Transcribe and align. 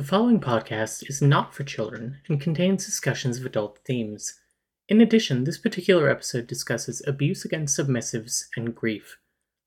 The 0.00 0.06
following 0.06 0.40
podcast 0.40 1.10
is 1.10 1.20
not 1.20 1.54
for 1.54 1.62
children 1.62 2.20
and 2.26 2.40
contains 2.40 2.86
discussions 2.86 3.38
of 3.38 3.44
adult 3.44 3.80
themes. 3.84 4.40
In 4.88 5.02
addition, 5.02 5.44
this 5.44 5.58
particular 5.58 6.08
episode 6.08 6.46
discusses 6.46 7.02
abuse 7.06 7.44
against 7.44 7.78
submissives 7.78 8.44
and 8.56 8.74
grief. 8.74 9.18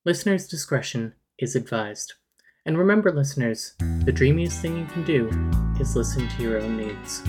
Listeners' 0.06 0.48
discretion 0.48 1.14
is 1.38 1.56
advised. 1.56 2.14
And 2.66 2.80
remember, 2.80 3.12
listeners, 3.12 3.76
the 4.06 4.12
dreamiest 4.12 4.60
thing 4.60 4.76
you 4.76 4.86
can 4.86 5.04
do 5.04 5.30
is 5.80 5.96
listen 5.96 6.28
to 6.28 6.42
your 6.42 6.60
own 6.60 6.78
needs. 6.78 7.22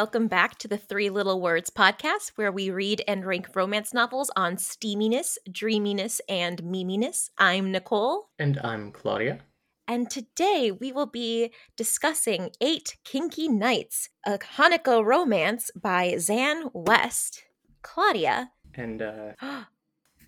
Welcome 0.00 0.28
back 0.28 0.56
to 0.60 0.66
the 0.66 0.78
Three 0.78 1.10
Little 1.10 1.42
Words 1.42 1.68
podcast, 1.68 2.30
where 2.36 2.50
we 2.50 2.70
read 2.70 3.02
and 3.06 3.26
rank 3.26 3.54
romance 3.54 3.92
novels 3.92 4.30
on 4.34 4.56
steaminess, 4.56 5.36
dreaminess, 5.52 6.22
and 6.26 6.64
meminess. 6.64 7.30
I'm 7.36 7.70
Nicole, 7.70 8.30
And 8.38 8.58
I'm 8.64 8.92
Claudia. 8.92 9.40
and 9.86 10.08
today 10.10 10.72
we 10.72 10.90
will 10.90 11.04
be 11.04 11.52
discussing 11.76 12.48
Eight 12.62 12.96
Kinky 13.04 13.46
Nights, 13.46 14.08
a 14.24 14.38
Hanukkah 14.38 15.04
romance 15.04 15.70
by 15.78 16.12
Xan 16.14 16.70
West. 16.72 17.42
Claudia. 17.82 18.52
And 18.74 19.02
uh, 19.02 19.32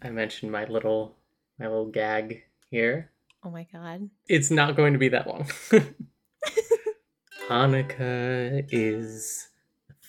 I 0.03 0.11
mentioned 0.11 0.53
my 0.53 0.67
little 0.67 1.17
my 1.59 1.67
little 1.67 1.86
gag 1.91 2.42
here. 2.69 3.11
Oh 3.42 3.48
my 3.51 3.67
god. 3.73 4.11
It's 4.29 4.51
not 4.51 4.77
going 4.77 4.92
to 4.92 4.98
be 4.98 5.09
that 5.09 5.27
long. 5.27 5.47
Hanukkah 7.48 8.67
is 8.70 9.48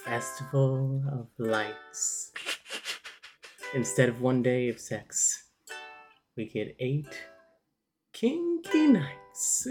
festival 0.06 1.04
of 1.12 1.28
lights. 1.38 2.32
Instead 3.74 4.10
of 4.10 4.22
one 4.22 4.44
day 4.44 4.70
of 4.70 4.80
sex, 4.80 5.46
we 6.36 6.46
get 6.46 6.76
eight 6.80 7.08
kinky 8.12 8.88
nights. 8.88 9.68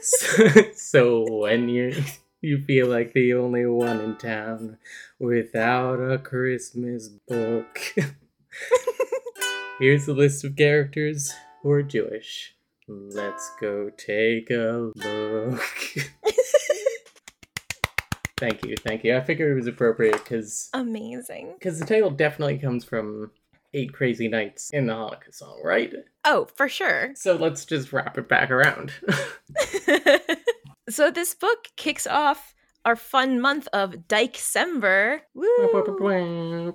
so, 0.00 0.46
so 0.74 1.26
when 1.28 1.68
you 1.68 1.92
you 2.40 2.62
feel 2.64 2.86
like 2.86 3.12
the 3.12 3.34
only 3.34 3.66
one 3.66 4.00
in 4.00 4.16
town 4.16 4.78
without 5.18 5.96
a 5.96 6.18
Christmas 6.18 7.08
book. 7.08 7.94
Here's 9.80 10.08
a 10.08 10.12
list 10.12 10.44
of 10.44 10.56
characters 10.56 11.32
who 11.62 11.70
are 11.70 11.82
Jewish. 11.82 12.54
Let's 12.86 13.50
go 13.60 13.90
take 13.96 14.50
a 14.50 14.92
look. 14.94 15.60
thank 18.38 18.64
you, 18.64 18.74
thank 18.76 19.04
you. 19.04 19.16
I 19.16 19.20
figured 19.20 19.52
it 19.52 19.54
was 19.54 19.66
appropriate 19.66 20.12
because 20.24 20.68
Amazing. 20.72 21.54
because 21.58 21.78
the 21.78 21.86
title 21.86 22.10
definitely 22.10 22.58
comes 22.58 22.84
from 22.84 23.30
Eight 23.74 23.92
Crazy 23.92 24.28
Nights 24.28 24.70
in 24.70 24.86
the 24.86 24.94
Hanukkah 24.94 25.32
song, 25.34 25.60
right? 25.64 25.92
Oh, 26.24 26.46
for 26.54 26.68
sure. 26.68 27.12
So 27.14 27.34
let's 27.36 27.64
just 27.64 27.92
wrap 27.92 28.16
it 28.18 28.28
back 28.28 28.50
around. 28.50 28.92
so 30.88 31.10
this 31.10 31.34
book 31.34 31.68
kicks 31.76 32.06
off 32.06 32.54
our 32.84 32.96
fun 32.96 33.40
month 33.40 33.68
of 33.72 33.92
Dykember. 34.08 35.20
Woo! 35.34 36.74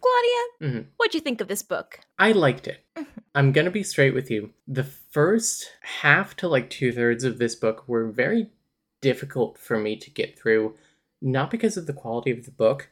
Claudia, 0.00 0.42
Mhm. 0.60 0.86
what'd 0.96 1.14
you 1.14 1.20
think 1.20 1.40
of 1.40 1.48
this 1.48 1.62
book? 1.62 2.00
I 2.18 2.32
liked 2.32 2.66
it. 2.66 2.84
Mhm. 2.96 3.06
I'm 3.34 3.52
gonna 3.52 3.70
be 3.70 3.82
straight 3.82 4.14
with 4.14 4.30
you. 4.30 4.52
The 4.66 4.84
first 4.84 5.70
half 5.82 6.36
to 6.36 6.48
like 6.48 6.70
two 6.70 6.92
thirds 6.92 7.24
of 7.24 7.38
this 7.38 7.54
book 7.54 7.88
were 7.88 8.08
very 8.10 8.50
difficult 9.02 9.58
for 9.58 9.78
me 9.78 9.96
to 9.96 10.10
get 10.10 10.38
through, 10.38 10.74
not 11.20 11.50
because 11.50 11.76
of 11.76 11.86
the 11.86 11.92
quality 11.92 12.30
of 12.30 12.46
the 12.46 12.50
book, 12.50 12.88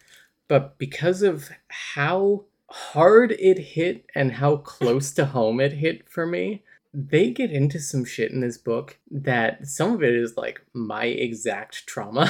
but 0.48 0.76
because 0.76 1.22
of 1.22 1.48
how 1.68 2.44
hard 2.68 3.32
it 3.32 3.58
hit 3.58 4.04
and 4.14 4.32
how 4.32 4.56
close 4.58 5.12
to 5.12 5.24
home 5.24 5.60
it 5.60 5.72
hit 5.72 6.08
for 6.08 6.26
me. 6.26 6.62
They 6.92 7.30
get 7.30 7.50
into 7.50 7.78
some 7.78 8.04
shit 8.04 8.32
in 8.32 8.40
this 8.40 8.58
book 8.58 8.98
that 9.10 9.66
some 9.66 9.94
of 9.94 10.02
it 10.02 10.14
is 10.14 10.36
like 10.36 10.60
my 10.74 11.04
exact 11.04 11.86
trauma. 11.86 12.28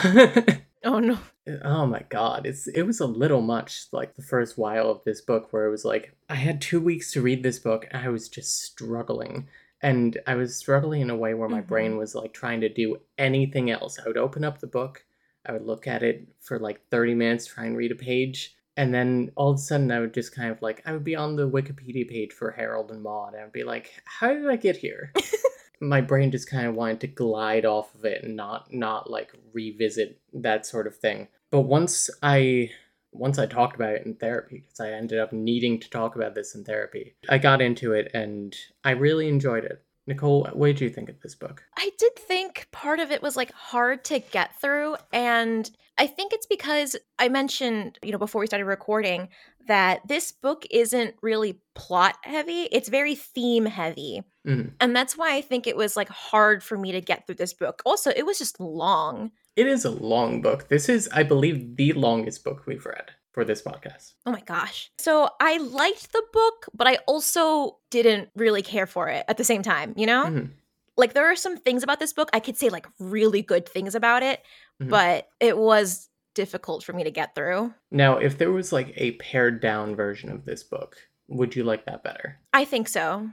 Oh 0.83 0.99
no. 0.99 1.19
Oh 1.63 1.85
my 1.87 2.05
god, 2.09 2.47
it's 2.47 2.67
it 2.67 2.83
was 2.83 3.01
a 3.01 3.07
little 3.07 3.43
much 3.43 3.87
like 3.93 4.17
the 4.17 4.23
first 4.23 4.57
while 4.57 4.89
of 4.91 5.05
this 5.05 5.21
book 5.21 5.53
where 5.53 5.67
it 5.67 5.71
was 5.71 5.85
like 5.85 6.15
I 6.29 6.37
had 6.37 6.61
2 6.61 6.81
weeks 6.81 7.13
to 7.13 7.21
read 7.23 7.43
this 7.43 7.59
book 7.59 7.87
and 7.91 8.03
I 8.03 8.09
was 8.09 8.29
just 8.29 8.63
struggling 8.63 9.49
and 9.83 10.19
I 10.27 10.35
was 10.35 10.57
struggling 10.57 11.01
in 11.01 11.11
a 11.11 11.17
way 11.17 11.35
where 11.35 11.49
my 11.49 11.63
Mhm. 11.63 11.67
brain 11.67 11.97
was 11.97 12.15
like 12.15 12.33
trying 12.33 12.61
to 12.61 12.69
do 12.69 13.01
anything 13.19 13.71
else. 13.71 13.99
I 13.99 14.07
would 14.07 14.17
open 14.17 14.45
up 14.45 14.59
the 14.59 14.67
book, 14.67 15.05
I 15.47 15.53
would 15.53 15.65
look 15.67 15.87
at 15.87 16.03
it 16.03 16.29
for 16.41 16.59
like 16.59 16.81
30 16.91 17.15
minutes 17.15 17.47
try 17.47 17.65
and 17.65 17.77
read 17.77 17.93
a 17.93 17.95
page 17.97 18.57
and 18.77 18.93
then 18.95 19.31
all 19.37 19.51
of 19.51 19.57
a 19.57 19.59
sudden 19.59 19.91
I 19.91 20.01
would 20.01 20.15
just 20.15 20.35
kind 20.35 20.51
of 20.51 20.61
like 20.63 20.83
I 20.85 20.93
would 20.93 21.05
be 21.05 21.17
on 21.17 21.37
the 21.37 21.49
Wikipedia 21.49 22.07
page 22.09 22.33
for 22.33 22.51
Harold 22.51 22.91
and 22.91 23.03
Maude 23.03 23.35
and 23.35 23.45
I'd 23.45 23.53
be 23.53 23.65
like 23.65 23.91
how 24.05 24.33
did 24.35 24.47
I 24.49 24.57
get 24.57 24.77
here? 24.77 25.13
my 25.81 26.03
brain 26.03 26.31
just 26.31 26.51
kind 26.51 26.67
of 26.67 26.75
wanted 26.75 27.01
to 27.01 27.07
glide 27.07 27.65
off 27.65 27.95
of 27.95 28.05
it 28.05 28.23
and 28.23 28.37
not 28.37 28.71
not 28.73 29.11
like 29.11 29.33
revisit 29.55 30.21
that 30.35 30.67
sort 30.67 30.87
of 30.87 30.95
thing 30.95 31.27
but 31.51 31.63
once 31.63 32.11
i 32.23 32.69
once 33.13 33.39
i 33.39 33.47
talked 33.47 33.77
about 33.77 33.95
it 33.95 34.07
in 34.07 34.15
therapy 34.15 34.61
because 34.61 34.81
i 34.81 34.91
ended 34.91 35.19
up 35.19 35.33
needing 35.33 35.79
to 35.79 35.91
talk 35.91 36.17
about 36.17 36.35
this 36.35 36.55
in 36.55 36.65
therapy 36.65 37.15
i 37.29 37.39
got 37.39 37.61
into 37.61 37.93
it 37.93 38.11
and 38.15 38.57
i 38.85 38.91
really 38.91 39.29
enjoyed 39.29 39.65
it 39.65 39.83
nicole 40.07 40.49
what 40.53 40.67
did 40.67 40.81
you 40.81 40.91
think 40.91 41.09
of 41.09 41.21
this 41.21 41.35
book 41.35 41.63
I 41.77 41.91
did 41.99 42.15
think 42.17 42.69
part 42.73 43.01
of 43.01 43.11
it 43.11 43.23
was 43.23 43.37
like 43.37 43.53
hard 43.53 44.05
to 44.07 44.19
get 44.19 44.61
through. 44.61 44.97
And 45.13 45.71
I 45.97 46.07
think 46.07 46.33
it's 46.33 46.47
because 46.47 46.95
I 47.19 47.29
mentioned, 47.31 47.99
you 48.03 48.13
know, 48.13 48.19
before 48.19 48.41
we 48.41 48.47
started 48.47 48.67
recording, 48.67 49.29
that 49.67 50.07
this 50.07 50.31
book 50.33 50.67
isn't 50.71 51.15
really 51.23 51.61
plot 51.75 52.17
heavy, 52.23 52.63
it's 52.73 52.89
very 52.91 53.15
theme 53.15 53.65
heavy. 53.65 54.23
Mhm. 54.47 54.73
And 54.81 54.95
that's 54.95 55.17
why 55.17 55.35
I 55.35 55.41
think 55.41 55.67
it 55.67 55.77
was 55.77 55.97
like 55.97 56.09
hard 56.09 56.63
for 56.63 56.77
me 56.77 56.93
to 56.93 57.01
get 57.01 57.27
through 57.27 57.37
this 57.37 57.55
book. 57.55 57.83
Also, 57.87 58.11
it 58.15 58.27
was 58.27 58.39
just 58.39 58.61
long. 58.61 59.31
It 59.61 59.67
is 59.75 59.85
a 59.85 59.91
long 60.13 60.41
book 60.47 60.61
this 60.69 60.89
is 60.95 61.09
i 61.21 61.23
believe 61.33 61.77
the 61.77 61.93
longest 62.07 62.45
book 62.47 62.59
we've 62.67 62.87
read 62.87 63.09
for 63.33 63.45
this 63.45 63.63
podcast 63.63 64.15
Oh 64.27 64.33
my 64.33 64.41
gosh. 64.55 64.91
So 64.99 65.13
I 65.41 65.53
liked 65.59 66.13
the 66.13 66.25
book, 66.33 66.67
but 66.79 66.87
I 66.93 66.97
also 67.07 67.79
didn't 67.97 68.29
really 68.35 68.63
care 68.75 68.87
for 68.95 69.05
it 69.09 69.25
at 69.29 69.37
the 69.37 69.45
same 69.45 69.63
time, 69.63 69.95
you 69.97 70.07
know? 70.13 70.25
Mhm. 70.27 70.51
Like 70.97 71.13
there 71.15 71.27
are 71.31 71.37
some 71.37 71.57
things 71.57 71.83
about 71.85 72.01
this 72.01 72.13
book 72.13 72.29
I 72.33 72.41
could 72.41 72.57
say 72.57 72.69
like 72.71 72.87
really 72.99 73.43
good 73.53 73.67
things 73.69 73.95
about 73.95 74.23
it, 74.31 74.39
Mhm. 74.83 74.91
but 74.91 75.29
it 75.39 75.57
was 75.57 76.09
difficult 76.35 76.83
for 76.85 76.93
me 76.93 77.05
to 77.05 77.11
get 77.21 77.35
through. 77.37 77.73
now 78.05 78.13
if 78.19 78.37
there 78.39 78.51
was 78.53 78.73
like 78.73 78.93
a 78.97 79.13
pared 79.29 79.61
down 79.61 79.95
version 79.95 80.29
of 80.31 80.45
this 80.45 80.63
book 80.65 80.97
would 81.29 81.55
you 81.57 81.63
like 81.65 81.85
that 81.87 82.03
better 82.03 82.27
I 82.53 82.65
think 82.65 82.89
so. 82.89 83.31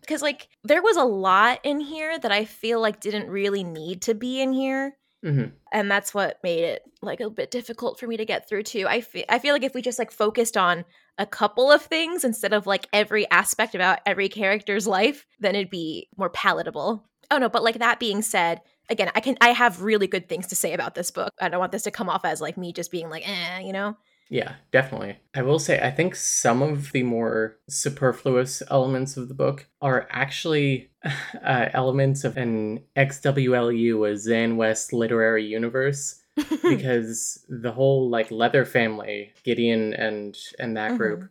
Because 0.00 0.22
like 0.22 0.48
there 0.70 0.82
was 0.82 0.96
a 0.96 1.04
lot 1.04 1.58
in 1.64 1.80
here 1.80 2.16
that 2.18 2.30
I 2.40 2.44
feel 2.44 2.80
like 2.80 3.00
didn't 3.00 3.28
really 3.28 3.64
need 3.64 4.02
to 4.02 4.14
be 4.14 4.40
in 4.40 4.52
here. 4.52 4.96
Hmm 5.24 5.44
And 5.72 5.90
that's 5.90 6.12
what 6.12 6.38
made 6.42 6.64
it 6.64 6.82
like 7.02 7.20
a 7.20 7.30
bit 7.30 7.50
difficult 7.50 7.98
for 7.98 8.06
me 8.06 8.16
to 8.18 8.26
get 8.26 8.48
through 8.48 8.64
too. 8.64 8.86
I 8.88 9.00
feel 9.00 9.24
I 9.28 9.38
feel 9.38 9.54
like 9.54 9.62
if 9.64 9.74
we 9.74 9.82
just 9.82 9.98
like 9.98 10.10
focused 10.12 10.56
on 10.56 10.84
a 11.18 11.26
couple 11.26 11.72
of 11.72 11.82
things 11.82 12.24
instead 12.24 12.52
of 12.52 12.66
like 12.66 12.86
every 12.92 13.28
aspect 13.30 13.74
about 13.74 14.00
every 14.06 14.28
character's 14.28 14.86
life, 14.86 15.26
then 15.40 15.54
it'd 15.54 15.70
be 15.70 16.08
more 16.16 16.30
palatable. 16.30 17.04
Oh 17.30 17.38
no, 17.38 17.48
but 17.48 17.64
like 17.64 17.78
that 17.78 17.98
being 18.00 18.22
said, 18.22 18.60
again, 18.90 19.10
I 19.14 19.20
can 19.20 19.36
I 19.40 19.50
have 19.50 19.82
really 19.82 20.06
good 20.06 20.28
things 20.28 20.48
to 20.48 20.56
say 20.56 20.74
about 20.74 20.94
this 20.94 21.10
book. 21.10 21.32
I 21.40 21.48
don't 21.48 21.60
want 21.60 21.72
this 21.72 21.84
to 21.84 21.90
come 21.90 22.10
off 22.10 22.24
as 22.24 22.40
like 22.42 22.58
me 22.58 22.72
just 22.72 22.90
being 22.90 23.08
like, 23.08 23.26
eh, 23.28 23.60
you 23.60 23.72
know? 23.72 23.96
Yeah, 24.30 24.54
definitely. 24.72 25.18
I 25.34 25.42
will 25.42 25.58
say, 25.58 25.80
I 25.80 25.90
think 25.90 26.14
some 26.14 26.62
of 26.62 26.92
the 26.92 27.02
more 27.02 27.56
superfluous 27.68 28.62
elements 28.70 29.16
of 29.16 29.28
the 29.28 29.34
book 29.34 29.68
are 29.80 30.08
actually 30.10 30.90
uh, 31.44 31.68
elements 31.72 32.24
of 32.24 32.36
an 32.36 32.82
XWLU, 32.96 34.10
a 34.10 34.14
Xan 34.14 34.56
West 34.56 34.92
literary 34.92 35.44
universe, 35.44 36.20
because 36.62 37.44
the 37.48 37.72
whole 37.72 38.10
like 38.10 38.30
Leather 38.30 38.64
family, 38.64 39.32
Gideon 39.44 39.94
and 39.94 40.36
and 40.58 40.76
that 40.76 40.96
group, 40.96 41.28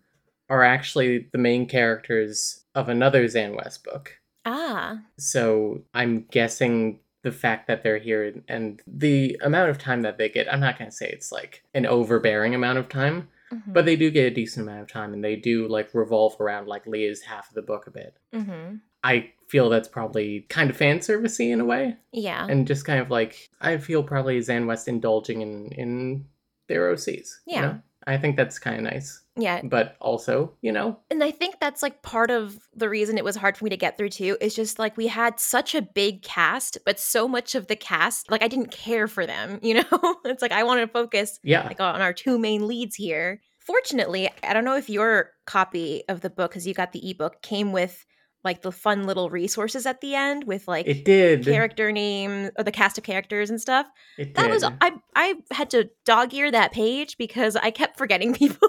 are 0.49 0.63
actually 0.63 1.29
the 1.31 1.37
main 1.37 1.67
characters 1.67 2.63
of 2.75 2.89
another 2.89 3.25
Xan 3.25 3.55
West 3.55 3.83
book. 3.83 4.17
ah. 4.45 4.99
So 5.17 5.83
I'm 5.93 6.25
guessing 6.31 6.99
the 7.23 7.31
fact 7.31 7.67
that 7.67 7.83
they're 7.83 7.97
here 7.99 8.33
and 8.47 8.81
the 8.85 9.37
amount 9.41 9.69
of 9.69 9.77
time 9.77 10.01
that 10.03 10.17
they 10.17 10.29
get, 10.29 10.51
I'm 10.53 10.59
not 10.59 10.77
going 10.77 10.91
to 10.91 10.95
say 10.95 11.09
it's 11.09 11.31
like 11.31 11.63
an 11.73 11.85
overbearing 11.85 12.53
amount 12.53 12.77
of 12.77 12.87
time, 12.89 13.29
mhm, 13.51 13.73
but 13.73 13.85
they 13.85 13.95
do 13.95 14.11
get 14.11 14.25
a 14.25 14.35
decent 14.35 14.67
amount 14.67 14.81
of 14.83 14.91
time 14.91 15.13
and 15.13 15.23
they 15.23 15.35
do 15.35 15.67
like 15.67 15.93
revolve 15.93 16.39
around 16.39 16.67
like 16.67 16.85
Leah's 16.85 17.21
half 17.23 17.47
of 17.49 17.55
the 17.55 17.61
book 17.61 17.87
a 17.87 17.91
bit. 17.91 18.15
mhm. 18.33 18.81
I 19.05 19.31
feel 19.49 19.69
that's 19.69 19.89
probably 19.89 20.45
kind 20.49 20.69
of 20.69 20.77
fan 20.77 20.99
servicey 20.99 21.51
in 21.51 21.59
a 21.59 21.65
way. 21.65 21.97
Yeah. 22.13 22.47
And 22.49 22.65
just 22.65 22.85
kind 22.85 22.99
of 23.01 23.09
like 23.11 23.49
I 23.59 23.77
feel 23.77 24.01
probably 24.03 24.39
Xan 24.39 24.65
West 24.65 24.87
indulging 24.87 25.41
in 25.41 25.67
in 25.73 26.25
their 26.67 26.89
OCs. 26.93 27.39
you 27.45 27.55
Yeah. 27.55 27.61
know? 27.61 27.79
I 28.07 28.17
think 28.17 28.37
that's 28.37 28.59
kind 28.59 28.77
of 28.77 28.83
nice. 28.93 29.21
Yeah. 29.35 29.61
But 29.63 29.95
also, 29.99 30.53
you 30.61 30.71
know, 30.71 30.99
And 31.09 31.23
I 31.23 31.31
think 31.31 31.55
that's 31.59 31.81
like 31.81 32.03
part 32.03 32.29
of 32.29 32.57
the 32.75 32.87
reason 32.87 33.17
it 33.17 33.23
was 33.23 33.35
hard 33.35 33.57
for 33.57 33.63
me 33.63 33.69
to 33.71 33.77
get 33.77 33.97
through 33.97 34.09
too 34.09 34.37
is 34.39 34.55
just 34.55 34.77
like 34.77 34.95
we 34.95 35.07
had 35.07 35.39
such 35.39 35.73
a 35.73 35.81
big 35.81 36.21
cast, 36.21 36.77
but 36.85 36.99
so 36.99 37.27
much 37.27 37.55
of 37.55 37.67
the 37.67 37.75
cast, 37.75 38.29
like 38.29 38.43
I 38.43 38.47
didn't 38.47 38.71
care 38.71 39.07
for 39.07 39.25
them, 39.25 39.59
you 39.63 39.75
know? 39.75 40.15
it's 40.25 40.41
like 40.41 40.51
I 40.51 40.63
want 40.63 40.81
to 40.81 40.87
focus 40.87 41.39
yeah. 41.43 41.65
like 41.65 41.79
on 41.79 42.01
our 42.01 42.13
two 42.13 42.37
main 42.37 42.67
leads 42.67 42.95
here. 42.95 43.41
Fortunately, 43.59 44.29
I 44.43 44.53
don't 44.53 44.65
know 44.65 44.75
if 44.75 44.89
your 44.89 45.31
copy 45.45 46.03
of 46.09 46.21
the 46.21 46.29
book, 46.29 46.51
because 46.51 46.67
you 46.67 46.73
got 46.73 46.91
the 46.91 47.09
ebook, 47.09 47.41
came 47.41 47.71
with 47.71 48.05
like 48.43 48.61
the 48.61 48.71
fun 48.71 49.05
little 49.05 49.29
resources 49.29 49.85
at 49.85 50.01
the 50.01 50.15
end 50.15 50.43
with 50.43 50.67
like 50.67 50.85
it 50.87 51.05
did. 51.05 51.45
character 51.45 51.91
name 51.91 52.49
or 52.57 52.63
the 52.63 52.71
cast 52.71 52.97
of 52.97 53.03
characters 53.03 53.49
and 53.49 53.59
stuff. 53.59 53.87
It 54.17 54.35
That 54.35 54.47
did. 54.47 54.51
was 54.51 54.63
I 54.63 54.91
I 55.15 55.35
had 55.51 55.69
to 55.71 55.89
dog 56.05 56.33
ear 56.33 56.51
that 56.51 56.73
page 56.73 57.17
because 57.17 57.55
I 57.55 57.71
kept 57.71 57.97
forgetting 57.97 58.33
people. 58.43 58.67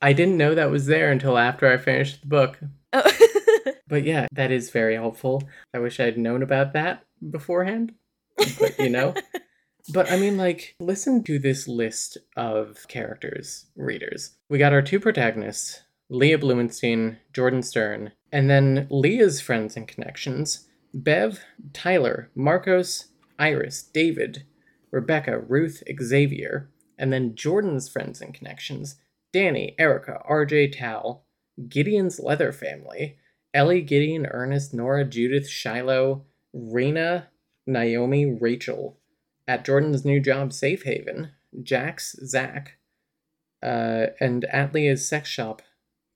I 0.00 0.12
didn't 0.12 0.36
know 0.36 0.54
that 0.54 0.70
was 0.70 0.86
there 0.86 1.10
until 1.10 1.36
after 1.38 1.70
I 1.70 1.76
finished 1.76 2.20
the 2.20 2.28
book. 2.28 2.58
Oh. 2.92 3.10
But 3.88 4.04
yeah, 4.04 4.26
that 4.32 4.52
is 4.52 4.70
very 4.70 4.94
helpful. 4.94 5.42
I 5.72 5.78
wish 5.78 5.98
I'd 5.98 6.18
known 6.18 6.42
about 6.42 6.74
that 6.74 7.04
beforehand. 7.30 7.94
But 8.36 8.78
you 8.78 8.90
know. 8.90 9.14
but 9.92 10.10
I 10.12 10.18
mean, 10.18 10.36
like, 10.36 10.76
listen 10.78 11.24
to 11.24 11.38
this 11.38 11.66
list 11.66 12.18
of 12.36 12.86
characters, 12.88 13.66
readers. 13.76 14.32
We 14.50 14.58
got 14.58 14.74
our 14.74 14.82
two 14.82 15.00
protagonists, 15.00 15.82
Leah 16.10 16.38
Blumenstein, 16.38 17.16
Jordan 17.32 17.62
Stern, 17.62 18.12
and 18.30 18.50
then 18.50 18.86
Leah's 18.90 19.40
friends 19.40 19.76
and 19.76 19.88
connections 19.88 20.68
Bev, 20.94 21.40
Tyler, 21.72 22.30
Marcos, 22.34 23.08
Iris, 23.38 23.82
David, 23.82 24.44
Rebecca, 24.90 25.38
Ruth, 25.38 25.82
Xavier, 26.02 26.70
and 26.98 27.12
then 27.12 27.34
Jordan's 27.34 27.88
friends 27.88 28.20
and 28.20 28.34
connections 28.34 28.96
Danny, 29.32 29.74
Erica, 29.78 30.22
RJ 30.28 30.78
Tal, 30.78 31.24
Gideon's 31.68 32.20
Leather 32.20 32.52
Family, 32.52 33.16
Ellie, 33.52 33.82
Gideon, 33.82 34.26
Ernest, 34.26 34.72
Nora, 34.74 35.04
Judith, 35.04 35.48
Shiloh, 35.48 36.24
Rena, 36.52 37.28
Naomi, 37.66 38.26
Rachel, 38.26 38.98
at 39.46 39.64
Jordan's 39.64 40.04
new 40.04 40.20
job, 40.20 40.52
Safe 40.52 40.82
Haven, 40.84 41.32
Jax, 41.62 42.16
Zach, 42.24 42.78
uh, 43.62 44.06
and 44.20 44.44
at 44.46 44.74
Leah's 44.74 45.08
sex 45.08 45.28
shop, 45.28 45.62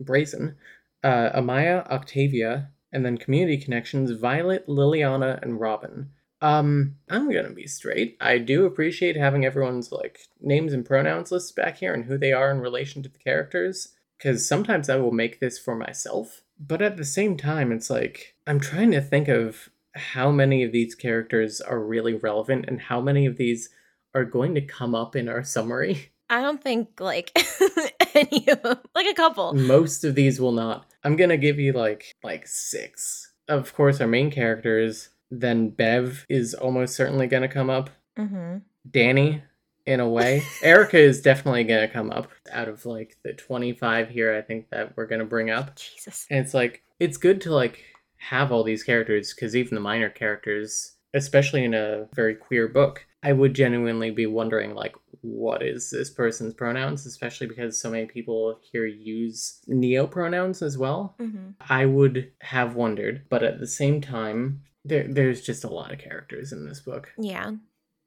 Brazen, 0.00 0.56
uh, 1.02 1.30
Amaya, 1.34 1.86
Octavia, 1.90 2.70
and 2.92 3.04
then 3.04 3.18
community 3.18 3.56
connections, 3.56 4.10
Violet, 4.12 4.66
Liliana, 4.68 5.40
and 5.42 5.58
Robin. 5.58 6.10
Um, 6.42 6.96
I'm 7.08 7.32
gonna 7.32 7.52
be 7.52 7.68
straight. 7.68 8.16
I 8.20 8.38
do 8.38 8.66
appreciate 8.66 9.16
having 9.16 9.44
everyone's 9.46 9.92
like 9.92 10.26
names 10.40 10.72
and 10.72 10.84
pronouns 10.84 11.30
lists 11.30 11.52
back 11.52 11.78
here 11.78 11.94
and 11.94 12.04
who 12.04 12.18
they 12.18 12.32
are 12.32 12.50
in 12.50 12.58
relation 12.58 13.02
to 13.04 13.08
the 13.08 13.18
characters, 13.18 13.94
because 14.18 14.46
sometimes 14.46 14.90
I 14.90 14.96
will 14.96 15.12
make 15.12 15.38
this 15.38 15.58
for 15.58 15.76
myself. 15.76 16.42
But 16.58 16.82
at 16.82 16.96
the 16.96 17.04
same 17.04 17.36
time, 17.36 17.70
it's 17.70 17.88
like 17.88 18.34
I'm 18.46 18.58
trying 18.58 18.90
to 18.90 19.00
think 19.00 19.28
of 19.28 19.70
how 19.94 20.32
many 20.32 20.64
of 20.64 20.72
these 20.72 20.96
characters 20.96 21.60
are 21.60 21.80
really 21.80 22.14
relevant 22.14 22.64
and 22.66 22.80
how 22.80 23.00
many 23.00 23.24
of 23.24 23.36
these 23.36 23.70
are 24.14 24.24
going 24.24 24.54
to 24.56 24.60
come 24.60 24.94
up 24.94 25.14
in 25.14 25.28
our 25.28 25.44
summary. 25.44 26.12
I 26.28 26.40
don't 26.40 26.62
think 26.62 26.98
like 27.00 27.30
any 28.14 28.48
of 28.48 28.62
them, 28.62 28.78
like 28.94 29.06
a 29.06 29.14
couple. 29.14 29.52
Most 29.52 30.02
of 30.02 30.14
these 30.14 30.40
will 30.40 30.52
not. 30.52 30.86
I'm 31.04 31.14
gonna 31.14 31.36
give 31.36 31.58
you 31.58 31.72
like 31.72 32.14
like 32.24 32.48
six. 32.48 33.32
Of 33.48 33.74
course, 33.74 34.00
our 34.00 34.06
main 34.06 34.30
characters. 34.30 35.10
Then 35.34 35.70
Bev 35.70 36.26
is 36.28 36.52
almost 36.52 36.94
certainly 36.94 37.26
gonna 37.26 37.48
come 37.48 37.70
up. 37.70 37.88
Mm-hmm. 38.18 38.58
Danny, 38.90 39.42
in 39.86 40.00
a 40.00 40.08
way. 40.08 40.42
Erica 40.62 40.98
is 40.98 41.22
definitely 41.22 41.64
gonna 41.64 41.88
come 41.88 42.10
up 42.10 42.30
out 42.52 42.68
of 42.68 42.84
like 42.84 43.16
the 43.24 43.32
25 43.32 44.10
here. 44.10 44.36
I 44.36 44.42
think 44.42 44.68
that 44.70 44.96
we're 44.96 45.06
gonna 45.06 45.24
bring 45.24 45.50
up. 45.50 45.76
Jesus. 45.76 46.26
And 46.30 46.44
it's 46.44 46.54
like 46.54 46.82
it's 47.00 47.16
good 47.16 47.40
to 47.42 47.54
like 47.54 47.82
have 48.16 48.52
all 48.52 48.62
these 48.62 48.84
characters 48.84 49.34
because 49.34 49.56
even 49.56 49.74
the 49.74 49.80
minor 49.80 50.10
characters, 50.10 50.92
especially 51.14 51.64
in 51.64 51.74
a 51.74 52.06
very 52.14 52.34
queer 52.34 52.68
book, 52.68 53.06
I 53.22 53.32
would 53.32 53.54
genuinely 53.54 54.10
be 54.10 54.26
wondering 54.26 54.74
like 54.74 54.94
what 55.22 55.62
is 55.62 55.90
this 55.90 56.10
person's 56.10 56.54
pronouns, 56.54 57.06
especially 57.06 57.46
because 57.46 57.80
so 57.80 57.90
many 57.90 58.06
people 58.06 58.58
here 58.70 58.86
use 58.86 59.60
neo 59.66 60.06
pronouns 60.06 60.62
as 60.62 60.76
well. 60.76 61.14
Mm-hmm. 61.20 61.50
I 61.68 61.86
would 61.86 62.32
have 62.40 62.74
wondered, 62.74 63.22
but 63.28 63.42
at 63.42 63.60
the 63.60 63.66
same 63.66 64.00
time, 64.00 64.62
there 64.84 65.06
there's 65.08 65.42
just 65.42 65.64
a 65.64 65.68
lot 65.72 65.92
of 65.92 65.98
characters 65.98 66.52
in 66.52 66.66
this 66.66 66.80
book. 66.80 67.12
Yeah. 67.18 67.52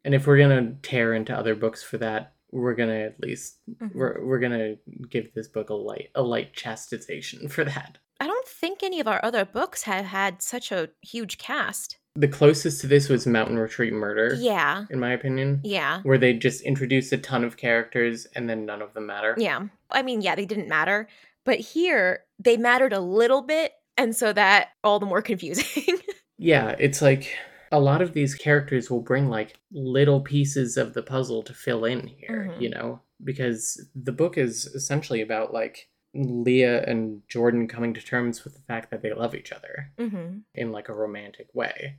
And 0.03 0.13
if 0.13 0.27
we're 0.27 0.37
gonna 0.37 0.75
tear 0.81 1.13
into 1.13 1.35
other 1.37 1.55
books 1.55 1.81
for 1.83 1.97
that, 1.99 2.33
we're 2.51 2.75
gonna 2.75 2.99
at 2.99 3.19
least 3.19 3.57
Mhm. 3.69 3.93
we're, 3.95 4.23
we're 4.25 4.39
gonna 4.39 4.75
give 5.09 5.33
this 5.33 5.47
book 5.47 5.69
a 5.69 5.73
light 5.73 6.09
a 6.15 6.21
light 6.21 6.53
chastisation 6.53 7.49
for 7.51 7.63
that. 7.63 7.97
I 8.19 8.27
don't 8.27 8.47
think 8.47 8.81
any 8.83 8.99
of 8.99 9.07
our 9.07 9.19
other 9.23 9.43
books 9.45 9.83
have 9.83 10.05
had 10.05 10.41
such 10.41 10.71
a 10.71 10.89
huge 11.01 11.37
cast. 11.37 11.97
The 12.17 12.29
closest 12.29 12.79
to 12.81 12.87
this 12.87 13.09
was 13.09 13.27
Mountain 13.27 13.59
Retreat 13.59 13.91
Murder, 13.91 14.35
Yeah. 14.39 14.85
in 14.89 14.99
my 15.01 15.11
opinion, 15.11 15.59
Yeah. 15.65 15.99
where 16.03 16.17
they 16.17 16.31
just 16.33 16.61
introduced 16.61 17.11
a 17.11 17.17
ton 17.17 17.43
of 17.43 17.57
characters 17.57 18.25
and 18.33 18.49
then 18.49 18.65
none 18.65 18.81
of 18.81 18.93
them 18.93 19.05
matter. 19.07 19.35
Yeah. 19.37 19.67
I 19.91 20.01
mean, 20.01 20.21
yeah, 20.21 20.35
they 20.35 20.45
didn't 20.45 20.69
matter. 20.69 21.09
But 21.43 21.59
here, 21.59 22.23
they 22.39 22.55
mattered 22.55 22.93
a 22.93 23.01
little 23.01 23.41
bit. 23.41 23.73
And 23.97 24.15
so 24.15 24.31
that 24.33 24.69
all 24.83 24.99
the 24.99 25.05
more 25.05 25.21
confusing. 25.31 25.97
Yeah, 26.37 26.75
it's 26.79 27.01
like 27.01 27.35
a 27.71 27.79
lot 27.79 28.01
of 28.01 28.13
these 28.13 28.35
characters 28.35 28.89
will 28.89 29.01
bring 29.01 29.29
like 29.29 29.57
little 29.71 30.21
pieces 30.21 30.77
of 30.77 30.93
the 30.93 31.03
puzzle 31.03 31.43
to 31.43 31.53
fill 31.53 31.85
in 31.85 32.07
here, 32.07 32.51
Mhm. 32.51 32.61
you 32.61 32.69
know, 32.69 33.01
because 33.23 33.87
the 33.95 34.11
book 34.11 34.37
is 34.37 34.65
essentially 34.67 35.21
about 35.21 35.53
like 35.53 35.89
Leah 36.13 36.83
and 36.83 37.21
Jordan 37.27 37.67
coming 37.67 37.93
to 37.93 38.01
terms 38.01 38.43
with 38.43 38.53
the 38.53 38.61
fact 38.61 38.91
that 38.91 39.01
they 39.01 39.13
love 39.13 39.35
each 39.35 39.51
other 39.51 39.91
mm-hmm. 39.97 40.39
in 40.53 40.71
like 40.71 40.87
a 40.87 40.93
romantic 40.93 41.53
way 41.53 41.97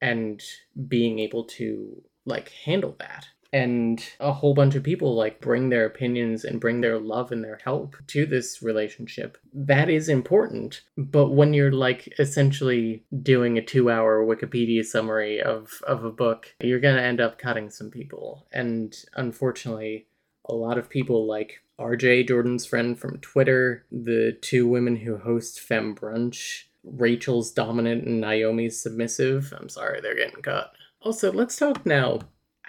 and 0.00 0.42
being 0.88 1.18
able 1.18 1.44
to 1.44 2.02
like 2.24 2.50
handle 2.64 2.96
that. 2.98 3.26
And 3.52 4.02
a 4.20 4.32
whole 4.32 4.54
bunch 4.54 4.76
of 4.76 4.84
people 4.84 5.16
like 5.16 5.40
bring 5.40 5.70
their 5.70 5.84
opinions 5.84 6.44
and 6.44 6.60
bring 6.60 6.80
their 6.80 6.98
love 6.98 7.32
and 7.32 7.42
their 7.42 7.58
help 7.64 7.96
to 8.08 8.24
this 8.24 8.62
relationship. 8.62 9.38
That 9.52 9.90
is 9.90 10.08
important. 10.08 10.82
But 10.96 11.30
when 11.30 11.52
you're 11.52 11.72
like 11.72 12.14
essentially 12.20 13.04
doing 13.22 13.58
a 13.58 13.64
two 13.64 13.90
hour 13.90 14.24
Wikipedia 14.24 14.84
summary 14.84 15.40
of, 15.40 15.82
of 15.86 16.04
a 16.04 16.12
book, 16.12 16.54
you're 16.60 16.80
going 16.80 16.96
to 16.96 17.02
end 17.02 17.20
up 17.20 17.38
cutting 17.38 17.70
some 17.70 17.90
people. 17.90 18.46
And 18.52 18.94
unfortunately, 19.14 20.06
a 20.44 20.54
lot 20.54 20.78
of 20.78 20.88
people 20.88 21.26
like 21.26 21.62
RJ, 21.80 22.28
Jordan's 22.28 22.66
friend 22.66 22.98
from 22.98 23.18
Twitter, 23.18 23.86
the 23.90 24.36
two 24.40 24.68
women 24.68 24.96
who 24.96 25.16
host 25.16 25.60
Femme 25.60 25.94
Brunch, 25.94 26.64
Rachel's 26.84 27.52
dominant 27.52 28.06
and 28.06 28.20
Naomi's 28.20 28.82
submissive. 28.82 29.52
I'm 29.58 29.68
sorry, 29.68 30.00
they're 30.00 30.14
getting 30.14 30.42
cut. 30.42 30.72
Also, 31.02 31.32
let's 31.32 31.56
talk 31.56 31.86
now. 31.86 32.20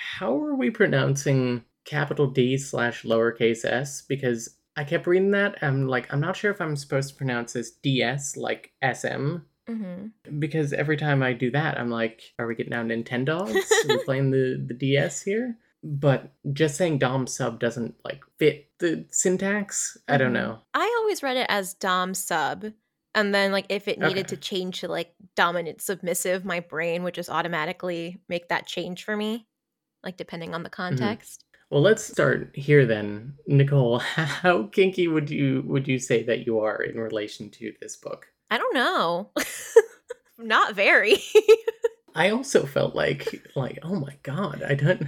How 0.01 0.35
are 0.43 0.55
we 0.55 0.69
pronouncing 0.69 1.63
capital 1.85 2.27
D 2.27 2.57
slash 2.57 3.03
lowercase 3.03 3.63
s? 3.65 4.01
Because 4.01 4.57
I 4.75 4.83
kept 4.83 5.05
reading 5.07 5.31
that. 5.31 5.57
I'm 5.61 5.87
like, 5.87 6.11
I'm 6.13 6.19
not 6.19 6.35
sure 6.35 6.49
if 6.51 6.59
I'm 6.61 6.75
supposed 6.75 7.09
to 7.09 7.15
pronounce 7.15 7.53
this 7.53 7.71
DS 7.71 8.35
like 8.37 8.71
SM. 8.83 9.37
Mm-hmm. 9.69 10.39
Because 10.39 10.73
every 10.73 10.97
time 10.97 11.21
I 11.21 11.33
do 11.33 11.51
that, 11.51 11.79
I'm 11.79 11.89
like, 11.89 12.21
are 12.39 12.47
we 12.47 12.55
getting 12.55 12.71
down 12.71 12.87
Nintendogs? 12.89 13.55
are 13.85 13.87
we 13.87 13.97
playing 14.05 14.31
the, 14.31 14.63
the 14.67 14.73
DS 14.73 15.21
here? 15.21 15.57
But 15.83 16.31
just 16.53 16.75
saying 16.77 16.99
Dom 16.99 17.27
sub 17.27 17.59
doesn't 17.59 17.95
like 18.03 18.21
fit 18.37 18.69
the 18.79 19.05
syntax. 19.11 19.97
I 20.07 20.17
don't 20.17 20.31
Mhm. 20.31 20.33
know. 20.33 20.59
I 20.73 20.95
always 21.01 21.21
read 21.23 21.37
it 21.37 21.47
as 21.49 21.73
Dom 21.73 22.13
sub. 22.13 22.65
And 23.13 23.35
then, 23.35 23.51
like, 23.51 23.65
if 23.69 23.87
it 23.89 23.99
needed 23.99 24.25
Okay. 24.25 24.35
to 24.35 24.37
change 24.37 24.79
to 24.81 24.87
like 24.87 25.13
dominant 25.35 25.81
submissive, 25.81 26.45
my 26.45 26.59
brain 26.61 27.03
would 27.03 27.13
just 27.13 27.29
automatically 27.29 28.21
make 28.29 28.47
that 28.49 28.67
change 28.67 29.03
for 29.03 29.17
me, 29.17 29.47
like, 30.03 30.17
depending 30.17 30.53
on 30.53 30.63
the 30.63 30.69
context. 30.69 31.45
Well, 31.69 31.81
let's 31.81 32.03
start 32.03 32.51
here 32.53 32.85
then, 32.85 33.35
Nicole. 33.47 33.99
How 33.99 34.63
kinky 34.67 35.07
would 35.07 35.29
you 35.29 35.63
would 35.65 35.87
you 35.87 35.99
say 35.99 36.21
that 36.23 36.45
you 36.45 36.59
are 36.59 36.81
in 36.83 36.97
relation 36.99 37.49
to 37.51 37.73
this 37.81 37.95
book? 37.95 38.27
I 38.49 38.57
don't 38.57 38.73
know. 38.75 39.29
Not 40.37 40.75
very. 40.75 41.17
I 42.15 42.29
also 42.31 42.65
felt 42.65 42.93
like 42.93 43.47
like 43.55 43.79
oh 43.83 43.95
my 43.95 44.17
god, 44.23 44.63
I 44.67 44.73
don't 44.73 45.07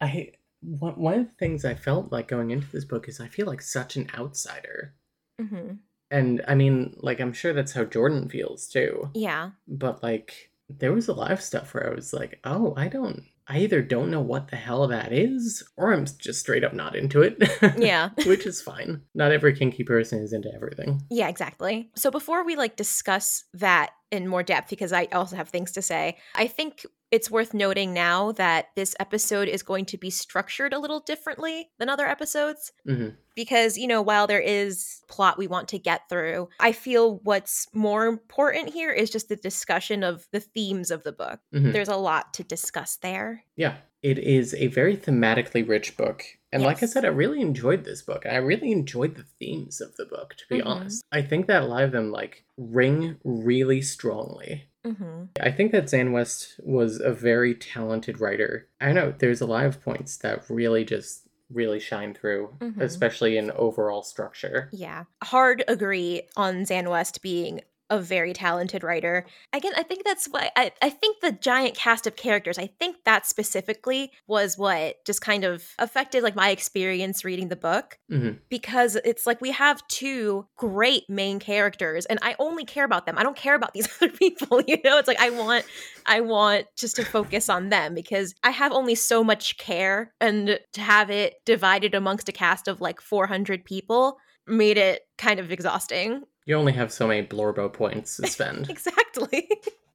I 0.00 0.32
one 0.62 0.94
one 0.94 1.14
of 1.20 1.26
the 1.26 1.34
things 1.38 1.64
I 1.64 1.74
felt 1.74 2.10
like 2.10 2.26
going 2.26 2.50
into 2.50 2.66
this 2.72 2.84
book 2.84 3.08
is 3.08 3.20
I 3.20 3.28
feel 3.28 3.46
like 3.46 3.62
such 3.62 3.96
an 3.96 4.08
outsider. 4.18 4.94
hmm 5.40 5.74
And 6.10 6.42
I 6.48 6.56
mean, 6.56 6.96
like 6.98 7.20
I'm 7.20 7.32
sure 7.32 7.52
that's 7.52 7.72
how 7.72 7.84
Jordan 7.84 8.28
feels 8.28 8.66
too. 8.66 9.10
Yeah. 9.14 9.50
But 9.68 10.02
like 10.02 10.50
there 10.68 10.92
was 10.92 11.06
a 11.06 11.14
lot 11.14 11.30
of 11.30 11.40
stuff 11.40 11.72
where 11.72 11.88
I 11.88 11.94
was 11.94 12.12
like, 12.12 12.40
"Oh, 12.44 12.74
I 12.76 12.88
don't 12.88 13.24
I 13.50 13.58
either 13.58 13.82
don't 13.82 14.12
know 14.12 14.20
what 14.20 14.48
the 14.48 14.56
hell 14.56 14.86
that 14.86 15.12
is, 15.12 15.68
or 15.76 15.92
I'm 15.92 16.06
just 16.06 16.38
straight 16.38 16.62
up 16.62 16.72
not 16.72 16.94
into 16.94 17.22
it. 17.22 17.36
Yeah. 17.80 18.10
Which 18.26 18.46
is 18.46 18.60
fine. 18.60 19.02
Not 19.14 19.32
every 19.32 19.56
kinky 19.56 19.84
person 19.84 20.22
is 20.22 20.32
into 20.32 20.52
everything. 20.54 21.02
Yeah, 21.10 21.28
exactly. 21.28 21.90
So 21.96 22.10
before 22.10 22.44
we 22.44 22.56
like 22.56 22.76
discuss 22.76 23.44
that 23.54 23.90
in 24.10 24.28
more 24.28 24.42
depth 24.42 24.70
because 24.70 24.92
I 24.92 25.06
also 25.12 25.36
have 25.36 25.48
things 25.48 25.72
to 25.72 25.82
say. 25.82 26.18
I 26.34 26.46
think 26.46 26.84
it's 27.10 27.30
worth 27.30 27.52
noting 27.54 27.92
now 27.92 28.32
that 28.32 28.66
this 28.76 28.94
episode 29.00 29.48
is 29.48 29.62
going 29.62 29.84
to 29.86 29.98
be 29.98 30.10
structured 30.10 30.72
a 30.72 30.78
little 30.78 31.00
differently 31.00 31.70
than 31.78 31.88
other 31.88 32.06
episodes. 32.06 32.72
Mhm. 32.86 33.16
Because, 33.34 33.78
you 33.78 33.86
know, 33.86 34.02
while 34.02 34.26
there 34.26 34.40
is 34.40 35.02
plot 35.08 35.38
we 35.38 35.46
want 35.46 35.68
to 35.68 35.78
get 35.78 36.08
through, 36.08 36.48
I 36.60 36.72
feel 36.72 37.16
what's 37.22 37.66
more 37.72 38.06
important 38.06 38.70
here 38.70 38.90
is 38.92 39.10
just 39.10 39.28
the 39.28 39.36
discussion 39.36 40.02
of 40.02 40.26
the 40.30 40.40
themes 40.40 40.90
of 40.90 41.02
the 41.04 41.12
book. 41.12 41.40
Mhm. 41.52 41.72
There's 41.72 41.88
a 41.88 41.96
lot 41.96 42.34
to 42.34 42.44
discuss 42.44 42.96
there. 42.96 43.44
Yeah, 43.56 43.76
it 44.02 44.18
is 44.18 44.54
a 44.54 44.66
very 44.68 44.96
thematically 44.96 45.66
rich 45.66 45.96
book. 45.96 46.24
And 46.52 46.64
like 46.64 46.82
I 46.82 46.86
said, 46.86 47.04
I 47.04 47.08
really 47.08 47.40
enjoyed 47.40 47.84
this 47.84 48.02
book. 48.02 48.26
I 48.26 48.36
really 48.36 48.72
enjoyed 48.72 49.14
the 49.14 49.24
themes 49.38 49.80
of 49.80 49.94
the 49.96 50.04
book, 50.04 50.34
to 50.36 50.44
be 50.48 50.60
Mhm. 50.60 50.66
honest. 50.66 51.04
I 51.12 51.22
think 51.22 51.46
that 51.46 51.62
a 51.62 51.66
lot 51.66 51.84
of 51.84 51.92
them 51.92 52.10
like 52.10 52.44
ring 52.56 53.18
really 53.24 53.80
strongly. 53.82 54.66
Hmm 54.84 55.24
I 55.40 55.50
think 55.50 55.72
that 55.72 55.84
Xan 55.84 56.12
West 56.12 56.58
was 56.62 57.00
a 57.00 57.12
very 57.12 57.54
talented 57.54 58.20
writer. 58.20 58.66
I 58.80 58.92
know 58.92 59.12
there's 59.18 59.40
a 59.40 59.46
lot 59.46 59.66
of 59.66 59.82
points 59.82 60.16
that 60.18 60.48
really 60.48 60.84
just 60.84 61.26
really 61.50 61.80
shine 61.80 62.14
through, 62.14 62.54
Mhm. 62.60 62.80
especially 62.80 63.36
in 63.36 63.50
overall 63.50 64.02
structure. 64.02 64.68
Yeah. 64.72 65.04
Hard 65.22 65.64
agree 65.68 66.22
on 66.36 66.62
Xan 66.64 66.88
West 66.88 67.22
being 67.22 67.60
a 67.90 67.98
very 68.00 68.32
talented 68.32 68.82
writer. 68.84 69.26
Again, 69.52 69.72
I 69.76 69.82
think 69.82 70.04
that's 70.04 70.26
why 70.26 70.50
I, 70.56 70.72
I 70.80 70.90
think 70.90 71.20
the 71.20 71.32
giant 71.32 71.74
cast 71.74 72.06
of 72.06 72.16
characters, 72.16 72.56
I 72.58 72.68
think 72.78 72.96
that 73.04 73.26
specifically 73.26 74.12
was 74.26 74.56
what 74.56 75.04
just 75.04 75.20
kind 75.20 75.44
of 75.44 75.64
affected 75.78 76.22
like 76.22 76.36
my 76.36 76.50
experience 76.50 77.24
reading 77.24 77.48
the 77.48 77.56
book. 77.56 77.98
Mhm. 78.10 78.38
Because 78.48 78.96
it's 79.04 79.26
like 79.26 79.40
we 79.40 79.50
have 79.50 79.86
two 79.88 80.46
great 80.56 81.02
main 81.10 81.40
characters 81.40 82.06
and 82.06 82.18
I 82.22 82.36
only 82.38 82.64
care 82.64 82.84
about 82.84 83.06
them. 83.06 83.18
I 83.18 83.22
don't 83.22 83.36
care 83.36 83.54
about 83.56 83.74
these 83.74 83.88
other 84.00 84.12
people, 84.12 84.62
you 84.66 84.78
know? 84.84 84.98
It's 84.98 85.08
like 85.08 85.20
I 85.20 85.30
want 85.30 85.64
I 86.06 86.20
want 86.20 86.66
just 86.76 86.96
to 86.96 87.04
focus 87.04 87.48
on 87.48 87.68
them 87.68 87.94
because 87.94 88.34
I 88.44 88.50
have 88.50 88.72
only 88.72 88.94
so 88.94 89.24
much 89.24 89.58
care 89.58 90.12
and 90.20 90.58
to 90.72 90.80
have 90.80 91.10
it 91.10 91.34
divided 91.44 91.94
amongst 91.94 92.28
a 92.28 92.32
cast 92.32 92.68
of 92.68 92.80
like 92.80 93.00
400 93.00 93.64
people 93.64 94.16
made 94.46 94.78
it 94.78 95.02
kind 95.18 95.38
of 95.38 95.52
exhausting. 95.52 96.22
You 96.46 96.56
only 96.56 96.72
have 96.72 96.92
so 96.92 97.06
many 97.06 97.26
Blorbo 97.26 97.72
points 97.72 98.16
to 98.16 98.26
spend. 98.26 98.68
Exactly. 98.70 99.48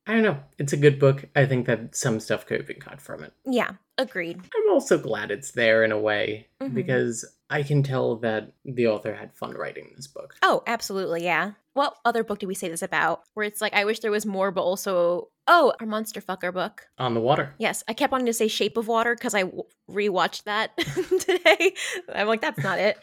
I 0.07 0.13
don't 0.13 0.21
know. 0.21 0.37
It's 0.59 0.71
a 0.73 0.77
good 0.77 0.99
book. 0.99 1.25
I 1.35 1.45
think 1.47 1.65
that 1.65 1.95
some 1.95 2.19
stuff 2.19 2.45
could 2.45 2.57
have 2.59 2.67
been 2.67 2.79
cut 2.79 3.01
from 3.01 3.23
it. 3.23 3.33
yeah, 3.43 3.71
agreed. 3.97 4.37
I'm 4.37 4.71
also 4.71 4.99
glad 4.99 5.31
it's 5.31 5.51
there 5.53 5.83
in 5.83 5.91
a 5.91 5.97
way 5.99 6.47
Mhm. 6.61 6.75
because 6.75 7.25
I 7.49 7.63
can 7.63 7.81
tell 7.81 8.17
that 8.17 8.51
the 8.65 8.85
author 8.87 9.15
had 9.15 9.33
fun 9.33 9.53
writing 9.55 9.93
this 9.95 10.05
book. 10.05 10.35
Oh, 10.43 10.61
absolutely, 10.67 11.23
yeah. 11.23 11.53
What 11.73 11.95
other 12.05 12.23
book 12.23 12.37
did 12.39 12.45
we 12.45 12.53
say 12.53 12.69
this 12.69 12.83
about? 12.83 13.23
Where 13.33 13.45
it's 13.47 13.61
like, 13.61 13.73
I 13.73 13.85
wish 13.85 13.99
there 14.01 14.11
was 14.11 14.27
more, 14.27 14.51
but 14.51 14.61
also, 14.61 15.29
oh, 15.47 15.73
our 15.79 15.87
Monster 15.87 16.21
Fucker 16.21 16.53
book. 16.53 16.87
On 16.99 17.15
the 17.15 17.19
water. 17.19 17.55
Yes, 17.57 17.83
I 17.87 17.93
kept 17.93 18.11
wanting 18.11 18.27
to 18.27 18.33
say 18.33 18.47
Shape 18.47 18.77
of 18.77 18.87
Water 18.87 19.15
because 19.15 19.33
I 19.33 19.41
w- 19.41 19.63
rewatched 19.89 20.43
that 20.43 20.77
today. 21.19 21.73
I'm 22.13 22.27
like, 22.27 22.41
that's 22.41 22.61
not 22.63 22.77
it. 22.77 22.97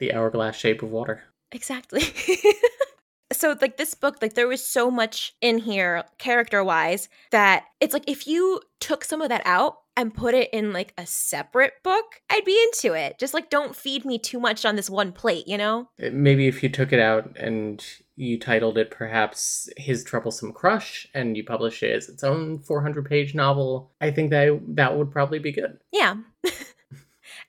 The 0.00 0.14
hourglass 0.14 0.56
shape 0.56 0.82
of 0.82 0.90
water. 0.90 1.22
Exactly. 1.52 2.02
so 3.32 3.56
like 3.60 3.76
this 3.76 3.94
book 3.94 4.16
like 4.20 4.34
there 4.34 4.48
was 4.48 4.64
so 4.66 4.90
much 4.90 5.34
in 5.40 5.58
here 5.58 6.02
character 6.18 6.64
wise 6.64 7.08
that 7.30 7.64
it's 7.80 7.94
like 7.94 8.08
if 8.08 8.26
you 8.26 8.60
took 8.80 9.04
some 9.04 9.22
of 9.22 9.28
that 9.28 9.42
out 9.44 9.76
and 9.96 10.12
put 10.14 10.34
it 10.34 10.50
in 10.52 10.72
like 10.72 10.92
a 10.98 11.06
separate 11.06 11.74
book 11.84 12.20
i'd 12.30 12.44
be 12.44 12.60
into 12.64 12.92
it 12.92 13.18
just 13.20 13.32
like 13.32 13.48
don't 13.48 13.76
feed 13.76 14.04
me 14.04 14.18
too 14.18 14.40
much 14.40 14.64
on 14.64 14.74
this 14.74 14.90
one 14.90 15.12
plate 15.12 15.46
you 15.46 15.56
know 15.56 15.88
Uh, 16.02 16.08
Maybe 16.12 16.48
if 16.48 16.60
you 16.62 16.68
took 16.68 16.92
it 16.92 16.98
out 16.98 17.36
and 17.36 17.84
you 18.16 18.36
titled 18.38 18.76
it 18.76 18.90
perhaps 18.90 19.68
His 19.76 20.02
Troublesome 20.04 20.52
Crush 20.52 21.06
and 21.14 21.36
you 21.36 21.44
published 21.44 21.82
it 21.84 21.94
as 21.94 22.08
its 22.08 22.22
own 22.22 22.58
400 22.58 23.06
page 23.08 23.34
novel, 23.34 23.92
I 24.00 24.10
think 24.10 24.28
that 24.30 24.60
that 24.76 24.98
would 24.98 25.10
probably 25.10 25.38
be 25.38 25.52
good. 25.52 25.78
yeah 25.92 26.16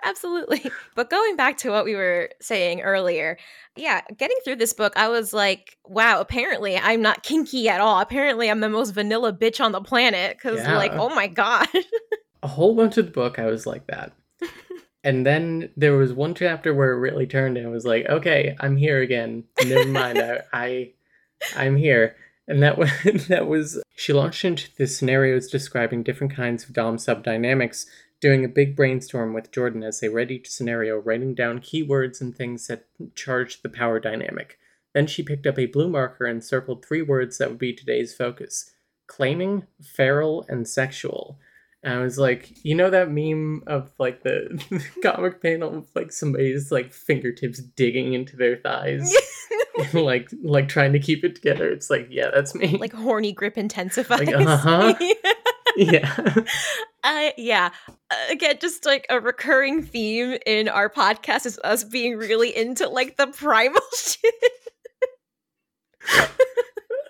absolutely 0.03 0.69
but 0.95 1.09
going 1.09 1.35
back 1.35 1.57
to 1.57 1.69
what 1.69 1.85
we 1.85 1.95
were 1.95 2.29
saying 2.41 2.81
earlier 2.81 3.37
yeah 3.75 4.01
getting 4.17 4.37
through 4.43 4.55
this 4.55 4.73
book 4.73 4.93
i 4.95 5.07
was 5.07 5.33
like 5.33 5.77
wow 5.85 6.19
apparently 6.19 6.77
i'm 6.77 7.01
not 7.01 7.23
kinky 7.23 7.69
at 7.69 7.81
all 7.81 7.99
apparently 7.99 8.49
i'm 8.49 8.59
the 8.59 8.69
most 8.69 8.91
vanilla 8.91 9.31
bitch 9.31 9.63
on 9.63 9.71
the 9.71 9.81
planet 9.81 10.37
because 10.37 10.63
like 10.65 10.91
oh 10.93 11.09
my 11.09 11.27
god 11.27 11.67
A 12.43 12.47
whole 12.47 12.75
bunch 12.75 12.97
of 12.97 13.05
the 13.05 13.11
book, 13.11 13.37
I 13.37 13.45
was 13.45 13.67
like 13.67 13.85
that. 13.87 14.13
and 15.03 15.25
then 15.25 15.69
there 15.77 15.95
was 15.95 16.11
one 16.11 16.33
chapter 16.33 16.73
where 16.73 16.91
it 16.91 16.99
really 16.99 17.27
turned 17.27 17.57
and 17.57 17.67
I 17.67 17.69
was 17.69 17.85
like, 17.85 18.07
okay, 18.07 18.55
I'm 18.59 18.77
here 18.77 18.99
again. 18.99 19.43
Never 19.63 19.87
mind, 19.87 20.17
I, 20.17 20.41
I 20.51 20.91
I'm 21.55 21.75
here. 21.75 22.15
And 22.47 22.63
that 22.63 22.77
was 22.77 22.89
that 23.27 23.47
was 23.47 23.81
she 23.95 24.11
launched 24.11 24.43
into 24.43 24.69
the 24.75 24.87
scenarios 24.87 25.47
describing 25.47 26.01
different 26.01 26.35
kinds 26.35 26.63
of 26.63 26.73
Dom 26.73 26.97
sub 26.97 27.23
dynamics, 27.23 27.85
doing 28.21 28.45
a 28.45 28.49
big 28.49 28.75
brainstorm 28.75 29.33
with 29.33 29.51
Jordan 29.51 29.83
as 29.83 29.99
they 29.99 30.07
read 30.07 30.31
each 30.31 30.49
scenario, 30.49 30.97
writing 30.97 31.33
down 31.33 31.59
keywords 31.59 32.21
and 32.21 32.35
things 32.35 32.67
that 32.67 32.85
charged 33.15 33.63
the 33.63 33.69
power 33.69 33.99
dynamic. 33.99 34.59
Then 34.93 35.07
she 35.07 35.23
picked 35.23 35.47
up 35.47 35.57
a 35.57 35.65
blue 35.65 35.89
marker 35.89 36.25
and 36.25 36.43
circled 36.43 36.85
three 36.85 37.01
words 37.01 37.37
that 37.37 37.49
would 37.49 37.59
be 37.59 37.73
today's 37.73 38.13
focus 38.13 38.71
claiming, 39.07 39.67
feral, 39.81 40.45
and 40.47 40.65
sexual. 40.65 41.37
And 41.83 41.95
I 41.95 41.97
was 41.97 42.17
like, 42.17 42.63
you 42.63 42.75
know 42.75 42.89
that 42.91 43.11
meme 43.11 43.63
of 43.67 43.91
like 43.97 44.23
the 44.23 44.63
comic 45.03 45.41
panel 45.41 45.79
of 45.79 45.89
like 45.95 46.13
somebody's 46.13 46.71
like 46.71 46.93
fingertips 46.93 47.59
digging 47.59 48.13
into 48.13 48.37
their 48.37 48.55
thighs, 48.55 49.13
and, 49.79 50.05
like 50.05 50.29
like 50.43 50.69
trying 50.69 50.93
to 50.93 50.99
keep 50.99 51.25
it 51.25 51.35
together. 51.35 51.69
It's 51.69 51.89
like, 51.89 52.07
yeah, 52.09 52.29
that's 52.33 52.53
me. 52.53 52.77
like 52.77 52.93
horny 52.93 53.33
grip 53.33 53.57
intensifies. 53.57 54.27
Like, 54.27 54.35
uh-huh. 54.35 54.93
yeah, 55.75 56.35
uh, 57.03 57.29
yeah. 57.37 57.69
Uh, 57.89 58.15
again, 58.29 58.57
just 58.61 58.85
like 58.85 59.05
a 59.09 59.19
recurring 59.19 59.83
theme 59.83 60.37
in 60.45 60.69
our 60.69 60.89
podcast 60.89 61.45
is 61.45 61.59
us 61.63 61.83
being 61.83 62.17
really 62.17 62.55
into 62.55 62.87
like 62.87 63.17
the 63.17 63.27
primal 63.27 63.81
shit. 63.97 64.33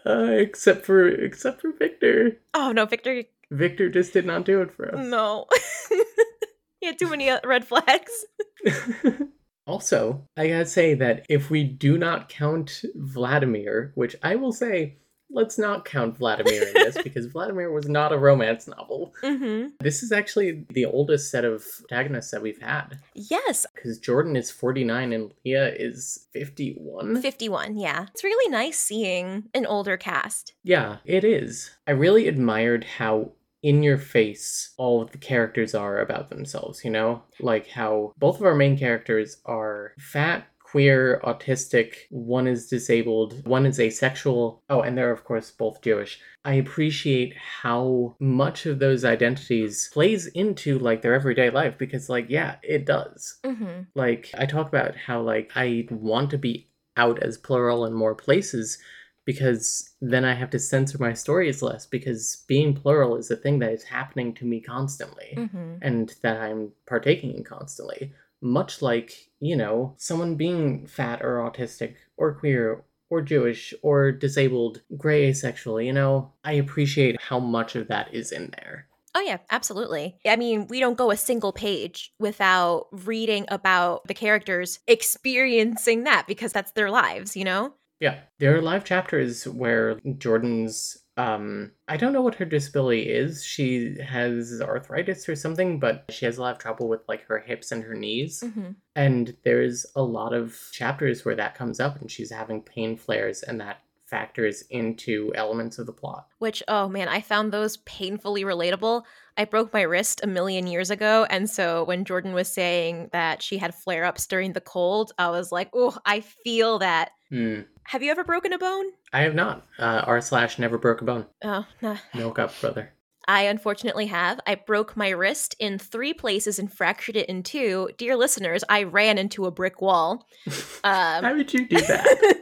uh, 0.05 0.29
except 0.31 0.85
for 0.85 1.07
except 1.07 1.61
for 1.61 1.71
Victor. 1.77 2.37
Oh 2.53 2.71
no, 2.71 2.85
Victor, 2.85 3.23
Victor 3.51 3.89
just 3.89 4.13
did 4.13 4.25
not 4.25 4.45
do 4.45 4.61
it 4.61 4.71
for 4.71 4.93
us. 4.95 5.05
no. 5.05 5.45
he 6.79 6.87
had 6.87 6.97
too 6.99 7.09
many 7.09 7.29
uh, 7.29 7.39
red 7.43 7.65
flags. 7.65 8.25
also, 9.67 10.27
I 10.37 10.47
gotta 10.47 10.65
say 10.65 10.93
that 10.95 11.25
if 11.29 11.49
we 11.49 11.63
do 11.63 11.97
not 11.97 12.29
count 12.29 12.83
Vladimir, 12.95 13.91
which 13.95 14.15
I 14.23 14.35
will 14.35 14.53
say, 14.53 14.97
let's 15.33 15.57
not 15.57 15.85
count 15.85 16.17
Vladimir 16.17 16.67
in 16.67 16.73
this 16.73 16.97
because 17.03 17.25
Vladimir 17.27 17.71
was 17.71 17.87
not 17.87 18.13
a 18.13 18.17
romance 18.17 18.67
novel. 18.67 19.13
Mm-hmm. 19.23 19.69
This 19.79 20.03
is 20.03 20.11
actually 20.11 20.65
the 20.69 20.85
oldest 20.85 21.31
set 21.31 21.45
of 21.45 21.65
protagonists 21.79 22.31
that 22.31 22.41
we've 22.41 22.61
had 22.61 22.99
Yes, 23.13 23.65
because 23.73 23.99
Jordan 23.99 24.35
is 24.35 24.51
49 24.51 25.13
and 25.13 25.31
Leah 25.45 25.73
is 25.73 26.27
51. 26.33 27.21
51, 27.21 27.77
yeah. 27.77 28.05
It's 28.11 28.23
really 28.23 28.51
nice 28.51 28.79
seeing 28.79 29.49
an 29.53 29.65
older 29.65 29.97
cast. 29.97 30.53
Yeah, 30.63 30.97
it 31.05 31.23
is. 31.23 31.71
I 31.87 31.91
really 31.91 32.27
admired 32.27 32.83
how 32.83 33.31
in 33.63 33.83
your 33.83 33.97
face 33.97 34.73
all 34.77 35.01
of 35.01 35.11
the 35.11 35.17
characters 35.17 35.75
are 35.75 35.99
about 35.99 36.29
themselves, 36.29 36.83
you 36.83 36.89
know? 36.89 37.23
Like 37.39 37.67
how 37.67 38.13
both 38.17 38.39
of 38.39 38.45
our 38.45 38.55
main 38.55 38.77
characters 38.77 39.37
are 39.45 39.93
fat, 39.99 40.47
queer, 40.71 41.19
autistic, 41.23 41.95
one 42.09 42.47
is 42.47 42.67
disabled, 42.69 43.45
one 43.45 43.65
is 43.65 43.79
asexual. 43.79 44.63
Oh, 44.69 44.81
and 44.81 44.97
they're 44.97 45.11
of 45.11 45.23
course 45.25 45.51
both 45.51 45.81
Jewish. 45.81 46.19
I 46.45 46.53
appreciate 46.55 47.35
how 47.61 48.15
much 48.19 48.65
of 48.65 48.79
those 48.79 49.03
identities 49.05 49.89
plays 49.93 50.27
into 50.27 50.79
like 50.79 51.01
their 51.01 51.13
everyday 51.13 51.49
life 51.49 51.77
because 51.77 52.09
like 52.09 52.27
yeah, 52.29 52.55
it 52.63 52.85
does. 52.85 53.37
Mm-hmm. 53.43 53.81
Like 53.95 54.29
I 54.37 54.45
talk 54.45 54.67
about 54.67 54.95
how 54.95 55.21
like 55.21 55.51
I 55.55 55.87
want 55.91 56.29
to 56.31 56.37
be 56.37 56.67
out 56.97 57.21
as 57.21 57.37
plural 57.37 57.85
in 57.85 57.93
more 57.93 58.15
places 58.15 58.77
because 59.25 59.89
then 60.01 60.25
I 60.25 60.33
have 60.33 60.49
to 60.49 60.59
censor 60.59 60.97
my 60.99 61.13
stories 61.13 61.61
less 61.61 61.85
because 61.85 62.43
being 62.47 62.73
plural 62.73 63.15
is 63.17 63.29
a 63.29 63.35
thing 63.35 63.59
that 63.59 63.71
is 63.71 63.83
happening 63.83 64.33
to 64.35 64.45
me 64.45 64.61
constantly 64.61 65.33
Mm-hmm. 65.37 65.75
and 65.81 66.15
that 66.23 66.37
I'm 66.41 66.71
partaking 66.87 67.35
in 67.35 67.43
constantly. 67.43 68.13
Much 68.41 68.81
like, 68.81 69.13
you 69.39 69.55
know, 69.55 69.93
someone 69.97 70.35
being 70.35 70.87
fat 70.87 71.21
or 71.21 71.37
autistic 71.37 71.95
or 72.17 72.33
queer 72.33 72.83
or 73.09 73.21
Jewish 73.21 73.73
or 73.83 74.11
disabled, 74.11 74.81
gray 74.97 75.25
asexual, 75.25 75.81
you 75.81 75.93
know, 75.93 76.31
I 76.43 76.53
appreciate 76.53 77.21
how 77.21 77.39
much 77.39 77.75
of 77.75 77.87
that 77.89 78.13
is 78.13 78.31
in 78.31 78.51
there. 78.57 78.87
Oh, 79.13 79.19
yeah, 79.19 79.37
absolutely. 79.49 80.17
I 80.25 80.37
mean, 80.37 80.67
we 80.67 80.79
don't 80.79 80.97
go 80.97 81.11
a 81.11 81.17
single 81.17 81.51
page 81.51 82.13
without 82.17 82.87
reading 82.91 83.45
about 83.49 84.07
the 84.07 84.13
characters 84.13 84.79
experiencing 84.87 86.05
that 86.05 86.27
because 86.27 86.53
that's 86.53 86.71
their 86.71 86.89
lives, 86.89 87.35
you 87.35 87.43
know? 87.43 87.73
Yeah, 87.99 88.19
there 88.39 88.55
are 88.55 88.61
live 88.61 88.85
chapters 88.85 89.45
where 89.45 89.99
Jordan's 90.17 90.97
Um, 91.17 91.71
I 91.87 91.97
don't 91.97 92.13
know 92.13 92.21
what 92.21 92.35
her 92.35 92.45
disability 92.45 93.09
is. 93.09 93.43
She 93.43 93.97
has 94.01 94.61
arthritis 94.61 95.27
or 95.27 95.35
something, 95.35 95.79
but 95.79 96.05
she 96.09 96.25
has 96.25 96.37
a 96.37 96.41
lot 96.41 96.53
of 96.53 96.59
trouble 96.59 96.87
with 96.87 97.01
like 97.07 97.23
her 97.23 97.39
hips 97.39 97.71
and 97.71 97.83
her 97.83 97.95
knees. 97.95 98.41
hmm 98.41 98.71
And 98.95 99.35
there's 99.43 99.85
a 99.95 100.03
lot 100.03 100.33
of 100.33 100.57
chapters 100.71 101.25
where 101.25 101.35
that 101.35 101.55
comes 101.55 101.79
up 101.79 101.99
and 101.99 102.09
she's 102.09 102.31
having 102.31 102.61
pain 102.61 102.95
flares, 102.97 103.43
and 103.43 103.59
that 103.59 103.81
factors 104.11 104.63
into 104.69 105.31
elements 105.35 105.79
of 105.79 105.85
the 105.85 105.93
plot. 105.93 106.27
Which, 106.39 106.61
oh 106.67 106.89
man, 106.89 107.07
I 107.07 107.21
found 107.21 107.51
those 107.51 107.77
painfully 107.77 108.43
relatable. 108.43 109.03
I 109.37 109.45
broke 109.45 109.71
my 109.71 109.83
wrist 109.83 110.19
a 110.21 110.27
million 110.27 110.67
years 110.67 110.91
ago. 110.91 111.25
And 111.29 111.49
so 111.49 111.85
when 111.85 112.03
Jordan 112.03 112.33
was 112.33 112.49
saying 112.49 113.09
that 113.13 113.41
she 113.41 113.57
had 113.57 113.73
flare 113.73 114.03
ups 114.03 114.27
during 114.27 114.51
the 114.51 114.59
cold, 114.59 115.13
I 115.17 115.29
was 115.29 115.51
like, 115.51 115.69
oh, 115.73 115.97
I 116.05 116.19
feel 116.19 116.79
that. 116.79 117.11
Hmm. 117.31 117.61
Have 117.85 118.03
you 118.03 118.11
ever 118.11 118.23
broken 118.23 118.53
a 118.53 118.57
bone? 118.57 118.85
I 119.13 119.21
have 119.21 119.33
not. 119.35 119.65
Uh, 119.79 120.03
R 120.05 120.21
slash 120.21 120.59
never 120.59 120.77
broke 120.77 121.01
a 121.01 121.05
bone. 121.05 121.25
Oh, 121.43 121.65
nah. 121.81 121.97
Milk 122.13 122.37
up, 122.39 122.53
brother. 122.61 122.91
I 123.27 123.43
unfortunately 123.43 124.07
have. 124.07 124.39
I 124.47 124.55
broke 124.55 124.97
my 124.97 125.09
wrist 125.09 125.55
in 125.59 125.77
three 125.77 126.13
places 126.13 126.59
and 126.59 126.71
fractured 126.71 127.15
it 127.15 127.29
in 127.29 127.43
two. 127.43 127.89
Dear 127.97 128.15
listeners, 128.15 128.63
I 128.67 128.83
ran 128.83 129.17
into 129.17 129.45
a 129.45 129.51
brick 129.51 129.81
wall. 129.81 130.25
Um, 130.83 131.23
How 131.23 131.35
would 131.35 131.53
you 131.53 131.67
do 131.67 131.79
that? 131.79 132.41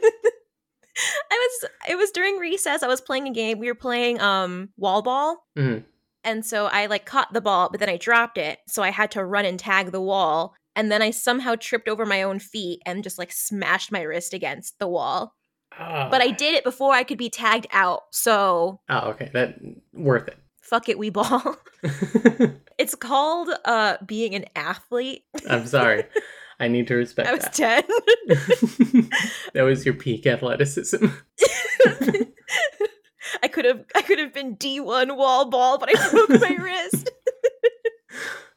I 1.30 1.48
was 1.62 1.70
it 1.90 1.96
was 1.96 2.10
during 2.10 2.36
recess. 2.38 2.82
I 2.82 2.88
was 2.88 3.00
playing 3.00 3.28
a 3.28 3.32
game. 3.32 3.58
We 3.58 3.66
were 3.68 3.74
playing 3.74 4.20
um 4.20 4.70
wall 4.76 5.02
ball. 5.02 5.46
Mhm. 5.56 5.84
And 6.24 6.44
so 6.44 6.66
I 6.66 6.86
like 6.86 7.06
caught 7.06 7.32
the 7.32 7.40
ball, 7.40 7.68
but 7.70 7.80
then 7.80 7.88
I 7.88 7.96
dropped 7.96 8.36
it. 8.38 8.58
So 8.66 8.82
I 8.82 8.90
had 8.90 9.10
to 9.12 9.24
run 9.24 9.44
and 9.46 9.58
tag 9.58 9.90
the 9.92 10.00
wall. 10.00 10.54
And 10.76 10.90
then 10.90 11.02
I 11.02 11.10
somehow 11.10 11.56
tripped 11.56 11.88
over 11.88 12.06
my 12.06 12.22
own 12.22 12.38
feet 12.38 12.80
and 12.86 13.02
just 13.02 13.18
like 13.18 13.32
smashed 13.32 13.90
my 13.92 14.02
wrist 14.02 14.32
against 14.32 14.78
the 14.78 14.88
wall. 14.88 15.34
But 15.78 16.20
I 16.20 16.30
did 16.30 16.54
it 16.54 16.64
before 16.64 16.92
I 16.94 17.04
could 17.04 17.16
be 17.18 17.30
tagged 17.30 17.66
out. 17.72 18.02
So 18.12 18.80
Oh, 18.88 19.10
okay. 19.10 19.30
That 19.32 19.56
worth 19.92 20.28
it. 20.28 20.36
fuck 20.60 20.88
it, 20.88 20.98
we 20.98 21.10
ball. 21.10 21.56
it's 22.78 22.94
called 22.94 23.48
uh 23.64 23.96
being 24.04 24.34
an 24.34 24.44
athlete. 24.54 25.22
I'm 25.48 25.66
sorry. 25.66 26.04
I 26.60 26.68
need 26.68 26.86
to 26.88 26.94
respect 26.94 27.28
I 27.28 27.32
was 27.32 27.44
that. 27.44 27.86
10. 27.88 29.08
that 29.54 29.62
was 29.62 29.86
your 29.86 29.94
peak 29.94 30.26
athleticism. 30.26 31.06
I 33.42 33.48
could 33.48 33.64
have 33.64 33.84
I 33.94 34.02
could 34.02 34.18
have 34.18 34.34
been 34.34 34.56
D1 34.56 35.16
wall 35.16 35.48
ball, 35.48 35.78
but 35.78 35.88
I 35.96 36.10
broke 36.10 36.28
my 36.40 36.56
wrist. 36.62 37.10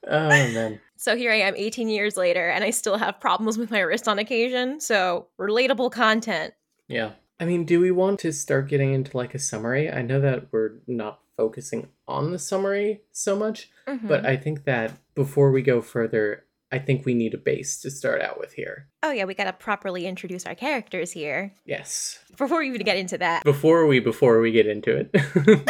Oh 0.05 0.27
man. 0.29 0.81
So 1.03 1.17
here 1.17 1.33
I 1.33 1.35
am 1.41 1.53
18 1.57 1.89
years 1.89 2.15
later 2.15 2.47
and 2.47 2.63
I 2.63 2.69
still 2.69 2.97
have 2.97 3.19
problems 3.19 3.57
with 3.57 3.69
my 3.69 3.81
wrist 3.81 4.07
on 4.07 4.19
occasion. 4.19 4.79
So 4.79 5.27
relatable 5.37 5.91
content. 5.91 6.53
Yeah. 6.87 7.11
I 7.41 7.43
mean, 7.43 7.65
do 7.65 7.81
we 7.81 7.91
want 7.91 8.21
to 8.21 8.31
start 8.31 8.69
getting 8.69 8.93
into 8.93 9.17
like 9.17 9.35
a 9.35 9.39
summary? 9.39 9.91
I 9.91 10.01
know 10.01 10.21
that 10.21 10.45
we're 10.53 10.75
not 10.87 11.19
focusing 11.35 11.89
on 12.07 12.31
the 12.31 12.39
summary 12.39 13.01
so 13.11 13.35
much, 13.35 13.69
Mhm. 13.85 14.07
but 14.07 14.25
I 14.25 14.37
think 14.37 14.63
that 14.63 14.93
before 15.13 15.51
we 15.51 15.61
go 15.61 15.81
further, 15.81 16.45
I 16.71 16.79
think 16.79 17.05
we 17.05 17.13
need 17.13 17.33
a 17.33 17.37
base 17.37 17.81
to 17.81 17.91
start 17.91 18.21
out 18.21 18.39
with 18.39 18.53
here. 18.53 18.87
oh 19.03 19.11
yeah, 19.11 19.25
we 19.25 19.33
got 19.33 19.43
to 19.43 19.51
properly 19.53 20.07
introduce 20.07 20.45
our 20.45 20.55
characters 20.55 21.11
here. 21.11 21.53
Yes. 21.65 22.19
Before 22.37 22.59
we 22.59 22.67
even 22.69 22.83
get 22.83 22.95
into 22.95 23.17
that. 23.17 23.43
Before 23.43 23.87
we 23.87 23.99
before 23.99 24.39
we 24.39 24.53
get 24.53 24.67
into 24.67 24.95
it. 24.95 25.11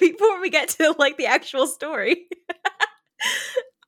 Before 0.00 0.40
we 0.40 0.48
get 0.50 0.68
to 0.70 0.94
like 0.98 1.16
the 1.18 1.26
actual 1.26 1.66
story. 1.66 2.26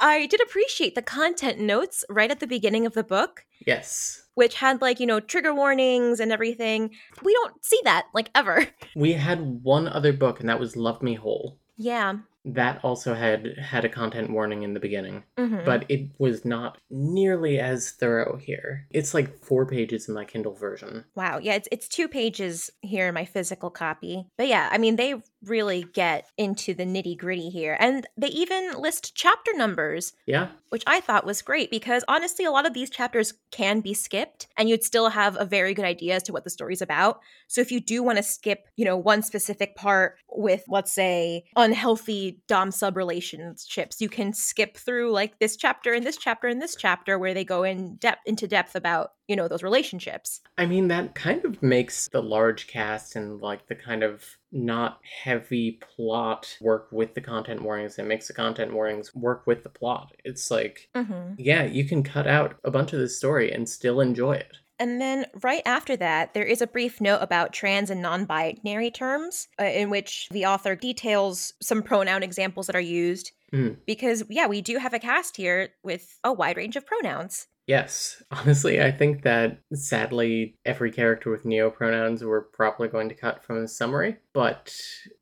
I 0.00 0.26
did 0.26 0.40
appreciate 0.40 0.94
the 0.94 1.02
content 1.02 1.58
notes 1.60 2.04
right 2.08 2.30
at 2.30 2.40
the 2.40 2.46
beginning 2.46 2.86
of 2.86 2.94
the 2.94 3.04
book. 3.04 3.44
yes. 3.66 4.22
which 4.34 4.54
had 4.54 4.80
like 4.80 5.00
you 5.00 5.06
know 5.06 5.20
trigger 5.20 5.54
warnings 5.54 6.18
and 6.20 6.32
everything 6.32 6.90
we 7.22 7.32
don't 7.34 7.62
see 7.64 7.80
that 7.84 8.06
like 8.14 8.30
ever 8.34 8.66
We 8.96 9.12
had 9.12 9.62
one 9.62 9.86
other 9.88 10.12
book 10.14 10.40
and 10.40 10.48
that 10.48 10.60
was 10.60 10.76
Love 10.76 11.02
Me 11.02 11.14
Whole. 11.14 11.58
yeah 11.76 12.14
That 12.46 12.80
also 12.82 13.12
had 13.14 13.58
had 13.58 13.84
a 13.84 13.88
content 13.90 14.30
warning 14.30 14.62
in 14.62 14.72
the 14.72 14.80
beginning. 14.80 15.24
Mhm. 15.36 15.64
but 15.66 15.84
it 15.90 16.08
was 16.18 16.44
not 16.44 16.78
nearly 16.90 17.58
as 17.58 17.90
thorough 17.90 18.36
here. 18.40 18.86
It's 18.90 19.12
like 19.12 19.44
four 19.44 19.66
pages 19.66 20.08
in 20.08 20.14
my 20.14 20.24
Kindle 20.24 20.54
version. 20.54 21.04
wow 21.14 21.38
yeah 21.38 21.54
it's, 21.54 21.68
it's 21.70 21.88
two 21.88 22.08
pages 22.08 22.70
here 22.80 23.08
in 23.08 23.14
my 23.14 23.26
physical 23.26 23.68
copy 23.70 24.26
but 24.38 24.48
yeah 24.48 24.68
i 24.72 24.78
mean 24.78 24.96
they 24.96 25.14
really 25.44 25.84
get 25.92 26.26
into 26.36 26.74
the 26.74 26.84
nitty 26.84 27.16
gritty 27.16 27.50
here. 27.50 27.76
And 27.78 28.06
they 28.16 28.28
even 28.28 28.72
list 28.76 29.14
chapter 29.14 29.52
numbers 29.54 30.12
Yeah, 30.26 30.48
which 30.68 30.84
i 30.86 31.00
thought 31.00 31.26
was 31.26 31.42
great 31.42 31.70
because 31.70 32.04
honestly 32.08 32.44
a 32.44 32.50
lot 32.50 32.66
of 32.66 32.74
these 32.74 32.90
chapters 32.90 33.34
can 33.50 33.80
be 33.80 33.94
skipped 33.94 34.46
and 34.56 34.68
you'd 34.68 34.84
still 34.84 35.08
have 35.08 35.36
a 35.38 35.44
very 35.44 35.74
good 35.74 35.84
idea 35.84 36.14
as 36.14 36.22
to 36.24 36.32
what 36.32 36.44
the 36.44 36.50
story's 36.50 36.82
about. 36.82 37.20
So 37.48 37.60
if 37.60 37.72
you 37.72 37.80
do 37.80 38.02
want 38.02 38.18
to 38.18 38.22
skip 38.22 38.66
you 38.76 38.84
know 38.84 38.96
one 38.96 39.22
specific 39.22 39.76
part 39.76 40.16
with 40.28 40.64
let's 40.68 40.92
say 40.92 41.44
unhealthy 41.56 42.40
dom 42.48 42.70
sub 42.70 42.96
relationships 42.96 44.00
you 44.00 44.08
can 44.08 44.32
skip 44.32 44.76
through 44.76 45.12
like 45.12 45.38
this 45.38 45.56
chapter 45.56 45.92
and 45.92 46.06
this 46.06 46.16
chapter 46.16 46.48
and 46.48 46.60
this 46.60 46.76
chapter 46.76 47.18
where 47.18 47.34
they 47.34 47.44
go 47.44 47.62
in 47.62 47.96
depth 47.96 48.22
into 48.26 48.46
depth 48.46 48.74
about 48.74 49.12
you 49.30 49.36
know 49.36 49.48
those 49.48 49.62
relationships 49.62 50.40
I 50.60 50.66
mean, 50.66 50.88
that 50.88 51.14
kind 51.14 51.42
of 51.46 51.62
makes 51.62 52.08
the 52.08 52.22
large 52.22 52.66
cast 52.66 53.16
and 53.16 53.40
like 53.40 53.66
the 53.66 53.74
kind 53.74 54.02
of 54.02 54.24
not 54.52 55.00
heavy 55.22 55.80
plot 55.80 56.58
work 56.60 56.88
with 56.92 57.14
the 57.14 57.22
content 57.22 57.62
warnings. 57.62 57.98
It 57.98 58.04
makes 58.04 58.28
the 58.28 58.34
content 58.34 58.74
warnings 58.74 59.14
work 59.14 59.46
with 59.46 59.62
the 59.62 59.70
plot. 59.70 60.12
It's 60.24 60.50
like, 60.50 60.90
mm-hmm. 60.94 61.34
yeah, 61.38 61.64
you 61.64 61.84
can 61.84 62.02
cut 62.02 62.26
out 62.26 62.56
a 62.62 62.70
bunch 62.70 62.92
of 62.92 63.00
the 63.00 63.08
story 63.08 63.52
and 63.52 63.66
still 63.66 64.00
enjoy 64.00 64.32
it. 64.34 64.58
And 64.78 65.00
then 65.00 65.26
right 65.42 65.62
after 65.64 65.96
that, 65.96 66.34
there 66.34 66.44
is 66.44 66.60
a 66.60 66.66
brief 66.66 67.00
note 67.00 67.20
about 67.22 67.54
trans 67.54 67.90
and 67.90 68.02
non 68.02 68.26
binary 68.26 68.90
terms, 68.90 69.48
uh, 69.60 69.64
in 69.64 69.88
which 69.88 70.28
the 70.30 70.46
author 70.46 70.74
details 70.74 71.54
some 71.62 71.82
pronoun 71.82 72.22
examples 72.22 72.66
that 72.66 72.76
are 72.76 72.80
used. 72.80 73.32
Mm. 73.52 73.76
Because, 73.86 74.24
yeah, 74.28 74.46
we 74.46 74.60
do 74.60 74.78
have 74.78 74.94
a 74.94 74.98
cast 74.98 75.36
here 75.36 75.70
with 75.82 76.18
a 76.22 76.32
wide 76.32 76.56
range 76.56 76.76
of 76.76 76.86
pronouns. 76.86 77.46
Yes, 77.70 78.20
honestly, 78.32 78.82
I 78.82 78.90
think 78.90 79.22
that 79.22 79.60
sadly 79.72 80.56
every 80.64 80.90
character 80.90 81.30
with 81.30 81.44
neo 81.44 81.70
pronouns 81.70 82.24
we're 82.24 82.40
probably 82.40 82.88
going 82.88 83.08
to 83.10 83.14
cut 83.14 83.44
from 83.44 83.62
the 83.62 83.68
summary. 83.68 84.16
But 84.34 84.74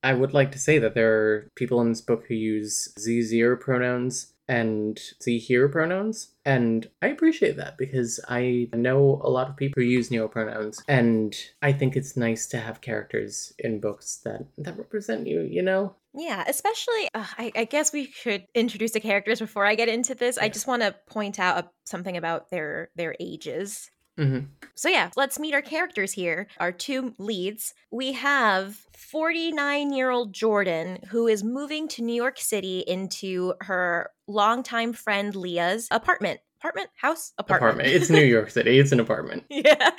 I 0.03 0.15
would 0.15 0.33
like 0.33 0.51
to 0.53 0.59
say 0.59 0.79
that 0.79 0.95
there 0.95 1.13
are 1.13 1.49
people 1.57 1.83
in 1.83 1.91
this 1.91 2.01
book 2.01 2.25
who 2.27 2.33
use 2.33 2.89
Z 2.99 3.21
zero 3.21 3.55
pronouns 3.59 4.33
and 4.49 4.99
Z 5.23 5.39
here 5.39 5.69
pronouns, 5.69 6.31
and 6.45 6.89
I 7.03 7.09
appreciate 7.09 7.57
that 7.57 7.77
because 7.77 8.19
I 8.29 8.69
know 8.73 9.21
a 9.23 9.31
lot 9.31 9.49
of 9.49 9.57
people 9.57 9.83
who 9.83 9.89
use 9.89 10.11
neo 10.11 10.29
pronouns, 10.29 10.83
and 10.89 11.37
I 11.63 11.73
think 11.73 11.97
it's 11.97 12.17
nice 12.17 12.47
to 12.49 12.59
have 12.59 12.81
characters 12.81 13.53
in 13.59 13.81
books 13.81 14.17
that 14.25 14.47
that 14.59 14.79
represent 14.79 15.27
you. 15.27 15.43
You 15.43 15.63
know? 15.63 15.95
Yeah, 16.15 16.43
especially, 16.49 17.09
uh, 17.15 17.27
I, 17.37 17.53
I 17.55 17.65
guess 17.65 17.93
we 17.93 18.07
should 18.07 18.47
introduce 18.55 18.93
the 18.93 19.01
characters 19.01 19.39
before 19.39 19.65
I 19.67 19.75
get 19.75 19.89
into 19.89 20.15
this. 20.15 20.39
I 20.39 20.49
just 20.49 20.67
want 20.67 20.83
to 20.83 20.95
point 21.07 21.39
out 21.39 21.65
a, 21.65 21.71
something 21.85 22.17
about 22.17 22.51
their 22.51 22.91
their 22.97 23.15
ages. 23.21 23.91
Hmm 24.19 24.39
So 24.75 24.89
yeah, 24.89 25.11
let's 25.17 25.39
meet 25.39 25.55
our 25.55 25.63
characters 25.63 26.13
here. 26.13 26.49
Our 26.59 26.73
two 26.73 27.15
leads. 27.19 27.73
We 27.91 28.13
have 28.13 28.81
49-year-old 28.97 30.33
Jordan 30.33 30.99
who 31.09 31.29
is 31.29 31.45
moving 31.45 31.87
to 31.89 32.03
New 32.03 32.15
York 32.15 32.39
City 32.39 32.81
into 32.81 33.55
her 33.63 34.11
longtime 34.27 34.93
friend 34.93 35.35
Leah's 35.35 35.87
apartment. 35.91 36.41
Apartment? 36.61 36.91
House? 36.97 37.33
Apartment. 37.39 37.73
Apartment. 37.75 37.89
It's 37.95 38.11
New 38.11 38.25
York 38.25 38.51
City. 38.51 38.81
It's 38.81 38.91
an 38.91 38.99
apartment. 38.99 39.45
yeah. 39.51 39.91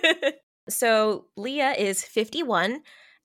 so 0.70 1.26
Leah 1.36 1.72
is 1.72 2.02
51 2.02 2.80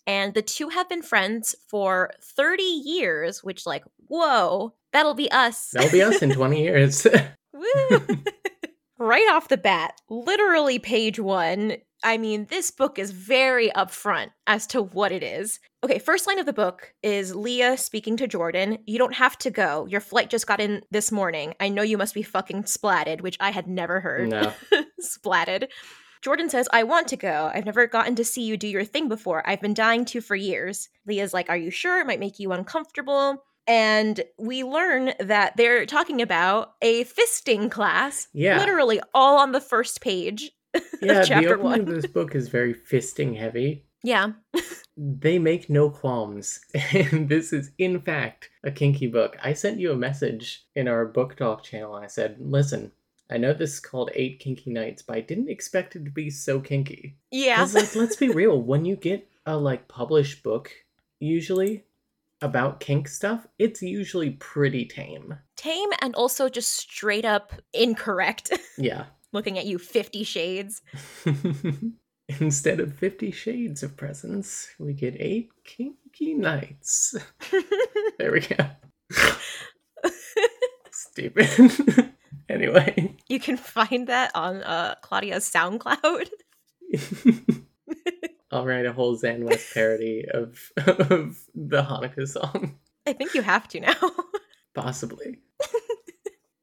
and 0.06 0.34
the 0.34 0.41
two 0.41 0.67
have 0.67 0.89
been 0.89 1.01
friends 1.01 1.56
for 1.69 2.12
30 2.21 2.62
years, 2.63 3.41
which 3.41 3.65
like, 3.65 3.86
whoa, 4.08 4.73
that'll 4.91 5.13
be 5.13 5.32
us. 5.32 5.69
That'll 5.71 5.91
be 5.91 6.03
us 6.03 6.21
in 6.21 6.32
twenty 6.32 6.63
years. 6.63 7.08
Woo! 7.53 7.99
Right 8.97 9.27
off 9.32 9.47
the 9.47 9.58
bat, 9.58 9.99
literally 10.10 10.79
page 10.79 11.19
one. 11.19 11.77
I 12.03 12.17
mean, 12.17 12.47
this 12.49 12.69
book 12.69 12.99
is 12.99 13.12
very 13.12 13.69
upfront 13.69 14.32
as 14.45 14.67
to 14.67 14.82
what 14.82 15.13
it 15.13 15.23
is. 15.23 15.60
Okay, 15.84 15.99
first 15.99 16.27
line 16.27 16.38
of 16.39 16.45
the 16.45 16.51
book 16.51 16.93
is 17.01 17.34
Leah 17.34 17.77
speaking 17.77 18.17
to 18.17 18.27
Jordan. 18.27 18.79
You 18.86 18.97
don't 18.97 19.15
have 19.15 19.38
to 19.39 19.49
go. 19.51 19.86
Your 19.86 20.01
flight 20.01 20.29
just 20.29 20.47
got 20.47 20.60
in 20.60 20.82
this 20.91 21.12
morning. 21.12 21.53
I 21.62 21.69
know 21.69 21.82
you 21.82 21.97
must 21.97 22.13
be 22.13 22.21
fucking 22.21 22.63
splatted, 22.63 23.21
which 23.21 23.38
I 23.39 23.51
had 23.51 23.67
never 23.67 24.01
heard. 24.01 24.29
no. 24.29 24.53
splatted. 25.01 25.69
Jordan 26.21 26.49
says, 26.49 26.69
I 26.71 26.84
want 26.84 27.10
to 27.10 27.17
go. 27.17 27.51
I've 27.53 27.65
never 27.65 27.86
gotten 27.86 28.15
to 28.15 28.23
see 28.23 28.43
you 28.43 28.56
do 28.56 28.67
your 28.67 28.86
thing 28.86 29.10
before. 29.10 29.47
I've 29.47 29.60
been 29.60 29.73
dying 29.73 30.06
to 30.06 30.21
for 30.21 30.38
years. 30.38 30.88
Leah's 31.06 31.34
like, 31.34 31.49
Are 31.49 31.58
you 31.58 31.69
sure? 31.69 31.99
It 31.99 32.08
might 32.08 32.19
make 32.21 32.39
you 32.39 32.53
uncomfortable. 32.53 33.43
And 33.67 34.21
we 34.38 34.63
learn 34.63 35.13
that 35.19 35.56
they're 35.58 35.86
talking 35.86 36.21
about 36.21 36.73
a 36.82 37.06
fisting 37.06 37.71
class, 37.71 38.28
Yeah. 38.34 38.58
literally 38.60 38.99
all 39.13 39.38
on 39.39 39.52
the 39.54 39.62
first 39.62 40.02
page 40.02 40.52
Yeah, 41.02 41.19
of 41.21 41.28
chapter 41.28 41.49
the 41.49 41.54
opening 41.56 41.63
one. 41.63 41.80
of 41.82 41.88
this 41.88 42.08
book 42.12 42.36
is 42.36 42.49
very 42.49 42.73
fisting 42.73 43.38
heavy. 43.38 43.86
Yeah. 44.04 44.34
They 44.97 45.39
make 45.39 45.69
no 45.69 45.89
qualms. 45.89 46.60
And 46.93 47.30
this 47.30 47.54
is, 47.54 47.71
in 47.78 48.02
fact, 48.02 48.49
a 48.63 48.71
kinky 48.71 49.08
book. 49.08 49.38
I 49.41 49.54
sent 49.54 49.80
you 49.80 49.91
a 49.91 49.95
message 49.95 50.65
in 50.76 50.88
our 50.89 51.06
book 51.06 51.38
talk 51.38 51.63
channel. 51.63 51.95
I 51.95 52.08
said, 52.08 52.36
listen, 52.39 52.91
I 53.32 53.38
know 53.38 53.54
this 53.54 53.73
is 53.76 53.80
called 53.80 54.12
Eight 54.13 54.39
Kinky 54.39 54.71
Nights, 54.71 55.02
but 55.02 55.15
I 55.15 55.21
didn't 55.21 55.49
expect 55.49 55.95
it 55.95 56.04
to 56.04 56.12
be 56.12 56.30
so 56.30 56.60
kinky. 56.60 57.15
Yeah. 57.32 57.65
like, 57.73 57.95
let's 57.95 58.17
be 58.17 58.30
real. 58.30 58.62
When 58.62 58.84
you 58.84 58.97
get 58.97 59.26
a 59.45 59.56
like 59.58 59.88
published 59.88 60.43
book 60.43 60.69
usually 61.19 61.86
about 62.43 62.82
kink 62.82 63.08
stuff, 63.08 63.47
it's 63.58 63.82
usually 63.82 64.32
pretty 64.32 64.86
tame. 64.86 65.36
Tame 65.56 65.89
and 66.01 66.13
also 66.13 66.49
just 66.49 66.73
straight 66.73 67.25
up 67.25 67.53
incorrect. 67.73 68.51
Yeah. 68.77 69.06
Looking 69.32 69.60
at 69.60 69.65
you 69.65 69.77
50 69.77 70.23
shades. 70.23 70.82
Instead 72.39 72.79
of 72.79 72.95
50 72.95 73.32
shades 73.32 73.84
of 73.84 73.95
presents, 73.95 74.67
we 74.79 74.93
get 74.93 75.15
eight 75.19 75.49
kinky 75.63 76.34
nights. 76.34 77.15
there 78.17 78.32
we 78.32 78.39
go. 78.41 78.56
Stupid. 80.91 82.13
anyway. 82.49 83.15
You 83.27 83.39
can 83.39 83.58
find 83.58 84.08
that 84.08 84.32
on 84.36 84.63
uh, 84.63 84.95
Claudia's 85.01 85.49
SoundCloud. 85.49 86.29
I'll 88.54 88.66
write 88.66 88.86
a 88.86 88.94
whole 88.94 89.18
Xan 89.18 89.44
West 89.44 89.74
parody 89.74 90.26
of, 90.32 90.72
of 90.78 91.38
the 91.56 91.84
Hanukkah 91.84 92.28
song. 92.28 92.78
I 93.06 93.13
think 93.13 93.34
you 93.34 93.42
have 93.42 93.68
to 93.70 93.80
now. 93.80 93.96
Possibly. 94.74 95.39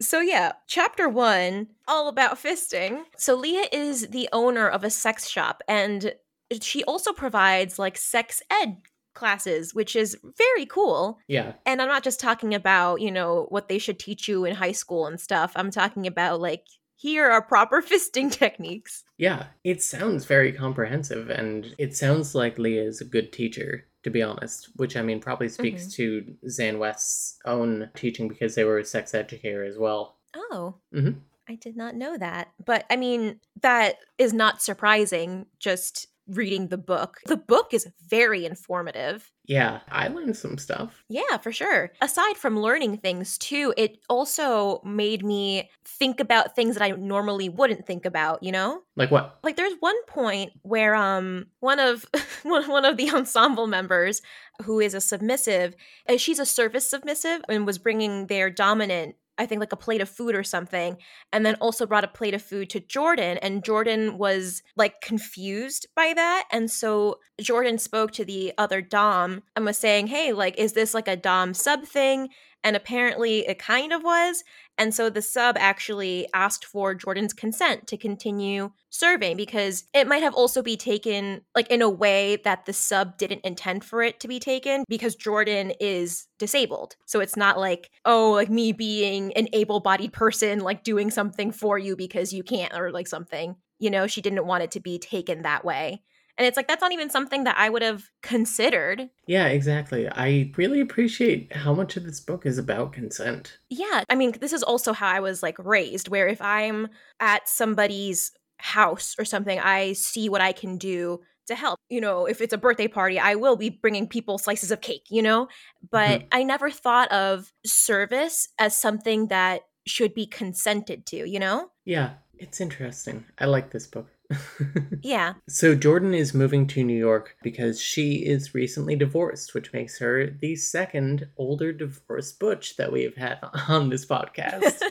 So, 0.03 0.20
yeah, 0.20 0.53
chapter 0.66 1.09
one, 1.09 1.68
all 1.87 2.09
about 2.09 2.37
fisting. 2.37 3.03
So, 3.18 3.35
Leah 3.35 3.66
is 3.70 4.09
the 4.09 4.29
owner 4.33 4.66
of 4.66 4.83
a 4.83 4.90
sex 4.90 5.29
shop, 5.29 5.62
and 5.68 6.14
she 6.62 6.83
also 6.85 7.12
provides 7.12 7.79
like 7.79 7.98
sex 7.98 8.42
ed 8.50 8.79
classes, 9.14 9.74
which 9.74 9.94
is 9.94 10.16
very 10.38 10.66
cool. 10.66 11.18
Yeah. 11.29 11.53
And 11.66 11.83
I'm 11.83 11.88
not 11.88 12.03
just 12.03 12.20
talking 12.20 12.55
about, 12.55 13.00
you 13.00 13.11
know, 13.11 13.46
what 13.50 13.68
they 13.68 13.79
should 13.79 13.98
teach 13.98 14.29
you 14.29 14.44
in 14.44 14.55
high 14.55 14.72
school 14.72 15.07
and 15.07 15.20
stuff. 15.20 15.53
I'm 15.57 15.70
talking 15.70 16.07
about 16.07 16.40
like, 16.40 16.64
here 17.00 17.30
are 17.30 17.40
proper 17.42 17.80
fisting 17.90 18.30
techniques. 18.30 19.04
Yeah. 19.16 19.46
It 19.64 19.82
sounds 19.82 20.26
very 20.26 20.52
comprehensive, 20.52 21.30
and 21.30 21.74
it 21.78 21.96
sounds 21.96 22.34
like 22.34 22.58
Leah 22.58 22.84
is 22.84 23.00
a 23.00 23.06
good 23.06 23.32
teacher, 23.32 23.86
to 24.02 24.10
be 24.10 24.22
honest, 24.22 24.68
which 24.76 24.96
I 24.96 25.02
mean 25.02 25.20
probably 25.20 25.48
speaks 25.48 25.92
to 25.94 26.24
Xan 26.46 26.78
West's 26.78 27.38
own 27.46 27.88
teaching 27.94 28.28
because 28.28 28.54
they 28.54 28.64
were 28.64 28.78
a 28.78 28.84
sex 28.84 29.14
educator 29.14 29.64
as 29.64 29.78
well. 29.78 30.16
Oh. 30.36 30.74
Mhm. 30.94 31.20
I 31.48 31.54
did 31.56 31.76
not 31.76 31.96
know 31.96 32.16
that. 32.18 32.52
But 32.64 32.84
I 32.90 32.96
mean, 32.96 33.40
that 33.62 33.96
is 34.18 34.32
not 34.32 34.62
surprising 34.62 35.46
just 35.58 36.06
reading 36.26 36.68
the 36.68 36.78
book. 36.78 37.18
The 37.26 37.37
book 37.37 37.72
is 37.72 37.88
very 38.09 38.44
informative. 38.44 39.30
Yeah, 39.44 39.80
I 39.90 40.09
learned 40.09 40.37
some 40.37 40.59
stuff. 40.59 41.02
Yeah, 41.09 41.38
for 41.38 41.50
sure. 41.50 41.92
Aside 42.00 42.37
from 42.37 42.61
learning 42.61 42.98
things 42.98 43.37
too, 43.37 43.74
it 43.76 43.98
also 44.09 44.80
made 44.85 45.24
me 45.24 45.68
think 45.85 46.20
about 46.20 46.54
things 46.54 46.76
that 46.76 46.85
I 46.85 46.90
normally 46.90 47.48
wouldn't 47.48 47.87
think 47.87 48.04
about, 48.06 48.42
you 48.42 48.52
know? 48.52 48.83
Like 48.96 49.11
what? 49.11 49.38
Like 49.42 49.56
there's 49.56 49.74
one 49.80 50.00
point 50.06 50.52
where 50.62 50.94
um 50.94 51.46
one 51.61 51.80
of 51.80 52.06
one, 52.44 52.68
one 52.68 52.85
of 52.85 52.96
the 52.96 53.11
ensemble 53.11 53.66
members 53.66 54.22
who 54.62 54.78
is 54.78 54.94
a 54.94 55.00
submissive, 55.00 55.74
uh, 56.09 56.16
she's 56.16 56.38
a 56.38 56.46
service 56.46 56.88
submissive 56.88 57.42
and 57.48 57.66
was 57.66 57.78
bringing 57.78 58.26
their 58.26 58.50
dominant 58.50 59.16
I 59.40 59.46
think 59.46 59.61
like 59.61 59.72
a 59.72 59.76
plate 59.76 60.03
of 60.03 60.09
food 60.09 60.35
or 60.35 60.42
something, 60.42 60.98
and 61.33 61.46
then 61.46 61.55
also 61.57 61.87
brought 61.87 62.05
a 62.05 62.09
plate 62.09 62.35
of 62.35 62.42
food 62.42 62.68
to 62.70 62.81
Jordan. 62.81 63.38
And 63.38 63.64
Jordan 63.64 64.18
was 64.18 64.62
like 64.76 65.00
confused 65.00 65.87
by 65.96 66.12
that. 66.14 66.44
And 66.53 66.70
so 66.70 67.20
Jordan 67.40 67.79
spoke 67.79 68.11
to 68.12 68.24
the 68.24 68.53
other 68.59 68.83
Dom 68.83 69.42
and 69.57 69.64
was 69.64 69.79
saying, 69.79 70.09
Hey, 70.09 70.35
like, 70.35 70.59
is 70.59 70.74
this 70.74 70.92
like 70.92 71.09
a 71.09 71.16
Dom 71.16 71.55
sub 71.55 71.85
thing? 71.85 72.29
And 72.62 72.77
apparently 72.77 73.46
it 73.49 73.59
kind 73.59 73.92
of 73.92 74.03
was. 74.03 74.44
And 74.77 74.94
so 74.94 75.11
the 75.11 75.23
sub 75.23 75.57
actually 75.59 76.27
asked 76.35 76.64
for 76.64 76.94
Jordan's 76.94 77.33
consent 77.33 77.87
to 77.87 77.96
continue 77.96 78.73
serving 78.88 79.37
because 79.37 79.85
it 79.94 80.07
might 80.07 80.23
have 80.23 80.35
also 80.35 80.62
be 80.62 80.77
taken 80.77 81.42
like 81.55 81.70
in 81.70 81.83
a 81.83 81.88
way 81.88 82.37
that 82.44 82.66
the 82.66 82.73
sub 82.73 83.18
didn't 83.18 83.44
intend 83.44 83.85
for 83.85 84.03
it 84.03 84.20
to 84.20 84.29
be 84.29 84.38
taken 84.38 84.85
because 84.88 85.14
Jordan 85.14 85.73
is 85.81 86.27
disabled. 86.38 86.96
So 87.07 87.20
it's 87.20 87.37
not 87.37 87.59
like, 87.59 87.90
oh, 88.05 88.33
like 88.33 88.51
me 88.51 88.73
being 88.73 89.33
an 89.35 89.49
able-bodied 89.53 90.12
person 90.12 90.61
like 90.61 90.85
doing 90.85 91.11
something 91.11 91.53
for 91.53 91.79
you 91.79 91.96
because 91.96 92.33
you 92.33 92.42
can't 92.42 92.75
or 92.75 92.90
like 92.90 93.07
something. 93.07 93.57
You 93.79 93.90
know, 93.90 94.07
she 94.07 94.20
didn't 94.20 94.46
want 94.46 94.62
it 94.62 94.70
to 94.73 94.81
be 94.81 94.99
taken 94.99 95.42
that 95.42 95.64
way. 95.64 96.03
And 96.38 96.46
it's 96.46 96.56
like 96.56 96.68
that's 96.68 96.80
not 96.80 96.92
even 96.92 97.10
something 97.10 97.44
that 97.44 97.56
I 97.58 97.68
would 97.68 97.82
have 97.82 98.10
considered. 98.22 99.10
Yeah, 99.26 99.48
exactly. 99.48 100.08
I 100.08 100.52
really 100.56 100.80
appreciate 100.80 101.54
how 101.54 101.74
much 101.74 101.96
of 101.96 102.04
this 102.04 102.20
book 102.20 102.46
is 102.46 102.58
about 102.58 102.92
consent. 102.92 103.58
Yeah, 103.68 104.04
I 104.08 104.14
mean, 104.14 104.32
this 104.40 104.52
is 104.52 104.62
also 104.62 104.92
how 104.92 105.08
I 105.08 105.20
was 105.20 105.42
like 105.42 105.56
raised 105.58 106.08
where 106.08 106.28
if 106.28 106.40
I'm 106.40 106.88
at 107.20 107.48
somebody's 107.48 108.32
house 108.58 109.14
or 109.18 109.24
something, 109.24 109.58
I 109.58 109.92
see 109.94 110.28
what 110.28 110.40
I 110.40 110.52
can 110.52 110.78
do 110.78 111.20
to 111.46 111.54
help. 111.54 111.78
You 111.88 112.00
know, 112.00 112.26
if 112.26 112.40
it's 112.40 112.52
a 112.52 112.58
birthday 112.58 112.88
party, 112.88 113.18
I 113.18 113.34
will 113.34 113.56
be 113.56 113.70
bringing 113.70 114.06
people 114.06 114.38
slices 114.38 114.70
of 114.70 114.80
cake, 114.80 115.06
you 115.10 115.22
know? 115.22 115.44
Mm-hmm. 115.44 115.86
But 115.90 116.24
I 116.32 116.42
never 116.42 116.70
thought 116.70 117.10
of 117.12 117.52
service 117.66 118.48
as 118.58 118.80
something 118.80 119.28
that 119.28 119.62
should 119.86 120.14
be 120.14 120.26
consented 120.26 121.06
to, 121.06 121.28
you 121.28 121.38
know? 121.38 121.70
Yeah, 121.84 122.14
it's 122.38 122.60
interesting. 122.60 123.24
I 123.38 123.46
like 123.46 123.70
this 123.70 123.86
book. 123.86 124.08
Yeah. 125.02 125.34
So 125.48 125.74
Jordan 125.74 126.12
is 126.12 126.34
moving 126.34 126.66
to 126.68 126.84
New 126.84 126.98
York 126.98 127.36
because 127.42 127.80
she 127.80 128.16
is 128.16 128.54
recently 128.54 128.96
divorced, 128.96 129.54
which 129.54 129.72
makes 129.72 129.98
her 129.98 130.26
the 130.26 130.56
second 130.56 131.26
older 131.38 131.72
divorced 131.72 132.38
butch 132.38 132.76
that 132.76 132.92
we've 132.92 133.16
had 133.16 133.38
on 133.68 133.88
this 133.88 134.04
podcast. 134.04 134.82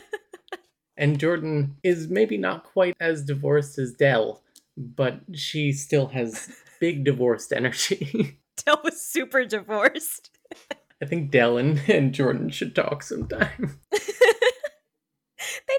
and 0.96 1.18
Jordan 1.18 1.76
is 1.82 2.08
maybe 2.08 2.36
not 2.36 2.64
quite 2.64 2.96
as 3.00 3.24
divorced 3.24 3.78
as 3.78 3.92
Dell, 3.92 4.42
but 4.76 5.20
she 5.32 5.72
still 5.72 6.08
has 6.08 6.50
big 6.80 7.04
divorced 7.04 7.52
energy. 7.52 8.38
Dell 8.64 8.80
was 8.82 9.00
super 9.00 9.44
divorced. 9.44 10.30
I 11.00 11.06
think 11.06 11.30
Dell 11.30 11.56
and, 11.56 11.80
and 11.88 12.12
Jordan 12.12 12.50
should 12.50 12.74
talk 12.74 13.02
sometime. 13.02 13.78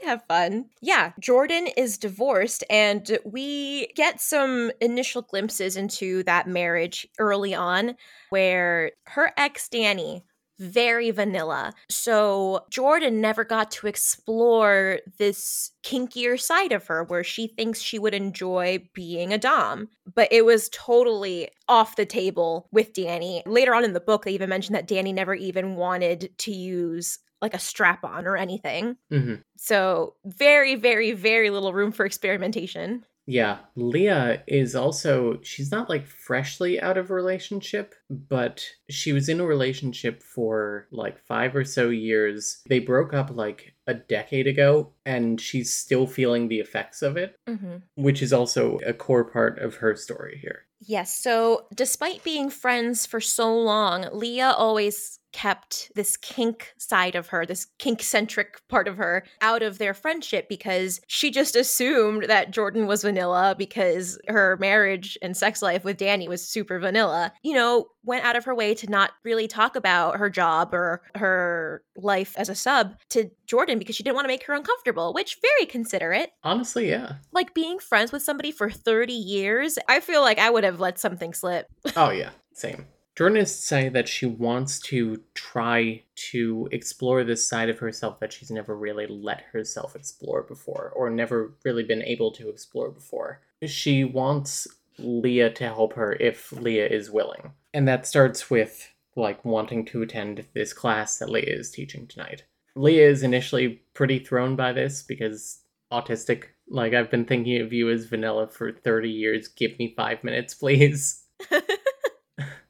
They'd 0.02 0.08
have 0.08 0.24
fun. 0.28 0.66
Yeah, 0.82 1.12
Jordan 1.20 1.68
is 1.78 1.98
divorced, 1.98 2.64
and 2.70 3.20
we 3.26 3.88
get 3.96 4.22
some 4.22 4.72
initial 4.82 5.22
glimpses 5.22 5.78
into 5.78 6.24
that 6.24 6.48
marriage 6.48 7.08
early 7.20 7.54
on 7.54 7.96
where 8.30 8.92
her 9.08 9.32
ex, 9.38 9.70
Danny, 9.70 10.24
very 10.60 11.10
vanilla. 11.10 11.74
So 11.90 12.66
Jordan 12.70 13.20
never 13.20 13.44
got 13.44 13.72
to 13.72 13.88
explore 13.88 15.00
this 15.18 15.72
kinkier 15.84 16.40
side 16.40 16.72
of 16.72 16.86
her 16.86 17.04
where 17.04 17.24
she 17.24 17.48
thinks 17.48 17.82
she 17.82 17.98
would 17.98 18.14
enjoy 18.14 18.88
being 18.94 19.34
a 19.34 19.40
Dom. 19.40 19.90
But 20.14 20.32
it 20.32 20.46
was 20.46 20.70
totally 20.70 21.50
off 21.68 21.96
the 21.96 22.06
table 22.06 22.68
with 22.72 22.94
Danny. 22.94 23.42
Later 23.48 23.74
on 23.74 23.84
in 23.84 23.94
the 23.94 24.00
book, 24.00 24.24
they 24.24 24.34
even 24.34 24.50
mentioned 24.50 24.76
that 24.76 24.88
Danny 24.88 25.14
never 25.14 25.34
even 25.34 25.76
wanted 25.76 26.30
to 26.40 26.52
use 26.52 27.18
like 27.42 27.54
a 27.54 27.60
strap 27.60 28.04
on 28.04 28.26
or 28.28 28.38
anything. 28.38 28.98
hmm 29.10 29.36
So, 29.58 30.16
very, 30.26 30.76
very, 30.76 31.12
very 31.14 31.50
little 31.50 31.74
room 31.74 31.92
for 31.92 32.06
experimentation. 32.06 33.06
Yeah, 33.28 33.60
Leah 33.76 34.42
is 34.48 34.76
also, 34.76 35.40
she's 35.44 35.72
not 35.72 35.90
like 35.90 36.08
freshly 36.08 36.82
out 36.82 36.98
of 36.98 37.10
a 37.10 37.14
relationship, 37.14 37.94
but 38.10 38.66
she 38.90 39.14
was 39.14 39.30
in 39.30 39.40
a 39.40 39.46
relationship 39.46 40.24
for 40.24 40.88
like 40.92 41.20
five 41.20 41.56
or 41.56 41.64
so 41.64 41.90
years. 41.90 42.62
They 42.68 42.80
broke 42.80 43.14
up 43.14 43.30
like 43.32 43.76
a 43.86 43.94
decade 43.94 44.48
ago, 44.48 44.94
and 45.06 45.40
she's 45.40 45.72
still 45.72 46.08
feeling 46.08 46.48
the 46.48 46.60
effects 46.60 47.02
of 47.04 47.16
it, 47.16 47.36
Mm-hmm. 47.48 47.78
which 47.96 48.22
is 48.24 48.34
also 48.34 48.80
a 48.86 48.92
core 48.94 49.24
part 49.24 49.60
of 49.60 49.76
her 49.76 49.96
story 49.96 50.40
here. 50.42 50.64
Yes. 50.80 51.16
So, 51.16 51.68
despite 51.76 52.24
being 52.24 52.50
friends 52.50 53.06
for 53.06 53.22
so 53.22 53.56
long, 53.56 54.08
Leah 54.12 54.52
always 54.58 55.20
kept 55.32 55.92
this 55.96 56.18
kink 56.18 56.74
side 56.78 57.16
of 57.16 57.28
her, 57.28 57.46
this 57.46 57.66
kink 57.80 58.02
centric 58.02 58.62
part 58.68 58.88
of 58.88 58.98
her, 58.98 59.24
out 59.42 59.62
of 59.62 59.78
their 59.78 59.94
friendship 59.94 60.48
because 60.50 61.02
she 61.08 61.32
just 61.32 61.56
assumed 61.56 62.26
that 62.28 62.52
Jordan 62.52 62.88
was 62.88 63.04
vanilla 63.04 63.56
because 63.58 64.20
her 64.28 64.58
marriage 64.60 65.18
and 65.22 65.36
sex 65.36 65.62
life 65.62 65.84
with 65.84 65.98
Danny 65.98 66.28
was 66.28 66.48
super 66.48 66.80
vanilla. 66.80 67.34
You 67.44 67.54
know, 67.54 67.88
went 68.04 68.26
out 68.26 68.36
of 68.36 68.46
her 68.46 68.56
way 68.56 68.74
to 68.76 68.90
not 68.90 69.12
really 69.24 69.48
talk 69.48 69.76
about 69.76 70.18
her 70.18 70.30
job 70.30 70.74
or 70.74 71.02
her 71.16 71.84
life 71.96 72.34
as 72.38 72.50
a 72.50 72.56
sub 72.56 72.96
to 73.10 73.30
Jordan 73.46 73.80
because 73.80 73.96
she 73.96 74.04
didn't 74.04 74.16
want 74.16 74.26
to 74.26 74.30
make 74.30 74.46
her 74.46 74.54
uncomfortable, 74.54 75.14
which 75.14 75.38
very 75.42 75.66
considerate. 75.66 76.32
Honestly, 76.44 76.90
yeah. 76.90 77.14
Like 77.32 77.54
being 77.54 77.80
friends 77.80 78.12
with 78.12 78.24
somebody 78.24 78.52
for 78.52 78.70
30 78.70 79.14
years, 79.14 79.78
I 79.88 80.00
feel 80.00 80.22
like 80.22 80.40
I 80.40 80.50
would 80.50 80.64
have 80.64 80.80
let 80.80 81.00
something 81.00 81.34
slip. 81.34 81.68
Oh, 81.96 82.10
yeah, 82.10 82.32
same. 82.54 82.86
Is 83.28 83.54
saying 83.54 83.94
that 83.94 84.08
she 84.08 84.26
wants 84.26 84.80
to 84.80 85.22
try 85.36 86.04
to 86.32 86.68
explore 86.72 87.24
this 87.24 87.48
side 87.48 87.70
of 87.70 87.80
herself 87.80 88.20
that 88.20 88.34
she's 88.34 88.50
never 88.50 88.76
really 88.76 89.06
let 89.08 89.42
herself 89.52 89.96
explore 89.96 90.42
before, 90.44 90.92
or 90.96 91.10
never 91.10 91.54
really 91.64 91.84
been 91.84 92.02
able 92.02 92.32
to 92.32 92.50
explore 92.50 92.90
before. 92.90 93.42
She 93.66 94.04
wants 94.04 94.68
Leah 94.98 95.52
to 95.52 95.66
help 95.66 95.94
her 95.94 96.14
if 96.14 96.52
Leah 96.52 96.88
is 96.88 97.12
willing. 97.12 97.52
And 97.74 97.88
that 97.88 98.08
starts 98.08 98.50
with, 98.50 98.92
like, 99.16 99.46
wanting 99.46 99.86
to 99.86 100.02
attend 100.02 100.46
this 100.54 100.74
class 100.74 101.20
that 101.20 101.30
Leah 101.30 101.60
is 101.60 101.70
teaching 101.70 102.08
tonight. 102.08 102.44
Leah 102.76 103.10
is 103.10 103.24
initially 103.24 103.82
pretty 103.94 104.20
thrown 104.20 104.56
by 104.56 104.74
this 104.74 105.04
because 105.04 105.62
autistic. 105.92 106.46
Like, 106.68 106.94
I've 106.94 107.12
been 107.12 107.26
thinking 107.26 107.62
of 107.62 107.74
you 107.74 107.90
as 107.90 108.06
vanilla 108.06 108.48
for 108.48 108.72
30 108.72 109.10
years. 109.10 109.48
Give 109.48 109.78
me 109.78 109.94
five 109.96 110.24
minutes, 110.24 110.54
please. 110.56 111.21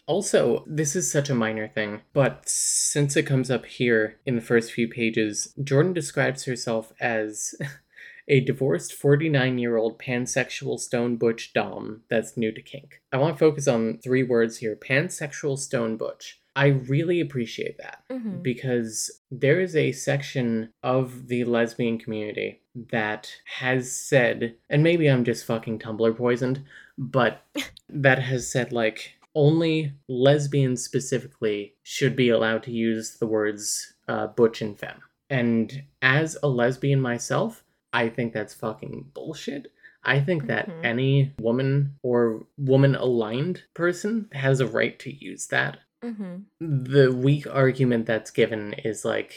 Also, 0.07 0.63
this 0.67 0.95
is 0.95 1.11
such 1.11 1.29
a 1.29 1.35
minor 1.35 1.67
thing, 1.67 2.01
but 2.13 2.43
since 2.47 3.15
it 3.15 3.23
comes 3.23 3.49
up 3.49 3.65
here 3.65 4.19
in 4.25 4.35
the 4.35 4.41
first 4.41 4.71
few 4.71 4.87
pages, 4.87 5.53
Jordan 5.63 5.93
describes 5.93 6.45
herself 6.45 6.91
as 6.99 7.53
a 8.27 8.41
divorced 8.41 8.93
49 8.93 9.57
year 9.57 9.77
old 9.77 9.99
pansexual 9.99 10.79
stone 10.79 11.15
butch 11.17 11.53
dom 11.53 12.01
that's 12.09 12.35
new 12.37 12.51
to 12.51 12.61
kink. 12.61 13.01
I 13.11 13.17
want 13.17 13.35
to 13.35 13.39
focus 13.39 13.67
on 13.67 13.99
three 14.03 14.23
words 14.23 14.57
here 14.57 14.75
pansexual 14.75 15.57
stone 15.57 15.97
butch. 15.97 16.39
I 16.55 16.67
really 16.67 17.21
appreciate 17.21 17.77
that 17.77 18.03
Mhm. 18.11 18.43
because 18.43 19.21
there 19.31 19.61
is 19.61 19.75
a 19.75 19.93
section 19.93 20.73
of 20.83 21.27
the 21.29 21.45
lesbian 21.45 21.97
community 21.97 22.61
that 22.91 23.31
has 23.59 23.89
said, 23.91 24.55
and 24.69 24.83
maybe 24.83 25.07
I'm 25.07 25.23
just 25.23 25.45
fucking 25.45 25.79
Tumblr 25.79 26.17
poisoned, 26.17 26.63
but 26.97 27.41
that 27.89 28.19
has 28.19 28.51
said, 28.51 28.73
like, 28.73 29.13
only 29.35 29.93
lesbians 30.07 30.83
specifically 30.83 31.75
should 31.83 32.15
be 32.15 32.29
allowed 32.29 32.63
to 32.63 32.71
use 32.71 33.17
the 33.17 33.27
words 33.27 33.93
uh, 34.07 34.27
butch 34.27 34.61
and 34.61 34.77
femme. 34.77 35.01
And 35.29 35.83
as 36.01 36.37
a 36.43 36.47
lesbian 36.49 36.99
myself, 36.99 37.63
I 37.93 38.09
think 38.09 38.33
that's 38.33 38.53
fucking 38.53 39.11
bullshit. 39.13 39.71
I 40.03 40.19
think 40.19 40.47
that 40.47 40.67
Mhm. 40.67 40.83
any 40.85 41.33
woman 41.39 41.95
or 42.03 42.45
woman 42.57 42.95
aligned 42.95 43.63
person 43.73 44.27
has 44.33 44.59
a 44.59 44.67
right 44.67 44.97
to 44.99 45.11
use 45.13 45.47
that 45.47 45.79
Mhm. 46.03 46.45
the 46.59 47.11
weak 47.13 47.45
argument 47.47 48.05
that's 48.07 48.31
given 48.31 48.73
is 48.73 49.05
like 49.05 49.33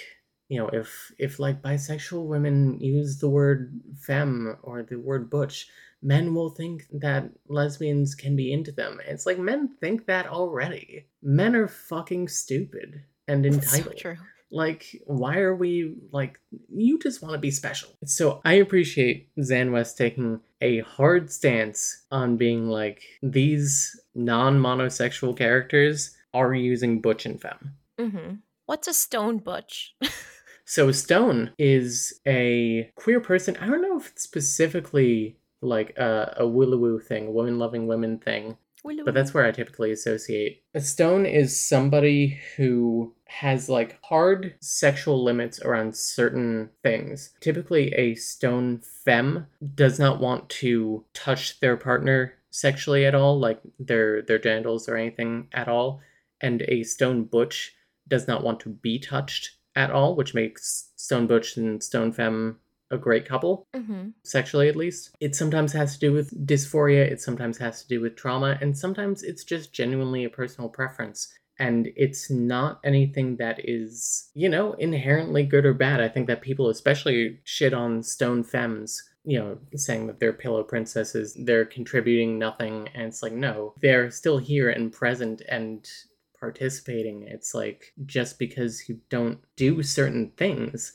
you 0.48 0.58
know 0.58 0.68
if 0.68 1.12
if 1.18 1.38
like 1.38 1.60
bisexual 1.62 2.26
women 2.26 2.80
use 2.80 3.18
the 3.18 3.28
word 3.28 3.78
femme 3.98 4.56
or 4.62 4.82
the 4.82 4.96
word 4.98 5.28
butch 5.28 5.68
men 6.04 6.34
will 6.34 6.50
think 6.50 6.84
that 6.92 7.30
lesbians 7.48 8.14
can 8.14 8.36
be 8.36 8.52
into 8.52 8.70
them. 8.70 9.00
It's 9.06 9.26
like 9.26 9.38
men 9.38 9.70
think 9.80 10.06
that 10.06 10.26
already. 10.26 11.06
Men 11.22 11.56
are 11.56 11.66
fucking 11.66 12.28
stupid 12.28 13.02
and 13.26 13.44
so 13.44 13.50
entitled. 13.50 13.96
true. 13.96 14.16
like 14.50 14.84
why 15.06 15.38
are 15.38 15.56
we 15.56 15.96
like 16.12 16.38
you 16.68 16.98
just 16.98 17.22
want 17.22 17.32
to 17.32 17.38
be 17.38 17.50
special. 17.50 17.88
So 18.04 18.42
i 18.44 18.54
appreciate 18.54 19.30
xan 19.38 19.72
west 19.72 19.96
taking 19.96 20.40
a 20.60 20.80
hard 20.80 21.32
stance 21.32 22.04
on 22.10 22.36
being 22.36 22.68
like 22.68 23.02
these 23.22 23.98
non-monosexual 24.14 25.36
characters 25.36 26.14
are 26.34 26.54
using 26.54 27.00
butch 27.00 27.24
and 27.24 27.40
femme. 27.40 27.74
Hmm 27.98 28.34
What's 28.66 28.88
a 28.88 28.94
stone 28.94 29.38
butch? 29.38 29.94
so 30.64 30.90
stone 30.90 31.52
is 31.58 32.18
a 32.26 32.90
queer 32.96 33.20
person. 33.20 33.56
I 33.58 33.66
don't 33.66 33.82
know 33.82 33.98
if 33.98 34.08
it's 34.08 34.22
specifically 34.22 35.36
like 35.64 35.94
uh, 35.98 36.26
a, 36.36 36.44
a 36.44 36.48
willowoo 36.48 37.02
thing 37.02 37.32
woman 37.32 37.58
loving 37.58 37.86
women 37.86 38.18
thing 38.18 38.56
but 39.04 39.14
that's 39.14 39.32
where 39.32 39.46
I 39.46 39.50
typically 39.50 39.92
associate. 39.92 40.62
A 40.74 40.80
stone 40.80 41.24
is 41.24 41.58
somebody 41.58 42.38
who 42.56 43.14
has 43.24 43.68
like 43.70 43.98
hard 44.02 44.54
sexual 44.60 45.24
limits 45.24 45.58
around 45.60 45.96
certain 45.96 46.68
things. 46.82 47.30
Typically, 47.40 47.94
a 47.94 48.14
stone 48.14 48.80
femme 49.04 49.46
does 49.74 49.98
not 49.98 50.20
want 50.20 50.50
to 50.50 51.04
touch 51.14 51.60
their 51.60 51.78
partner 51.78 52.34
sexually 52.50 53.06
at 53.06 53.14
all, 53.14 53.38
like 53.38 53.60
their 53.78 54.20
their 54.20 54.38
genitals 54.38 54.86
or 54.86 54.96
anything 54.96 55.48
at 55.52 55.66
all, 55.66 56.00
and 56.42 56.62
a 56.68 56.82
stone 56.82 57.24
butch 57.24 57.74
does 58.06 58.28
not 58.28 58.44
want 58.44 58.60
to 58.60 58.68
be 58.68 58.98
touched 58.98 59.56
at 59.74 59.90
all, 59.90 60.14
which 60.14 60.34
makes 60.34 60.90
stone 60.96 61.26
butch 61.26 61.56
and 61.56 61.82
stone 61.82 62.12
femme 62.12 62.58
a 62.90 62.98
great 62.98 63.26
couple 63.26 63.66
hmm 63.74 64.08
sexually 64.22 64.68
at 64.68 64.76
least. 64.76 65.10
It 65.20 65.34
sometimes 65.34 65.72
has 65.72 65.94
to 65.94 66.00
do 66.00 66.12
with 66.12 66.46
dysphoria, 66.46 67.10
it 67.10 67.20
sometimes 67.20 67.58
has 67.58 67.82
to 67.82 67.88
do 67.88 68.00
with 68.00 68.16
trauma, 68.16 68.58
and 68.60 68.76
sometimes 68.76 69.22
it's 69.22 69.44
just 69.44 69.72
genuinely 69.72 70.24
a 70.24 70.30
personal 70.30 70.68
preference. 70.68 71.28
And 71.58 71.88
it's 71.94 72.30
not 72.30 72.80
anything 72.84 73.36
that 73.36 73.60
is, 73.62 74.30
you 74.34 74.48
know, 74.48 74.72
inherently 74.72 75.44
good 75.44 75.64
or 75.64 75.74
bad. 75.74 76.00
I 76.00 76.08
think 76.08 76.26
that 76.26 76.42
people 76.42 76.68
especially 76.68 77.38
shit 77.44 77.72
on 77.72 78.02
stone 78.02 78.42
femmes, 78.42 79.00
you 79.24 79.38
know, 79.38 79.58
saying 79.76 80.08
that 80.08 80.18
they're 80.18 80.32
pillow 80.32 80.64
princesses, 80.64 81.36
they're 81.38 81.64
contributing 81.64 82.38
nothing. 82.38 82.88
And 82.94 83.04
it's 83.04 83.22
like, 83.22 83.32
no, 83.32 83.74
they're 83.80 84.10
still 84.10 84.38
here 84.38 84.70
and 84.70 84.92
present 84.92 85.42
and 85.48 85.88
participating. 86.40 87.22
It's 87.28 87.54
like 87.54 87.92
just 88.04 88.38
because 88.38 88.88
you 88.88 89.00
don't 89.08 89.38
do 89.56 89.82
certain 89.82 90.32
things 90.36 90.92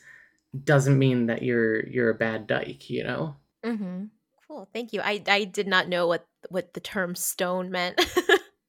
doesn't 0.63 0.97
mean 0.97 1.27
that 1.27 1.43
you're 1.43 1.85
you're 1.87 2.09
a 2.09 2.15
bad 2.15 2.47
dyke, 2.47 2.89
you 2.89 3.03
know? 3.03 3.35
hmm 3.63 4.05
Cool. 4.47 4.67
Thank 4.73 4.93
you. 4.93 5.01
I 5.01 5.21
I 5.27 5.43
did 5.43 5.67
not 5.67 5.87
know 5.87 6.07
what 6.07 6.25
what 6.49 6.73
the 6.73 6.79
term 6.79 7.15
stone 7.15 7.69
meant. 7.71 7.99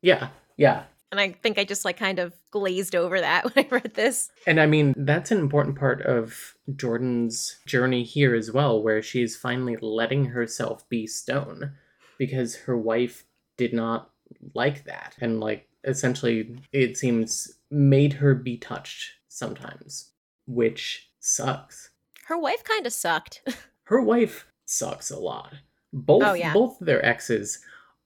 Yeah, 0.03 0.29
yeah. 0.57 0.85
and 1.13 1.21
I 1.21 1.33
think 1.33 1.59
I 1.59 1.65
just 1.65 1.85
like 1.85 1.99
kind 1.99 2.19
of 2.21 2.33
glazed 2.51 2.95
over 2.95 3.21
that 3.21 3.45
when 3.55 3.67
I 3.67 3.69
read 3.71 3.93
this. 3.95 4.31
And 4.47 4.59
I 4.59 4.65
mean, 4.65 4.95
that's 4.97 5.31
an 5.31 5.37
important 5.39 5.79
part 5.79 6.01
of 6.03 6.55
Jordan's 6.75 7.59
journey 7.67 8.03
here 8.03 8.35
as 8.35 8.51
well, 8.51 8.83
where 8.83 9.03
she's 9.03 9.37
finally 9.37 9.77
letting 9.83 10.25
herself 10.25 10.89
be 10.89 11.07
stone 11.07 11.75
because 12.19 12.57
her 12.57 12.79
wife 12.79 13.25
did 13.59 13.75
not 13.75 14.11
like 14.55 14.85
that. 14.85 15.17
And, 15.21 15.39
like, 15.39 15.69
essentially, 15.85 16.57
it 16.73 16.97
seems 16.97 17.59
made 17.71 18.15
her 18.15 18.35
be 18.35 18.57
touched 18.57 19.11
sometimes, 19.29 20.13
which 20.47 21.10
sucks. 21.21 21.91
Her 22.27 22.39
wife 22.39 22.65
kind 22.65 22.87
of 22.87 22.93
sucked. 22.93 23.43
Her 23.85 24.01
wife 24.03 24.47
sucks 24.67 25.11
a 25.11 25.19
lot. 25.19 25.55
Both, 25.93 26.23
Oh, 26.25 26.33
yeah. 26.35 26.53
both 26.53 26.77
their 26.81 27.05
exes. 27.05 27.59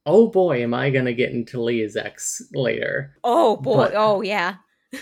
Oh 0.06 0.28
boy, 0.28 0.62
am 0.62 0.74
I 0.74 0.90
gonna 0.90 1.12
get 1.14 1.30
into 1.32 1.62
Leah's 1.62 1.96
ex 1.96 2.42
later. 2.52 3.16
oh 3.24 3.56
boy. 3.56 3.76
But- 3.76 3.92
oh 3.96 4.20
yeah. 4.22 4.56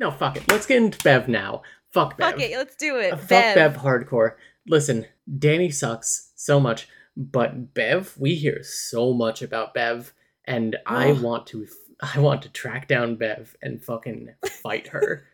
No, 0.00 0.10
fuck 0.10 0.36
it. 0.36 0.42
Let's 0.48 0.66
get 0.66 0.78
into 0.78 0.98
Bev 1.04 1.28
now. 1.28 1.62
Fuck 1.92 2.16
Bev. 2.18 2.32
Fuck 2.32 2.40
it. 2.40 2.56
Let's 2.56 2.74
do 2.74 2.96
it. 2.96 3.12
Uh, 3.12 3.16
Fuck 3.16 3.28
Bev. 3.28 3.54
Bev 3.54 3.76
hardcore. 3.76 4.32
Listen, 4.66 5.06
Danny 5.38 5.70
sucks 5.70 6.32
so 6.34 6.58
much, 6.58 6.88
but 7.16 7.74
Bev, 7.74 8.12
we 8.18 8.34
hear 8.34 8.60
so 8.64 9.12
much 9.14 9.40
about 9.40 9.72
Bev, 9.72 10.12
and 10.46 10.76
I 10.84 11.12
want 11.12 11.46
to, 11.48 11.68
I 12.14 12.18
want 12.18 12.42
to 12.42 12.48
track 12.48 12.88
down 12.88 13.14
Bev 13.16 13.54
and 13.62 13.80
fucking 13.82 14.34
fight 14.64 14.88
her. 14.88 15.26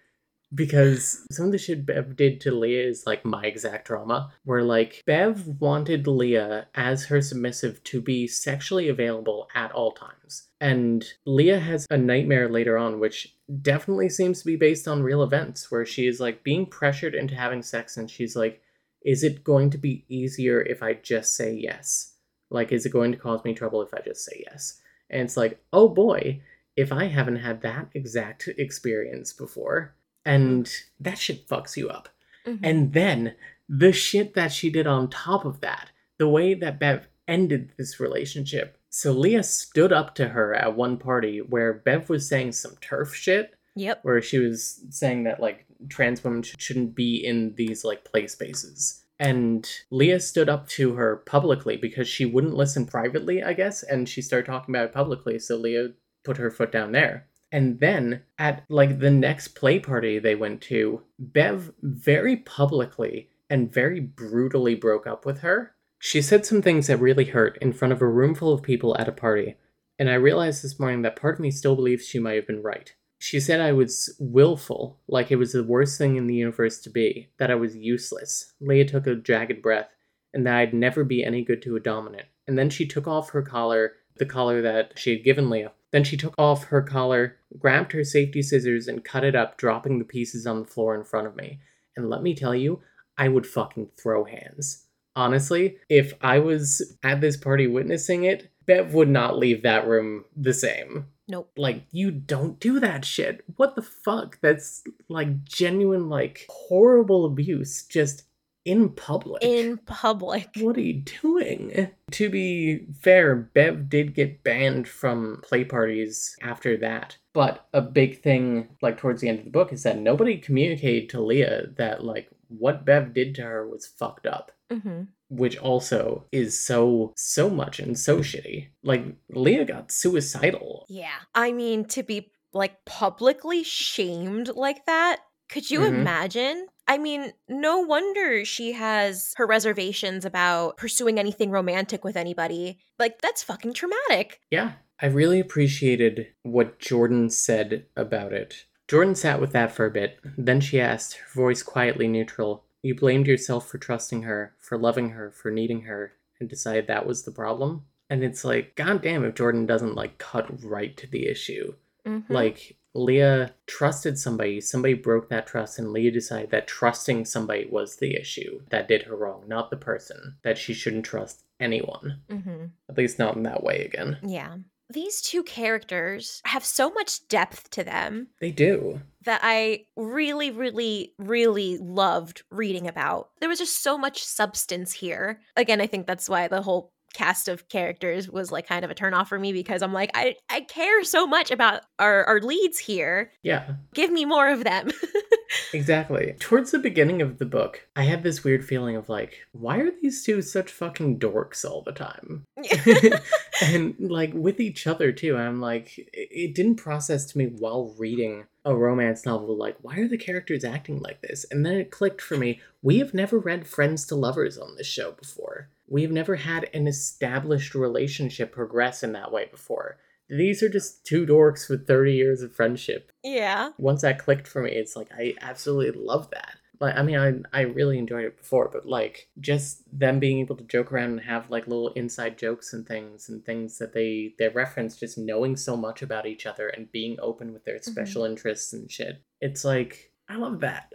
Because 0.53 1.25
some 1.31 1.47
of 1.47 1.53
the 1.53 1.59
shit 1.59 1.87
Bev 1.87 2.17
did 2.17 2.41
to 2.41 2.51
Leah 2.51 2.89
is 2.89 3.07
like 3.07 3.25
my 3.25 3.45
exact 3.45 3.87
trauma. 3.87 4.33
Where 4.45 4.65
like 4.65 5.03
Bev 5.07 5.47
wanted 5.61 6.07
Leah 6.07 6.67
as 6.75 7.05
her 7.07 7.21
submissive 7.21 7.83
to 7.85 8.01
be 8.01 8.27
sexually 8.27 8.89
available 8.89 9.49
at 9.55 9.71
all 9.73 9.93
times. 9.93 10.49
And 10.61 11.05
Leah 11.25 11.61
has 11.61 11.87
a 11.91 11.97
nightmare 11.97 12.49
later 12.49 12.77
on, 12.77 12.99
which 12.99 13.37
definitely 13.63 14.09
seems 14.09 14.41
to 14.41 14.47
be 14.47 14.57
based 14.57 14.89
on 14.89 15.03
real 15.03 15.23
events, 15.23 15.71
where 15.71 15.87
she 15.87 16.07
is 16.07 16.21
like 16.21 16.43
being 16.43 16.67
pressured 16.67 17.15
into 17.15 17.35
having 17.35 17.63
sex 17.63 17.97
and 17.97 18.11
she's 18.11 18.35
like, 18.37 18.61
is 19.03 19.23
it 19.23 19.45
going 19.45 19.71
to 19.71 19.79
be 19.79 20.05
easier 20.09 20.61
if 20.61 20.83
I 20.83 20.95
just 20.95 21.35
say 21.35 21.55
yes? 21.55 22.15
Like, 22.51 22.73
is 22.73 22.85
it 22.85 22.93
going 22.93 23.13
to 23.13 23.19
cause 23.19 23.45
me 23.45 23.55
trouble 23.55 23.83
if 23.83 23.95
I 23.95 24.01
just 24.01 24.25
say 24.25 24.45
yes? 24.51 24.81
And 25.09 25.23
it's 25.23 25.37
like, 25.37 25.63
oh 25.73 25.89
boy, 25.89 26.43
if 26.77 26.93
I 26.93 27.07
haven't 27.07 27.37
had 27.37 27.63
that 27.63 27.89
exact 27.95 28.49
experience 28.59 29.33
before. 29.33 29.95
And 30.25 30.71
that 30.99 31.19
shit 31.19 31.49
fucks 31.49 31.77
you 31.77 31.89
up. 31.89 32.09
Mhm. 32.47 32.61
And 32.63 32.93
then 32.93 33.35
the 33.69 33.93
shit 33.93 34.35
that 34.35 34.53
she 34.53 34.71
did 34.71 34.87
on 34.87 35.09
top 35.09 35.45
of 35.45 35.61
that, 35.61 35.91
the 36.19 36.29
way 36.29 36.55
that 36.55 36.79
Bev 36.81 37.09
ended 37.29 37.73
this 37.79 38.01
relationship. 38.01 38.77
So 38.91 39.13
Leah 39.13 39.45
stood 39.45 39.93
up 39.93 40.15
to 40.17 40.29
her 40.31 40.53
at 40.55 40.75
one 40.77 40.97
party 40.99 41.41
where 41.41 41.73
Bev 41.73 42.09
was 42.09 42.29
saying 42.29 42.53
some 42.53 42.77
turf 42.81 43.15
shit, 43.15 43.55
Yep. 43.77 44.01
where 44.03 44.21
she 44.21 44.39
was 44.39 44.85
saying 44.91 45.25
that 45.25 45.41
like 45.41 45.65
trans 45.89 46.23
women 46.25 46.43
sh- 46.43 46.57
shouldn't 46.59 46.95
be 46.95 47.17
in 47.25 47.55
these 47.55 47.85
like 47.85 48.05
play 48.05 48.27
spaces. 48.27 49.05
And 49.21 49.69
Leah 49.91 50.19
stood 50.21 50.49
up 50.49 50.67
to 50.71 50.95
her 50.95 51.17
publicly 51.17 51.77
because 51.77 52.09
she 52.09 52.25
wouldn't 52.25 52.55
listen 52.55 52.87
privately, 52.87 53.43
I 53.43 53.53
guess, 53.53 53.83
and 53.83 54.09
she 54.09 54.23
started 54.23 54.47
talking 54.47 54.75
about 54.75 54.87
it 54.87 54.93
publicly. 54.93 55.39
So 55.39 55.57
Leah 55.57 55.91
put 56.25 56.39
her 56.39 56.51
foot 56.51 56.73
down 56.73 56.93
there. 56.93 57.29
And 57.53 57.81
then 57.81 58.23
at 58.39 58.65
like 58.69 59.01
the 59.01 59.11
next 59.11 59.49
play 59.49 59.81
party 59.81 60.19
they 60.19 60.35
went 60.35 60.61
to, 60.63 61.03
Bev 61.19 61.73
very 61.83 62.37
publicly 62.37 63.29
and 63.49 63.73
very 63.73 64.01
brutally 64.01 64.75
broke 64.75 65.07
up 65.07 65.27
with 65.27 65.41
her. 65.41 65.75
She 65.99 66.23
said 66.23 66.47
some 66.47 66.63
things 66.63 66.87
that 66.87 66.99
really 66.99 67.27
hurt 67.27 67.59
in 67.61 67.73
front 67.73 67.93
of 67.93 68.01
a 68.01 68.09
room 68.09 68.35
full 68.35 68.55
of 68.55 68.63
people 68.63 68.97
at 68.97 69.09
a 69.09 69.13
party, 69.13 69.57
and 69.99 70.09
I 70.09 70.15
realized 70.15 70.65
this 70.65 70.81
morning 70.81 71.03
that 71.03 71.17
part 71.17 71.35
of 71.35 71.41
me 71.41 71.51
still 71.51 71.77
believes 71.77 72.07
she 72.07 72.19
might 72.19 72.37
have 72.37 72.47
been 72.47 72.63
right. 72.63 72.95
She 73.19 73.39
said 73.39 73.61
I 73.61 73.73
was 73.73 74.17
willful, 74.19 74.99
like 75.07 75.31
it 75.31 75.37
was 75.37 75.53
the 75.53 75.63
worst 75.63 75.99
thing 75.99 76.17
in 76.17 76.27
the 76.27 76.35
universe 76.35 76.79
to 76.79 76.91
be, 76.91 77.29
that 77.37 77.51
I 77.51 77.55
was 77.55 77.77
useless. 77.77 78.55
Leah 78.63 78.87
took 78.87 79.07
a 79.07 79.15
jagged 79.15 79.61
breath, 79.61 79.91
and 80.33 80.47
that 80.47 80.57
I'd 80.57 80.73
never 80.73 81.05
be 81.05 81.23
any 81.23 81.45
good 81.45 81.61
to 81.63 81.77
a 81.77 81.81
dominant. 81.81 82.29
And 82.47 82.57
then 82.57 82.71
she 82.71 82.87
took 82.87 83.07
off 83.07 83.31
her 83.31 83.43
collar, 83.43 83.93
the 84.17 84.25
collar 84.25 84.63
that 84.63 84.93
she 84.97 85.11
had 85.11 85.23
given 85.23 85.51
Leah. 85.51 85.73
Then 85.93 86.05
she 86.05 86.17
took 86.17 86.35
off 86.39 86.65
her 86.65 86.83
collar, 86.83 87.37
grabbed 87.59 87.93
her 87.93 88.05
safety 88.05 88.43
scissors, 88.43 88.87
and 88.87 89.05
cut 89.05 89.25
it 89.25 89.35
up, 89.35 89.57
dropping 89.57 89.99
the 89.99 90.05
pieces 90.05 90.47
on 90.47 90.61
the 90.61 90.69
floor 90.69 90.95
in 90.95 91.05
front 91.05 91.27
of 91.27 91.37
me. 91.37 91.61
And 91.97 92.09
let 92.09 92.23
me 92.23 92.35
tell 92.35 92.55
you, 92.55 92.81
I 93.19 93.29
would 93.29 93.47
fucking 93.47 93.91
throw 94.01 94.25
hands. 94.25 94.87
Honestly, 95.17 95.77
if 95.89 96.15
I 96.21 96.39
was 96.39 96.97
at 97.03 97.21
this 97.21 97.37
party 97.37 97.67
witnessing 97.67 98.25
it, 98.25 98.51
Bev 98.67 98.95
would 98.95 99.09
not 99.09 99.39
leave 99.39 99.63
that 99.63 99.87
room 99.87 100.25
the 100.37 100.55
same. 100.55 101.07
Nope. 101.29 101.51
Like, 101.57 101.85
you 101.91 102.11
don't 102.11 102.59
do 102.61 102.81
that 102.81 103.05
shit. 103.05 103.45
What 103.57 103.75
the 103.75 103.83
fuck? 103.83 104.39
That's 104.41 104.83
like 105.09 105.45
genuine, 105.45 106.09
like 106.09 106.47
horrible 106.49 107.25
abuse 107.25 107.85
just 107.85 108.23
in 108.65 108.91
public. 108.91 109.43
In 109.43 109.79
public. 109.79 110.49
What 110.61 110.77
are 110.77 110.81
you 110.83 111.03
doing? 111.23 111.91
To 112.13 112.29
be 112.31 112.87
fair, 113.01 113.35
Bev 113.37 113.89
did 113.89 114.15
get 114.15 114.43
banned 114.45 114.87
from 114.89 115.41
play 115.43 115.65
parties 115.65 116.37
after 116.43 116.77
that. 116.79 117.17
But 117.33 117.67
a 117.73 117.81
big 117.81 118.23
thing, 118.23 118.69
like 118.83 118.99
towards 118.99 119.21
the 119.21 119.29
end 119.29 119.39
of 119.41 119.45
the 119.45 119.51
book, 119.51 119.73
is 119.73 119.83
that 119.85 119.99
nobody 119.99 120.37
communicated 120.39 121.09
to 121.11 121.21
Leah 121.23 121.69
that, 121.77 122.05
like, 122.05 122.29
what 122.49 122.85
Bev 122.85 123.15
did 123.15 123.35
to 123.37 123.43
her 123.43 123.69
was 123.69 123.87
fucked 123.87 124.27
up. 124.27 124.53
hmm 124.71 125.03
Which 125.29 125.57
also 125.59 126.27
is 126.33 126.59
so, 126.59 127.13
so 127.17 127.49
much 127.49 127.79
and 127.81 127.99
so 127.99 128.19
shitty. 128.19 128.69
Like, 128.83 129.05
Leah 129.31 129.65
got 129.65 129.91
suicidal. 129.93 130.85
Yeah. 130.89 131.19
I 131.35 131.53
mean, 131.53 131.85
to 131.87 132.03
be 132.03 132.33
like 132.53 132.85
publicly 132.85 133.63
shamed 133.63 134.49
like 134.55 134.85
that, 134.87 135.21
could 135.49 135.71
you 135.71 135.81
Mhm. 135.81 135.89
imagine? 136.01 136.67
I 136.91 136.99
mean, 136.99 137.33
no 137.49 137.79
wonder 137.79 138.45
she 138.45 138.73
has 138.73 139.33
her 139.37 139.47
reservations 139.47 140.25
about 140.25 140.77
pursuing 140.77 141.21
anything 141.21 141.53
romantic 141.53 142.03
with 142.03 142.17
anybody. 142.17 142.79
Like, 142.99 143.21
that's 143.23 143.45
fucking 143.45 143.75
traumatic. 143.75 144.41
Yeah, 144.51 144.73
I 145.01 145.07
really 145.07 145.39
appreciated 145.39 146.27
what 146.43 146.81
Jordan 146.81 147.31
said 147.31 147.87
about 147.97 148.33
it. 148.33 148.65
Jordan 148.89 149.15
sat 149.15 149.41
with 149.41 149.53
that 149.53 149.71
for 149.71 149.87
a 149.87 149.91
bit. 149.93 150.19
Then 150.37 150.61
she 150.61 150.81
asked, 150.81 151.15
her 151.15 151.29
voice 151.33 151.63
quietly 151.63 152.09
neutral, 152.09 152.65
You 152.83 152.97
blamed 152.97 153.29
yourself 153.29 153.69
for 153.69 153.79
trusting 153.79 154.23
her, 154.23 154.57
for 154.59 154.77
loving 154.77 155.11
her, 155.11 155.31
for 155.31 155.53
needing 155.53 155.83
her, 155.83 156.15
and 156.41 156.49
decided 156.49 156.89
that 156.89 157.07
was 157.07 157.23
the 157.23 157.31
problem? 157.31 157.85
And 158.09 158.25
it's 158.25 158.45
like, 158.45 158.75
goddamn, 158.75 159.25
if 159.25 159.37
Jordan 159.37 159.65
doesn't 159.65 159.95
like 159.95 160.19
cut 160.19 160.65
right 160.65 160.97
to 160.97 161.07
the 161.07 161.29
issue. 161.29 161.75
Mhm. 162.05 162.25
Like, 162.29 162.79
Leah 162.95 163.55
trusted 163.67 164.19
somebody, 164.19 164.61
somebody 164.61 164.95
broke 164.95 165.29
that 165.29 165.47
trust, 165.47 165.79
and 165.79 165.93
Leah 165.93 166.11
decided 166.11 166.51
that 166.51 166.67
trusting 166.67 167.25
somebody 167.25 167.67
was 167.71 167.97
the 167.97 168.15
issue 168.17 168.63
that 168.71 168.89
did 168.89 169.03
her 169.05 169.17
wrong, 169.17 169.45
not 169.47 169.71
the 169.71 169.77
person, 169.77 170.37
that 170.43 170.59
she 170.59 170.75
shouldn't 170.75 171.05
trust 171.05 171.45
anyone. 171.61 172.21
Mhm. 172.29 172.71
At 172.89 172.99
least 172.99 173.19
not 173.19 173.37
in 173.37 173.43
that 173.45 173.63
way 173.63 173.85
again. 173.85 174.19
Yeah. 174.23 174.57
These 174.93 175.21
two 175.23 175.45
characters 175.45 176.43
have 176.47 176.65
so 176.65 176.91
much 176.91 177.29
depth 177.29 177.71
to 177.71 177.85
them 177.85 178.31
They 178.41 178.51
do. 178.51 179.03
that 179.25 179.41
I 179.45 179.85
really, 179.95 180.51
really, 180.51 181.15
really 181.17 181.79
loved 181.79 182.43
reading 182.51 182.89
about. 182.89 183.31
There 183.39 183.49
was 183.49 183.61
just 183.61 183.85
so 183.85 183.97
much 183.97 184.25
substance 184.25 184.95
here. 184.95 185.43
Again, 185.55 185.81
I 185.81 185.87
think 185.87 186.09
that's 186.09 186.29
why 186.29 186.49
the 186.49 186.63
whole 186.63 186.93
cast 187.13 187.49
of 187.49 187.69
characters 187.69 188.29
was 188.29 188.53
like 188.53 188.67
kind 188.67 188.85
of 188.85 188.91
a 188.91 188.95
turnoff 188.95 189.29
for 189.29 189.39
me 189.39 189.53
because 189.53 189.83
I'm 189.83 189.93
like, 189.93 190.11
I, 190.15 190.37
I 190.49 190.63
care 190.63 191.05
so 191.05 191.27
much 191.27 191.51
about 191.51 191.83
our, 191.99 192.25
our 192.25 192.41
leads 192.41 192.79
here. 192.79 193.33
Yeah, 193.43 193.75
Give 193.95 194.11
me 194.11 194.25
more 194.25 194.49
of 194.49 194.65
them. 194.65 194.91
exactly. 195.73 196.35
Towards 196.39 196.71
the 196.71 196.79
beginning 196.79 197.23
of 197.23 197.39
the 197.39 197.47
book, 197.47 197.89
I 197.97 198.05
had 198.05 198.23
this 198.23 198.45
weird 198.45 198.65
feeling 198.65 198.97
of 198.97 199.09
like, 199.09 199.47
why 199.53 199.79
are 199.79 199.91
these 200.03 200.25
two 200.25 200.43
such 200.43 200.71
fucking 200.71 201.19
dorks 201.19 201.65
all 201.65 201.83
the 201.83 201.93
time? 201.93 202.45
and 203.63 203.95
like 203.99 204.33
with 204.35 204.61
each 204.61 204.87
other 204.87 205.13
too. 205.13 205.37
I'm 205.37 205.61
like, 205.61 205.99
it 205.99 206.51
it 206.51 206.55
didn't 206.55 206.77
process 206.77 207.27
to 207.27 207.39
me 207.39 207.47
while 207.47 207.95
reading 207.99 208.47
a 208.65 208.75
romance 208.75 209.25
novel, 209.25 209.57
like, 209.57 209.77
why 209.81 209.97
are 209.99 210.09
the 210.09 210.19
characters 210.19 210.65
acting 210.65 211.01
like 211.01 211.23
this? 211.23 211.47
And 211.51 211.65
then 211.65 211.75
it 211.75 211.91
clicked 211.91 212.21
for 212.21 212.37
me. 212.37 212.61
We 212.83 212.99
have 212.99 213.15
never 213.15 213.39
read 213.39 213.67
Friends 213.67 214.07
to 214.07 214.15
Lovers 214.15 214.59
on 214.59 214.77
this 214.77 214.87
show 214.87 215.13
before. 215.13 215.69
We've 215.91 216.13
never 216.13 216.37
had 216.37 216.71
an 216.73 216.87
established 216.87 217.75
relationship 217.75 218.53
progress 218.53 219.03
in 219.03 219.13
that 219.13 219.33
way 219.33 219.49
before. 219.51 219.99
These 220.29 220.63
are 220.63 220.69
just 220.69 221.05
two 221.05 221.27
dorks 221.27 221.69
with 221.69 221.89
30 221.89 222.15
years 222.15 222.43
of 222.43 222.55
friendship 222.55 223.11
yeah. 223.23 223.71
once 223.79 224.03
that 224.03 224.19
clicked 224.19 224.47
for 224.47 224.63
me, 224.63 224.71
it's 224.71 224.97
like 224.97 225.09
I 225.13 225.35
absolutely 225.41 226.01
love 226.01 226.31
that. 226.31 226.57
Like 226.81 226.97
I 226.97 227.03
mean, 227.03 227.19
I 227.19 227.59
I 227.59 227.63
really 227.63 227.99
enjoyed 227.99 228.25
it 228.25 228.39
before, 228.39 228.71
but 228.73 228.87
like 228.87 229.29
just 229.39 229.83
them 229.93 230.19
being 230.19 230.39
able 230.39 230.57
to 230.57 230.65
joke 230.65 230.91
around 230.93 231.11
and 231.11 231.21
have 231.21 231.51
like 231.51 231.67
little 231.67 231.89
inside 231.89 232.39
jokes 232.39 232.73
and 232.73 232.87
things 232.87 233.29
and 233.29 233.45
things 233.45 233.77
that 233.79 233.93
they 233.93 234.35
they 234.39 234.49
reference, 234.49 234.97
just 234.97 235.19
knowing 235.19 235.57
so 235.57 235.77
much 235.77 236.01
about 236.01 236.27
each 236.27 236.47
other 236.47 236.69
and 236.69 236.91
being 236.91 237.19
open 237.21 237.53
with 237.53 237.65
their 237.65 237.77
mm-hmm. 237.77 237.91
special 237.91 238.25
interests 238.25 238.73
and 238.73 238.91
shit. 238.91 239.23
It's 239.41 239.65
like 239.65 240.13
I 240.29 240.37
love 240.37 240.61
that. 240.61 240.91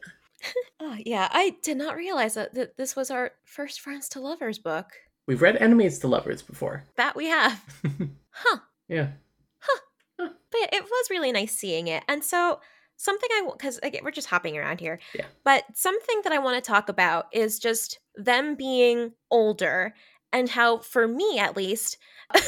Oh, 0.79 0.97
yeah. 1.05 1.29
I 1.31 1.55
did 1.63 1.77
not 1.77 1.95
realize 1.95 2.35
that, 2.35 2.53
that 2.53 2.77
this 2.77 2.95
was 2.95 3.09
our 3.09 3.31
first 3.43 3.79
Friends 3.79 4.09
to 4.09 4.19
Lovers 4.19 4.59
book. 4.59 4.87
We've 5.25 5.41
read 5.41 5.57
Enemies 5.57 5.99
to 5.99 6.07
Lovers 6.07 6.41
before. 6.41 6.83
That 6.97 7.15
we 7.15 7.27
have. 7.27 7.63
Huh. 8.37 8.57
yeah. 8.89 9.11
but 10.17 10.33
yeah, 10.53 10.67
it 10.73 10.83
was 10.83 11.09
really 11.09 11.31
nice 11.31 11.55
seeing 11.55 11.87
it. 11.87 12.03
And 12.09 12.21
so 12.21 12.59
something 12.97 13.29
I 13.31 13.47
because 13.49 13.79
again 13.81 14.01
we're 14.03 14.11
just 14.11 14.27
hopping 14.27 14.57
around 14.57 14.81
here. 14.81 14.99
Yeah. 15.13 15.23
But 15.45 15.63
something 15.73 16.19
that 16.25 16.33
I 16.33 16.39
want 16.39 16.61
to 16.61 16.67
talk 16.67 16.89
about 16.89 17.27
is 17.31 17.59
just 17.59 17.99
them 18.17 18.55
being 18.55 19.13
older 19.31 19.93
and 20.33 20.49
how, 20.49 20.79
for 20.79 21.07
me 21.07 21.39
at 21.39 21.55
least, 21.55 21.97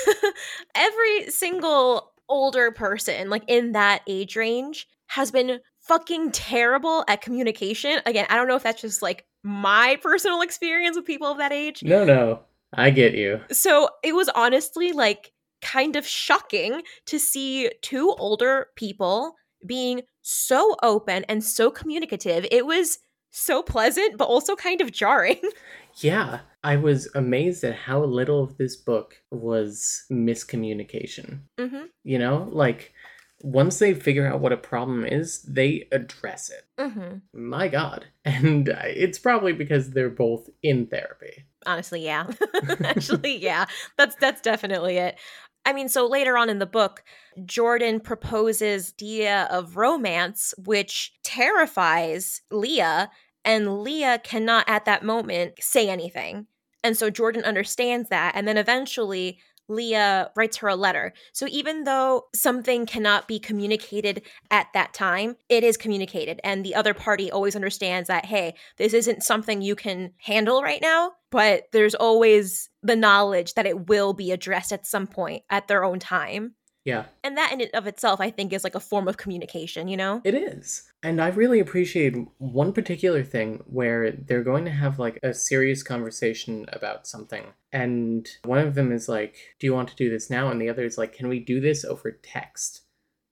every 0.76 1.30
single 1.30 2.12
older 2.28 2.72
person 2.72 3.30
like 3.30 3.44
in 3.48 3.72
that 3.72 4.02
age 4.08 4.36
range 4.36 4.88
has 5.08 5.32
been 5.32 5.60
fucking 5.88 6.32
terrible 6.32 7.04
at 7.08 7.22
communication. 7.22 8.00
Again, 8.06 8.26
I 8.30 8.36
don't 8.36 8.48
know 8.48 8.56
if 8.56 8.64
that's 8.64 8.82
just 8.82 9.02
like 9.02 9.26
my 9.44 9.98
personal 10.04 10.42
experience 10.42 10.96
with 10.96 11.06
people 11.06 11.28
of 11.28 11.38
that 11.38 11.52
age. 11.54 11.84
No, 11.84 12.04
no. 12.04 12.42
I 12.74 12.90
get 12.90 13.14
you. 13.14 13.42
So 13.52 13.90
it 14.04 14.14
was 14.14 14.30
honestly 14.30 14.92
like 14.92 15.32
kind 15.62 15.96
of 15.96 16.06
shocking 16.06 16.82
to 17.06 17.18
see 17.18 17.72
two 17.82 18.14
older 18.20 18.68
people 18.76 19.36
being 19.66 20.02
so 20.22 20.76
open 20.84 21.24
and 21.30 21.44
so 21.44 21.72
communicative. 21.72 22.46
It 22.52 22.66
was 22.66 23.00
so 23.32 23.64
pleasant, 23.64 24.18
but 24.18 24.26
also 24.26 24.56
kind 24.56 24.82
of 24.82 24.92
jarring. 24.92 25.42
Yeah, 26.00 26.42
I 26.64 26.76
was 26.76 27.10
amazed 27.16 27.64
at 27.64 27.74
how 27.74 28.04
little 28.04 28.44
of 28.44 28.58
this 28.58 28.76
book 28.76 29.16
was 29.32 30.06
miscommunication. 30.12 31.40
hmm 31.60 31.86
You 32.04 32.20
know, 32.20 32.48
like 32.52 32.94
once 33.42 33.80
they 33.80 33.94
figure 33.94 34.28
out 34.28 34.40
what 34.40 34.52
a 34.52 34.58
problem 34.58 35.06
is, 35.06 35.42
they 35.44 35.88
address 35.92 36.50
it. 36.50 36.66
hmm 36.92 37.18
My 37.34 37.68
God. 37.68 38.06
And 38.26 38.68
it's 38.68 39.20
probably 39.20 39.54
because 39.54 39.92
they're 39.92 40.10
both 40.10 40.50
in 40.62 40.88
therapy. 40.88 41.46
Honestly, 41.66 42.04
yeah. 42.04 42.30
Actually, 42.84 43.38
yeah. 43.38 43.66
That's 43.98 44.16
that's 44.18 44.42
definitely 44.42 44.98
it. 44.98 45.18
I 45.66 45.74
mean, 45.74 45.90
so 45.90 46.08
later 46.08 46.38
on 46.38 46.50
in 46.50 46.60
the 46.60 46.66
book, 46.66 47.04
Jordan 47.46 48.00
proposes 48.00 48.94
idea 48.98 49.48
of 49.52 49.78
romance, 49.78 50.54
which 50.66 51.14
terrifies 51.24 52.42
Leah, 52.52 53.10
and 53.46 53.82
Leah 53.82 54.20
cannot 54.24 54.68
at 54.68 54.86
that 54.86 55.04
moment 55.04 55.56
say 55.60 55.90
anything. 55.90 56.48
And 56.84 56.98
so 56.98 57.10
Jordan 57.10 57.44
understands 57.44 58.10
that, 58.10 58.34
and 58.36 58.48
then 58.48 58.58
eventually 58.58 59.40
Leah 59.68 60.32
writes 60.36 60.58
her 60.58 60.68
a 60.68 60.76
letter. 60.76 61.14
So 61.34 61.48
even 61.50 61.84
though 61.84 62.26
something 62.36 62.86
cannot 62.86 63.28
be 63.28 63.40
communicated 63.40 64.24
at 64.52 64.68
that 64.74 64.94
time, 64.94 65.36
it 65.50 65.64
is 65.64 65.78
communicated. 65.78 66.40
And 66.44 66.66
the 66.66 66.76
other 66.76 66.94
party 66.94 67.32
always 67.32 67.56
understands 67.56 68.08
that, 68.08 68.26
hey, 68.26 68.56
this 68.78 68.94
isn't 68.94 69.24
something 69.24 69.62
you 69.62 69.76
can 69.76 70.14
handle 70.18 70.62
right 70.62 70.82
now, 70.82 71.14
but 71.32 71.64
there's 71.72 71.96
always 71.96 72.70
the 72.84 72.96
knowledge 72.96 73.54
that 73.56 73.66
it 73.66 73.88
will 73.88 74.14
be 74.14 74.32
addressed 74.32 74.72
at 74.72 74.88
some 74.88 75.08
point 75.08 75.44
at 75.50 75.68
their 75.68 75.84
own 75.84 76.00
time. 76.00 76.56
Yeah, 76.86 77.04
And 77.22 77.36
that 77.36 77.52
in 77.52 77.60
and 77.60 77.70
of 77.74 77.86
itself, 77.86 78.22
I 78.22 78.30
think, 78.30 78.54
is 78.54 78.64
like 78.64 78.76
a 78.76 78.80
form 78.80 79.10
of 79.10 79.18
communication, 79.18 79.90
you 79.90 79.98
know? 79.98 80.22
it 80.24 80.34
is. 80.34 80.87
And 81.04 81.22
I 81.22 81.28
really 81.28 81.60
appreciate 81.60 82.16
one 82.40 82.74
particular 82.74 83.24
thing 83.24 83.64
where 83.68 84.12
they're 84.12 84.44
going 84.44 84.66
to 84.66 84.72
have 84.72 84.98
like 84.98 85.20
a 85.22 85.34
serious 85.34 85.84
conversation 85.84 86.66
about 86.70 87.06
something. 87.06 87.44
And 87.72 88.28
one 88.44 88.60
of 88.60 88.74
them 88.74 88.92
is 88.92 89.08
like, 89.08 89.36
Do 89.60 89.68
you 89.68 89.74
want 89.74 89.90
to 89.90 89.96
do 89.96 90.10
this 90.10 90.30
now? 90.30 90.50
And 90.50 90.60
the 90.60 90.70
other 90.70 90.86
is 90.86 90.98
like, 90.98 91.14
Can 91.14 91.28
we 91.28 91.40
do 91.40 91.62
this 91.62 91.86
over 91.86 92.12
text? 92.12 92.82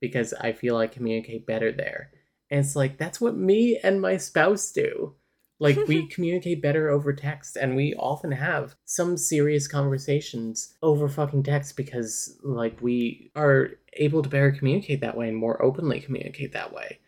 Because 0.00 0.32
I 0.34 0.52
feel 0.52 0.76
I 0.76 0.86
communicate 0.86 1.46
better 1.46 1.72
there. 1.72 2.10
And 2.50 2.60
it's 2.60 2.76
like, 2.76 2.98
That's 2.98 3.20
what 3.20 3.36
me 3.36 3.80
and 3.82 4.00
my 4.00 4.16
spouse 4.16 4.70
do. 4.70 5.14
Like, 5.58 5.76
we 5.88 6.06
communicate 6.14 6.60
better 6.60 6.90
over 6.90 7.14
text, 7.14 7.56
and 7.56 7.74
we 7.74 7.94
often 7.94 8.30
have 8.30 8.76
some 8.84 9.16
serious 9.16 9.66
conversations 9.66 10.74
over 10.82 11.08
fucking 11.08 11.44
text 11.44 11.78
because, 11.78 12.38
like, 12.44 12.76
we 12.82 13.32
are 13.34 13.70
able 13.94 14.22
to 14.22 14.28
better 14.28 14.52
communicate 14.52 15.00
that 15.00 15.16
way 15.16 15.28
and 15.28 15.36
more 15.38 15.62
openly 15.64 15.98
communicate 15.98 16.52
that 16.52 16.74
way 16.74 16.98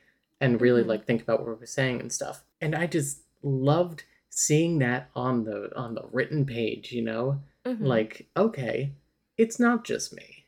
and 0.40 0.60
really, 0.60 0.82
Mhm. 0.82 0.86
like, 0.86 1.04
think 1.06 1.22
about 1.22 1.40
what 1.44 1.58
we're 1.58 1.66
saying 1.66 2.00
and 2.00 2.12
stuff. 2.12 2.44
And 2.60 2.74
I 2.74 2.86
just 2.86 3.22
loved 3.42 4.04
seeing 4.30 4.78
that 4.78 5.10
on 5.16 5.44
the 5.44 5.70
on 5.76 5.94
the 5.94 6.04
written 6.12 6.44
page 6.44 6.92
you 6.92 7.02
know 7.02 7.40
Mhm. 7.66 7.80
like 7.80 8.28
okay 8.36 8.92
it's 9.36 9.58
not 9.58 9.84
just 9.84 10.12
me 10.14 10.44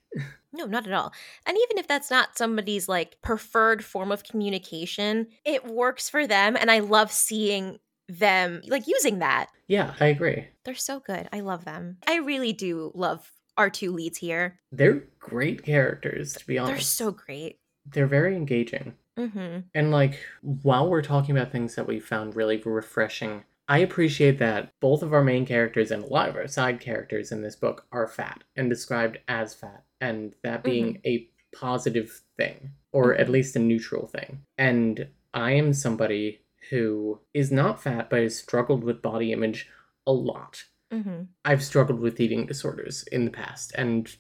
No, 0.52 0.66
not 0.66 0.86
at 0.86 0.92
all. 0.92 1.12
And 1.46 1.56
even 1.56 1.78
if 1.78 1.86
that's 1.86 2.10
not 2.10 2.36
somebody's 2.36 2.88
like 2.88 3.20
preferred 3.22 3.84
form 3.84 4.10
of 4.10 4.24
communication, 4.24 5.28
it 5.44 5.64
works 5.64 6.08
for 6.10 6.26
them. 6.26 6.56
And 6.56 6.68
I 6.72 6.80
love 6.80 7.12
seeing 7.12 7.78
them 8.08 8.60
like 8.66 8.88
using 8.88 9.20
that. 9.20 9.46
yeah 9.68 9.94
i 10.00 10.06
agree 10.06 10.48
They're 10.64 10.74
so 10.74 10.98
good. 11.00 11.28
I 11.32 11.40
love 11.40 11.64
them. 11.64 11.98
I 12.06 12.16
really 12.16 12.52
do 12.52 12.90
love 12.94 13.30
our 13.56 13.70
two 13.70 13.92
leads 13.92 14.18
here. 14.18 14.58
They're 14.72 15.04
great 15.20 15.62
characters, 15.62 16.32
to 16.34 16.46
be 16.46 16.58
honest. 16.58 16.74
They're 16.74 16.80
so 17.06 17.12
great. 17.12 17.58
They're 17.86 18.06
very 18.08 18.34
engaging. 18.36 18.94
Mm-hmm. 19.20 19.60
And 19.74 19.90
like, 19.90 20.18
while 20.42 20.88
we're 20.88 21.02
talking 21.02 21.36
about 21.36 21.52
things 21.52 21.74
that 21.74 21.86
we 21.86 22.00
found 22.00 22.36
really 22.36 22.56
refreshing, 22.64 23.44
I 23.68 23.78
appreciate 23.78 24.38
that 24.38 24.72
both 24.80 25.02
of 25.02 25.12
our 25.12 25.22
main 25.22 25.46
characters 25.46 25.90
and 25.90 26.02
a 26.02 26.06
lot 26.06 26.28
of 26.28 26.36
our 26.36 26.48
side 26.48 26.80
characters 26.80 27.30
in 27.30 27.42
this 27.42 27.54
book 27.56 27.86
are 27.92 28.08
fat 28.08 28.42
and 28.56 28.68
described 28.68 29.18
as 29.28 29.54
fat, 29.54 29.84
and 30.00 30.34
that 30.42 30.64
being 30.64 31.00
a 31.04 31.28
positive 31.54 32.22
thing, 32.36 32.70
or 32.92 33.14
at 33.14 33.28
Mhm. 33.28 33.30
least 33.30 33.56
a 33.56 33.60
neutral 33.60 34.06
thing. 34.06 34.42
And 34.58 35.08
I 35.32 35.52
am 35.52 35.72
somebody 35.72 36.40
who 36.70 37.20
is 37.32 37.52
not 37.52 37.82
fat, 37.82 38.10
but 38.10 38.22
has 38.22 38.36
struggled 38.38 38.82
with 38.82 39.02
body 39.02 39.32
image 39.32 39.68
a 40.06 40.12
lot. 40.12 40.64
Mm-hmm. 40.92 41.22
I've 41.44 41.62
struggled 41.62 42.00
with 42.00 42.18
eating 42.18 42.46
disorders 42.46 43.04
in 43.12 43.24
the 43.24 43.30
past 43.30 43.72
and 43.76 44.12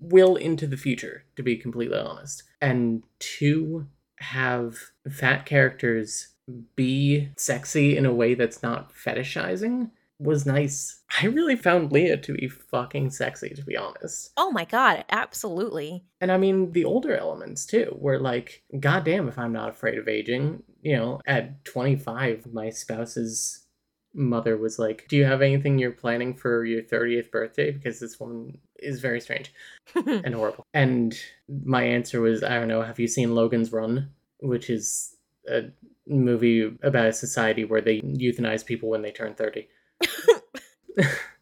will 0.00 0.36
into 0.36 0.66
the 0.66 0.78
future, 0.78 1.24
to 1.36 1.42
be 1.42 1.56
completely 1.56 1.98
honest. 1.98 2.44
And 2.62 3.02
to 3.18 3.86
have 4.20 4.76
fat 5.10 5.46
characters 5.46 6.28
be 6.76 7.30
sexy 7.36 7.96
in 7.96 8.06
a 8.06 8.12
way 8.12 8.34
that's 8.34 8.62
not 8.62 8.92
fetishizing 8.92 9.90
was 10.18 10.46
nice. 10.46 11.02
I 11.22 11.26
really 11.26 11.56
found 11.56 11.92
Leah 11.92 12.16
to 12.18 12.32
be 12.34 12.48
fucking 12.48 13.10
sexy, 13.10 13.50
to 13.50 13.62
be 13.62 13.76
honest. 13.76 14.32
Oh 14.36 14.50
my 14.50 14.64
god, 14.64 15.04
absolutely. 15.10 16.04
And 16.20 16.32
I 16.32 16.38
mean, 16.38 16.72
the 16.72 16.84
older 16.84 17.16
elements 17.16 17.64
too, 17.64 17.96
were 17.98 18.18
like, 18.18 18.64
goddamn, 18.80 19.28
if 19.28 19.38
I'm 19.38 19.52
not 19.52 19.70
afraid 19.70 19.98
of 19.98 20.08
aging. 20.08 20.62
You 20.82 20.96
know, 20.96 21.20
at 21.26 21.64
25, 21.64 22.52
my 22.52 22.70
spouse's 22.70 23.66
mother 24.14 24.56
was 24.56 24.78
like, 24.78 25.06
Do 25.08 25.16
you 25.16 25.24
have 25.24 25.42
anything 25.42 25.78
you're 25.78 25.92
planning 25.92 26.34
for 26.34 26.64
your 26.64 26.82
30th 26.82 27.30
birthday? 27.30 27.70
Because 27.70 28.00
this 28.00 28.18
one 28.18 28.58
is 28.78 29.00
very 29.00 29.20
strange 29.20 29.52
and 29.94 30.34
horrible. 30.34 30.64
And 30.74 31.18
my 31.48 31.82
answer 31.82 32.20
was, 32.20 32.42
I 32.42 32.54
don't 32.58 32.68
know, 32.68 32.82
have 32.82 32.98
you 33.00 33.08
seen 33.08 33.34
Logan's 33.34 33.72
Run? 33.72 34.10
Which 34.40 34.70
is 34.70 35.16
a 35.48 35.70
movie 36.06 36.62
about 36.82 37.06
a 37.06 37.12
society 37.12 37.64
where 37.64 37.80
they 37.80 38.00
euthanize 38.00 38.64
people 38.64 38.88
when 38.88 39.02
they 39.02 39.10
turn 39.10 39.34
30. 39.34 39.66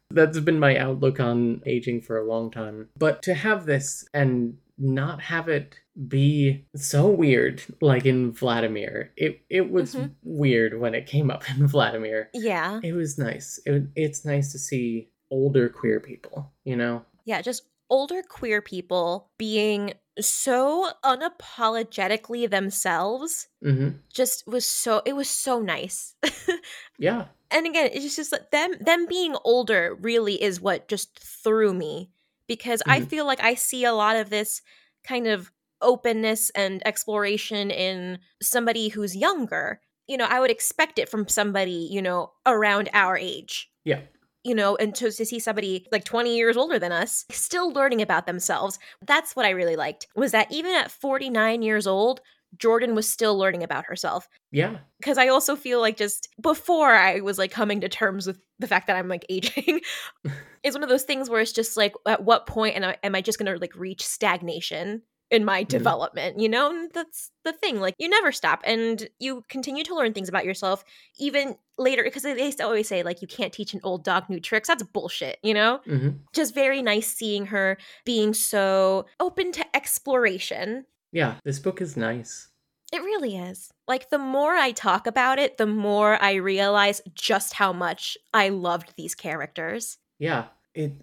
That's 0.09 0.39
been 0.39 0.59
my 0.59 0.77
outlook 0.77 1.19
on 1.19 1.61
aging 1.65 2.01
for 2.01 2.17
a 2.17 2.25
long 2.27 2.49
time. 2.49 2.87
But 2.97 3.21
to 3.23 3.33
have 3.33 3.65
this 3.65 4.07
and 4.13 4.57
not 4.79 5.21
have 5.21 5.49
it 5.49 5.75
be 6.07 6.65
so 6.75 7.07
weird 7.07 7.61
like 7.81 8.05
in 8.05 8.31
Vladimir. 8.31 9.11
It 9.17 9.41
it 9.49 9.69
was 9.71 9.95
Mhm. 9.95 10.11
weird 10.23 10.79
when 10.79 10.93
it 10.95 11.07
came 11.07 11.29
up 11.31 11.43
in 11.49 11.67
Vladimir. 11.75 12.29
yeah. 12.33 12.79
It 12.83 12.93
was 12.93 13.17
nice. 13.17 13.59
It, 13.65 13.83
it's 13.95 14.23
nice 14.23 14.51
to 14.53 14.59
see 14.59 15.09
older 15.31 15.67
queer 15.67 15.99
people, 15.99 16.51
you 16.63 16.75
know? 16.75 17.03
Yeah, 17.27 17.43
just 17.43 17.63
older 17.91 18.23
queer 18.23 18.61
people 18.63 19.29
being 19.37 19.93
so 20.19 20.89
unapologetically 21.05 22.49
themselves 22.49 23.47
hmm 23.61 23.89
just 24.13 24.47
was 24.47 24.65
so 24.65 25.01
it 25.05 25.13
was 25.13 25.29
so 25.29 25.59
nice. 25.59 26.15
Yeah. 26.97 27.25
and 27.51 27.67
again, 27.67 27.89
it's 27.93 28.15
just 28.15 28.31
that 28.31 28.51
them 28.51 28.71
them 28.79 29.05
being 29.07 29.35
older 29.43 29.95
really 30.01 30.41
is 30.41 30.59
what 30.59 30.87
just 30.87 31.19
threw 31.19 31.73
me 31.73 32.09
because 32.47 32.81
I 32.87 33.01
Mhm. 33.01 33.09
feel 33.09 33.25
like 33.25 33.41
I 33.41 33.53
see 33.55 33.83
a 33.85 33.93
lot 33.93 34.15
of 34.15 34.29
this 34.29 34.61
kind 35.03 35.27
of 35.27 35.51
openness 35.81 36.49
and 36.51 36.81
exploration 36.87 37.69
in 37.71 38.19
somebody 38.41 38.89
who's 38.89 39.15
younger. 39.15 39.81
You 40.07 40.17
know, 40.17 40.25
I 40.25 40.39
would 40.39 40.51
expect 40.51 40.97
it 40.99 41.09
from 41.09 41.27
somebody, 41.27 41.87
you 41.91 42.01
know, 42.01 42.31
around 42.45 42.89
our 42.93 43.17
age. 43.17 43.69
Yeah. 43.85 44.01
You 44.47 44.55
know, 44.55 44.77
and 44.77 44.95
to, 44.95 45.11
to 45.11 45.25
see 45.25 45.39
somebody 45.39 45.87
like 45.91 46.05
20 46.05 46.37
years 46.37 46.55
older 46.55 46.79
than 46.79 46.93
us 46.93 47.25
still 47.29 47.73
learning 47.73 48.01
about 48.01 48.27
themselves. 48.27 48.79
That's 49.05 49.35
what 49.35 49.45
I 49.45 49.49
really 49.49 49.75
liked 49.75 50.07
was 50.15 50.31
that 50.31 50.49
even 50.53 50.73
at 50.73 50.89
49 50.89 51.61
years 51.61 51.85
old, 51.85 52.21
Jordan 52.57 52.95
was 52.95 53.11
still 53.11 53.37
learning 53.37 53.61
about 53.61 53.83
herself 53.87 54.29
Yeah. 54.53 54.77
because 54.99 55.17
I 55.17 55.27
also 55.27 55.57
feel 55.57 55.81
like 55.81 55.97
just 55.97 56.29
before 56.41 56.93
I 56.93 57.19
was 57.19 57.37
like 57.37 57.51
coming 57.51 57.81
to 57.81 57.89
terms 57.89 58.25
with 58.25 58.39
the 58.57 58.67
fact 58.67 58.87
that 58.87 58.95
I'm 58.95 59.09
like 59.09 59.25
aging, 59.27 59.81
it's 60.63 60.75
one 60.75 60.83
of 60.83 60.87
those 60.87 61.03
things 61.03 61.29
where 61.29 61.41
it's 61.41 61.51
just 61.51 61.75
like, 61.75 61.93
at 62.05 62.23
what 62.23 62.47
point 62.47 62.77
am 62.77 62.85
I, 62.85 62.97
am 63.03 63.15
I 63.15 63.21
just 63.21 63.37
gonna 63.39 63.57
like 63.57 63.75
reach 63.75 64.05
stagnation 64.05 65.01
in 65.31 65.45
my 65.45 65.63
Mhm. 65.63 65.67
development? 65.69 66.39
You 66.39 66.49
know, 66.49 66.69
and 66.71 66.91
that's 66.93 67.31
the 67.43 67.53
thing. 67.53 67.79
Like, 67.79 67.95
you 67.97 68.07
never 68.09 68.31
stop, 68.31 68.61
and 68.65 69.07
you 69.19 69.43
continue 69.49 69.83
to 69.85 69.95
learn 69.95 70.13
things 70.13 70.29
about 70.29 70.45
yourself 70.45 70.83
even 71.17 71.57
later. 71.77 72.03
Because 72.03 72.23
they 72.23 72.43
used 72.45 72.57
to 72.59 72.63
always 72.65 72.87
say 72.87 73.03
like, 73.03 73.21
you 73.21 73.27
can't 73.27 73.53
teach 73.53 73.73
an 73.73 73.81
old 73.83 74.03
dog 74.03 74.29
new 74.29 74.39
tricks. 74.39 74.67
That's 74.67 74.83
bullshit. 74.83 75.39
You 75.43 75.53
know, 75.53 75.81
hmm 75.85 76.09
just 76.33 76.53
very 76.53 76.81
nice 76.81 77.07
seeing 77.11 77.47
her 77.47 77.77
being 78.05 78.33
so 78.33 79.05
open 79.19 79.51
to 79.53 79.75
exploration 79.75 80.85
Yeah. 81.11 81.35
This 81.43 81.59
book 81.59 81.81
is 81.81 81.97
nice. 81.97 82.49
it 82.93 83.01
really 83.01 83.35
is. 83.37 83.69
Like, 83.87 84.09
the 84.09 84.17
more 84.19 84.53
I 84.55 84.71
talk 84.71 85.07
about 85.07 85.39
it, 85.39 85.57
the 85.57 85.65
more 85.67 86.21
I 86.21 86.35
realize 86.35 87.01
just 87.13 87.53
how 87.53 87.73
much 87.73 88.17
I 88.33 88.49
loved 88.49 88.93
these 88.97 89.13
characters. 89.15 89.97
Yeah. 90.19 90.47
It. 90.73 90.93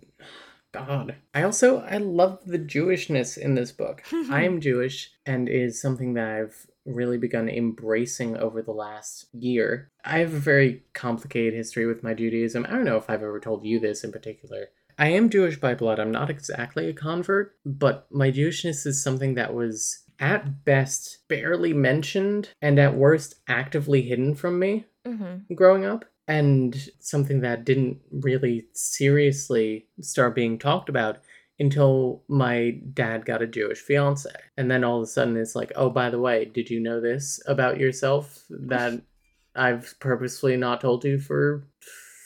God. 0.74 1.14
I 1.34 1.42
also 1.42 1.80
I 1.80 1.98
love 1.98 2.40
the 2.44 2.58
Jewishness 2.58 3.38
in 3.38 3.54
this 3.54 3.72
book. 3.72 4.02
I 4.30 4.44
am 4.44 4.60
Jewish, 4.60 5.10
and 5.24 5.48
is 5.48 5.80
something 5.80 6.14
that 6.14 6.28
I've 6.28 6.66
really 6.84 7.16
begun 7.16 7.48
embracing 7.48 8.36
over 8.36 8.60
the 8.60 8.72
last 8.72 9.26
year. 9.32 9.90
I 10.04 10.18
have 10.18 10.34
a 10.34 10.38
very 10.38 10.82
complicated 10.92 11.54
history 11.54 11.86
with 11.86 12.02
my 12.02 12.12
Judaism. 12.12 12.66
I 12.66 12.72
don't 12.72 12.84
know 12.84 12.98
if 12.98 13.08
I've 13.08 13.22
ever 13.22 13.40
told 13.40 13.64
you 13.64 13.80
this 13.80 14.04
in 14.04 14.12
particular. 14.12 14.68
I 14.98 15.08
am 15.08 15.30
Jewish 15.30 15.58
by 15.58 15.74
blood. 15.74 15.98
I'm 15.98 16.12
not 16.12 16.30
exactly 16.30 16.88
a 16.88 16.92
convert, 16.92 17.56
but 17.64 18.06
my 18.10 18.30
Jewishness 18.30 18.86
is 18.86 19.02
something 19.02 19.34
that 19.34 19.54
was 19.54 20.04
at 20.20 20.64
best 20.64 21.26
barely 21.26 21.72
mentioned 21.72 22.50
and 22.62 22.78
at 22.78 22.94
worst 22.96 23.34
actively 23.48 24.02
hidden 24.02 24.34
from 24.34 24.58
me 24.58 24.84
Mm-hmm. 25.06 25.52
growing 25.54 25.84
up 25.84 26.06
and 26.26 26.88
something 27.00 27.40
that 27.40 27.64
didn't 27.64 27.98
really 28.10 28.66
seriously 28.72 29.86
start 30.00 30.34
being 30.34 30.58
talked 30.58 30.88
about 30.88 31.18
until 31.58 32.22
my 32.28 32.78
dad 32.94 33.24
got 33.24 33.42
a 33.42 33.46
Jewish 33.46 33.78
fiance. 33.78 34.30
And 34.56 34.70
then 34.70 34.82
all 34.82 34.98
of 34.98 35.04
a 35.04 35.06
sudden 35.06 35.36
it's 35.36 35.54
like, 35.54 35.72
oh, 35.76 35.90
by 35.90 36.10
the 36.10 36.18
way, 36.18 36.46
did 36.46 36.68
you 36.68 36.80
know 36.80 37.00
this 37.00 37.40
about 37.46 37.78
yourself 37.78 38.44
that 38.50 39.00
I've 39.56 39.94
purposefully 40.00 40.56
not 40.56 40.80
told 40.80 41.04
you 41.04 41.18
for 41.18 41.68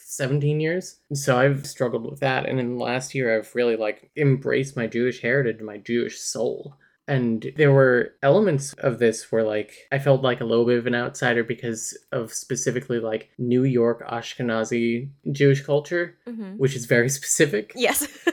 17 0.06 0.60
years? 0.60 1.00
So 1.12 1.38
I've 1.38 1.66
struggled 1.66 2.08
with 2.10 2.20
that. 2.20 2.46
And 2.48 2.58
in 2.58 2.76
the 2.76 2.82
last 2.82 3.14
year, 3.14 3.36
I've 3.36 3.54
really 3.54 3.76
like 3.76 4.10
embraced 4.16 4.76
my 4.76 4.86
Jewish 4.86 5.20
heritage, 5.20 5.60
my 5.60 5.76
Jewish 5.76 6.20
soul. 6.20 6.74
And 7.08 7.50
there 7.56 7.72
were 7.72 8.12
elements 8.22 8.74
of 8.74 8.98
this 8.98 9.32
where, 9.32 9.42
like, 9.42 9.72
I 9.90 9.98
felt 9.98 10.22
like 10.22 10.40
a 10.40 10.44
little 10.44 10.66
bit 10.66 10.78
of 10.78 10.86
an 10.86 10.94
outsider 10.94 11.42
because 11.42 11.96
of 12.12 12.32
specifically, 12.34 13.00
like, 13.00 13.30
New 13.38 13.64
York 13.64 14.06
Ashkenazi 14.08 15.08
Jewish 15.32 15.62
culture, 15.64 16.16
Mm-hmm. 16.28 16.58
which 16.58 16.76
is 16.76 16.84
very 16.86 17.08
specific. 17.18 17.72
Yes. 17.74 18.06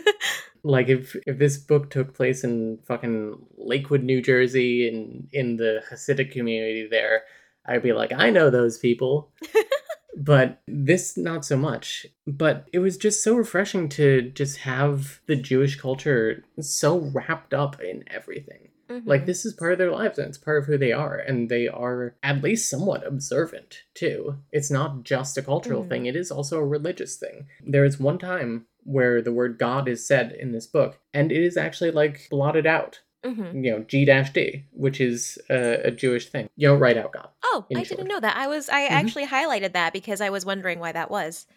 Like, 0.67 0.89
if 0.89 1.15
if 1.27 1.37
this 1.37 1.57
book 1.59 1.91
took 1.91 2.15
place 2.15 2.43
in 2.43 2.79
fucking 2.87 3.37
Lakewood, 3.55 4.01
New 4.03 4.19
Jersey, 4.19 4.87
and 4.89 5.27
in 5.31 5.57
the 5.57 5.83
Hasidic 5.91 6.31
community 6.31 6.87
there, 6.89 7.21
I'd 7.67 7.83
be 7.83 7.93
like, 7.93 8.11
I 8.11 8.31
know 8.31 8.49
those 8.49 8.79
people. 8.79 9.29
but 10.15 10.61
this, 10.67 11.17
not 11.17 11.45
so 11.45 11.57
much. 11.57 12.05
But 12.25 12.67
it 12.73 12.79
was 12.79 12.97
just 12.97 13.23
so 13.23 13.35
refreshing 13.35 13.89
to 13.89 14.21
just 14.31 14.57
have 14.59 15.19
the 15.27 15.35
Jewish 15.35 15.75
culture 15.79 16.43
so 16.59 16.97
wrapped 17.13 17.53
up 17.53 17.81
in 17.81 18.03
everything. 18.07 18.69
Mhm. 18.89 19.03
Like 19.05 19.25
this 19.25 19.45
is 19.45 19.53
part 19.53 19.71
of 19.73 19.77
their 19.79 19.91
lives 19.91 20.19
and 20.19 20.27
it's 20.27 20.37
part 20.37 20.59
of 20.61 20.65
who 20.67 20.77
they 20.77 20.91
are, 20.91 21.15
and 21.17 21.49
they 21.49 21.67
are 21.67 22.15
at 22.21 22.43
least 22.43 22.69
somewhat 22.69 23.05
observant 23.05 23.81
too. 23.95 24.35
It's 24.51 24.69
not 24.69 25.03
just 25.03 25.37
a 25.37 25.41
cultural 25.41 25.83
Mhm. 25.83 25.89
thing, 25.89 26.05
it 26.05 26.15
is 26.15 26.31
also 26.31 26.59
a 26.59 26.65
religious 26.65 27.17
thing. 27.17 27.47
There 27.65 27.83
is 27.85 27.99
one 27.99 28.19
time 28.19 28.67
where 28.83 29.21
the 29.23 29.33
word 29.33 29.57
God 29.57 29.87
is 29.87 30.05
said 30.07 30.31
in 30.33 30.51
this 30.51 30.67
book, 30.67 30.99
and 31.15 31.31
it 31.31 31.41
is 31.41 31.57
actually 31.57 31.89
like 31.91 32.27
blotted 32.29 32.67
out. 32.67 32.99
Mhm. 33.25 33.65
You 33.65 33.71
know, 33.71 33.79
G 33.87 34.05
D, 34.05 34.65
which 34.71 35.01
is 35.01 35.39
a, 35.49 35.87
a 35.87 35.91
Jewish 35.91 36.29
thing. 36.29 36.47
You 36.55 36.67
don't 36.67 36.79
write 36.79 36.95
out 36.97 37.11
God. 37.11 37.29
Oh, 37.55 37.65
I 37.75 37.83
didn't 37.83 38.07
know 38.07 38.19
that. 38.19 38.35
I 38.35 38.47
was 38.47 38.67
I 38.69 38.81
Mhm. 38.87 38.91
actually 38.91 39.27
highlighted 39.27 39.73
that 39.73 39.93
because 39.93 40.19
I 40.21 40.29
was 40.29 40.45
wondering 40.45 40.79
why 40.79 40.91
that 40.91 41.09
was. 41.11 41.47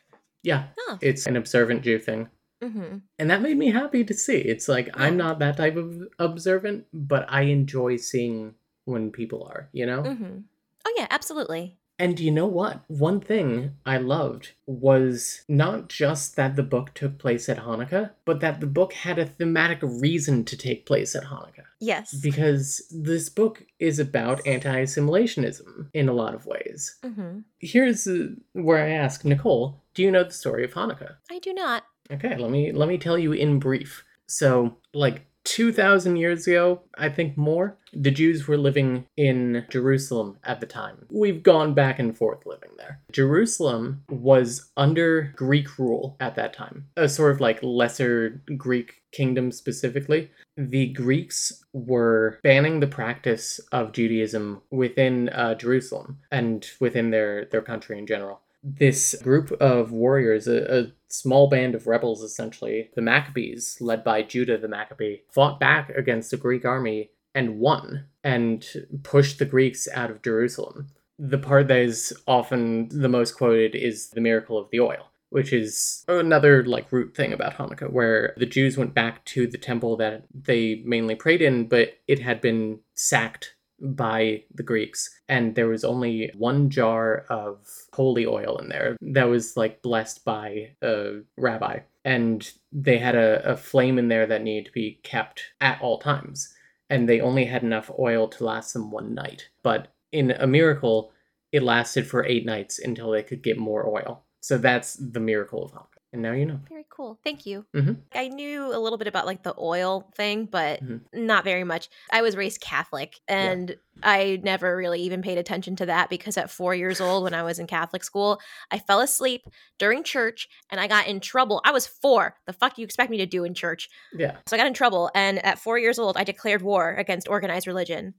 Yeah, 0.43 0.69
Oh. 0.89 0.99
it's 1.01 1.27
an 1.27 1.37
observant 1.37 1.83
Jew 1.83 1.99
thing. 1.99 2.29
Mm-hmm. 2.63 2.99
And 3.19 3.31
that 3.31 3.41
made 3.43 3.57
me 3.57 3.71
happy 3.71 4.05
to 4.05 4.15
see. 4.15 4.37
It's 4.39 4.69
like 4.69 4.89
I'm 4.95 5.17
not 5.17 5.39
that 5.39 5.57
type 5.57 5.77
of 5.77 6.09
observant, 6.19 6.87
but 6.93 7.25
I 7.29 7.43
enjoy 7.43 7.97
seeing 7.97 8.55
when 8.85 9.11
people 9.13 9.45
are, 9.45 9.69
you 9.73 9.87
know? 9.87 10.03
Mm-hmm. 10.03 10.39
Oh 10.87 10.95
yeah, 10.97 11.07
absolutely. 11.11 11.78
And 11.99 12.21
you 12.21 12.31
know 12.31 12.47
what? 12.47 12.83
One 12.87 13.21
thing 13.21 13.73
I 13.85 13.97
loved 13.99 14.53
was 14.67 15.43
not 15.49 15.89
just 15.89 16.37
that 16.37 16.55
the 16.55 16.63
book 16.63 16.95
took 16.95 17.19
place 17.19 17.49
at 17.49 17.59
Hanukkah, 17.59 18.13
but 18.25 18.41
that 18.41 18.61
the 18.61 18.67
book 18.67 18.93
had 18.93 19.19
a 19.19 19.27
thematic 19.27 19.81
reason 19.83 20.45
to 20.45 20.57
take 20.57 20.87
place 20.87 21.17
at 21.17 21.25
Hanukkah. 21.25 21.65
Yes. 21.81 22.15
Because 22.15 22.83
this 22.91 23.29
book 23.29 23.65
is 23.79 23.99
about 23.99 24.47
anti 24.47 24.83
assimilationism 24.83 25.89
in 25.93 26.09
a 26.09 26.13
lot 26.13 26.35
of 26.35 26.47
ways. 26.47 26.97
mm-hmm. 27.05 27.41
Here's 27.59 28.07
uh, 28.07 28.29
where 28.53 28.85
I 28.85 28.91
ask 28.91 29.25
Nicole, 29.25 29.83
do 29.95 30.03
you 30.03 30.11
know 30.11 30.25
the 30.25 30.31
story 30.31 30.65
of 30.65 30.75
Hanukkah? 30.75 31.17
I 31.31 31.41
do 31.41 31.53
not. 31.53 31.85
Okay, 32.11 32.37
let 32.37 32.51
me 32.51 32.73
let 32.73 32.89
me 32.89 32.99
tell 32.99 33.19
you 33.19 33.33
in 33.33 33.59
brief. 33.59 34.05
So, 34.27 34.77
like 34.95 35.27
2,000 35.49 36.17
years 36.17 36.47
ago, 36.47 36.83
I 36.99 37.09
think 37.09 37.39
more, 37.39 37.79
the 37.95 38.11
Jews 38.11 38.47
were 38.47 38.59
living 38.59 39.07
in 39.17 39.65
Jerusalem 39.71 40.37
at 40.45 40.61
the 40.61 40.67
time. 40.67 41.07
We've 41.11 41.43
gone 41.43 41.73
back 41.73 41.99
and 41.99 42.17
forth 42.17 42.45
living 42.45 42.69
there. 42.77 43.01
Jerusalem 43.13 44.05
was 44.11 44.71
under 44.77 45.33
Greek 45.37 45.79
rule 45.79 46.17
at 46.21 46.37
that 46.37 46.53
time, 46.53 46.89
a 46.99 47.09
sort 47.09 47.33
of 47.33 47.41
like 47.41 47.63
lesser 47.63 48.43
Greek 48.59 49.01
kingdom 49.11 49.51
specifically. 49.51 50.31
The 50.59 50.89
Greeks 50.89 51.65
were 51.73 52.41
banning 52.43 52.81
the 52.81 52.87
practice 52.87 53.59
of 53.73 53.93
Judaism 53.93 54.61
within 54.71 55.31
uh, 55.31 55.55
Jerusalem 55.55 56.19
and 56.31 56.69
within 56.79 57.11
their, 57.11 57.47
their 57.47 57.63
country 57.63 57.99
in 57.99 58.07
general 58.07 58.43
this 58.63 59.15
group 59.23 59.53
of 59.53 59.93
warriors, 59.93 60.49
a, 60.49 60.81
a, 60.81 60.93
small 61.11 61.49
band 61.49 61.75
of 61.75 61.87
rebels 61.87 62.23
essentially, 62.23 62.91
the 62.95 63.01
Maccabees, 63.01 63.79
led 63.81 64.05
by 64.05 64.23
Judah 64.23 64.59
the 64.59 64.69
Maccabee, 64.69 65.21
fought 65.31 65.59
back 65.59 65.89
against 65.91 66.31
the 66.31 66.37
Greek 66.37 66.67
army 66.67 67.09
and 67.35 67.59
won 67.59 68.05
and 68.23 68.67
pushed 69.05 69.39
the 69.39 69.47
Greeks 69.47 69.89
out 69.95 70.11
of 70.11 70.21
Jerusalem. 70.21 70.89
The 71.19 71.39
part 71.39 71.69
that 71.69 71.79
is 71.79 72.13
often 72.27 72.89
the 72.91 73.09
most 73.09 73.37
quoted 73.37 73.75
is 73.75 74.11
the 74.11 74.21
miracle 74.21 74.59
of 74.59 74.69
the 74.71 74.81
oil, 74.81 75.11
which 75.31 75.53
is 75.53 76.05
another 76.09 76.63
like 76.65 76.93
root 76.93 77.17
thing 77.17 77.33
about 77.33 77.55
Hanukkah, 77.55 77.91
where 77.91 78.35
the 78.37 78.45
Jews 78.45 78.77
went 78.77 78.93
back 78.93 79.25
to 79.27 79.47
the 79.47 79.59
temple 79.59 79.97
that 79.97 80.25
they 80.35 80.83
mainly 80.85 81.15
prayed 81.15 81.41
in, 81.41 81.69
but 81.69 81.95
it 82.07 82.19
had 82.19 82.43
been 82.43 82.81
sacked 82.95 83.55
by 83.81 84.43
the 84.55 84.63
Greeks, 84.63 85.21
and 85.29 85.55
there 85.55 85.69
was 85.69 85.85
only 85.85 86.31
one 86.37 86.71
jar 86.71 87.25
of 87.29 87.67
holy 87.93 88.27
oil 88.27 88.59
in 88.59 88.69
there 88.69 88.97
that 89.01 89.29
was 89.29 89.57
like 89.57 89.83
blessed 89.83 90.25
by 90.25 90.71
a 90.83 91.21
rabbi. 91.37 91.81
And 92.05 92.51
they 92.73 92.99
had 92.99 93.15
a, 93.15 93.53
a 93.53 93.57
flame 93.57 93.99
in 93.99 94.09
there 94.09 94.27
that 94.27 94.43
needed 94.43 94.67
to 94.67 94.73
be 94.73 95.01
kept 95.03 95.43
at 95.61 95.81
all 95.81 95.99
times. 95.99 96.53
And 96.91 97.09
they 97.09 97.21
only 97.21 97.45
had 97.45 97.63
enough 97.63 97.91
oil 97.99 98.29
to 98.29 98.45
last 98.45 98.73
them 98.73 98.91
one 98.91 99.15
night. 99.15 99.49
But 99.63 99.89
in 100.11 100.31
a 100.31 100.47
miracle, 100.47 101.13
it 101.53 101.63
lasted 101.63 102.07
for 102.07 102.25
eight 102.25 102.47
nights 102.47 102.79
until 102.79 103.11
they 103.11 103.23
could 103.23 103.43
get 103.43 103.59
more 103.59 103.87
oil. 103.87 104.25
So 104.41 104.57
that's 104.59 104.95
the 104.95 105.21
miracle 105.21 105.65
of 105.65 105.73
Hanukkah. 105.73 105.98
And 106.11 106.23
now 106.23 106.33
you 106.33 106.47
know. 106.47 106.59
Very 106.71 106.87
cool. 106.89 107.19
Thank 107.23 107.45
you. 107.45 107.67
Mm-hmm. 107.77 107.93
I 108.15 108.29
knew 108.29 108.75
a 108.75 108.79
little 108.81 108.97
bit 108.97 109.09
about 109.09 109.27
like 109.27 109.43
the 109.43 109.55
oil 109.59 110.11
thing, 110.17 110.47
but 110.47 110.83
Mhm. 110.83 111.03
not 111.13 111.45
very 111.45 111.65
much. 111.65 111.91
I 112.11 112.23
was 112.23 112.35
raised 112.35 112.63
Catholic 112.63 113.21
and 113.29 113.77
I 114.03 114.41
never 114.43 114.75
really 114.75 115.03
even 115.03 115.21
paid 115.21 115.37
attention 115.37 115.77
to 115.77 115.87
that 115.87 116.09
because 116.09 116.39
at 116.39 116.51
four 116.51 116.75
years 116.75 116.99
old, 117.03 117.25
when 117.25 117.35
I 117.35 117.43
was 117.43 117.59
in 117.59 117.67
Catholic 117.67 118.03
school, 118.05 118.41
I 118.71 118.79
fell 118.79 119.01
asleep 119.01 119.43
during 119.79 120.03
church 120.03 120.49
and 120.71 120.81
I 120.81 120.87
got 120.87 121.09
in 121.09 121.21
trouble. 121.21 121.61
I 121.63 121.73
was 121.73 121.87
four. 121.87 122.37
The 122.47 122.55
fuck 122.55 122.77
do 122.77 122.81
you 122.81 122.87
expect 122.87 123.11
me 123.11 123.19
to 123.19 123.27
do 123.27 123.45
in 123.45 123.53
church? 123.53 123.91
Yeah. 124.15 124.37
So 124.47 124.57
I 124.57 124.59
got 124.59 124.67
in 124.67 124.73
trouble. 124.75 125.11
And 125.15 125.45
at 125.45 125.59
four 125.59 125.79
years 125.79 125.99
old, 125.99 126.17
I 126.17 126.25
declared 126.25 126.63
war 126.63 126.95
against 126.95 127.29
organized 127.29 127.67
religion. 127.67 128.15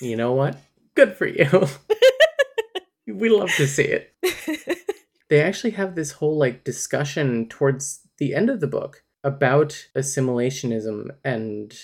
You 0.00 0.16
know 0.16 0.32
what? 0.32 0.56
Good 0.96 1.16
for 1.16 1.26
you. 1.26 1.68
we 3.06 3.28
love 3.28 3.50
to 3.58 3.68
see 3.68 3.84
it. 3.84 4.12
they 5.32 5.40
actually 5.40 5.70
have 5.70 5.94
this 5.94 6.12
whole 6.12 6.36
like 6.36 6.62
discussion 6.62 7.48
towards 7.48 8.00
the 8.18 8.34
end 8.34 8.50
of 8.50 8.60
the 8.60 8.66
book 8.66 9.02
about 9.24 9.86
assimilationism 9.96 11.08
and 11.24 11.74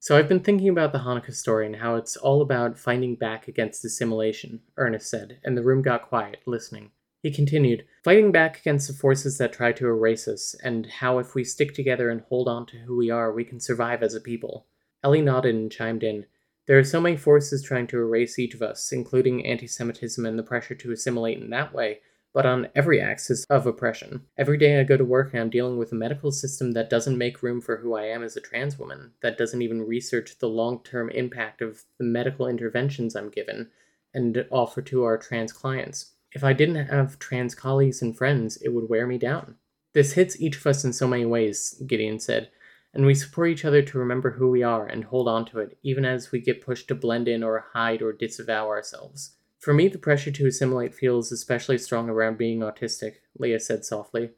so 0.00 0.16
I've 0.16 0.28
been 0.28 0.40
thinking 0.40 0.70
about 0.70 0.92
the 0.92 1.00
Hanukkah 1.00 1.34
story 1.34 1.66
and 1.66 1.76
how 1.76 1.96
it's 1.96 2.16
all 2.16 2.40
about 2.40 2.78
fighting 2.78 3.14
back 3.14 3.46
against 3.46 3.84
assimilation, 3.84 4.60
Ernest 4.78 5.10
said, 5.10 5.38
and 5.44 5.54
the 5.54 5.62
room 5.62 5.82
got 5.82 6.08
quiet, 6.08 6.40
listening. 6.46 6.92
He 7.22 7.30
continued, 7.30 7.84
fighting 8.02 8.32
back 8.32 8.58
against 8.58 8.88
the 8.88 8.94
forces 8.94 9.36
that 9.36 9.52
try 9.52 9.72
to 9.72 9.86
erase 9.86 10.28
us, 10.28 10.54
and 10.62 10.86
how 10.86 11.18
if 11.18 11.34
we 11.34 11.42
stick 11.42 11.74
together 11.74 12.10
and 12.10 12.20
hold 12.28 12.48
on 12.48 12.66
to 12.66 12.78
who 12.78 12.96
we 12.96 13.08
are, 13.08 13.32
we 13.32 13.44
can 13.44 13.60
survive 13.60 14.02
as 14.02 14.14
a 14.14 14.20
people. 14.20 14.66
Ellie 15.02 15.22
nodded 15.22 15.54
and 15.54 15.72
chimed 15.72 16.02
in. 16.02 16.26
There 16.66 16.78
are 16.78 16.84
so 16.84 17.00
many 17.00 17.16
forces 17.16 17.62
trying 17.62 17.86
to 17.86 17.98
erase 17.98 18.38
each 18.38 18.54
of 18.54 18.60
us, 18.60 18.92
including 18.92 19.46
anti 19.46 19.66
Semitism 19.66 20.24
and 20.24 20.38
the 20.38 20.42
pressure 20.42 20.74
to 20.74 20.92
assimilate 20.92 21.38
in 21.38 21.48
that 21.48 21.74
way, 21.74 22.00
but 22.34 22.44
on 22.44 22.68
every 22.74 23.00
axis 23.00 23.46
of 23.48 23.66
oppression. 23.66 24.20
Every 24.36 24.58
day 24.58 24.78
I 24.78 24.82
go 24.82 24.96
to 24.96 25.04
work 25.04 25.32
and 25.32 25.40
I'm 25.40 25.50
dealing 25.50 25.78
with 25.78 25.92
a 25.92 25.94
medical 25.94 26.32
system 26.32 26.72
that 26.72 26.90
doesn't 26.90 27.16
make 27.16 27.44
room 27.44 27.60
for 27.60 27.76
who 27.76 27.94
I 27.94 28.06
am 28.06 28.24
as 28.24 28.36
a 28.36 28.40
trans 28.40 28.76
woman, 28.78 29.12
that 29.22 29.38
doesn't 29.38 29.62
even 29.62 29.86
research 29.86 30.38
the 30.38 30.48
long 30.48 30.82
term 30.82 31.08
impact 31.10 31.62
of 31.62 31.84
the 31.98 32.04
medical 32.04 32.48
interventions 32.48 33.14
I'm 33.14 33.30
given 33.30 33.70
and 34.12 34.44
offer 34.50 34.82
to 34.82 35.04
our 35.04 35.16
trans 35.16 35.52
clients. 35.52 36.12
If 36.32 36.42
I 36.42 36.52
didn't 36.52 36.86
have 36.86 37.20
trans 37.20 37.54
colleagues 37.54 38.02
and 38.02 38.16
friends, 38.16 38.56
it 38.56 38.70
would 38.70 38.88
wear 38.88 39.06
me 39.06 39.16
down. 39.16 39.54
This 39.92 40.14
hits 40.14 40.40
each 40.40 40.56
of 40.56 40.66
us 40.66 40.84
in 40.84 40.92
so 40.92 41.06
many 41.06 41.24
ways, 41.24 41.80
Gideon 41.86 42.18
said, 42.18 42.50
and 42.92 43.06
we 43.06 43.14
support 43.14 43.50
each 43.50 43.64
other 43.64 43.82
to 43.82 43.98
remember 43.98 44.32
who 44.32 44.50
we 44.50 44.64
are 44.64 44.86
and 44.86 45.04
hold 45.04 45.28
on 45.28 45.44
to 45.46 45.60
it, 45.60 45.78
even 45.84 46.04
as 46.04 46.32
we 46.32 46.40
get 46.40 46.64
pushed 46.64 46.88
to 46.88 46.96
blend 46.96 47.28
in 47.28 47.44
or 47.44 47.66
hide 47.72 48.02
or 48.02 48.12
disavow 48.12 48.66
ourselves. 48.66 49.36
For 49.64 49.72
me, 49.72 49.88
the 49.88 49.96
pressure 49.98 50.30
to 50.30 50.46
assimilate 50.46 50.94
feels 50.94 51.32
especially 51.32 51.78
strong 51.78 52.10
around 52.10 52.36
being 52.36 52.60
autistic, 52.60 53.14
Leah 53.38 53.60
said 53.60 53.82
softly. 53.82 54.30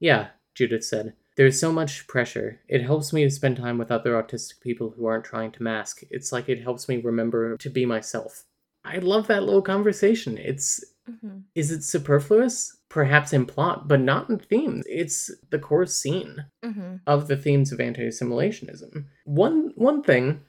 Yeah, 0.00 0.30
Judith 0.56 0.84
said. 0.84 1.12
There's 1.36 1.60
so 1.60 1.72
much 1.72 2.08
pressure. 2.08 2.60
It 2.66 2.82
helps 2.82 3.12
me 3.12 3.22
to 3.22 3.30
spend 3.30 3.58
time 3.58 3.78
with 3.78 3.92
other 3.92 4.20
autistic 4.20 4.60
people 4.60 4.90
who 4.90 5.06
aren't 5.06 5.24
trying 5.24 5.52
to 5.52 5.62
mask. 5.62 6.02
It's 6.10 6.32
like 6.32 6.48
it 6.48 6.62
helps 6.62 6.88
me 6.88 6.96
remember 6.96 7.56
to 7.58 7.70
be 7.70 7.86
myself. 7.86 8.42
I 8.84 8.98
love 8.98 9.28
that 9.28 9.44
little 9.44 9.62
conversation. 9.62 10.36
It's 10.36 10.84
Mhm. 11.08 11.44
is 11.54 11.70
it 11.70 11.84
superfluous? 11.84 12.76
Perhaps 12.88 13.32
in 13.32 13.46
plot, 13.46 13.86
but 13.86 14.00
not 14.00 14.28
in 14.30 14.40
themes. 14.40 14.84
It's 14.88 15.30
the 15.50 15.60
core 15.60 15.86
scene 15.86 16.44
Mhm. 16.64 17.02
of 17.06 17.28
the 17.28 17.36
themes 17.36 17.70
of 17.70 17.78
anti-assimilationism. 17.80 19.04
One 19.24 19.72
one 19.76 20.02
thing 20.02 20.40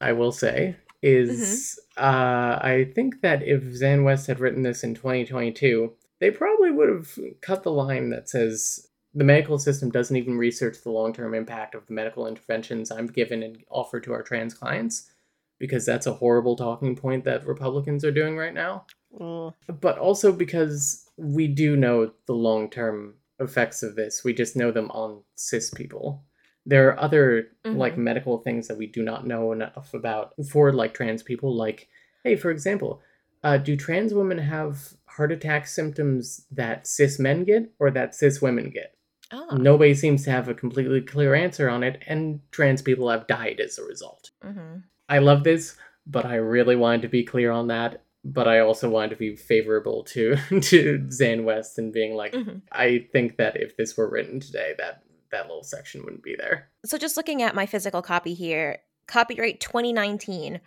I 0.00 0.12
will 0.12 0.32
say 0.32 0.76
is 1.02 1.78
uh, 1.96 2.58
I 2.62 2.90
think 2.94 3.20
that 3.22 3.42
if 3.42 3.62
Xan 3.62 4.04
West 4.04 4.26
had 4.26 4.40
written 4.40 4.62
this 4.62 4.84
in 4.84 4.94
2022, 4.94 5.92
they 6.20 6.30
probably 6.30 6.70
would 6.70 6.88
have 6.88 7.18
cut 7.40 7.62
the 7.62 7.72
line 7.72 8.10
that 8.10 8.28
says 8.28 8.88
the 9.14 9.24
medical 9.24 9.58
system 9.58 9.90
doesn't 9.90 10.16
even 10.16 10.38
research 10.38 10.80
the 10.82 10.90
long-term 10.90 11.34
impact 11.34 11.74
of 11.74 11.86
the 11.86 11.92
medical 11.92 12.26
interventions 12.26 12.90
I'm 12.90 13.08
given 13.08 13.42
and 13.42 13.62
offer 13.68 14.00
to 14.00 14.12
our 14.12 14.22
trans 14.22 14.54
clients, 14.54 15.10
because 15.58 15.84
that's 15.84 16.06
a 16.06 16.14
horrible 16.14 16.56
talking 16.56 16.96
point 16.96 17.24
that 17.24 17.46
Republicans 17.46 18.04
are 18.04 18.12
doing 18.12 18.36
right 18.36 18.54
now 18.54 18.86
Mm. 19.20 19.52
but 19.80 19.98
also 19.98 20.32
because 20.32 21.04
we 21.18 21.46
do 21.46 21.76
know 21.76 22.12
the 22.26 22.32
long 22.32 22.70
term 22.70 23.14
effects 23.38 23.82
of 23.82 23.94
this. 23.94 24.24
We 24.24 24.32
just 24.32 24.56
know 24.56 24.70
them 24.70 24.90
on 24.90 25.22
cis 25.34 25.70
people. 25.70 26.24
There 26.64 26.88
are 26.88 26.98
other 27.00 27.48
like 27.64 27.94
Mhm. 27.94 27.98
medical 27.98 28.38
things 28.38 28.68
that 28.68 28.76
we 28.78 28.86
do 28.86 29.02
not 29.02 29.26
know 29.26 29.52
enough 29.52 29.94
about 29.94 30.34
for 30.50 30.72
like 30.72 30.94
trans 30.94 31.22
people. 31.22 31.54
Like, 31.54 31.88
hey, 32.24 32.36
for 32.36 32.50
example, 32.50 33.00
uh, 33.42 33.56
do 33.58 33.76
trans 33.76 34.14
women 34.14 34.38
have 34.38 34.94
heart 35.06 35.32
attack 35.32 35.66
symptoms 35.66 36.46
that 36.52 36.86
cis 36.86 37.18
men 37.18 37.44
get 37.44 37.70
or 37.78 37.90
that 37.90 38.14
cis 38.14 38.40
women 38.40 38.70
get? 38.70 38.94
Oh. 39.32 39.56
Nobody 39.56 39.94
seems 39.94 40.24
to 40.24 40.30
have 40.30 40.48
a 40.48 40.54
completely 40.54 41.00
clear 41.00 41.34
answer 41.34 41.68
on 41.68 41.82
it, 41.82 42.02
and 42.06 42.40
trans 42.52 42.82
people 42.82 43.08
have 43.10 43.26
died 43.26 43.58
as 43.60 43.78
a 43.78 43.84
result. 43.84 44.30
Mhm. 44.44 44.82
I 45.08 45.18
love 45.18 45.42
this, 45.42 45.76
but 46.06 46.24
I 46.26 46.36
really 46.36 46.76
wanted 46.76 47.02
to 47.02 47.08
be 47.08 47.24
clear 47.24 47.50
on 47.50 47.66
that. 47.68 48.02
But 48.24 48.46
I 48.46 48.60
also 48.60 48.88
wanted 48.88 49.10
to 49.10 49.16
be 49.16 49.34
favorable 49.34 50.04
to 50.04 50.36
to 50.70 50.98
Xan 51.08 51.42
West 51.44 51.78
and 51.78 51.92
being 51.92 52.14
like, 52.14 52.34
Mhm. 52.34 52.62
I 52.70 53.08
think 53.12 53.36
that 53.38 53.60
if 53.60 53.76
this 53.76 53.96
were 53.96 54.08
written 54.08 54.38
today, 54.38 54.74
that 54.78 55.02
that 55.32 55.48
little 55.48 55.64
section 55.64 56.04
wouldn't 56.04 56.22
be 56.22 56.36
there. 56.36 56.68
So 56.86 56.96
just 56.98 57.16
looking 57.16 57.42
at 57.42 57.54
my 57.54 57.66
physical 57.66 58.00
copy 58.02 58.34
here, 58.34 58.78
copyright 59.06 59.60
2019. 59.60 60.56
Uh, 60.56 60.58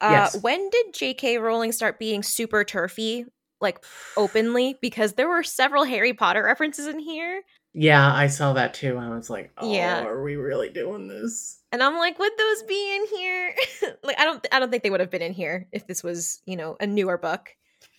Yes. 0.00 0.40
When 0.42 0.70
did 0.70 0.92
J.K. 0.94 1.38
Rowling 1.38 1.72
start 1.72 1.98
being 1.98 2.22
super 2.22 2.62
turfy, 2.62 3.24
like 3.60 3.84
openly? 4.16 4.78
Because 4.80 5.14
there 5.14 5.28
were 5.28 5.42
several 5.42 5.82
Harry 5.84 6.12
Potter 6.12 6.42
references 6.44 6.86
in 6.86 6.98
here, 7.00 7.42
Yeah, 7.72 8.12
I 8.14 8.28
saw 8.28 8.52
that 8.52 8.74
too. 8.74 8.96
I 8.96 9.08
was 9.08 9.28
like, 9.28 9.50
oh, 9.58 9.72
Yeah. 9.72 10.04
are 10.04 10.22
we 10.22 10.36
really 10.36 10.68
doing 10.70 11.08
this? 11.08 11.56
and 11.72 11.82
I'm 11.82 11.96
like, 11.98 12.18
would 12.18 12.32
those 12.38 12.62
be 12.62 12.96
in 12.96 13.06
here? 13.18 13.54
like, 14.04 14.18
I 14.20 14.24
don't, 14.24 14.46
I 14.52 14.58
don't 14.60 14.70
think 14.70 14.82
they 14.84 14.90
would 14.90 15.00
have 15.00 15.10
been 15.10 15.20
in 15.22 15.32
here 15.34 15.66
if 15.72 15.86
this 15.86 16.02
was, 16.04 16.40
you 16.46 16.56
know, 16.56 16.76
a 16.80 16.86
newer 16.86 17.18
book. 17.18 17.50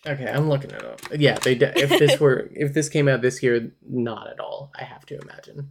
Okay, 0.06 0.26
I'm 0.26 0.48
looking 0.48 0.70
it 0.70 0.82
up. 0.84 1.00
Yeah, 1.14 1.38
they. 1.38 1.54
De- 1.54 1.78
if 1.78 1.90
this 1.90 2.18
were, 2.20 2.50
if 2.54 2.72
this 2.72 2.88
came 2.88 3.06
out 3.06 3.20
this 3.20 3.42
year, 3.42 3.70
not 3.86 4.26
at 4.28 4.40
all. 4.40 4.72
I 4.78 4.84
have 4.84 5.04
to 5.06 5.18
imagine. 5.20 5.70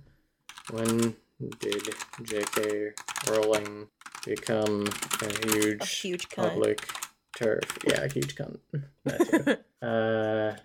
When 0.71 1.15
did 1.59 1.89
J.K. 2.23 2.91
Rowling 3.29 3.87
become 4.25 4.87
a 5.21 5.47
huge, 5.47 5.81
A 5.81 5.85
huge 5.85 6.29
public 6.29 6.87
turf? 7.35 7.63
Yeah, 7.87 8.01
a 8.03 8.11
huge 8.11 8.35
cunt. 8.35 8.59
Uh, 9.81 10.57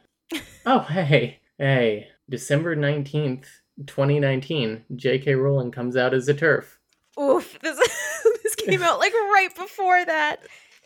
oh, 0.67 0.81
hey, 0.81 1.39
hey, 1.57 2.09
December 2.29 2.75
nineteenth, 2.75 3.47
twenty 3.87 4.19
nineteen. 4.19 4.85
J.K. 4.97 5.37
Rowling 5.37 5.71
comes 5.71 5.97
out 5.97 6.13
as 6.13 6.29
a 6.29 6.35
turf. 6.35 6.81
Oof, 7.21 7.57
this 7.61 7.79
this 8.43 8.57
came 8.57 8.83
out 8.83 8.99
like 8.99 9.13
right 9.13 9.51
before 9.57 10.05
that. 10.05 10.41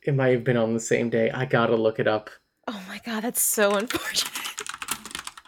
It 0.04 0.14
might 0.14 0.32
have 0.34 0.44
been 0.44 0.58
on 0.58 0.74
the 0.74 0.80
same 0.80 1.08
day. 1.08 1.30
I 1.30 1.46
gotta 1.46 1.74
look 1.74 1.98
it 1.98 2.06
up. 2.06 2.28
Oh 2.66 2.82
my 2.86 3.00
god, 3.02 3.22
that's 3.24 3.42
so 3.42 3.70
unfortunate. 3.72 4.34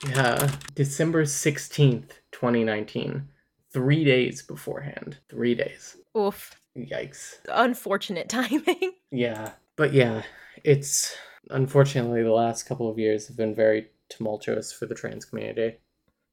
Yeah, 0.08 0.50
December 0.74 1.24
16th, 1.24 2.12
2019. 2.32 3.28
Three 3.72 4.04
days 4.04 4.42
beforehand. 4.42 5.18
Three 5.28 5.54
days. 5.54 5.96
Oof. 6.16 6.60
Yikes. 6.76 7.38
Unfortunate 7.48 8.28
timing. 8.30 8.92
Yeah. 9.10 9.52
But 9.76 9.92
yeah, 9.92 10.22
it's 10.64 11.16
unfortunately 11.50 12.22
the 12.22 12.32
last 12.32 12.64
couple 12.64 12.90
of 12.90 12.98
years 12.98 13.26
have 13.28 13.36
been 13.36 13.54
very 13.54 13.88
tumultuous 14.08 14.72
for 14.72 14.86
the 14.86 14.94
trans 14.94 15.24
community. 15.24 15.78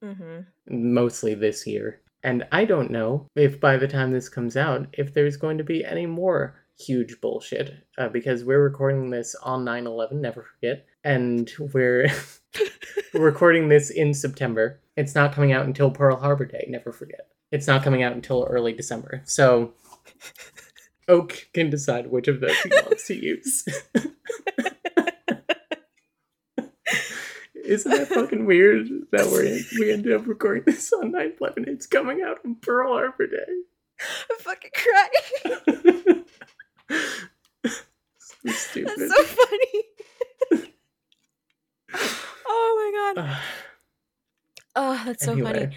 mm-hmm. 0.03 0.41
Mostly 0.69 1.33
this 1.33 1.65
year. 1.65 2.01
And 2.23 2.45
I 2.51 2.65
don't 2.65 2.91
know 2.91 3.27
if 3.35 3.59
by 3.59 3.77
the 3.77 3.87
time 3.87 4.11
this 4.11 4.27
comes 4.27 4.57
out, 4.57 4.87
if 4.93 5.13
there's 5.13 5.37
going 5.37 5.57
to 5.59 5.63
be 5.63 5.85
any 5.85 6.05
more 6.05 6.55
huge 6.79 7.19
bullshit. 7.21 7.75
Uh, 7.97 8.09
because 8.09 8.43
we're 8.43 8.61
recording 8.61 9.09
this 9.09 9.35
on 9.35 9.63
9 9.63 9.87
11, 9.87 10.21
never 10.21 10.43
forget. 10.43 10.85
And 11.03 11.51
we're 11.73 12.09
recording 13.13 13.69
this 13.69 13.89
in 13.89 14.13
September. 14.13 14.79
It's 14.95 15.15
not 15.15 15.33
coming 15.33 15.51
out 15.51 15.65
until 15.65 15.91
Pearl 15.91 16.17
Harbor 16.17 16.45
Day, 16.45 16.65
never 16.69 16.91
forget. 16.91 17.27
It's 17.51 17.67
not 17.67 17.83
coming 17.83 18.03
out 18.03 18.13
until 18.13 18.47
early 18.49 18.73
December. 18.73 19.21
So 19.25 19.73
Oak 21.07 21.47
can 21.53 21.69
decide 21.69 22.11
which 22.11 22.27
of 22.27 22.41
those 22.41 22.59
he 22.61 22.69
wants 22.69 23.07
to 23.07 23.15
use. 23.15 23.65
Isn't 27.63 27.91
that 27.91 28.07
fucking 28.07 28.45
weird 28.45 28.87
that 29.11 29.25
we're 29.25 29.59
we 29.77 29.91
ended 29.91 30.13
up 30.13 30.25
recording 30.25 30.63
this 30.65 30.91
on 30.93 31.11
9 31.11 31.33
11? 31.41 31.65
It's 31.67 31.85
coming 31.85 32.21
out 32.21 32.39
on 32.45 32.55
Pearl 32.55 32.93
Harbor 32.93 33.27
Day. 33.27 33.45
I'm 34.31 34.37
fucking 34.39 34.71
crying. 34.73 36.23
so 38.19 38.51
stupid. 38.51 38.93
That's 38.97 39.13
so 39.13 39.23
funny. 39.23 39.83
Oh 42.47 43.13
my 43.15 43.23
god. 43.23 43.37
Oh, 44.79 45.01
that's 45.07 45.25
so 45.25 45.35
funny. 45.35 45.69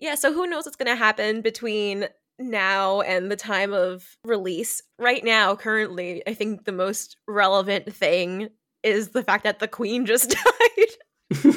Yeah, 0.00 0.16
so 0.16 0.32
who 0.32 0.48
knows 0.48 0.64
what's 0.64 0.74
going 0.74 0.88
to 0.88 0.96
happen 0.96 1.42
between 1.42 2.08
now 2.40 3.02
and 3.02 3.30
the 3.30 3.36
time 3.36 3.72
of 3.72 4.04
release. 4.24 4.82
Right 4.98 5.22
now, 5.22 5.54
currently, 5.54 6.24
I 6.26 6.34
think 6.34 6.64
the 6.64 6.72
most 6.72 7.18
relevant 7.28 7.94
thing 7.94 8.48
is 8.82 9.10
the 9.10 9.22
fact 9.22 9.44
that 9.44 9.60
the 9.60 9.68
queen 9.68 10.06
just 10.06 10.34
died. 11.32 11.52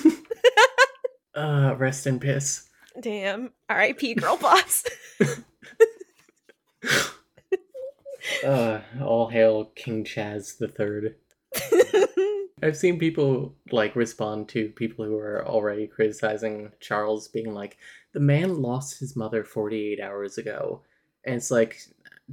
uh, 1.36 1.76
rest 1.76 2.06
in 2.06 2.20
piss. 2.20 2.70
Damn. 3.00 3.52
R.I.P. 3.68 4.14
girl 4.16 4.38
boss. 4.38 4.86
Uh, 8.46 8.80
all 9.02 9.28
hail 9.28 9.66
King 9.76 10.04
Chaz 10.04 10.58
the 10.58 10.68
Third. 10.68 11.16
I've 12.62 12.78
seen 12.78 13.00
people 13.00 13.56
like 13.72 13.96
respond 13.96 14.50
to 14.50 14.70
people 14.70 15.06
who 15.06 15.18
are 15.18 15.46
already 15.48 15.88
criticizing 15.88 16.72
Charles, 16.80 17.28
being 17.28 17.54
like, 17.54 17.78
"The 18.14 18.20
man 18.20 18.62
lost 18.62 19.00
his 19.00 19.16
mother 19.16 19.44
48 19.44 20.00
hours 20.00 20.38
ago," 20.38 20.84
and 21.26 21.36
it's 21.36 21.52
like, 21.52 21.80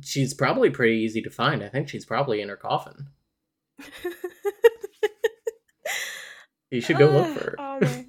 she's 0.03 0.35
probably 0.35 0.71
pretty 0.71 0.97
easy 0.97 1.23
to 1.23 1.31
find. 1.31 1.63
I 1.63 1.69
think 1.69 1.89
she's 1.89 2.05
probably 2.05 2.41
in 2.41 2.49
her 2.49 2.57
coffin. 2.57 3.09
You 6.71 6.81
should 6.81 6.99
go 6.99 7.07
look 7.07 7.39
for 7.39 7.57
oh 7.59 7.79
her. 7.81 7.81
Oh 7.81 7.87
my 7.87 8.07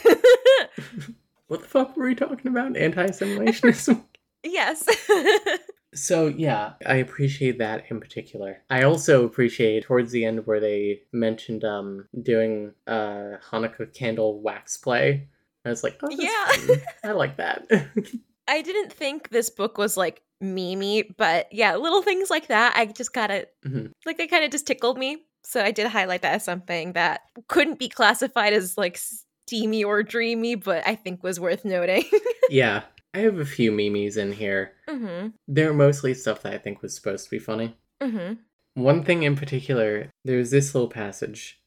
god. 0.04 0.18
What 1.48 1.60
the 1.60 1.68
fuck 1.68 1.96
were 1.96 2.06
we 2.06 2.16
talking 2.16 2.48
about? 2.48 2.76
Anti-assimilationism. 2.76 4.02
yes. 4.42 4.84
So 5.96 6.26
yeah, 6.28 6.74
I 6.86 6.96
appreciate 6.96 7.58
that 7.58 7.84
in 7.90 7.98
particular. 8.00 8.62
I 8.70 8.82
also 8.84 9.24
appreciate 9.24 9.84
towards 9.84 10.12
the 10.12 10.24
end 10.24 10.46
where 10.46 10.60
they 10.60 11.02
mentioned 11.12 11.64
um 11.64 12.06
doing 12.22 12.72
uh 12.86 13.38
Hanukkah 13.50 13.92
candle 13.92 14.40
wax 14.40 14.76
play. 14.76 15.28
I 15.64 15.70
was 15.70 15.82
like, 15.82 15.98
oh, 16.02 16.08
Yeah. 16.10 16.76
I 17.04 17.12
like 17.12 17.38
that. 17.38 17.66
I 18.48 18.62
didn't 18.62 18.92
think 18.92 19.30
this 19.30 19.50
book 19.50 19.78
was 19.78 19.96
like 19.96 20.22
memey, 20.42 21.12
but 21.16 21.52
yeah, 21.52 21.74
little 21.76 22.02
things 22.02 22.30
like 22.30 22.48
that. 22.48 22.74
I 22.76 22.86
just 22.86 23.12
gotta 23.12 23.48
Mhm. 23.66 23.90
like 24.04 24.18
they 24.18 24.26
kind 24.28 24.44
of 24.44 24.50
just 24.52 24.66
tickled 24.66 24.98
me. 24.98 25.24
So 25.44 25.62
I 25.62 25.70
did 25.70 25.86
highlight 25.86 26.22
that 26.22 26.34
as 26.34 26.44
something 26.44 26.92
that 26.92 27.22
couldn't 27.48 27.78
be 27.78 27.88
classified 27.88 28.52
as 28.52 28.76
like 28.76 28.98
steamy 28.98 29.82
or 29.84 30.02
dreamy, 30.02 30.56
but 30.56 30.86
I 30.86 30.94
think 30.94 31.22
was 31.22 31.40
worth 31.40 31.64
noting. 31.64 32.04
yeah, 32.50 32.82
I 33.16 33.20
have 33.20 33.38
a 33.38 33.46
few 33.46 33.72
memes 33.72 34.18
in 34.18 34.32
here. 34.32 34.72
mm-hmm. 34.86 35.28
They're 35.48 35.72
mostly 35.72 36.12
stuff 36.12 36.42
that 36.42 36.52
I 36.52 36.58
think 36.58 36.82
was 36.82 36.94
supposed 36.94 37.24
to 37.24 37.30
be 37.30 37.38
funny. 37.38 37.74
Mm-hmm. 38.02 38.34
One 38.74 39.04
thing 39.04 39.22
in 39.22 39.36
particular, 39.36 40.10
there's 40.22 40.50
this 40.50 40.74
little 40.74 40.90
passage. 40.90 41.58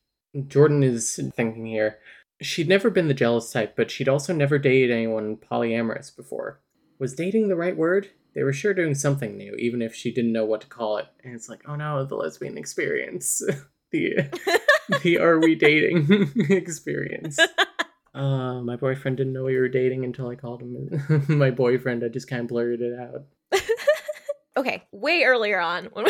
Jordan 0.46 0.84
is 0.84 1.20
thinking 1.36 1.66
here. 1.66 1.98
She'd 2.40 2.70
never 2.70 2.92
been 2.92 3.08
the 3.08 3.16
jealous 3.16 3.52
type, 3.52 3.76
but 3.76 3.90
she'd 3.90 4.08
also 4.08 4.32
never 4.32 4.60
dated 4.60 4.92
anyone 4.92 5.38
polyamorous 5.38 6.16
before. 6.16 6.62
Was 7.00 7.16
dating 7.16 7.48
the 7.48 7.56
right 7.56 7.76
word? 7.76 8.10
They 8.36 8.44
were 8.44 8.54
sure 8.54 8.76
doing 8.76 8.94
something 8.94 9.36
new, 9.36 9.56
even 9.56 9.82
if 9.82 9.96
she 9.96 10.14
didn't 10.14 10.34
know 10.34 10.46
what 10.46 10.62
to 10.62 10.68
call 10.68 10.98
it. 10.98 11.08
And 11.24 11.34
it's 11.34 11.50
like, 11.50 11.64
oh 11.68 11.76
no, 11.76 12.06
the 12.06 12.16
lesbian 12.16 12.60
experience. 12.60 13.42
the 13.92 14.30
the 15.02 15.18
are 15.18 15.40
we 15.40 15.56
dating 15.56 16.32
experience. 16.52 17.40
Uh, 18.14 18.62
my 18.62 18.76
boyfriend 18.76 19.18
didn't 19.18 19.34
know 19.34 19.44
we 19.46 19.58
were 19.58 19.70
dating 19.70 20.04
until 20.04 20.30
I 20.30 20.36
called 20.36 20.62
him 20.62 21.24
my 21.28 21.52
boyfriend. 21.52 22.04
I 22.04 22.08
just 22.10 22.28
kind 22.28 22.42
of 22.42 22.48
blurted 22.48 22.82
it 22.82 23.00
out. 23.00 23.24
okay, 24.58 24.84
way 24.92 25.24
earlier 25.24 25.60
on 25.60 25.86
when, 25.94 26.06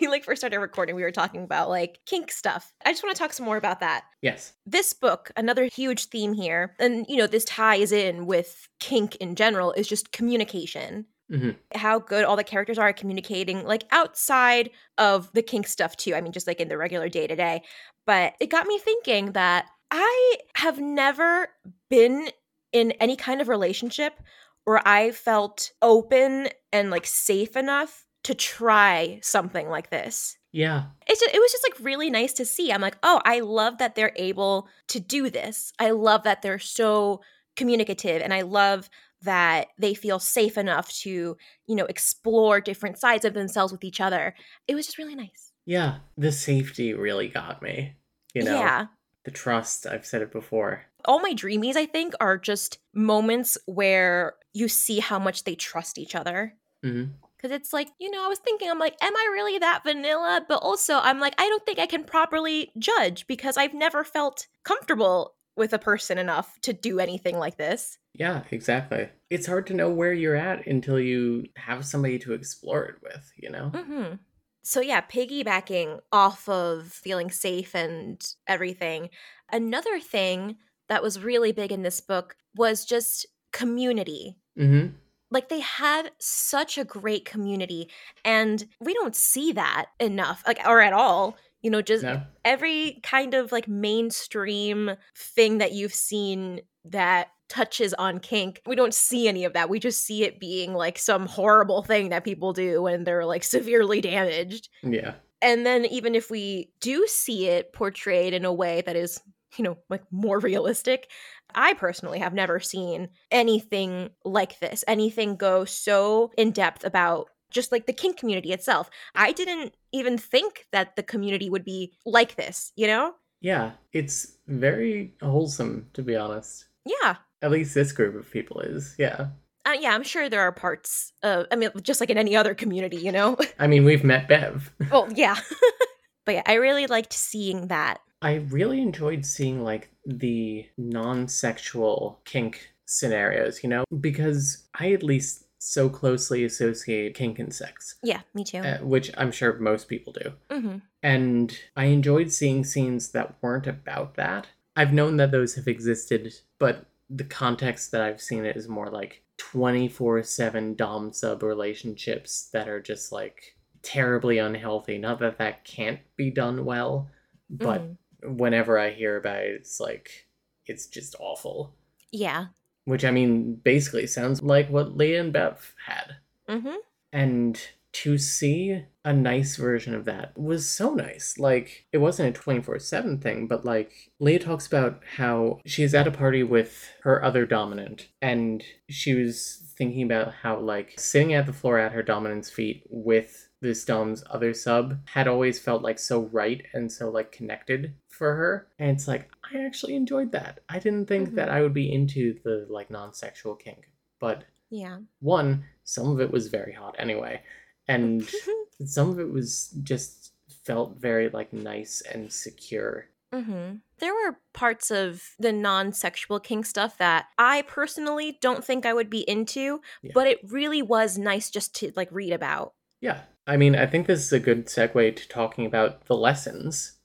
we 0.00 0.08
like 0.08 0.24
first 0.24 0.40
started 0.40 0.58
recording, 0.58 0.94
we 0.94 1.02
were 1.02 1.10
talking 1.10 1.44
about 1.44 1.68
like 1.68 1.98
kink 2.06 2.30
stuff. 2.30 2.72
I 2.84 2.92
just 2.92 3.02
want 3.02 3.14
to 3.14 3.18
talk 3.18 3.32
some 3.32 3.46
more 3.46 3.56
about 3.56 3.80
that. 3.80 4.04
Yes. 4.20 4.52
this 4.66 4.92
book, 4.92 5.30
another 5.36 5.64
huge 5.64 6.06
theme 6.06 6.32
here, 6.32 6.74
and 6.78 7.04
you 7.08 7.16
know, 7.16 7.26
this 7.26 7.44
ties 7.44 7.92
in 7.92 8.26
with 8.26 8.68
kink 8.80 9.16
in 9.16 9.34
general, 9.34 9.72
is 9.72 9.88
just 9.88 10.12
communication. 10.12 11.06
Mhm. 11.30 11.56
How 11.74 11.98
good 11.98 12.24
all 12.24 12.36
the 12.36 12.44
characters 12.44 12.78
are 12.78 12.88
at 12.88 12.96
communicating, 12.96 13.64
like 13.64 13.84
outside 13.90 14.70
of 14.98 15.32
the 15.32 15.42
kink 15.42 15.66
stuff, 15.66 15.96
too. 15.96 16.14
I 16.14 16.20
mean, 16.20 16.32
just 16.32 16.46
like 16.46 16.60
in 16.60 16.68
the 16.68 16.76
regular 16.76 17.08
day 17.08 17.26
to 17.26 17.34
day. 17.36 17.62
But 18.06 18.34
it 18.40 18.48
got 18.50 18.66
me 18.66 18.78
thinking 18.78 19.32
that 19.32 19.66
I 19.94 20.38
have 20.54 20.80
never 20.80 21.48
been 21.90 22.30
in 22.72 22.92
any 22.92 23.14
kind 23.14 23.42
of 23.42 23.48
relationship 23.48 24.18
where 24.64 24.80
I 24.88 25.10
felt 25.10 25.70
open 25.82 26.48
and 26.72 26.90
like 26.90 27.04
safe 27.04 27.56
enough 27.56 28.06
to 28.24 28.34
try 28.34 29.18
something 29.22 29.68
like 29.68 29.90
this 29.90 30.38
Yeah. 30.52 30.84
it's 31.08 31.20
just, 31.20 31.34
it 31.34 31.38
was 31.40 31.52
just 31.52 31.66
like 31.68 31.84
really 31.84 32.08
nice 32.08 32.32
to 32.34 32.44
see. 32.46 32.72
I'm 32.72 32.80
like, 32.80 32.96
oh, 33.02 33.20
I 33.24 33.40
love 33.40 33.78
that 33.78 33.94
they're 33.94 34.12
able 34.16 34.68
to 34.88 35.00
do 35.00 35.28
this. 35.28 35.72
I 35.78 35.90
love 35.90 36.22
that 36.22 36.40
they're 36.40 36.58
so 36.58 37.20
communicative, 37.56 38.22
and 38.22 38.32
I 38.32 38.42
love 38.42 38.88
that 39.22 39.68
they 39.78 39.92
feel 39.94 40.18
safe 40.18 40.56
enough 40.56 40.90
to, 41.00 41.36
you 41.66 41.76
know, 41.76 41.84
explore 41.84 42.60
different 42.60 42.98
sides 42.98 43.24
of 43.24 43.34
themselves 43.34 43.72
with 43.72 43.84
each 43.84 44.00
other. 44.00 44.34
It 44.66 44.74
was 44.74 44.86
just 44.86 44.98
really 44.98 45.14
nice. 45.16 45.52
Yeah. 45.66 45.98
The 46.16 46.32
safety 46.32 46.94
really 46.94 47.28
got 47.28 47.60
me. 47.60 47.96
You 48.34 48.44
know, 48.44 48.54
yeah. 48.58 48.86
The 49.24 49.30
trust. 49.30 49.86
I've 49.86 50.06
said 50.06 50.22
it 50.22 50.32
before. 50.32 50.84
All 51.04 51.20
my 51.20 51.32
dreamies, 51.34 51.76
I 51.76 51.86
think, 51.86 52.14
are 52.20 52.38
just 52.38 52.78
moments 52.94 53.58
where 53.66 54.34
you 54.52 54.68
see 54.68 55.00
how 55.00 55.18
much 55.18 55.44
they 55.44 55.54
trust 55.54 55.98
each 55.98 56.14
other. 56.14 56.54
hmm 56.82 57.04
Because 57.36 57.50
it's 57.50 57.72
like, 57.72 57.88
you 57.98 58.10
know, 58.10 58.24
I 58.24 58.28
was 58.28 58.38
thinking, 58.38 58.70
I'm 58.70 58.78
like, 58.78 58.96
am 59.02 59.16
I 59.16 59.28
really 59.32 59.58
that 59.58 59.82
vanilla? 59.84 60.44
But 60.48 60.62
also, 60.62 60.94
I'm 60.98 61.18
like, 61.20 61.34
I 61.38 61.48
don't 61.48 61.64
think 61.66 61.78
I 61.78 61.86
can 61.86 62.04
properly 62.04 62.70
judge 62.78 63.26
because 63.26 63.56
I've 63.56 63.74
never 63.74 64.04
felt 64.04 64.46
comfortable 64.64 65.34
with 65.56 65.72
a 65.72 65.78
person 65.78 66.18
enough 66.18 66.58
to 66.62 66.72
do 66.72 66.98
anything 66.98 67.38
like 67.38 67.56
this. 67.58 67.98
Yeah, 68.14 68.42
exactly. 68.50 69.08
It's 69.30 69.46
hard 69.46 69.66
to 69.68 69.74
know 69.74 69.90
where 69.90 70.12
you're 70.12 70.36
at 70.36 70.66
until 70.66 71.00
you 71.00 71.46
have 71.56 71.84
somebody 71.84 72.18
to 72.20 72.32
explore 72.34 72.84
it 72.84 72.96
with, 73.02 73.32
you 73.36 73.50
know? 73.50 73.70
hmm 73.70 74.14
So, 74.62 74.80
yeah, 74.80 75.00
piggybacking 75.00 76.00
off 76.12 76.48
of 76.48 76.86
feeling 76.86 77.30
safe 77.30 77.74
and 77.74 78.24
everything, 78.46 79.10
another 79.50 79.98
thing 79.98 80.56
that 80.88 81.02
was 81.02 81.18
really 81.20 81.52
big 81.52 81.72
in 81.72 81.82
this 81.82 82.00
book 82.00 82.36
was 82.54 82.84
just 82.84 83.26
community. 83.52 84.36
hmm 84.56 84.86
like 85.30 85.48
they 85.48 85.60
had 85.60 86.10
such 86.18 86.76
a 86.76 86.84
great 86.84 87.24
community 87.24 87.88
and 88.24 88.66
we 88.80 88.92
don't 88.92 89.16
see 89.16 89.52
that 89.52 89.86
enough 89.98 90.42
like 90.46 90.58
or 90.66 90.80
at 90.82 90.92
all 90.92 91.36
you 91.62 91.70
know 91.70 91.80
just 91.82 92.02
No? 92.04 92.22
every 92.44 93.00
kind 93.02 93.34
of 93.34 93.52
like 93.52 93.68
mainstream 93.68 94.90
thing 95.16 95.58
that 95.58 95.72
you've 95.72 95.94
seen 95.94 96.60
that 96.84 97.28
touches 97.48 97.92
on 97.94 98.18
kink 98.18 98.62
we 98.66 98.74
don't 98.74 98.94
see 98.94 99.28
any 99.28 99.44
of 99.44 99.52
that 99.52 99.68
we 99.68 99.78
just 99.78 100.04
see 100.04 100.24
it 100.24 100.40
being 100.40 100.72
like 100.74 100.98
some 100.98 101.26
horrible 101.26 101.82
thing 101.82 102.08
that 102.08 102.24
people 102.24 102.52
do 102.52 102.82
when 102.82 103.04
they're 103.04 103.26
like 103.26 103.44
severely 103.56 104.00
damaged 104.00 104.68
Yeah. 104.82 105.14
and 105.42 105.66
then 105.66 105.84
even 105.86 106.14
if 106.14 106.30
we 106.30 106.70
do 106.80 107.06
see 107.06 107.48
it 107.48 107.72
portrayed 107.72 108.32
in 108.32 108.44
a 108.44 108.52
way 108.52 108.82
that 108.86 108.96
is 108.96 109.20
you 109.58 109.64
know 109.64 109.76
like 109.90 110.02
more 110.10 110.38
realistic 110.38 111.10
i 111.54 111.74
personally 111.74 112.18
have 112.20 112.32
never 112.32 112.58
seen 112.58 113.10
anything 113.30 114.08
like 114.24 114.58
this 114.60 114.82
anything 114.88 115.36
go 115.36 115.66
so 115.66 116.30
in 116.38 116.52
depth 116.52 116.84
about 116.86 117.28
just 117.52 117.70
like 117.72 117.86
the 117.86 117.92
kink 117.92 118.16
community 118.16 118.52
itself 118.52 118.90
i 119.14 119.32
didn't 119.32 119.74
even 119.92 120.16
think 120.18 120.66
that 120.72 120.96
the 120.96 121.02
community 121.02 121.48
would 121.50 121.64
be 121.64 121.92
like 122.06 122.36
this 122.36 122.72
you 122.76 122.86
know 122.86 123.14
Yeah. 123.40 123.72
It's 123.92 124.38
very 124.46 125.14
wholesome, 125.20 125.88
to 125.94 126.02
be 126.02 126.14
honest. 126.16 126.66
yeah 126.86 127.16
At 127.42 127.50
least 127.50 127.74
this 127.74 127.90
group 127.92 128.14
of 128.14 128.30
people 128.30 128.60
is. 128.60 128.94
Yeah. 128.98 129.26
uh, 129.66 129.74
yeah, 129.84 129.92
I'm 129.94 130.04
sure 130.04 130.28
there 130.28 130.40
are 130.46 130.52
parts. 130.52 131.12
Uh, 131.22 131.44
I 131.52 131.56
mean, 131.56 131.70
just 131.82 132.00
like 132.00 132.10
in 132.10 132.18
any 132.18 132.34
other 132.36 132.54
community, 132.54 132.98
you 133.06 133.10
know. 133.12 133.36
I 133.58 133.66
mean, 133.66 133.84
we've 133.84 134.04
met 134.04 134.28
Bev. 134.28 134.70
oh 134.92 135.08
yeah, 135.24 135.36
but 136.24 136.34
yeah, 136.36 136.42
I 136.46 136.54
really 136.54 136.86
liked 136.86 137.12
seeing 137.12 137.66
that. 137.68 137.98
I 138.22 138.34
really 138.54 138.80
enjoyed 138.80 139.26
seeing 139.26 139.64
like 139.64 139.90
the 140.06 140.66
non-sexual 140.78 142.20
kink 142.24 142.72
scenarios, 142.86 143.62
you 143.62 143.68
know, 143.68 143.84
because 144.00 144.66
I 144.78 144.92
at 144.92 145.02
least 145.02 145.41
so 145.64 145.88
closely 145.88 146.44
associate 146.44 147.14
kink 147.14 147.38
and 147.38 147.54
sex. 147.54 147.96
Yeah, 148.02 148.20
me 148.34 148.44
too. 148.44 148.58
Uh, 148.58 148.78
which 148.78 149.10
I'm 149.16 149.32
sure 149.32 149.54
most 149.58 149.88
people 149.88 150.12
do. 150.12 150.32
Mm-hmm. 150.50 150.78
And 151.02 151.58
I 151.76 151.86
enjoyed 151.86 152.32
seeing 152.32 152.64
scenes 152.64 153.10
that 153.10 153.34
weren't 153.42 153.66
about 153.66 154.14
that. 154.16 154.48
I've 154.76 154.92
known 154.92 155.16
that 155.18 155.30
those 155.30 155.54
have 155.56 155.68
existed, 155.68 156.32
but 156.58 156.86
the 157.10 157.24
context 157.24 157.90
that 157.92 158.00
I've 158.00 158.22
seen 158.22 158.44
it 158.44 158.56
is 158.56 158.68
more 158.68 158.88
like 158.90 159.22
24 159.38 160.22
7 160.22 160.74
Dom 160.74 161.12
sub 161.12 161.42
relationships 161.42 162.48
that 162.52 162.68
are 162.68 162.80
just 162.80 163.12
like 163.12 163.56
terribly 163.82 164.38
unhealthy. 164.38 164.98
Not 164.98 165.18
that 165.18 165.38
that 165.38 165.64
can't 165.64 166.00
be 166.16 166.30
done 166.30 166.64
well, 166.64 167.10
but 167.50 167.82
Mhm. 167.82 168.36
whenever 168.38 168.78
I 168.78 168.90
hear 168.90 169.16
about 169.16 169.44
it, 169.44 169.54
it's 169.60 169.80
like, 169.80 170.28
it's 170.66 170.86
just 170.86 171.16
awful. 171.18 171.74
Yeah. 172.12 172.46
Which 172.84 173.04
I 173.04 173.10
mean, 173.10 173.54
basically 173.62 174.06
sounds 174.06 174.42
like 174.42 174.68
what 174.68 174.96
Leah 174.96 175.20
and 175.20 175.32
Bev 175.32 175.74
had. 175.86 176.16
Mm-hmm. 176.48 176.76
And 177.12 177.60
to 177.92 178.16
see 178.16 178.84
a 179.04 179.12
nice 179.12 179.56
version 179.56 179.94
of 179.94 180.06
that 180.06 180.36
was 180.36 180.68
so 180.68 180.94
nice. 180.94 181.38
Like, 181.38 181.86
it 181.92 181.98
wasn't 181.98 182.36
a 182.36 182.40
24 182.40 182.78
7 182.78 183.18
thing, 183.18 183.46
but 183.46 183.64
like, 183.64 183.92
Leah 184.18 184.38
talks 184.38 184.66
about 184.66 185.02
how 185.16 185.60
she's 185.66 185.94
at 185.94 186.06
a 186.06 186.12
party 186.12 186.42
with 186.42 186.88
her 187.02 187.22
other 187.22 187.44
dominant, 187.44 188.08
and 188.20 188.64
she 188.88 189.14
was 189.14 189.62
thinking 189.76 190.02
about 190.02 190.32
how, 190.42 190.58
like, 190.58 190.94
sitting 190.98 191.34
at 191.34 191.46
the 191.46 191.52
floor 191.52 191.78
at 191.78 191.92
her 191.92 192.02
dominant's 192.02 192.50
feet 192.50 192.84
with 192.88 193.48
this 193.62 193.84
Dom's 193.84 194.24
other 194.28 194.52
sub 194.52 194.98
had 195.06 195.28
always 195.28 195.58
felt 195.58 195.82
like 195.82 195.98
so 195.98 196.28
right 196.32 196.66
and 196.74 196.90
so 196.90 197.08
like 197.08 197.32
connected 197.32 197.94
for 198.22 198.34
her. 198.36 198.68
And 198.78 198.90
it's 198.90 199.08
like, 199.08 199.28
I 199.52 199.64
actually 199.64 199.96
enjoyed 199.96 200.30
that. 200.32 200.60
I 200.68 200.78
didn't 200.78 201.06
think 201.06 201.30
Mhm. 201.30 201.34
that 201.34 201.48
I 201.48 201.60
would 201.62 201.74
be 201.74 201.92
into 201.92 202.38
the 202.44 202.66
like 202.70 202.88
non 202.88 203.12
sexual 203.12 203.56
kink, 203.56 203.90
but 204.20 204.44
Yeah. 204.70 204.98
one, 205.18 205.64
some 205.82 206.08
of 206.12 206.20
it 206.20 206.30
was 206.30 206.46
very 206.46 206.72
hot 206.72 206.94
anyway, 207.00 207.42
and 207.88 208.22
some 208.84 209.10
of 209.10 209.18
it 209.18 209.28
was 209.32 209.70
just 209.82 210.32
felt 210.64 210.98
very 210.98 211.28
like 211.30 211.52
nice 211.52 212.00
and 212.12 212.32
secure. 212.32 213.08
Mm-hmm. 213.32 213.76
There 213.98 214.14
were 214.14 214.38
parts 214.52 214.90
of 214.92 215.22
the 215.38 215.52
non-sexual 215.52 216.38
kink 216.40 216.66
stuff 216.66 216.98
that 216.98 217.26
I 217.38 217.62
personally 217.62 218.38
don't 218.40 218.62
think 218.64 218.84
I 218.86 218.92
would 218.92 219.10
be 219.10 219.28
into, 219.28 219.80
Yeah. 220.02 220.12
but 220.14 220.26
it 220.28 220.38
really 220.52 220.82
was 220.82 221.18
nice 221.18 221.50
just 221.50 221.74
to 221.76 221.92
like 221.96 222.12
read 222.12 222.32
about. 222.32 222.74
Yeah, 223.00 223.22
I 223.46 223.56
mean, 223.56 223.74
I 223.74 223.86
think 223.86 224.06
this 224.06 224.20
is 224.24 224.32
a 224.32 224.38
good 224.38 224.66
segue 224.66 225.16
to 225.16 225.28
talking 225.28 225.66
about 225.66 226.04
the 226.06 226.16
lessons. 226.16 226.98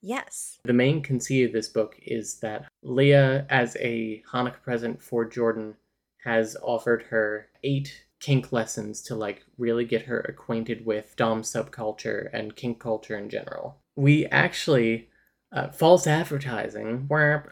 Yes. 0.00 0.58
The 0.64 0.72
main 0.72 1.02
conceit 1.02 1.46
of 1.46 1.52
this 1.52 1.68
book 1.68 1.96
is 2.02 2.40
that 2.40 2.66
Leah, 2.82 3.46
as 3.48 3.76
a 3.80 4.22
Hanukkah 4.32 4.62
present 4.62 5.02
for 5.02 5.24
Jordan, 5.24 5.76
has 6.24 6.56
offered 6.62 7.04
her 7.10 7.48
eight 7.62 8.04
kink 8.20 8.52
lessons 8.52 9.02
to 9.02 9.14
like 9.14 9.44
really 9.58 9.84
get 9.84 10.02
her 10.02 10.20
acquainted 10.20 10.86
with 10.86 11.14
Dom 11.16 11.42
subculture 11.42 12.30
and 12.32 12.56
kink 12.56 12.80
culture 12.80 13.18
in 13.18 13.28
general. 13.28 13.76
We 13.96 14.26
actually 14.26 15.08
uh, 15.52 15.68
false 15.68 16.06
advertising. 16.06 17.06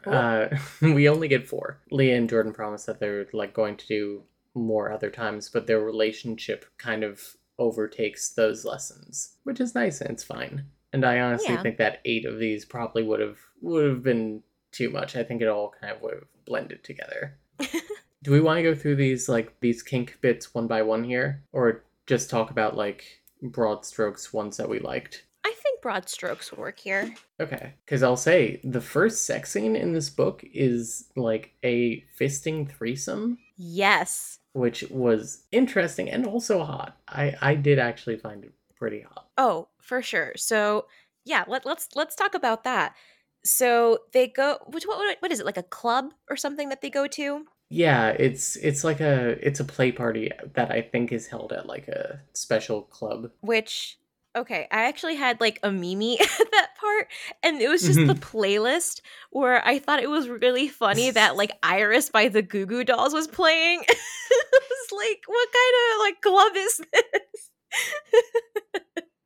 Uh, 0.06 0.48
we 0.80 1.08
only 1.08 1.28
get 1.28 1.48
four. 1.48 1.78
Leah 1.90 2.16
and 2.16 2.28
Jordan 2.28 2.52
promised 2.52 2.86
that 2.86 3.00
they're 3.00 3.26
like 3.32 3.54
going 3.54 3.76
to 3.76 3.86
do 3.86 4.22
more 4.54 4.90
other 4.90 5.10
times, 5.10 5.48
but 5.48 5.66
their 5.66 5.80
relationship 5.80 6.66
kind 6.78 7.04
of 7.04 7.36
overtakes 7.58 8.30
those 8.30 8.64
lessons, 8.64 9.36
which 9.44 9.60
is 9.60 9.74
nice 9.74 10.00
and 10.00 10.10
it's 10.10 10.24
fine. 10.24 10.64
And 10.92 11.04
I 11.04 11.20
honestly 11.20 11.54
Yeah. 11.54 11.62
think 11.62 11.78
that 11.78 12.00
eight 12.04 12.24
of 12.24 12.38
these 12.38 12.64
probably 12.64 13.02
would 13.02 13.20
have 13.20 13.38
would 13.60 13.88
have 13.88 14.02
been 14.02 14.42
too 14.72 14.90
much. 14.90 15.16
I 15.16 15.22
think 15.22 15.40
it 15.42 15.48
all 15.48 15.74
kind 15.80 15.94
of 15.94 16.02
would 16.02 16.14
have 16.14 16.24
blended 16.44 16.82
together. 16.84 17.38
Do 18.22 18.30
we 18.30 18.40
want 18.40 18.58
to 18.58 18.62
go 18.62 18.74
through 18.74 18.96
these 18.96 19.28
like 19.28 19.58
these 19.60 19.82
kink 19.82 20.18
bits 20.20 20.54
one 20.54 20.66
by 20.66 20.82
one 20.82 21.04
here, 21.04 21.42
or 21.52 21.84
just 22.06 22.30
talk 22.30 22.50
about 22.50 22.76
like 22.76 23.04
broad 23.42 23.84
strokes 23.84 24.32
ones 24.32 24.56
that 24.58 24.68
we 24.68 24.78
liked? 24.78 25.24
I 25.44 25.52
think 25.60 25.82
broad 25.82 26.08
strokes 26.08 26.50
would 26.52 26.60
work 26.60 26.78
here. 26.78 27.12
Okay, 27.40 27.74
because 27.84 28.02
I'll 28.04 28.16
say 28.16 28.60
the 28.62 28.80
first 28.80 29.26
sex 29.26 29.50
scene 29.50 29.74
in 29.74 29.92
this 29.92 30.08
book 30.08 30.44
is 30.52 31.08
like 31.16 31.52
a 31.64 32.04
fisting 32.20 32.70
threesome, 32.70 33.38
Yes. 33.56 34.38
which 34.52 34.84
was 34.90 35.42
interesting 35.50 36.08
and 36.08 36.24
also 36.26 36.62
hot. 36.62 36.96
I 37.08 37.34
I 37.42 37.54
did 37.56 37.78
actually 37.80 38.18
find 38.18 38.44
it 38.44 38.52
pretty 38.82 39.02
hot. 39.02 39.28
Oh, 39.38 39.68
for 39.80 40.02
sure. 40.02 40.32
So 40.36 40.86
yeah, 41.24 41.44
let, 41.46 41.64
let's 41.64 41.88
let's 41.94 42.16
talk 42.16 42.34
about 42.34 42.64
that. 42.64 42.96
So 43.44 43.98
they 44.12 44.26
go. 44.26 44.58
Which 44.66 44.84
what 44.84 45.16
what- 45.20 45.30
is 45.30 45.38
it 45.38 45.46
like 45.46 45.56
a 45.56 45.62
club 45.62 46.12
or 46.28 46.36
something 46.36 46.68
that 46.70 46.80
they 46.80 46.90
go 46.90 47.06
to? 47.06 47.46
Yeah, 47.70 48.08
it's 48.08 48.56
it's 48.56 48.82
like 48.82 49.00
a 49.00 49.38
it's 49.46 49.60
a 49.60 49.64
play 49.64 49.92
party 49.92 50.32
that 50.54 50.72
I 50.72 50.82
think 50.82 51.12
is 51.12 51.28
held 51.28 51.52
at 51.52 51.66
like 51.66 51.86
a 51.86 52.20
special 52.32 52.82
club. 52.82 53.30
Which 53.40 53.98
okay, 54.34 54.66
I 54.72 54.84
actually 54.88 55.14
had 55.14 55.40
like 55.40 55.60
a 55.62 55.68
memey 55.68 56.20
at 56.20 56.50
that 56.50 56.70
part, 56.80 57.06
and 57.44 57.62
it 57.62 57.68
was 57.68 57.82
just 57.82 58.00
the 58.00 58.14
mm-hmm. 58.14 58.36
playlist 58.36 59.00
where 59.30 59.64
I 59.64 59.78
thought 59.78 60.02
it 60.02 60.10
was 60.10 60.28
really 60.28 60.66
funny 60.66 61.12
that 61.12 61.36
like 61.36 61.52
Iris 61.62 62.10
by 62.10 62.28
the 62.28 62.42
Goo 62.42 62.66
Goo 62.66 62.82
Dolls 62.82 63.14
was 63.14 63.28
playing. 63.28 63.84
it 63.88 64.48
was 64.52 64.92
like, 64.92 65.22
what 65.26 65.48
kind 65.52 65.74
of 65.84 66.00
like 66.00 66.20
club 66.20 66.52
is 66.56 66.80
this? 66.92 67.50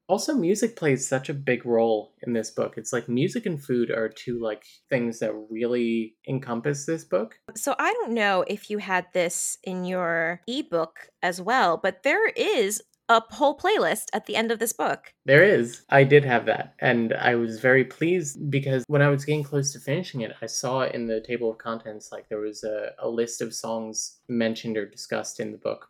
Also, 0.08 0.34
music 0.34 0.76
plays 0.76 1.08
such 1.08 1.28
a 1.28 1.34
big 1.34 1.66
role 1.66 2.14
in 2.22 2.32
this 2.32 2.50
book. 2.50 2.74
It's 2.76 2.92
like 2.92 3.08
music 3.08 3.44
and 3.46 3.62
food 3.62 3.90
are 3.90 4.08
two 4.08 4.38
like 4.38 4.64
things 4.88 5.18
that 5.18 5.32
really 5.50 6.14
encompass 6.28 6.86
this 6.86 7.04
book. 7.04 7.38
So 7.56 7.74
I 7.78 7.92
don't 7.92 8.12
know 8.12 8.44
if 8.46 8.70
you 8.70 8.78
had 8.78 9.06
this 9.12 9.58
in 9.64 9.84
your 9.84 10.40
ebook 10.46 11.08
as 11.22 11.40
well, 11.40 11.76
but 11.76 12.02
there 12.04 12.28
is 12.28 12.82
a 13.08 13.22
whole 13.30 13.56
playlist 13.56 14.06
at 14.12 14.26
the 14.26 14.36
end 14.36 14.50
of 14.50 14.58
this 14.58 14.72
book. 14.72 15.12
There 15.24 15.44
is. 15.44 15.84
I 15.90 16.04
did 16.04 16.24
have 16.24 16.46
that. 16.46 16.74
And 16.80 17.12
I 17.14 17.36
was 17.36 17.60
very 17.60 17.84
pleased 17.84 18.50
because 18.50 18.84
when 18.88 19.02
I 19.02 19.08
was 19.08 19.24
getting 19.24 19.44
close 19.44 19.72
to 19.72 19.80
finishing 19.80 20.22
it, 20.22 20.32
I 20.42 20.46
saw 20.46 20.82
in 20.82 21.06
the 21.06 21.20
table 21.20 21.50
of 21.50 21.58
contents 21.58 22.10
like 22.10 22.28
there 22.28 22.40
was 22.40 22.64
a, 22.64 22.90
a 22.98 23.08
list 23.08 23.40
of 23.40 23.54
songs 23.54 24.18
mentioned 24.28 24.76
or 24.76 24.86
discussed 24.86 25.40
in 25.40 25.52
the 25.52 25.58
book. 25.58 25.88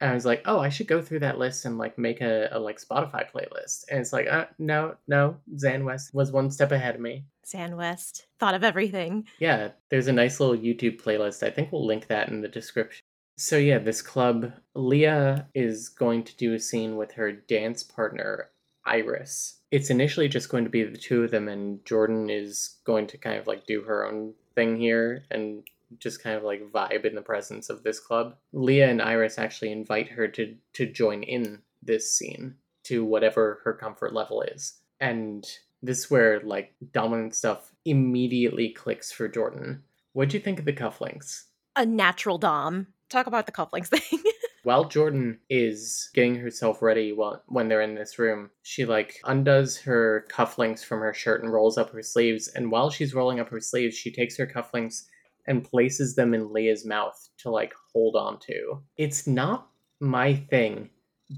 I 0.00 0.14
was 0.14 0.24
like, 0.24 0.42
oh, 0.46 0.60
I 0.60 0.68
should 0.68 0.86
go 0.86 1.02
through 1.02 1.20
that 1.20 1.38
list 1.38 1.64
and 1.64 1.78
like 1.78 1.98
make 1.98 2.20
a, 2.20 2.48
a 2.52 2.58
like 2.58 2.80
Spotify 2.80 3.28
playlist. 3.30 3.84
And 3.90 4.00
it's 4.00 4.12
like, 4.12 4.28
uh, 4.28 4.46
no, 4.58 4.94
no, 5.08 5.36
Xan 5.56 5.84
West 5.84 6.14
was 6.14 6.30
one 6.30 6.50
step 6.50 6.70
ahead 6.72 6.94
of 6.94 7.00
me. 7.00 7.24
Xan 7.44 7.76
West 7.76 8.26
thought 8.38 8.54
of 8.54 8.62
everything. 8.62 9.26
Yeah, 9.38 9.70
there's 9.88 10.06
a 10.06 10.12
nice 10.12 10.38
little 10.38 10.56
YouTube 10.56 11.02
playlist. 11.02 11.42
I 11.42 11.50
think 11.50 11.72
we'll 11.72 11.86
link 11.86 12.06
that 12.08 12.28
in 12.28 12.42
the 12.42 12.48
description. 12.48 13.02
So 13.36 13.56
yeah, 13.56 13.78
this 13.78 14.02
club, 14.02 14.52
Leah 14.74 15.46
is 15.54 15.88
going 15.88 16.24
to 16.24 16.36
do 16.36 16.54
a 16.54 16.60
scene 16.60 16.96
with 16.96 17.12
her 17.12 17.32
dance 17.32 17.82
partner, 17.82 18.50
Iris. 18.84 19.60
It's 19.70 19.90
initially 19.90 20.28
just 20.28 20.48
going 20.48 20.64
to 20.64 20.70
be 20.70 20.82
the 20.82 20.98
two 20.98 21.22
of 21.22 21.30
them, 21.30 21.46
and 21.48 21.84
Jordan 21.84 22.30
is 22.30 22.78
going 22.84 23.06
to 23.08 23.18
kind 23.18 23.38
of 23.38 23.46
like 23.46 23.66
do 23.66 23.82
her 23.82 24.06
own 24.06 24.34
thing 24.54 24.76
here 24.76 25.24
and 25.30 25.62
just 25.98 26.22
kind 26.22 26.36
of 26.36 26.42
like 26.42 26.70
vibe 26.70 27.04
in 27.04 27.14
the 27.14 27.22
presence 27.22 27.70
of 27.70 27.82
this 27.82 28.00
club. 28.00 28.36
Leah 28.52 28.88
and 28.88 29.02
Iris 29.02 29.38
actually 29.38 29.72
invite 29.72 30.08
her 30.10 30.28
to 30.28 30.54
to 30.74 30.86
join 30.86 31.22
in 31.22 31.62
this 31.82 32.12
scene 32.12 32.56
to 32.84 33.04
whatever 33.04 33.60
her 33.64 33.74
comfort 33.74 34.14
level 34.14 34.42
is. 34.42 34.74
And 35.00 35.46
this 35.82 35.98
is 35.98 36.10
where 36.10 36.40
like 36.40 36.74
dominant 36.92 37.34
stuff 37.34 37.72
immediately 37.84 38.70
clicks 38.70 39.12
for 39.12 39.28
Jordan. 39.28 39.82
What'd 40.12 40.34
you 40.34 40.40
think 40.40 40.58
of 40.58 40.64
the 40.64 40.72
cufflinks? 40.72 41.44
A 41.76 41.86
natural 41.86 42.38
dom. 42.38 42.88
Talk 43.08 43.26
about 43.26 43.46
the 43.46 43.52
cufflinks 43.52 43.86
thing. 43.88 44.22
While 44.64 44.84
Jordan 44.84 45.38
is 45.48 46.10
getting 46.14 46.34
herself 46.34 46.82
ready 46.82 47.12
while, 47.12 47.42
when 47.46 47.68
they're 47.68 47.80
in 47.80 47.94
this 47.94 48.18
room, 48.18 48.50
she 48.62 48.84
like 48.84 49.20
undoes 49.24 49.78
her 49.78 50.26
cufflinks 50.30 50.84
from 50.84 51.00
her 51.00 51.14
shirt 51.14 51.42
and 51.42 51.52
rolls 51.52 51.78
up 51.78 51.90
her 51.92 52.02
sleeves. 52.02 52.48
And 52.48 52.70
while 52.70 52.90
she's 52.90 53.14
rolling 53.14 53.40
up 53.40 53.48
her 53.50 53.60
sleeves, 53.60 53.96
she 53.96 54.10
takes 54.10 54.36
her 54.36 54.46
cufflinks 54.46 55.04
and 55.48 55.64
places 55.64 56.14
them 56.14 56.34
in 56.34 56.52
Leah's 56.52 56.84
mouth 56.84 57.28
to 57.38 57.50
like 57.50 57.74
hold 57.92 58.14
on 58.14 58.38
to. 58.40 58.80
It's 58.96 59.26
not 59.26 59.68
my 59.98 60.34
thing, 60.34 60.90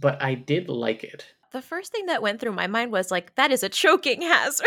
but 0.03 0.21
I 0.23 0.35
did 0.35 0.69
like 0.69 1.05
it. 1.05 1.25
the 1.53 1.63
first 1.63 1.91
thing 1.93 2.07
that 2.07 2.21
went 2.23 2.41
through 2.41 2.53
my 2.53 2.67
mind 2.67 2.93
was 2.93 3.11
like, 3.11 3.35
that 3.37 3.51
is 3.51 3.63
a 3.63 3.69
choking 3.69 4.21
hazard. 4.35 4.67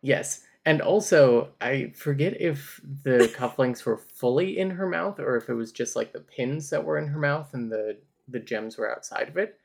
Yes. 0.00 0.42
And 0.64 0.80
also, 0.80 1.50
I 1.60 1.92
forget 1.96 2.40
if 2.40 2.80
the 3.04 3.32
cufflinks 3.36 3.84
were 3.84 3.98
fully 3.98 4.58
in 4.58 4.70
her 4.70 4.88
mouth 4.88 5.20
or 5.20 5.36
if 5.36 5.48
it 5.48 5.54
was 5.54 5.72
just 5.72 5.94
like 5.96 6.12
the 6.12 6.20
pins 6.20 6.70
that 6.70 6.84
were 6.84 6.98
in 6.98 7.08
her 7.08 7.18
mouth 7.18 7.54
and 7.54 7.70
the 7.70 7.98
the 8.28 8.38
gems 8.38 8.78
were 8.78 8.90
outside 8.90 9.28
of 9.28 9.36
it. 9.36 9.58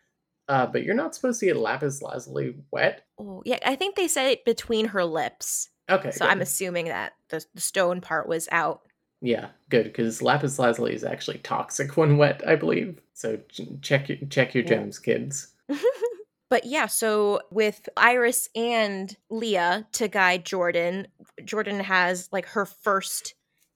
Uh, 0.49 0.65
but 0.65 0.83
you're 0.83 0.95
not 0.95 1.13
supposed 1.13 1.39
to 1.39 1.45
get 1.45 1.57
lapis 1.57 2.01
lazuli 2.01 2.55
wet. 2.71 3.05
oh, 3.19 3.41
yeah, 3.45 3.59
I 3.65 3.75
think 3.75 3.95
they 3.95 4.07
said 4.07 4.31
it 4.31 4.45
between 4.45 4.87
her 4.87 5.05
lips. 5.05 5.69
Okay. 5.89 6.11
so 6.11 6.25
good. 6.25 6.31
I'm 6.31 6.41
assuming 6.41 6.85
that 6.85 7.13
the, 7.29 7.45
the 7.53 7.61
stone 7.61 8.01
part 8.01 8.27
was 8.27 8.47
out. 8.51 8.81
Yeah, 9.21 9.49
good 9.69 9.85
because 9.85 10.21
lapis 10.21 10.59
lazuli 10.59 10.93
is 10.93 11.03
actually 11.03 11.39
toxic 11.39 11.97
when 11.97 12.17
wet, 12.17 12.41
I 12.47 12.55
believe. 12.55 12.99
So 13.13 13.37
ch- 13.49 13.61
check 13.81 14.09
your 14.09 14.17
check 14.29 14.53
your 14.53 14.63
Yeah. 14.63 14.69
gems, 14.69 14.99
kids. 14.99 15.47
but 16.49 16.65
yeah, 16.65 16.85
so 16.85 17.41
with 17.51 17.89
Iris 17.97 18.47
and 18.55 19.15
Leah 19.29 19.87
to 19.93 20.07
guide 20.07 20.45
Jordan, 20.45 21.07
Jordan 21.43 21.79
has 21.79 22.29
like 22.31 22.45
her 22.49 22.65
first 22.65 23.33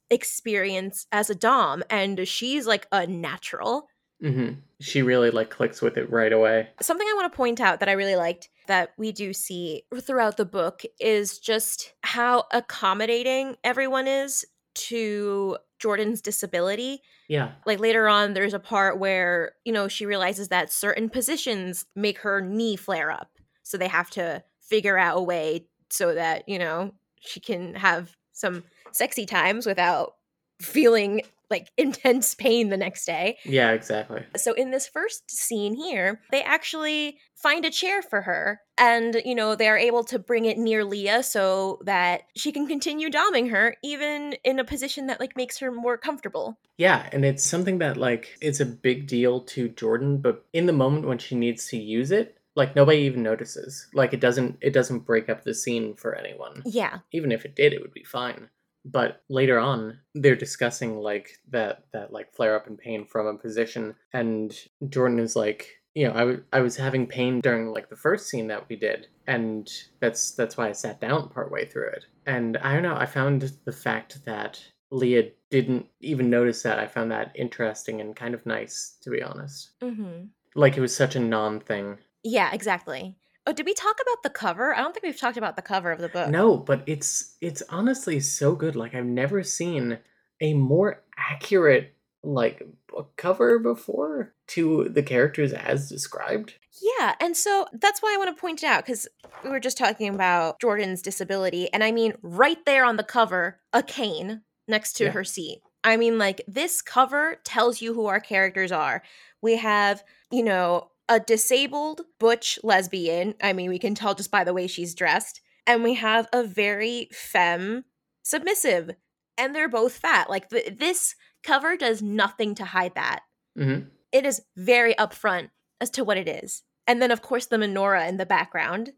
experience 0.09 1.07
as 1.11 1.29
a 1.29 1.35
dom 1.35 1.83
and 1.89 2.27
she's 2.27 2.67
like 2.67 2.85
a 2.91 3.07
natural. 3.07 3.87
hmm 4.21 4.49
She 4.79 5.01
really 5.01 5.31
like 5.31 5.49
clicks 5.49 5.81
with 5.81 5.97
it 5.97 6.09
right 6.11 6.31
away. 6.33 6.69
Something 6.81 7.07
I 7.07 7.13
want 7.15 7.31
to 7.31 7.35
point 7.37 7.59
out 7.59 7.79
that 7.79 7.89
I 7.89 7.93
really 7.93 8.15
liked 8.15 8.49
that 8.67 8.91
we 8.97 9.11
do 9.11 9.33
see 9.33 9.83
throughout 10.01 10.37
the 10.37 10.45
book 10.45 10.83
is 10.99 11.39
just 11.39 11.93
how 12.03 12.45
accommodating 12.51 13.55
everyone 13.63 14.07
is 14.07 14.45
to 14.73 15.57
Jordan's 15.79 16.21
disability. 16.21 17.01
Yeah, 17.27 17.53
Like 17.65 17.79
later 17.79 18.07
on, 18.07 18.33
there's 18.33 18.53
a 18.53 18.59
part 18.59 18.99
where, 18.99 19.53
you 19.65 19.73
know, 19.73 19.87
she 19.87 20.05
realizes 20.05 20.49
that 20.49 20.71
certain 20.71 21.09
positions 21.09 21.85
make 21.95 22.19
her 22.19 22.41
knee 22.41 22.75
flare 22.75 23.11
up. 23.11 23.31
So 23.63 23.77
they 23.77 23.87
have 23.87 24.09
to 24.11 24.43
figure 24.59 24.97
out 24.97 25.17
a 25.17 25.21
way 25.21 25.67
so 25.89 26.13
that, 26.13 26.47
you 26.47 26.59
know, 26.59 26.93
she 27.19 27.39
can 27.39 27.75
have 27.75 28.15
some 28.33 28.63
sexy 28.91 29.25
times 29.25 29.65
without 29.65 30.15
feeling 30.61 31.21
like 31.49 31.69
intense 31.77 32.33
pain 32.33 32.69
the 32.69 32.77
next 32.77 33.05
day. 33.05 33.37
yeah, 33.43 33.71
exactly. 33.71 34.23
So 34.37 34.53
in 34.53 34.71
this 34.71 34.87
first 34.87 35.29
scene 35.29 35.75
here, 35.75 36.21
they 36.31 36.41
actually 36.41 37.17
find 37.35 37.65
a 37.65 37.71
chair 37.71 38.01
for 38.01 38.21
her 38.21 38.61
and 38.77 39.21
you 39.25 39.35
know, 39.35 39.55
they 39.55 39.67
are 39.67 39.77
able 39.77 40.03
to 40.05 40.17
bring 40.17 40.45
it 40.45 40.57
near 40.57 40.83
Leah 40.85 41.23
so 41.23 41.79
that 41.83 42.21
she 42.35 42.51
can 42.51 42.67
continue 42.67 43.09
doming 43.09 43.51
her 43.51 43.75
even 43.83 44.35
in 44.43 44.59
a 44.59 44.63
position 44.63 45.07
that 45.07 45.19
like 45.19 45.35
makes 45.35 45.59
her 45.59 45.71
more 45.71 45.97
comfortable. 45.97 46.57
Yeah, 46.77 47.07
and 47.11 47.25
it's 47.25 47.43
something 47.43 47.79
that 47.79 47.97
like 47.97 48.37
it's 48.41 48.59
a 48.59 48.65
big 48.65 49.07
deal 49.07 49.41
to 49.41 49.69
Jordan, 49.69 50.17
but 50.17 50.45
in 50.53 50.65
the 50.65 50.73
moment 50.73 51.05
when 51.05 51.17
she 51.17 51.35
needs 51.35 51.67
to 51.67 51.77
use 51.77 52.11
it, 52.11 52.37
like 52.55 52.75
nobody 52.75 52.99
even 52.99 53.23
notices. 53.23 53.87
Like 53.93 54.13
it 54.13 54.19
doesn't 54.19 54.57
it 54.61 54.73
doesn't 54.73 55.05
break 55.05 55.29
up 55.29 55.43
the 55.43 55.53
scene 55.53 55.95
for 55.95 56.15
anyone. 56.15 56.63
Yeah. 56.65 56.99
Even 57.11 57.31
if 57.31 57.45
it 57.45 57.55
did, 57.55 57.73
it 57.73 57.81
would 57.81 57.93
be 57.93 58.03
fine. 58.03 58.49
But 58.83 59.21
later 59.29 59.59
on, 59.59 59.99
they're 60.15 60.35
discussing 60.35 60.97
like 60.97 61.39
that 61.49 61.83
that 61.93 62.11
like 62.11 62.33
flare 62.33 62.55
up 62.55 62.67
in 62.67 62.77
pain 62.77 63.05
from 63.05 63.27
a 63.27 63.37
position, 63.37 63.95
and 64.13 64.53
Jordan 64.89 65.19
is 65.19 65.35
like, 65.35 65.81
you 65.93 66.07
know, 66.07 66.13
I, 66.13 66.19
w- 66.19 66.43
I 66.51 66.61
was 66.61 66.77
having 66.77 67.05
pain 67.05 67.41
during 67.41 67.67
like 67.67 67.89
the 67.89 67.95
first 67.95 68.27
scene 68.27 68.47
that 68.47 68.67
we 68.69 68.75
did, 68.75 69.07
and 69.27 69.69
that's 69.99 70.31
that's 70.31 70.57
why 70.57 70.69
I 70.69 70.71
sat 70.71 70.99
down 70.99 71.29
partway 71.29 71.65
through 71.65 71.89
it. 71.89 72.05
And 72.25 72.57
I 72.57 72.73
don't 72.73 72.83
know, 72.83 72.95
I 72.95 73.05
found 73.05 73.51
the 73.65 73.71
fact 73.71 74.25
that 74.25 74.63
Leah 74.91 75.29
didn't 75.49 75.87
even 76.01 76.29
notice 76.29 76.63
that. 76.63 76.79
I 76.79 76.87
found 76.87 77.11
that 77.11 77.31
interesting 77.35 78.01
and 78.01 78.15
kind 78.15 78.33
of 78.33 78.45
nice, 78.45 78.97
to 79.01 79.09
be 79.09 79.21
honest. 79.21 79.71
Mm-hmm. 79.81 80.25
Like 80.55 80.77
it 80.77 80.81
was 80.81 80.95
such 80.95 81.15
a 81.15 81.19
non 81.19 81.59
thing. 81.59 81.97
Yeah, 82.23 82.51
exactly. 82.53 83.15
Oh, 83.47 83.53
did 83.53 83.65
we 83.65 83.73
talk 83.73 83.97
about 84.01 84.23
the 84.23 84.29
cover? 84.29 84.75
I 84.75 84.79
don't 84.81 84.93
think 84.93 85.03
we've 85.03 85.19
talked 85.19 85.37
about 85.37 85.55
the 85.55 85.61
cover 85.61 85.91
of 85.91 85.99
the 85.99 86.09
book. 86.09 86.29
No, 86.29 86.57
but 86.57 86.83
it's 86.85 87.35
it's 87.41 87.63
honestly 87.69 88.19
so 88.19 88.55
good. 88.55 88.75
Like 88.75 88.93
I've 88.93 89.05
never 89.05 89.41
seen 89.43 89.97
a 90.39 90.53
more 90.53 91.03
accurate 91.17 91.95
like 92.23 92.61
book 92.87 93.13
cover 93.17 93.57
before 93.57 94.33
to 94.49 94.89
the 94.89 95.01
characters 95.01 95.53
as 95.53 95.89
described. 95.89 96.53
Yeah, 96.99 97.15
and 97.19 97.35
so 97.35 97.65
that's 97.73 98.01
why 98.01 98.13
I 98.13 98.17
want 98.17 98.35
to 98.35 98.39
point 98.39 98.61
it 98.63 98.67
out 98.67 98.85
because 98.85 99.07
we 99.43 99.49
were 99.49 99.59
just 99.59 99.77
talking 99.77 100.13
about 100.13 100.59
Jordan's 100.61 101.01
disability, 101.01 101.71
and 101.73 101.83
I 101.83 101.91
mean, 101.91 102.13
right 102.21 102.63
there 102.65 102.85
on 102.85 102.97
the 102.97 103.03
cover, 103.03 103.59
a 103.73 103.81
cane 103.81 104.41
next 104.67 104.93
to 104.97 105.05
Yeah. 105.05 105.11
her 105.11 105.23
seat. 105.23 105.61
I 105.83 105.97
mean, 105.97 106.19
like, 106.19 106.41
this 106.47 106.83
cover 106.83 107.37
tells 107.43 107.81
you 107.81 107.95
who 107.95 108.05
our 108.05 108.19
characters 108.19 108.71
are. 108.71 109.01
We 109.41 109.57
have, 109.57 110.03
you 110.29 110.43
know, 110.43 110.90
a 111.11 111.19
disabled 111.19 112.01
butch 112.19 112.57
lesbian. 112.63 113.35
I 113.43 113.51
mean, 113.51 113.69
we 113.69 113.79
can 113.79 113.95
tell 113.95 114.15
just 114.15 114.31
by 114.31 114.45
the 114.45 114.53
way 114.53 114.65
she's 114.65 114.95
dressed. 114.95 115.41
And 115.67 115.83
we 115.83 115.95
have 115.95 116.27
a 116.31 116.43
very 116.43 117.09
femme 117.11 117.83
submissive, 118.23 118.91
and 119.37 119.53
they're 119.53 119.69
both 119.69 119.93
fat. 119.93 120.29
Like, 120.29 120.49
th- 120.49 120.77
this 120.79 121.15
cover 121.43 121.75
does 121.75 122.01
nothing 122.01 122.55
to 122.55 122.65
hide 122.65 122.95
that 122.95 123.21
hmm 123.55 123.79
it 124.11 124.25
is 124.25 124.41
very 124.57 124.93
upfront 124.95 125.49
as 125.79 125.89
to 125.91 126.03
what 126.03 126.17
it 126.17 126.27
is. 126.27 126.63
And 126.85 127.01
then, 127.01 127.11
of 127.11 127.21
course, 127.21 127.45
the 127.45 127.57
menorah 127.57 128.09
in 128.09 128.17
the 128.17 128.25
background. 128.25 128.91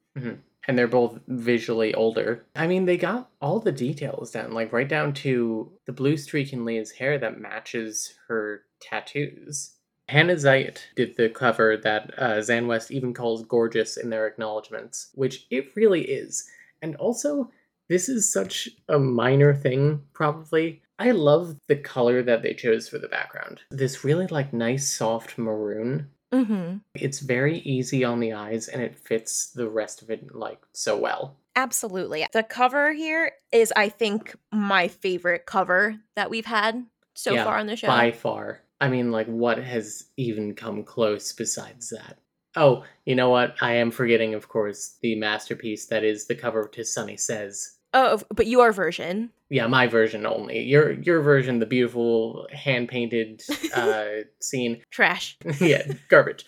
And 0.68 0.78
they're 0.78 0.88
both 0.88 1.20
visually 1.28 1.93
older. 1.93 2.45
I 2.55 2.66
mean, 2.68 2.86
they 2.86 2.97
got 2.97 3.30
all 3.41 3.59
the 3.59 3.72
details 3.72 4.32
down, 4.32 4.53
like 4.53 4.74
right 4.74 4.88
down 4.88 5.14
to 5.16 5.72
the 5.86 5.91
blue 5.91 6.18
streak 6.18 6.51
in 6.51 6.66
Leah's 6.66 6.91
hair 6.91 7.18
that 7.20 7.39
matches 7.39 8.16
her 8.28 8.61
tattoos. 8.82 9.74
Hannah 10.10 10.36
Zayat 10.36 10.80
did 10.95 11.16
the 11.16 11.30
cover 11.30 11.78
that 11.78 12.14
uh, 12.18 12.34
Xan 12.38 12.68
West 12.68 12.91
even 12.91 13.14
calls 13.14 13.43
gorgeous 13.43 13.97
in 13.97 14.10
their 14.10 14.28
acknowledgments, 14.28 15.10
which 15.16 15.47
it 15.49 15.76
really 15.76 16.01
is. 16.01 16.47
And 16.82 16.95
also, 16.97 17.49
this 17.89 18.10
is 18.10 18.32
such 18.32 18.70
a 18.89 18.99
minor 18.99 19.54
thing, 19.54 20.01
probably. 20.14 20.82
I 20.99 21.12
love 21.12 21.58
the 21.68 21.76
color 21.76 22.22
that 22.24 22.43
they 22.43 22.54
chose 22.54 22.88
for 22.88 22.97
the 22.97 23.08
background. 23.08 23.62
This 23.72 24.04
really 24.04 24.28
like 24.28 24.54
nice 24.54 24.91
soft 24.91 25.38
maroon. 25.38 26.10
Mm-hmm. 26.34 26.78
It's 26.95 27.20
very 27.20 27.60
easy 27.60 28.04
on 28.04 28.20
the 28.20 28.34
eyes 28.34 28.68
and 28.68 28.82
it 28.82 28.95
fits 28.95 29.51
the 29.51 29.70
rest 29.70 30.01
of 30.01 30.10
it 30.10 30.36
like 30.36 30.60
so 30.74 30.97
well. 30.97 31.38
Absolutely. 31.56 32.26
The 32.34 32.43
cover 32.43 32.93
here 32.93 33.32
is, 33.51 33.72
I 33.76 33.89
think, 33.89 34.36
my 34.51 34.88
favorite 34.88 35.45
cover 35.45 35.97
that 36.16 36.32
we've 36.32 36.45
had 36.45 36.86
so 37.14 37.34
Yeah, 37.34 37.43
far 37.43 37.58
on 37.58 37.68
the 37.68 37.76
show. 37.76 37.88
By 37.88 38.12
far. 38.12 38.62
I 38.82 38.89
mean, 38.89 39.11
like, 39.11 39.28
what 39.28 39.57
has 39.59 40.07
even 40.17 40.55
come 40.55 40.84
close 40.84 41.32
besides 41.32 41.89
that? 41.89 42.17
Oh, 42.55 42.84
you 43.05 43.15
know 43.15 43.30
what? 43.30 43.55
I 43.61 43.74
am 43.76 43.91
forgetting, 43.91 44.34
of 44.34 44.49
course, 44.49 44.97
the 45.01 45.15
masterpiece 45.15 45.88
that 45.88 46.03
is 46.03 46.28
the 46.28 46.36
cover 46.36 46.67
to 46.74 46.86
Sunny 46.86 47.17
Says. 47.17 47.78
Oh, 47.93 48.21
but 48.34 48.47
your 48.47 48.71
version. 48.71 49.32
Yeah, 49.49 49.67
my 49.67 49.88
version 49.88 50.26
only. 50.26 50.61
Your 50.61 50.93
your 50.93 51.21
version, 51.21 51.59
the 51.59 51.65
beautiful 51.65 52.47
hand 52.51 52.89
painted 52.89 53.43
uh, 53.76 54.05
scene. 54.41 54.82
Trash. 54.91 55.38
yeah, 55.61 55.84
garbage. 56.09 56.45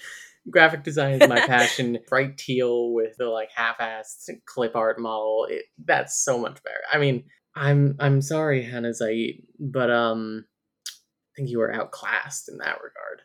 Graphic 0.49 0.83
design 0.83 1.21
is 1.21 1.29
my 1.29 1.39
passion. 1.47 1.99
Bright 2.07 2.37
teal 2.37 2.93
with 2.93 3.17
the 3.17 3.25
like 3.25 3.49
half-assed 3.55 4.29
clip 4.45 4.75
art 4.75 4.99
model. 4.99 5.47
It, 5.49 5.65
that's 5.83 6.23
so 6.23 6.37
much 6.39 6.61
better. 6.63 6.81
I 6.91 6.97
mean, 6.97 7.25
I'm 7.55 7.95
I'm 7.99 8.21
sorry, 8.21 8.63
Hannah 8.63 8.93
Zaid, 8.93 9.43
but 9.59 9.91
um, 9.91 10.45
think 11.35 11.49
you 11.49 11.59
were 11.59 11.73
outclassed 11.73 12.49
in 12.49 12.57
that 12.59 12.77
regard. 12.81 13.21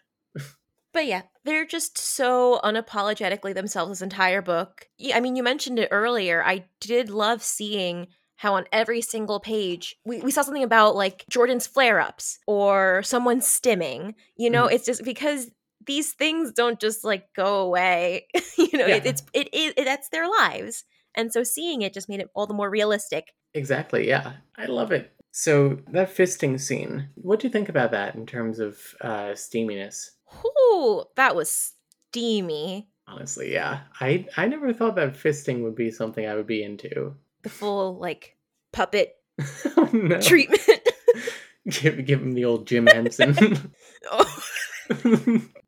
But 0.93 1.07
yeah, 1.07 1.23
they're 1.45 1.67
just 1.67 1.97
so 1.99 2.61
unapologetically 2.65 3.55
themselves 3.55 3.91
this 3.93 4.03
entire 4.03 4.43
book. 4.43 4.89
Yeah, 4.99 5.17
I 5.17 5.21
mean, 5.21 5.37
you 5.37 5.43
mentioned 5.45 5.79
it 5.79 5.89
earlier. 5.93 6.43
I 6.45 6.65
did 6.81 7.11
love 7.11 7.45
seeing 7.45 8.09
how 8.35 8.55
on 8.55 8.65
every 8.73 9.01
single 9.01 9.39
page 9.39 9.95
we, 10.05 10.21
we 10.21 10.33
saw 10.33 10.43
something 10.43 10.65
about 10.65 10.97
like 10.97 11.25
Jordan's 11.31 11.67
flare 11.69 12.01
ups 12.01 12.39
or 12.49 13.03
someone 13.05 13.39
stimming. 13.41 14.15
You 14.37 14.51
know, 14.51 14.67
Mhm. 14.67 14.73
it's 14.73 14.87
just 14.87 15.05
because 15.05 15.49
these 15.87 16.13
things 16.13 16.51
don't 16.53 16.81
just 16.81 17.05
like 17.05 17.27
go 17.37 17.61
away. 17.61 18.27
you 18.59 18.77
know, 18.77 18.87
it, 18.87 19.05
Yeah. 19.05 19.11
it's 19.11 19.23
it, 19.33 19.49
it, 19.53 19.75
it 19.79 19.85
that's 19.85 20.09
their 20.09 20.29
lives. 20.29 20.83
And 21.15 21.33
so 21.33 21.45
seeing 21.45 21.83
it 21.83 21.95
just 21.95 22.09
made 22.09 22.19
it 22.21 22.31
all 22.35 22.49
the 22.49 22.55
more 22.55 22.69
realistic. 22.71 23.27
Exactly. 23.55 24.09
Yeah, 24.09 24.33
I 24.59 24.67
love 24.67 24.91
it. 24.91 25.13
So 25.33 25.79
that 25.93 26.15
fisting 26.15 26.61
scene. 26.61 27.09
What 27.15 27.41
do 27.41 27.47
you 27.47 27.53
think 27.53 27.69
about 27.69 27.93
that 27.93 28.15
in 28.15 28.27
terms 28.27 28.59
of 28.59 28.79
uh, 29.01 29.33
steaminess? 29.35 30.11
Ooh, 30.45 31.05
that 31.17 31.37
was 31.37 31.73
steamy. 32.11 32.89
Honestly, 33.07 33.53
yeah, 33.53 33.81
I 34.01 34.27
I 34.37 34.47
never 34.47 34.73
thought 34.73 34.97
that 34.97 35.15
fisting 35.15 35.63
would 35.63 35.75
be 35.75 35.91
something 35.91 36.27
I 36.27 36.35
would 36.35 36.47
be 36.47 36.63
into. 36.63 37.15
The 37.43 37.49
full 37.49 37.99
like 37.99 38.37
puppet 38.73 39.17
oh, 39.77 40.19
treatment. 40.21 40.89
give 41.69 42.05
give 42.05 42.23
him 42.23 42.33
the 42.33 42.45
old 42.45 42.67
Jim 42.67 42.87
Henson. 42.87 43.73
oh. 44.11 44.43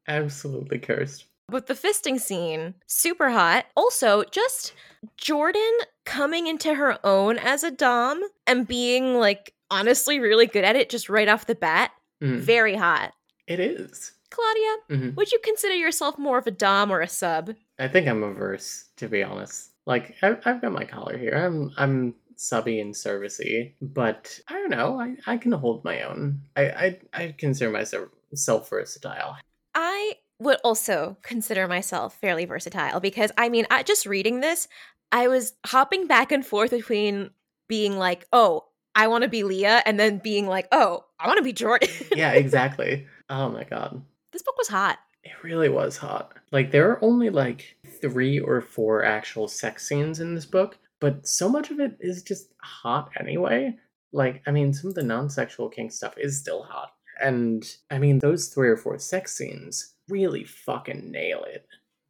Absolutely 0.06 0.78
cursed. 0.78 1.24
But 1.52 1.66
the 1.68 1.74
fisting 1.74 2.18
scene, 2.18 2.74
super 2.88 3.30
hot. 3.30 3.66
Also, 3.76 4.24
just 4.32 4.72
Jordan 5.16 5.70
coming 6.04 6.46
into 6.48 6.74
her 6.74 6.98
own 7.06 7.38
as 7.38 7.62
a 7.62 7.70
Dom 7.70 8.22
and 8.46 8.66
being 8.66 9.14
like 9.14 9.52
honestly 9.70 10.18
really 10.18 10.46
good 10.46 10.64
at 10.64 10.76
it 10.76 10.90
just 10.90 11.08
right 11.08 11.28
off 11.28 11.46
the 11.46 11.54
bat. 11.54 11.92
Mm, 12.22 12.38
Very 12.40 12.74
hot. 12.76 13.12
it 13.46 13.60
is. 13.60 14.12
Claudia, 14.30 14.76
Mhm. 14.90 15.14
would 15.16 15.30
you 15.30 15.38
consider 15.44 15.74
yourself 15.74 16.18
more 16.18 16.38
of 16.38 16.46
a 16.46 16.50
Dom 16.50 16.90
or 16.90 17.00
a 17.02 17.08
sub? 17.08 17.54
I 17.78 17.86
think 17.88 18.08
I'm 18.08 18.22
a 18.22 18.32
verse, 18.32 18.86
to 18.96 19.08
be 19.08 19.22
honest. 19.22 19.70
Like 19.84 20.14
I've, 20.22 20.40
I've 20.46 20.62
got 20.62 20.72
my 20.72 20.84
collar 20.84 21.18
here. 21.18 21.34
I'm 21.34 21.70
I'm 21.76 22.14
subby 22.36 22.80
and 22.80 22.94
servicey, 22.94 23.72
but 23.82 24.40
I 24.48 24.54
don't 24.54 24.70
know. 24.70 24.98
I, 25.00 25.16
I 25.26 25.36
can 25.36 25.52
hold 25.52 25.84
my 25.84 26.02
own. 26.02 26.40
I 26.56 26.62
I, 26.70 27.00
I 27.12 27.34
consider 27.36 27.70
myself 27.70 28.08
self 28.34 28.70
versatile. 28.70 29.36
I 29.74 30.14
would 30.42 30.58
also 30.64 31.16
consider 31.22 31.68
myself 31.68 32.14
fairly 32.20 32.44
versatile 32.44 33.00
because 33.00 33.32
I 33.38 33.48
mean, 33.48 33.66
I 33.70 33.82
just 33.82 34.06
reading 34.06 34.40
this, 34.40 34.68
I 35.10 35.28
was 35.28 35.54
hopping 35.66 36.06
back 36.06 36.32
and 36.32 36.44
forth 36.44 36.70
between 36.70 37.30
being 37.68 37.96
like, 37.96 38.26
oh, 38.32 38.64
I 38.94 39.06
want 39.06 39.22
to 39.22 39.28
be 39.28 39.42
Leah, 39.42 39.82
and 39.86 39.98
then 39.98 40.18
being 40.18 40.46
like, 40.46 40.68
oh, 40.70 41.04
I 41.18 41.26
want 41.26 41.38
to 41.38 41.44
be 41.44 41.52
Jordan. 41.52 41.88
yeah, 42.14 42.32
exactly. 42.32 43.06
Oh 43.30 43.48
my 43.48 43.64
god. 43.64 44.02
This 44.32 44.42
book 44.42 44.56
was 44.58 44.68
hot. 44.68 44.98
It 45.24 45.32
really 45.42 45.68
was 45.68 45.96
hot. 45.96 46.34
Like 46.50 46.70
there 46.70 46.90
are 46.90 47.02
only 47.02 47.30
like 47.30 47.76
three 48.00 48.38
or 48.38 48.60
four 48.60 49.04
actual 49.04 49.48
sex 49.48 49.86
scenes 49.86 50.20
in 50.20 50.34
this 50.34 50.46
book, 50.46 50.78
but 51.00 51.26
so 51.26 51.48
much 51.48 51.70
of 51.70 51.80
it 51.80 51.96
is 52.00 52.22
just 52.22 52.52
hot 52.58 53.10
anyway. 53.18 53.76
Like, 54.12 54.42
I 54.46 54.50
mean, 54.50 54.74
some 54.74 54.88
of 54.88 54.94
the 54.94 55.02
non-sexual 55.02 55.70
kink 55.70 55.92
stuff 55.92 56.14
is 56.18 56.38
still 56.38 56.62
hot. 56.62 56.92
And 57.22 57.64
I 57.90 57.98
mean, 57.98 58.18
those 58.18 58.48
three 58.48 58.68
or 58.68 58.76
four 58.76 58.98
sex 58.98 59.34
scenes 59.34 59.94
really 60.08 60.44
fucking 60.44 61.10
nail 61.10 61.44
it, 61.44 61.66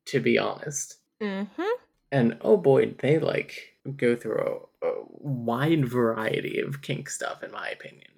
to 0.07 0.20
be 0.20 0.38
honest. 0.38 0.97
Mm-hmm. 1.22 1.62
And 2.11 2.36
oh 2.43 2.57
boy, 2.57 2.95
they 2.99 3.18
like 3.18 3.76
go 3.97 4.14
through 4.16 4.38
a, 4.82 4.86
a 4.86 4.93
wide 5.09 5.86
variety 5.88 6.61
of 6.61 6.82
kink 6.82 7.09
stuff, 7.09 7.43
in 7.43 7.51
my 7.53 7.68
opinion. 7.68 8.09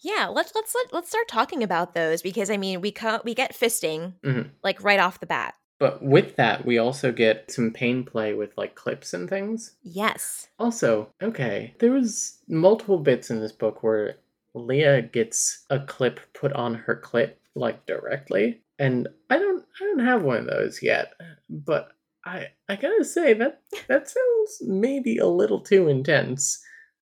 Yeah, 0.00 0.26
let's 0.26 0.52
let's 0.54 0.74
let, 0.74 0.92
let's 0.92 1.08
start 1.08 1.28
talking 1.28 1.62
about 1.62 1.94
those 1.94 2.20
because 2.22 2.50
I 2.50 2.56
mean 2.56 2.80
we 2.80 2.92
co- 2.92 3.20
we 3.24 3.34
get 3.34 3.54
fisting 3.54 4.14
Mhm. 4.24 4.50
like 4.62 4.82
right 4.82 5.00
off 5.00 5.20
the 5.20 5.26
bat. 5.26 5.54
But 5.78 6.02
with 6.02 6.34
that, 6.36 6.66
we 6.66 6.76
also 6.78 7.12
get 7.12 7.52
some 7.52 7.70
pain 7.72 8.02
play 8.04 8.34
with 8.34 8.50
like 8.58 8.74
clips 8.74 9.14
and 9.14 9.28
things. 9.30 9.76
Yes. 9.82 10.48
Also, 10.58 11.08
okay, 11.22 11.72
there 11.78 11.92
was 11.92 12.38
multiple 12.48 12.98
bits 12.98 13.30
in 13.30 13.38
this 13.40 13.52
book 13.52 13.84
where 13.84 14.16
Leah 14.54 15.02
gets 15.02 15.64
a 15.70 15.78
clip 15.78 16.18
put 16.34 16.52
on 16.52 16.74
her 16.74 17.00
clit 17.00 17.34
like 17.54 17.86
directly, 17.86 18.60
and 18.78 19.08
I 19.30 19.38
don't 19.38 19.64
I 19.80 19.84
don't 19.84 20.04
have 20.04 20.22
one 20.22 20.38
of 20.38 20.46
those 20.46 20.82
yet, 20.82 21.12
but 21.48 21.90
I 22.24 22.48
I 22.68 22.76
gotta 22.76 23.04
say 23.04 23.34
that 23.34 23.62
that 23.88 24.08
sounds 24.08 24.58
maybe 24.62 25.18
a 25.18 25.26
little 25.26 25.60
too 25.60 25.88
intense. 25.88 26.60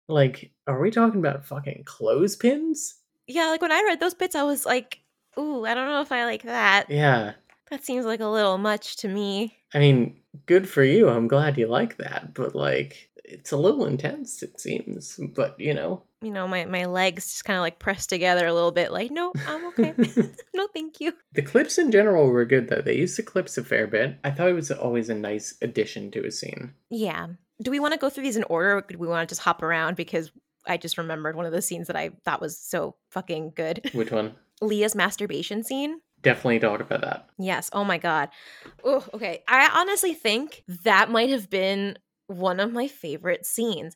Like, 0.08 0.52
are 0.68 0.80
we 0.82 0.92
talking 0.92 1.20
about 1.20 1.46
fucking 1.46 1.84
clothespins? 1.86 2.96
Yeah, 3.28 3.48
like 3.48 3.62
when 3.62 3.72
I 3.72 3.82
read 3.84 4.00
those 4.00 4.14
bits, 4.14 4.36
I 4.36 4.44
was 4.44 4.66
like, 4.66 5.00
"Ooh, 5.38 5.66
I 5.66 5.74
don't 5.74 5.88
know 5.88 6.02
if 6.02 6.12
I 6.12 6.26
like 6.26 6.44
that. 6.44 6.88
Yeah, 6.90 7.34
That 7.70 7.86
seems 7.86 8.06
like 8.06 8.20
a 8.20 8.28
little 8.28 8.58
much 8.58 8.98
to 8.98 9.08
me." 9.08 9.58
I 9.74 9.80
mean, 9.80 10.20
good 10.48 10.68
for 10.68 10.84
you. 10.84 11.08
I'm 11.08 11.28
glad 11.30 11.58
you 11.58 11.68
like 11.68 11.98
that, 11.98 12.34
but 12.34 12.56
like, 12.56 13.10
it's 13.24 13.52
a 13.52 13.58
little 13.58 13.86
intense, 13.86 14.44
it 14.44 14.60
seems. 14.60 15.18
But 15.34 15.58
you 15.60 15.74
know, 15.74 16.04
You 16.22 16.32
know, 16.32 16.48
my 16.48 16.66
my 16.66 16.86
legs 16.86 17.26
just 17.32 17.46
kind 17.46 17.58
of 17.58 17.62
like 17.62 17.80
pressed 17.80 18.10
together 18.10 18.46
a 18.46 18.54
little 18.54 18.72
bit. 18.72 18.92
Like, 18.92 19.10
no, 19.10 19.34
I'm 19.48 19.66
okay. 19.68 19.94
no, 20.54 20.68
thank 20.68 21.00
you. 21.00 21.14
The 21.34 21.42
clips 21.42 21.78
in 21.78 21.92
general 21.92 22.28
were 22.28 22.46
good 22.46 22.70
though. 22.70 22.82
They 22.82 22.98
used 22.98 23.18
the 23.18 23.24
clips 23.24 23.58
a 23.58 23.64
fair 23.64 23.88
bit. 23.88 24.18
I 24.24 24.32
thought 24.32 24.50
it 24.50 24.54
was 24.54 24.72
always 24.72 25.10
a 25.10 25.16
nice 25.16 25.56
addition 25.62 26.12
to 26.12 26.26
a 26.26 26.32
scene. 26.32 26.74
Yeah. 26.90 27.28
Do 27.62 27.72
we 27.72 27.80
want 27.80 27.94
to 27.94 28.00
go 28.00 28.10
through 28.10 28.24
these 28.24 28.38
in 28.38 28.44
order? 28.46 28.78
Or 28.78 28.82
do 28.82 28.98
we 28.98 29.08
want 29.08 29.28
to 29.28 29.32
just 29.32 29.42
hop 29.42 29.64
around 29.64 29.96
because 29.96 30.32
I 30.68 30.78
just 30.78 30.98
remembered 30.98 31.36
one 31.36 31.46
of 31.46 31.52
the 31.52 31.62
scenes 31.62 31.88
that 31.88 31.96
I 31.96 32.12
thought 32.24 32.42
was 32.42 32.58
so 32.58 32.96
fucking 33.10 33.54
good. 33.56 33.90
Which 33.94 34.12
one? 34.12 34.36
Leah's 34.62 34.96
masturbation 34.96 35.64
scene. 35.64 36.02
Definitely 36.22 36.60
talk 36.60 36.82
about 36.82 37.02
that. 37.02 37.30
Yes. 37.40 37.70
Oh 37.74 37.84
my 37.84 37.98
god. 37.98 38.30
Oh, 38.84 39.04
okay. 39.14 39.44
I 39.48 39.70
honestly 39.74 40.14
think 40.14 40.64
that 40.84 41.10
might 41.10 41.32
have 41.32 41.50
been 41.50 41.98
one 42.28 42.60
of 42.60 42.72
my 42.72 42.88
favorite 42.88 43.46
scenes. 43.46 43.96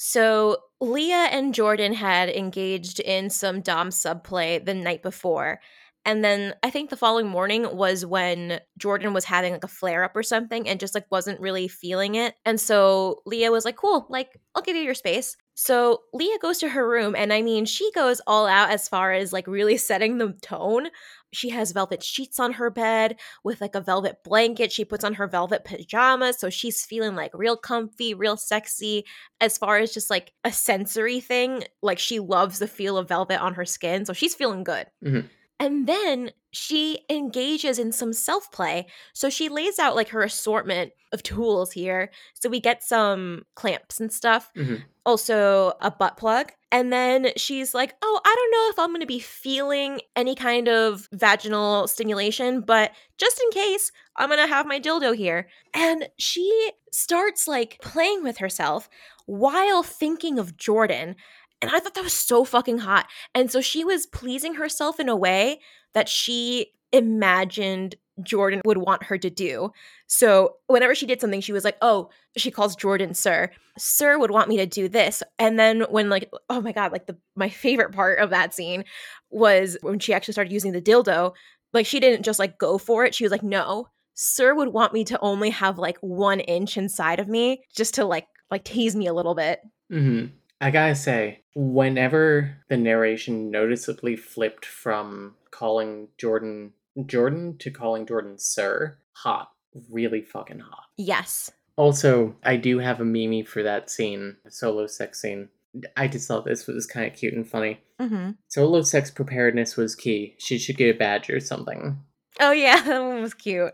So 0.00 0.56
Leah 0.80 1.28
and 1.30 1.54
Jordan 1.54 1.92
had 1.92 2.30
engaged 2.30 3.00
in 3.00 3.28
some 3.28 3.60
Dom 3.60 3.90
subplay 3.90 4.64
the 4.64 4.72
night 4.72 5.02
before. 5.02 5.60
And 6.06 6.24
then 6.24 6.54
I 6.62 6.70
think 6.70 6.88
the 6.88 6.96
following 6.96 7.26
morning 7.26 7.76
was 7.76 8.06
when 8.06 8.60
Jordan 8.78 9.12
was 9.12 9.26
having 9.26 9.52
like 9.52 9.64
a 9.64 9.68
flare 9.68 10.02
up 10.02 10.16
or 10.16 10.22
something 10.22 10.66
and 10.66 10.80
just 10.80 10.94
like 10.94 11.04
wasn't 11.10 11.38
really 11.38 11.68
feeling 11.68 12.14
it. 12.14 12.34
And 12.46 12.58
so 12.58 13.20
Leah 13.26 13.52
was 13.52 13.66
like, 13.66 13.76
cool, 13.76 14.06
like 14.08 14.40
I'll 14.54 14.62
give 14.62 14.74
you 14.74 14.82
your 14.82 14.94
space. 14.94 15.36
So 15.62 16.04
Leah 16.14 16.38
goes 16.40 16.56
to 16.60 16.70
her 16.70 16.88
room 16.88 17.14
and 17.14 17.34
I 17.34 17.42
mean, 17.42 17.66
she 17.66 17.92
goes 17.92 18.22
all 18.26 18.46
out 18.46 18.70
as 18.70 18.88
far 18.88 19.12
as 19.12 19.30
like 19.30 19.46
really 19.46 19.76
setting 19.90 20.16
the 20.16 20.32
tone. 20.40 20.88
She 21.34 21.50
has 21.50 21.72
velvet 21.72 22.02
sheets 22.02 22.40
on 22.40 22.54
her 22.54 22.70
bed 22.70 23.20
with 23.44 23.60
like 23.60 23.74
a 23.74 23.82
velvet 23.82 24.24
blanket. 24.24 24.72
She 24.72 24.86
puts 24.86 25.04
on 25.04 25.12
her 25.14 25.26
velvet 25.26 25.64
pajamas. 25.64 26.40
So 26.40 26.48
she's 26.48 26.86
feeling 26.86 27.14
like 27.14 27.32
real 27.34 27.58
comfy, 27.58 28.14
real 28.14 28.38
sexy. 28.38 29.04
As 29.38 29.58
far 29.58 29.76
as 29.76 29.92
just 29.92 30.08
like 30.08 30.32
a 30.44 30.50
sensory 30.50 31.20
thing, 31.20 31.64
like 31.82 31.98
she 31.98 32.20
loves 32.20 32.58
the 32.58 32.66
feel 32.66 32.96
of 32.96 33.08
velvet 33.08 33.38
on 33.38 33.52
her 33.52 33.66
skin. 33.66 34.06
So 34.06 34.14
she's 34.14 34.34
feeling 34.34 34.64
good. 34.64 34.86
Mhm. 35.04 35.28
And 35.58 35.86
then 35.86 36.30
she 36.52 37.00
engages 37.08 37.78
in 37.78 37.92
some 37.92 38.12
self 38.12 38.50
play. 38.52 38.86
So 39.12 39.30
she 39.30 39.48
lays 39.48 39.78
out 39.78 39.94
like 39.96 40.08
her 40.08 40.22
assortment 40.22 40.92
of 41.12 41.22
tools 41.22 41.72
here. 41.72 42.10
So 42.34 42.48
we 42.48 42.60
get 42.60 42.82
some 42.84 43.42
clamps 43.56 43.98
and 44.00 44.12
stuff, 44.12 44.50
Mhm. 44.56 44.82
also 45.04 45.72
a 45.80 45.90
butt 45.90 46.16
plug. 46.16 46.52
And 46.72 46.92
then 46.92 47.32
she's 47.36 47.74
like, 47.74 47.94
Oh, 48.00 48.20
I 48.24 48.34
don't 48.36 48.52
know 48.52 48.70
if 48.70 48.78
I'm 48.78 48.90
going 48.90 49.00
to 49.00 49.06
be 49.06 49.18
feeling 49.18 50.00
any 50.14 50.34
kind 50.36 50.68
of 50.68 51.08
vaginal 51.12 51.88
stimulation, 51.88 52.60
but 52.60 52.92
just 53.18 53.40
in 53.42 53.50
case, 53.50 53.90
I'm 54.16 54.28
going 54.28 54.38
to 54.40 54.46
have 54.54 54.66
my 54.66 54.78
dildo 54.78 55.16
here. 55.16 55.48
And 55.74 56.08
she 56.18 56.70
starts 56.92 57.48
like 57.48 57.78
playing 57.82 58.22
with 58.22 58.38
herself 58.38 58.88
while 59.26 59.82
thinking 59.82 60.38
of 60.38 60.56
Jordan. 60.56 61.16
And 61.62 61.70
I 61.70 61.78
thought 61.78 61.94
that 61.94 62.04
was 62.04 62.12
so 62.12 62.44
fucking 62.44 62.78
hot. 62.78 63.06
And 63.34 63.50
so 63.50 63.60
she 63.60 63.84
was 63.84 64.06
pleasing 64.06 64.54
herself 64.54 64.98
in 64.98 65.08
a 65.08 65.16
way 65.16 65.60
that 65.94 66.08
she 66.08 66.72
imagined 66.92 67.96
Jordan 68.22 68.60
would 68.64 68.78
want 68.78 69.04
her 69.04 69.18
to 69.18 69.30
do. 69.30 69.72
So 70.06 70.56
whenever 70.66 70.94
she 70.94 71.06
did 71.06 71.20
something, 71.20 71.40
she 71.40 71.52
was 71.52 71.64
like, 71.64 71.76
oh, 71.80 72.10
she 72.36 72.50
calls 72.50 72.76
Jordan 72.76 73.14
sir. 73.14 73.50
Sir 73.78 74.18
would 74.18 74.30
want 74.30 74.48
me 74.48 74.56
to 74.58 74.66
do 74.66 74.88
this. 74.88 75.22
And 75.38 75.58
then 75.58 75.82
when 75.90 76.08
like, 76.08 76.30
oh 76.48 76.60
my 76.60 76.72
God, 76.72 76.92
like 76.92 77.06
the 77.06 77.16
my 77.36 77.48
favorite 77.48 77.92
part 77.92 78.18
of 78.18 78.30
that 78.30 78.54
scene 78.54 78.84
was 79.30 79.76
when 79.82 79.98
she 79.98 80.12
actually 80.12 80.32
started 80.32 80.52
using 80.52 80.72
the 80.72 80.82
dildo. 80.82 81.32
Like 81.72 81.86
she 81.86 82.00
didn't 82.00 82.24
just 82.24 82.38
like 82.38 82.58
go 82.58 82.78
for 82.78 83.04
it. 83.04 83.14
She 83.14 83.24
was 83.24 83.30
like, 83.30 83.42
no, 83.42 83.88
sir 84.14 84.54
would 84.54 84.68
want 84.68 84.92
me 84.92 85.04
to 85.04 85.20
only 85.20 85.50
have 85.50 85.78
like 85.78 85.98
one 86.00 86.40
inch 86.40 86.76
inside 86.76 87.20
of 87.20 87.28
me 87.28 87.62
just 87.74 87.94
to 87.94 88.04
like 88.04 88.26
like 88.50 88.64
tease 88.64 88.96
me 88.96 89.06
a 89.06 89.14
little 89.14 89.34
bit. 89.34 89.60
Mm 89.92 90.02
hmm 90.02 90.36
I 90.60 90.70
gotta 90.70 90.94
say, 90.94 91.40
whenever 91.54 92.56
the 92.68 92.76
narration 92.76 93.50
noticeably 93.50 94.16
flipped 94.16 94.66
from 94.66 95.34
calling 95.50 96.08
Jordan 96.18 96.72
Jordan 97.06 97.56
to 97.58 97.70
calling 97.70 98.06
Jordan 98.06 98.38
Sir, 98.38 98.98
hot, 99.12 99.50
really 99.90 100.22
fucking 100.22 100.60
hot. 100.60 100.84
Yes. 100.96 101.50
Also, 101.76 102.36
I 102.44 102.56
do 102.56 102.78
have 102.78 103.00
a 103.00 103.04
meme 103.04 103.44
for 103.44 103.62
that 103.62 103.90
scene, 103.90 104.36
solo 104.48 104.86
sex 104.86 105.22
scene. 105.22 105.48
I 105.96 106.08
just 106.08 106.26
thought 106.26 106.44
this 106.44 106.66
was 106.66 106.86
kind 106.86 107.06
of 107.06 107.16
cute 107.16 107.32
and 107.32 107.48
funny. 107.48 107.80
Mm-hmm. 108.00 108.32
Solo 108.48 108.82
sex 108.82 109.10
preparedness 109.10 109.76
was 109.76 109.94
key. 109.94 110.34
She 110.38 110.58
should 110.58 110.76
get 110.76 110.94
a 110.94 110.98
badge 110.98 111.30
or 111.30 111.40
something. 111.40 111.98
Oh 112.38 112.52
yeah, 112.52 112.80
that 112.86 113.02
one 113.02 113.22
was 113.22 113.34
cute. 113.34 113.72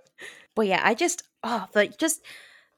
But 0.54 0.66
yeah, 0.66 0.82
I 0.84 0.94
just 0.94 1.24
oh 1.42 1.66
like 1.74 1.98
just 1.98 2.22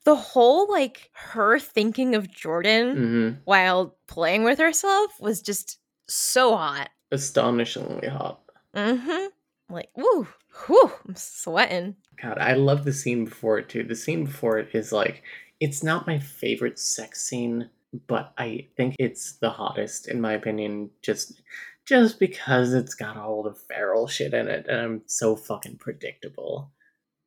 the 0.08 0.16
whole 0.16 0.66
like 0.70 1.10
her 1.12 1.58
thinking 1.58 2.14
of 2.14 2.30
Jordan 2.30 2.96
hmm 2.96 3.28
while 3.44 3.94
playing 4.06 4.42
with 4.42 4.58
herself 4.58 5.12
was 5.20 5.42
just 5.42 5.80
so 6.08 6.56
hot. 6.56 6.88
Astonishingly 7.12 8.08
hot. 8.08 8.40
Mm-hmm. 8.74 9.26
Like, 9.68 9.90
woo, 9.94 10.26
whew, 10.64 10.90
I'm 11.06 11.14
sweating. 11.14 11.94
God, 12.22 12.38
I 12.38 12.54
love 12.54 12.86
the 12.86 12.92
scene 12.94 13.26
before 13.26 13.58
it 13.58 13.68
too. 13.68 13.84
The 13.84 13.94
scene 13.94 14.24
before 14.24 14.58
it 14.58 14.70
is 14.72 14.92
like, 14.92 15.24
it's 15.60 15.82
not 15.82 16.06
my 16.06 16.18
favorite 16.18 16.78
sex 16.78 17.22
scene, 17.22 17.68
but 18.06 18.32
I 18.38 18.66
think 18.78 18.96
it's 18.98 19.32
the 19.32 19.50
hottest 19.50 20.08
in 20.08 20.22
my 20.22 20.32
opinion. 20.32 20.88
Just, 21.02 21.42
just 21.84 22.18
because 22.18 22.72
it's 22.72 22.94
got 22.94 23.18
all 23.18 23.42
the 23.42 23.52
feral 23.52 24.08
shit 24.08 24.32
in 24.32 24.48
it, 24.48 24.64
and 24.70 24.80
I'm 24.80 25.02
so 25.04 25.36
fucking 25.36 25.76
predictable. 25.76 26.70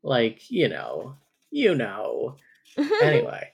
Like, 0.02 0.50
you 0.50 0.68
know, 0.68 1.18
you 1.52 1.76
know. 1.76 2.38
Anyway, 3.02 3.52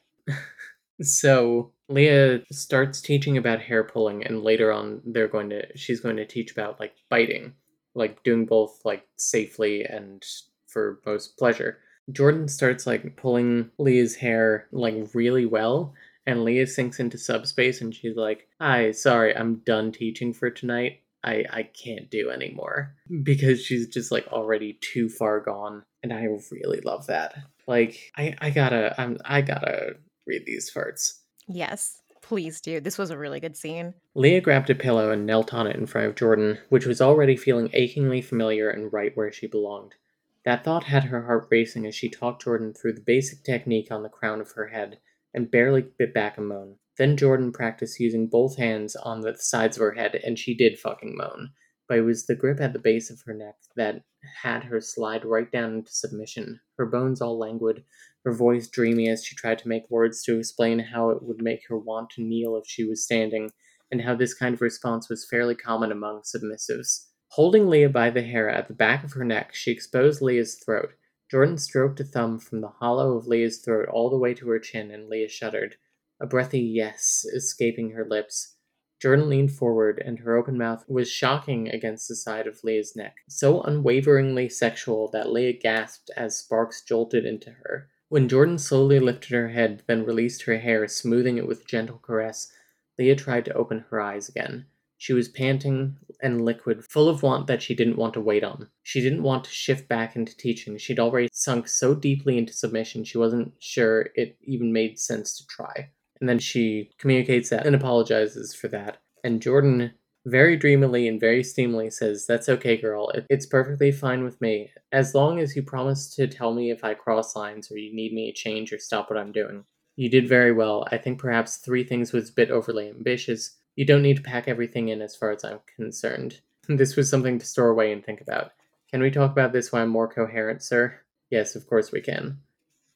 so 1.01 1.71
Leah 1.89 2.41
starts 2.51 3.01
teaching 3.01 3.37
about 3.37 3.61
hair 3.61 3.83
pulling, 3.83 4.25
and 4.25 4.43
later 4.43 4.71
on, 4.71 5.01
they're 5.05 5.27
going 5.27 5.49
to 5.49 5.77
she's 5.77 5.99
going 5.99 6.17
to 6.17 6.25
teach 6.25 6.51
about 6.51 6.79
like 6.79 6.93
biting, 7.09 7.53
like 7.95 8.23
doing 8.23 8.45
both 8.45 8.81
like 8.83 9.07
safely 9.17 9.83
and 9.83 10.23
for 10.67 10.99
most 11.05 11.37
pleasure. 11.37 11.79
Jordan 12.11 12.47
starts 12.47 12.87
like 12.87 13.15
pulling 13.17 13.69
Leah's 13.77 14.15
hair 14.15 14.67
like 14.71 14.95
really 15.13 15.45
well, 15.45 15.93
and 16.25 16.43
Leah 16.43 16.67
sinks 16.67 16.99
into 16.99 17.17
subspace, 17.17 17.81
and 17.81 17.93
she's 17.93 18.15
like, 18.15 18.47
"Hi, 18.59 18.91
sorry, 18.91 19.35
I'm 19.35 19.55
done 19.65 19.91
teaching 19.91 20.33
for 20.33 20.49
tonight. 20.49 21.01
I 21.23 21.45
I 21.51 21.63
can't 21.63 22.09
do 22.09 22.29
anymore 22.29 22.95
because 23.23 23.63
she's 23.63 23.87
just 23.87 24.11
like 24.11 24.27
already 24.27 24.73
too 24.81 25.09
far 25.09 25.39
gone, 25.39 25.83
and 26.03 26.13
I 26.13 26.27
really 26.51 26.81
love 26.81 27.07
that. 27.07 27.35
Like, 27.67 28.11
I 28.15 28.35
I 28.39 28.49
gotta 28.49 28.99
I'm 28.99 29.17
I 29.25 29.41
gotta 29.41 29.97
read 30.25 30.43
these 30.45 30.71
farts." 30.71 31.19
yes, 31.47 32.01
please 32.21 32.59
do. 32.59 32.79
This 32.81 32.97
was 32.97 33.09
a 33.09 33.17
really 33.17 33.39
good 33.39 33.55
scene. 33.55 33.93
Leah 34.13 34.41
grabbed 34.41 34.69
a 34.69 34.75
pillow 34.75 35.11
and 35.11 35.25
knelt 35.25 35.53
on 35.53 35.67
it 35.67 35.77
in 35.77 35.85
front 35.85 36.07
of 36.07 36.15
Jordan, 36.15 36.57
which 36.69 36.85
was 36.85 36.99
already 36.99 37.37
feeling 37.37 37.69
achingly 37.73 38.21
familiar 38.21 38.69
and 38.69 38.91
right 38.91 39.15
where 39.15 39.31
she 39.31 39.47
belonged. 39.47 39.95
That 40.43 40.63
thought 40.63 40.85
had 40.85 41.05
her 41.05 41.23
heart 41.23 41.47
racing 41.51 41.85
as 41.85 41.95
she 41.95 42.09
talked 42.09 42.43
Jordan 42.43 42.73
through 42.73 42.93
the 42.93 43.01
basic 43.01 43.43
technique 43.43 43.91
on 43.91 44.03
the 44.03 44.09
crown 44.09 44.41
of 44.41 44.51
her 44.53 44.67
head 44.67 44.99
and 45.33 45.51
barely 45.51 45.85
bit 45.97 46.13
back 46.13 46.37
a 46.37 46.41
moan. 46.41 46.75
Then 46.97 47.15
Jordan 47.15 47.51
practiced 47.51 47.99
using 47.99 48.27
both 48.27 48.57
hands 48.57 48.95
on 48.95 49.21
the 49.21 49.35
sides 49.37 49.77
of 49.77 49.81
her 49.81 49.93
head, 49.93 50.15
and 50.15 50.39
she 50.39 50.55
did 50.55 50.79
fucking 50.79 51.15
moan. 51.15 51.51
But 51.87 51.99
it 51.99 52.01
was 52.01 52.25
the 52.25 52.35
grip 52.35 52.59
at 52.59 52.73
the 52.73 52.79
base 52.79 53.09
of 53.09 53.21
her 53.25 53.33
neck 53.33 53.55
that 53.75 54.03
had 54.41 54.63
her 54.63 54.81
slide 54.81 55.23
right 55.23 55.49
down 55.51 55.73
into 55.73 55.91
submission, 55.91 56.59
her 56.77 56.85
bones 56.85 57.21
all 57.21 57.37
languid, 57.37 57.83
her 58.25 58.33
voice 58.33 58.67
dreamy 58.67 59.07
as 59.09 59.23
she 59.23 59.35
tried 59.35 59.59
to 59.59 59.69
make 59.69 59.89
words 59.89 60.21
to 60.23 60.37
explain 60.37 60.79
how 60.79 61.09
it 61.11 61.23
would 61.23 61.41
make 61.41 61.61
her 61.69 61.77
want 61.77 62.09
to 62.11 62.23
kneel 62.23 62.57
if 62.57 62.67
she 62.67 62.83
was 62.83 63.05
standing, 63.05 63.51
and 63.89 64.01
how 64.01 64.15
this 64.15 64.33
kind 64.33 64.53
of 64.53 64.61
response 64.61 65.09
was 65.09 65.27
fairly 65.29 65.55
common 65.55 65.91
among 65.91 66.23
submissives. 66.23 67.05
Holding 67.29 67.67
Leah 67.67 67.89
by 67.89 68.09
the 68.09 68.21
hair 68.21 68.49
at 68.49 68.67
the 68.67 68.73
back 68.73 69.03
of 69.03 69.13
her 69.13 69.23
neck, 69.23 69.53
she 69.53 69.71
exposed 69.71 70.21
Leah's 70.21 70.55
throat. 70.55 70.91
Jordan 71.31 71.57
stroked 71.57 71.99
a 71.99 72.03
thumb 72.03 72.39
from 72.39 72.61
the 72.61 72.67
hollow 72.67 73.17
of 73.17 73.27
Leah's 73.27 73.59
throat 73.59 73.87
all 73.89 74.09
the 74.09 74.17
way 74.17 74.33
to 74.33 74.49
her 74.49 74.59
chin, 74.59 74.91
and 74.91 75.07
Leah 75.07 75.29
shuddered, 75.29 75.75
a 76.19 76.25
breathy 76.25 76.59
yes 76.59 77.25
escaping 77.33 77.91
her 77.91 78.05
lips. 78.05 78.56
Jordan 78.99 79.29
leaned 79.29 79.51
forward, 79.51 80.01
and 80.03 80.19
her 80.19 80.35
open 80.35 80.57
mouth 80.57 80.83
was 80.87 81.09
shocking 81.11 81.69
against 81.69 82.07
the 82.07 82.15
side 82.15 82.47
of 82.47 82.63
Leah's 82.63 82.95
neck, 82.95 83.17
so 83.29 83.61
unwaveringly 83.61 84.49
sexual 84.49 85.07
that 85.09 85.31
Leah 85.31 85.53
gasped 85.53 86.09
as 86.17 86.37
sparks 86.37 86.81
jolted 86.81 87.25
into 87.25 87.51
her. 87.51 87.89
When 88.09 88.29
Jordan 88.29 88.57
slowly 88.57 88.99
lifted 88.99 89.31
her 89.31 89.49
head, 89.49 89.83
then 89.85 90.05
released 90.05 90.43
her 90.43 90.57
hair, 90.57 90.87
smoothing 90.87 91.37
it 91.37 91.47
with 91.47 91.67
gentle 91.67 91.99
caress, 91.99 92.51
Leah 92.97 93.15
tried 93.15 93.45
to 93.45 93.53
open 93.53 93.85
her 93.89 94.01
eyes 94.01 94.29
again. 94.29 94.65
She 94.97 95.13
was 95.13 95.27
panting 95.27 95.97
and 96.21 96.43
liquid, 96.43 96.83
full 96.83 97.07
of 97.07 97.21
want 97.21 97.45
that 97.45 97.61
she 97.61 97.75
didn't 97.75 97.97
want 97.97 98.15
to 98.15 98.21
wait 98.21 98.43
on. 98.43 98.69
She 98.81 98.99
didn't 99.01 99.21
want 99.21 99.43
to 99.43 99.51
shift 99.51 99.87
back 99.87 100.15
into 100.15 100.35
teaching. 100.35 100.75
She'd 100.79 100.99
already 100.99 101.29
sunk 101.31 101.67
so 101.67 101.93
deeply 101.93 102.37
into 102.37 102.53
submission 102.53 103.03
she 103.03 103.19
wasn't 103.19 103.53
sure 103.59 104.09
it 104.15 104.37
even 104.41 104.73
made 104.73 104.97
sense 104.97 105.37
to 105.37 105.45
try. 105.45 105.91
And 106.19 106.27
then 106.27 106.39
she 106.39 106.91
communicates 106.97 107.49
that 107.49 107.65
and 107.65 107.75
apologizes 107.75 108.53
for 108.53 108.67
that. 108.69 108.97
And 109.23 109.41
Jordan, 109.41 109.93
very 110.25 110.57
dreamily 110.57 111.07
and 111.07 111.19
very 111.19 111.43
steamily, 111.43 111.89
says, 111.89 112.25
That's 112.25 112.49
okay, 112.49 112.77
girl. 112.77 113.11
It's 113.29 113.45
perfectly 113.45 113.91
fine 113.91 114.23
with 114.23 114.39
me. 114.41 114.71
As 114.91 115.15
long 115.15 115.39
as 115.39 115.55
you 115.55 115.63
promise 115.63 116.13
to 116.15 116.27
tell 116.27 116.53
me 116.53 116.71
if 116.71 116.83
I 116.83 116.93
cross 116.93 117.35
lines 117.35 117.71
or 117.71 117.77
you 117.77 117.95
need 117.95 118.13
me 118.13 118.31
to 118.31 118.37
change 118.37 118.73
or 118.73 118.79
stop 118.79 119.09
what 119.09 119.19
I'm 119.19 119.31
doing. 119.31 119.65
You 119.95 120.09
did 120.09 120.29
very 120.29 120.51
well. 120.51 120.87
I 120.91 120.97
think 120.97 121.19
perhaps 121.19 121.57
three 121.57 121.83
things 121.83 122.13
was 122.13 122.29
a 122.29 122.33
bit 122.33 122.51
overly 122.51 122.89
ambitious, 122.89 123.55
you 123.77 123.85
don't 123.85 124.01
need 124.01 124.17
to 124.17 124.23
pack 124.23 124.47
everything 124.47 124.89
in 124.89 125.01
as 125.01 125.15
far 125.15 125.31
as 125.31 125.45
I'm 125.45 125.59
concerned. 125.75 126.41
This 126.69 126.97
was 126.97 127.09
something 127.09 127.39
to 127.39 127.45
store 127.45 127.69
away 127.69 127.93
and 127.93 128.03
think 128.03 128.19
about. 128.19 128.51
Can 128.91 129.01
we 129.01 129.09
talk 129.09 129.31
about 129.31 129.53
this 129.53 129.71
when 129.71 129.81
I'm 129.81 129.87
more 129.87 130.09
coherent, 130.09 130.61
sir? 130.61 130.99
Yes, 131.29 131.55
of 131.55 131.65
course 131.65 131.93
we 131.93 132.01
can. 132.01 132.39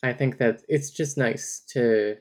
I 0.03 0.11
think 0.11 0.39
that 0.39 0.63
it's 0.67 0.89
just 0.89 1.17
nice 1.17 1.61
to. 1.69 2.17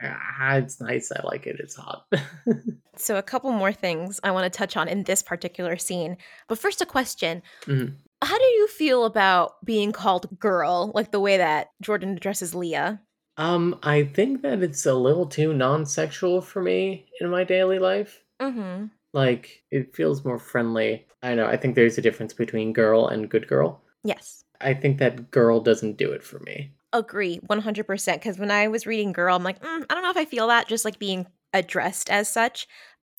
It's 0.00 0.80
nice. 0.80 1.12
I 1.12 1.24
like 1.24 1.46
it. 1.46 1.56
It's 1.58 1.76
hot. 1.76 2.06
so, 2.96 3.16
a 3.16 3.22
couple 3.22 3.50
more 3.52 3.72
things 3.72 4.20
I 4.22 4.30
want 4.30 4.50
to 4.50 4.56
touch 4.56 4.76
on 4.76 4.88
in 4.88 5.04
this 5.04 5.22
particular 5.22 5.76
scene. 5.76 6.16
But 6.48 6.58
first, 6.58 6.80
a 6.80 6.86
question. 6.86 7.42
Mm-hmm. 7.66 7.94
How 8.22 8.38
do 8.38 8.44
you 8.44 8.68
feel 8.68 9.04
about 9.04 9.64
being 9.64 9.92
called 9.92 10.38
girl, 10.38 10.90
like 10.94 11.12
the 11.12 11.20
way 11.20 11.36
that 11.36 11.70
Jordan 11.80 12.16
addresses 12.16 12.54
Leah? 12.54 13.00
Um, 13.36 13.78
I 13.84 14.04
think 14.04 14.42
that 14.42 14.62
it's 14.62 14.84
a 14.84 14.94
little 14.94 15.26
too 15.26 15.54
non-sexual 15.54 16.40
for 16.40 16.60
me 16.60 17.06
in 17.20 17.30
my 17.30 17.44
daily 17.44 17.78
life. 17.78 18.24
Mm-hmm. 18.40 18.86
Like 19.12 19.62
it 19.70 19.94
feels 19.94 20.24
more 20.24 20.38
friendly. 20.38 21.06
I 21.22 21.34
know. 21.34 21.46
I 21.46 21.56
think 21.56 21.74
there's 21.74 21.98
a 21.98 22.02
difference 22.02 22.34
between 22.34 22.72
girl 22.72 23.06
and 23.06 23.30
good 23.30 23.46
girl. 23.46 23.80
Yes. 24.02 24.44
I 24.60 24.74
think 24.74 24.98
that 24.98 25.30
girl 25.30 25.60
doesn't 25.60 25.98
do 25.98 26.10
it 26.10 26.24
for 26.24 26.40
me. 26.40 26.72
Agree, 26.92 27.36
one 27.46 27.60
hundred 27.60 27.86
percent. 27.86 28.20
Because 28.20 28.38
when 28.38 28.50
I 28.50 28.68
was 28.68 28.86
reading 28.86 29.12
girl, 29.12 29.36
I'm 29.36 29.44
like, 29.44 29.60
mm, 29.60 29.84
I 29.88 29.94
don't 29.94 30.02
know 30.02 30.10
if 30.10 30.16
I 30.16 30.24
feel 30.24 30.48
that. 30.48 30.68
Just 30.68 30.84
like 30.84 30.98
being 30.98 31.26
addressed 31.52 32.10
as 32.10 32.28
such. 32.28 32.66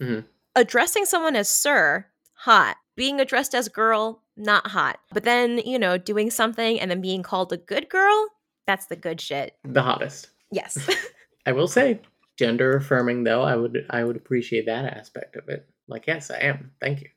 Mm-hmm. 0.02 0.26
Addressing 0.56 1.06
someone 1.06 1.36
as 1.36 1.50
sir, 1.50 2.08
hot. 2.34 2.78
Being 2.96 3.20
addressed 3.20 3.54
as 3.54 3.70
girl, 3.70 4.24
not 4.36 4.68
hot. 4.68 5.00
But 5.12 5.24
then 5.24 5.60
you 5.60 5.80
know, 5.80 5.98
doing 5.98 6.32
something 6.32 6.80
and 6.80 6.90
then 6.90 7.02
being 7.02 7.24
called 7.24 7.54
a 7.54 7.58
good 7.58 7.90
girl, 7.90 8.30
that's 8.66 8.88
the 8.88 8.96
good 8.96 9.22
shit. 9.22 9.56
The 9.64 9.82
hottest. 9.82 10.30
Yes. 10.52 10.78
I 11.46 11.52
will 11.52 11.68
say, 11.68 12.02
gender 12.38 12.78
affirming 12.78 13.24
though, 13.24 13.44
I 13.44 13.56
would 13.56 13.86
I 13.90 14.04
would 14.04 14.16
appreciate 14.16 14.66
that 14.66 14.86
aspect 14.86 15.36
of 15.36 15.50
it. 15.50 15.68
Like, 15.88 16.08
yes, 16.08 16.32
I 16.32 16.38
am. 16.38 16.72
Thank 16.80 17.02
you. 17.02 17.10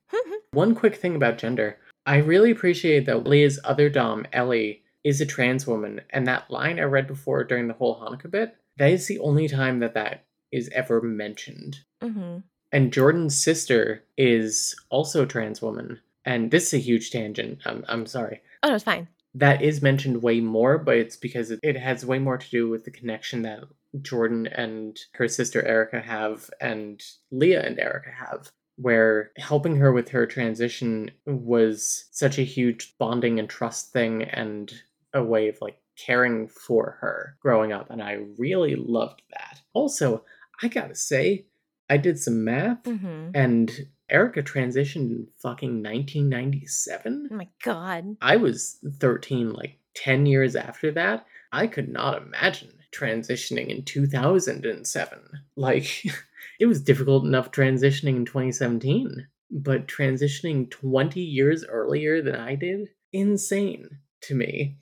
One 0.52 0.74
quick 0.74 0.96
thing 0.96 1.14
about 1.14 1.38
gender. 1.38 1.78
I 2.06 2.16
really 2.16 2.50
appreciate 2.50 3.06
that 3.06 3.26
Leah's 3.26 3.60
other 3.64 3.88
Dom, 3.88 4.26
Ellie, 4.32 4.81
is 5.04 5.20
a 5.20 5.26
trans 5.26 5.66
woman, 5.66 6.00
and 6.10 6.26
that 6.26 6.50
line 6.50 6.78
I 6.78 6.84
read 6.84 7.06
before 7.06 7.44
during 7.44 7.68
the 7.68 7.74
whole 7.74 8.00
Hanukkah 8.00 8.30
bit, 8.30 8.56
that 8.78 8.90
is 8.90 9.06
the 9.06 9.18
only 9.18 9.48
time 9.48 9.80
that 9.80 9.94
that 9.94 10.24
is 10.50 10.68
ever 10.72 11.00
mentioned. 11.00 11.80
Mm-hmm. 12.02 12.38
And 12.72 12.92
Jordan's 12.92 13.42
sister 13.42 14.04
is 14.16 14.74
also 14.90 15.24
a 15.24 15.26
trans 15.26 15.60
woman, 15.60 16.00
and 16.24 16.50
this 16.50 16.68
is 16.68 16.74
a 16.74 16.78
huge 16.78 17.10
tangent. 17.10 17.60
I'm 17.64 17.84
I'm 17.88 18.06
sorry. 18.06 18.40
Oh 18.62 18.68
no, 18.68 18.74
it's 18.74 18.84
fine 18.84 19.08
that 19.34 19.62
is 19.62 19.82
mentioned 19.82 20.22
way 20.22 20.40
more, 20.40 20.78
but 20.78 20.96
it's 20.96 21.16
because 21.16 21.50
it, 21.50 21.60
it 21.62 21.76
has 21.76 22.04
way 22.04 22.18
more 22.18 22.36
to 22.36 22.50
do 22.50 22.68
with 22.68 22.84
the 22.84 22.90
connection 22.90 23.42
that 23.42 23.64
Jordan 24.00 24.46
and 24.46 24.98
her 25.14 25.28
sister 25.28 25.62
Erica 25.66 26.00
have, 26.00 26.50
and 26.60 27.02
Leah 27.30 27.62
and 27.62 27.78
Erica 27.78 28.10
have, 28.10 28.50
where 28.76 29.30
helping 29.38 29.76
her 29.76 29.92
with 29.92 30.10
her 30.10 30.26
transition 30.26 31.10
was 31.26 32.06
such 32.10 32.38
a 32.38 32.44
huge 32.44 32.96
bonding 32.98 33.38
and 33.38 33.48
trust 33.48 33.92
thing 33.92 34.22
and 34.22 34.82
a 35.14 35.22
way 35.22 35.48
of 35.48 35.58
like 35.60 35.78
caring 35.96 36.48
for 36.48 36.98
her 37.00 37.36
growing 37.40 37.72
up. 37.72 37.90
And 37.90 38.02
I 38.02 38.24
really 38.38 38.76
loved 38.76 39.22
that. 39.30 39.60
Also, 39.72 40.24
I 40.62 40.68
gotta 40.68 40.94
say, 40.94 41.46
I 41.90 41.96
did 41.96 42.18
some 42.18 42.44
math 42.44 42.82
mm-hmm. 42.84 43.30
and 43.34 43.70
Erica 44.08 44.42
transitioned 44.42 45.10
in 45.10 45.26
fucking 45.38 45.82
1997. 45.82 47.28
Oh 47.30 47.34
my 47.34 47.48
god. 47.64 48.16
I 48.20 48.36
was 48.36 48.78
13, 48.98 49.52
like 49.52 49.78
10 49.94 50.26
years 50.26 50.54
after 50.54 50.90
that. 50.92 51.26
I 51.52 51.66
could 51.66 51.88
not 51.88 52.22
imagine 52.22 52.72
transitioning 52.92 53.68
in 53.68 53.84
2007. 53.84 55.18
Like, 55.56 56.04
it 56.60 56.66
was 56.66 56.82
difficult 56.82 57.24
enough 57.24 57.50
transitioning 57.50 58.16
in 58.16 58.24
2017, 58.24 59.26
but 59.50 59.88
transitioning 59.88 60.70
20 60.70 61.20
years 61.20 61.64
earlier 61.64 62.22
than 62.22 62.36
I 62.36 62.54
did, 62.54 62.88
insane 63.12 63.98
to 64.22 64.34
me. 64.34 64.76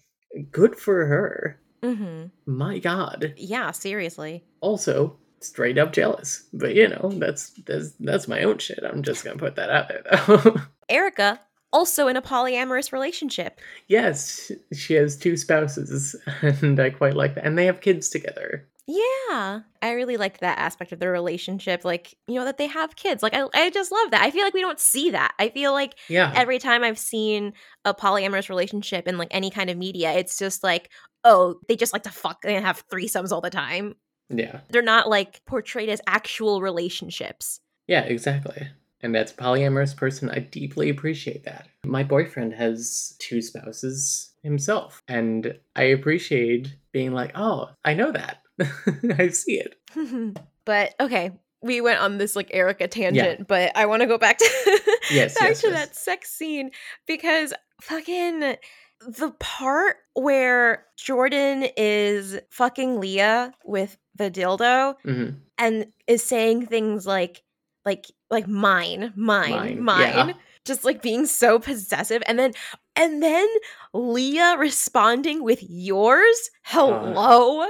Good 0.50 0.76
for 0.76 1.06
her. 1.06 1.60
Mm-hmm. 1.82 2.26
My 2.46 2.78
God. 2.78 3.34
Yeah, 3.36 3.70
seriously. 3.70 4.44
Also, 4.60 5.16
straight 5.40 5.78
up 5.78 5.92
jealous. 5.92 6.44
But 6.52 6.74
you 6.74 6.88
know, 6.88 7.10
that's 7.14 7.50
that's 7.66 7.92
that's 8.00 8.28
my 8.28 8.42
own 8.42 8.58
shit. 8.58 8.80
I'm 8.84 9.02
just 9.02 9.24
gonna 9.24 9.38
put 9.38 9.56
that 9.56 9.70
out 9.70 9.88
there 9.88 10.02
though. 10.04 10.56
Erica 10.88 11.40
also 11.72 12.08
in 12.08 12.16
a 12.16 12.22
polyamorous 12.22 12.92
relationship. 12.92 13.60
Yes, 13.88 14.50
she 14.72 14.94
has 14.94 15.16
two 15.16 15.36
spouses, 15.36 16.16
and 16.42 16.78
I 16.78 16.90
quite 16.90 17.14
like 17.14 17.34
that. 17.34 17.46
And 17.46 17.56
they 17.56 17.66
have 17.66 17.80
kids 17.80 18.08
together. 18.08 18.68
Yeah, 18.90 19.60
I 19.80 19.92
really 19.92 20.16
like 20.16 20.38
that 20.38 20.58
aspect 20.58 20.90
of 20.90 20.98
their 20.98 21.12
relationship. 21.12 21.84
Like, 21.84 22.16
you 22.26 22.34
know, 22.34 22.44
that 22.44 22.58
they 22.58 22.66
have 22.66 22.96
kids. 22.96 23.22
Like, 23.22 23.34
I, 23.34 23.46
I 23.54 23.70
just 23.70 23.92
love 23.92 24.10
that. 24.10 24.22
I 24.22 24.32
feel 24.32 24.42
like 24.42 24.54
we 24.54 24.62
don't 24.62 24.80
see 24.80 25.10
that. 25.10 25.32
I 25.38 25.50
feel 25.50 25.72
like 25.72 25.94
yeah. 26.08 26.32
every 26.34 26.58
time 26.58 26.82
I've 26.82 26.98
seen 26.98 27.52
a 27.84 27.94
polyamorous 27.94 28.48
relationship 28.48 29.06
in 29.06 29.16
like 29.16 29.28
any 29.30 29.48
kind 29.48 29.70
of 29.70 29.78
media, 29.78 30.12
it's 30.14 30.36
just 30.36 30.64
like, 30.64 30.90
oh, 31.22 31.60
they 31.68 31.76
just 31.76 31.92
like 31.92 32.02
to 32.02 32.10
fuck 32.10 32.38
and 32.44 32.64
have 32.64 32.82
threesomes 32.88 33.30
all 33.30 33.40
the 33.40 33.48
time. 33.48 33.94
Yeah. 34.28 34.60
They're 34.70 34.82
not 34.82 35.08
like 35.08 35.40
portrayed 35.46 35.88
as 35.88 36.00
actual 36.08 36.60
relationships. 36.60 37.60
Yeah, 37.86 38.02
exactly. 38.02 38.68
And 39.02 39.16
as 39.16 39.30
a 39.30 39.34
polyamorous 39.34 39.96
person, 39.96 40.30
I 40.30 40.40
deeply 40.40 40.90
appreciate 40.90 41.44
that. 41.44 41.68
My 41.84 42.02
boyfriend 42.02 42.54
has 42.54 43.14
two 43.18 43.40
spouses 43.40 44.32
himself, 44.42 45.02
and 45.08 45.58
I 45.76 45.84
appreciate 45.84 46.74
being 46.92 47.12
like, 47.12 47.32
oh, 47.34 47.70
I 47.84 47.94
know 47.94 48.12
that. 48.12 48.42
I 49.18 49.28
see 49.28 49.60
it. 49.60 49.76
but 50.64 50.94
okay, 51.00 51.32
we 51.62 51.80
went 51.80 52.00
on 52.00 52.18
this 52.18 52.36
like 52.36 52.50
Erica 52.52 52.88
tangent, 52.88 53.40
yeah. 53.40 53.44
but 53.46 53.76
I 53.76 53.86
want 53.86 54.02
to 54.02 54.06
go 54.06 54.18
back 54.18 54.38
to 54.38 54.80
yes, 55.10 55.38
back 55.38 55.50
yes, 55.50 55.60
to 55.62 55.68
yes. 55.68 55.78
that 55.78 55.96
sex 55.96 56.30
scene 56.30 56.70
because 57.06 57.52
fucking 57.80 58.56
the 59.00 59.30
part 59.38 59.96
where 60.14 60.86
Jordan 60.96 61.66
is 61.76 62.38
fucking 62.50 63.00
Leah 63.00 63.52
with 63.64 63.96
the 64.16 64.30
dildo 64.30 64.94
mm-hmm. 65.04 65.36
and 65.58 65.86
is 66.06 66.22
saying 66.22 66.66
things 66.66 67.06
like 67.06 67.42
like 67.84 68.06
like 68.30 68.46
mine, 68.46 69.12
mine, 69.16 69.50
mine, 69.50 69.82
mine. 69.82 70.28
Yeah. 70.28 70.32
Just 70.66 70.84
like 70.84 71.00
being 71.00 71.24
so 71.26 71.58
possessive 71.58 72.22
and 72.26 72.38
then 72.38 72.52
and 72.94 73.22
then 73.22 73.48
Leah 73.94 74.56
responding 74.58 75.42
with 75.42 75.62
yours. 75.62 76.50
Hello. 76.62 77.62
Uh, 77.62 77.66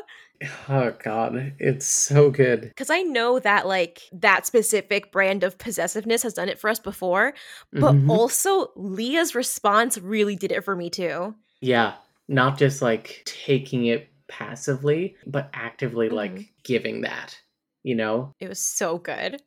oh 0.69 0.95
god, 1.03 1.55
it's 1.59 1.87
so 1.87 2.31
good. 2.31 2.73
Cuz 2.77 2.91
I 2.91 3.03
know 3.03 3.39
that 3.39 3.67
like 3.67 4.03
that 4.13 4.47
specific 4.47 5.13
brand 5.13 5.45
of 5.45 5.59
possessiveness 5.59 6.23
has 6.23 6.35
done 6.35 6.49
it 6.49 6.59
for 6.59 6.71
us 6.71 6.79
before, 6.81 7.35
but 7.73 7.95
mm-hmm. 7.95 8.11
also 8.11 8.73
Leah's 8.77 9.35
response 9.35 9.99
really 9.99 10.37
did 10.37 10.53
it 10.53 10.65
for 10.65 10.75
me 10.75 10.91
too. 10.91 11.35
Yeah, 11.61 11.95
not 12.29 12.59
just 12.59 12.81
like 12.81 13.23
taking 13.27 13.87
it 13.87 14.09
passively, 14.29 15.17
but 15.27 15.51
actively 15.53 16.07
mm-hmm. 16.07 16.17
like 16.17 16.53
giving 16.63 17.03
that. 17.03 17.39
you 17.83 17.95
know? 17.95 18.35
It 18.41 18.49
was 18.49 18.61
so 18.61 18.99
good. 18.99 19.43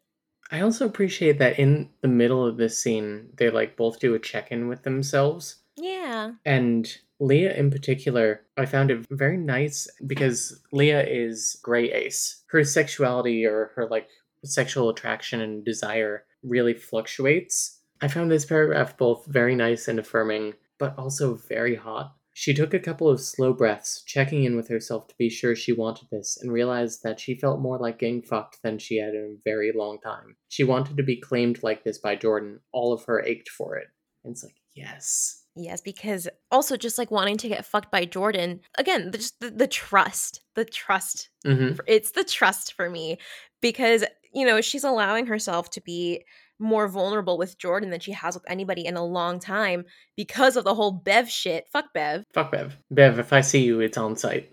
I 0.52 0.62
also 0.62 0.86
appreciate 0.86 1.40
that 1.40 1.58
in 1.58 1.90
the 2.02 2.08
middle 2.08 2.46
of 2.46 2.58
this 2.58 2.78
scene, 2.78 3.30
they 3.38 3.50
like 3.50 3.76
both 3.76 4.00
do 4.00 4.14
a 4.14 4.20
check 4.20 4.52
in 4.52 4.68
with 4.68 4.84
themselves. 4.84 5.58
Yeah. 5.76 6.32
And 6.46 6.96
Leah, 7.24 7.54
in 7.54 7.72
particular, 7.72 8.42
I 8.58 8.66
found 8.66 8.92
it 8.92 9.06
very 9.10 9.38
nice 9.38 9.88
because 10.06 10.62
Leah 10.74 11.06
is 11.08 11.58
gray 11.64 11.92
ace. 11.92 12.44
Her 12.48 12.64
sexuality 12.66 13.46
or 13.46 13.72
her 13.76 13.88
like 13.88 14.10
sexual 14.44 14.90
attraction 14.90 15.40
and 15.40 15.64
desire 15.64 16.26
really 16.44 16.74
fluctuates. 16.74 17.80
I 18.02 18.10
found 18.10 18.30
this 18.30 18.46
paragraph 18.46 18.98
both 18.98 19.26
very 19.26 19.56
nice 19.56 19.88
and 19.88 20.00
affirming, 20.00 20.56
but 20.78 20.98
also 20.98 21.36
very 21.36 21.76
hot. 21.76 22.14
She 22.34 22.54
took 22.54 22.74
a 22.74 22.80
couple 22.80 23.08
of 23.08 23.22
slow 23.22 23.54
breaths, 23.54 24.04
checking 24.06 24.44
in 24.44 24.58
with 24.58 24.68
herself 24.68 25.08
to 25.08 25.16
be 25.18 25.30
sure 25.30 25.56
she 25.56 25.72
wanted 25.72 26.10
this, 26.12 26.38
and 26.42 26.52
realized 26.52 27.04
that 27.04 27.20
she 27.20 27.36
felt 27.36 27.62
more 27.62 27.78
like 27.78 28.00
getting 28.00 28.24
fucked 28.24 28.62
than 28.64 28.80
she 28.80 28.98
had 28.98 29.14
in 29.14 29.38
a 29.38 29.50
very 29.50 29.72
long 29.72 30.00
time. 30.00 30.36
She 30.50 30.64
wanted 30.64 30.98
to 30.98 31.04
be 31.04 31.16
claimed 31.16 31.64
like 31.64 31.84
this 31.84 32.00
by 32.00 32.16
Jordan. 32.16 32.60
All 32.74 32.92
of 32.92 33.06
her 33.06 33.24
ached 33.24 33.50
for 33.50 33.78
it. 33.78 33.88
And 34.26 34.32
it's 34.32 34.44
like, 34.44 34.56
yes. 34.74 35.43
Yes, 35.56 35.82
because 35.82 36.28
also 36.52 36.78
just 36.78 36.98
like 36.98 37.12
wanting 37.12 37.38
to 37.38 37.48
get 37.48 37.66
fucked 37.66 37.92
by 37.92 38.06
Jordan. 38.06 38.62
Again, 38.78 39.12
the, 39.12 39.18
just 39.20 39.40
the, 39.40 39.52
the 39.52 39.68
trust, 39.68 40.42
the 40.56 40.66
trust. 40.66 41.30
hmm 41.46 41.74
It's 41.88 42.12
the 42.12 42.24
trust 42.24 42.74
for 42.74 42.90
me 42.90 43.18
because, 43.62 44.04
you 44.34 44.46
know, 44.46 44.62
she's 44.62 44.84
allowing 44.84 45.28
herself 45.28 45.70
to 45.72 45.82
be 45.82 46.24
more 46.60 46.88
vulnerable 46.88 47.38
with 47.38 47.58
Jordan 47.58 47.90
than 47.90 48.00
she 48.00 48.14
has 48.14 48.36
with 48.36 48.44
anybody 48.48 48.86
in 48.86 48.96
a 48.96 49.06
long 49.06 49.40
time 49.40 49.86
because 50.16 50.56
of 50.56 50.64
the 50.64 50.74
whole 50.74 50.92
Bev 50.92 51.30
shit. 51.30 51.66
Fuck 51.72 51.94
Bev. 51.94 52.26
Fuck 52.34 52.52
Bev. 52.52 52.78
Bev, 52.90 53.20
if 53.20 53.34
I 53.34 53.42
see 53.42 53.64
you, 53.64 53.80
it's 53.80 53.98
on 53.98 54.16
site. 54.16 54.52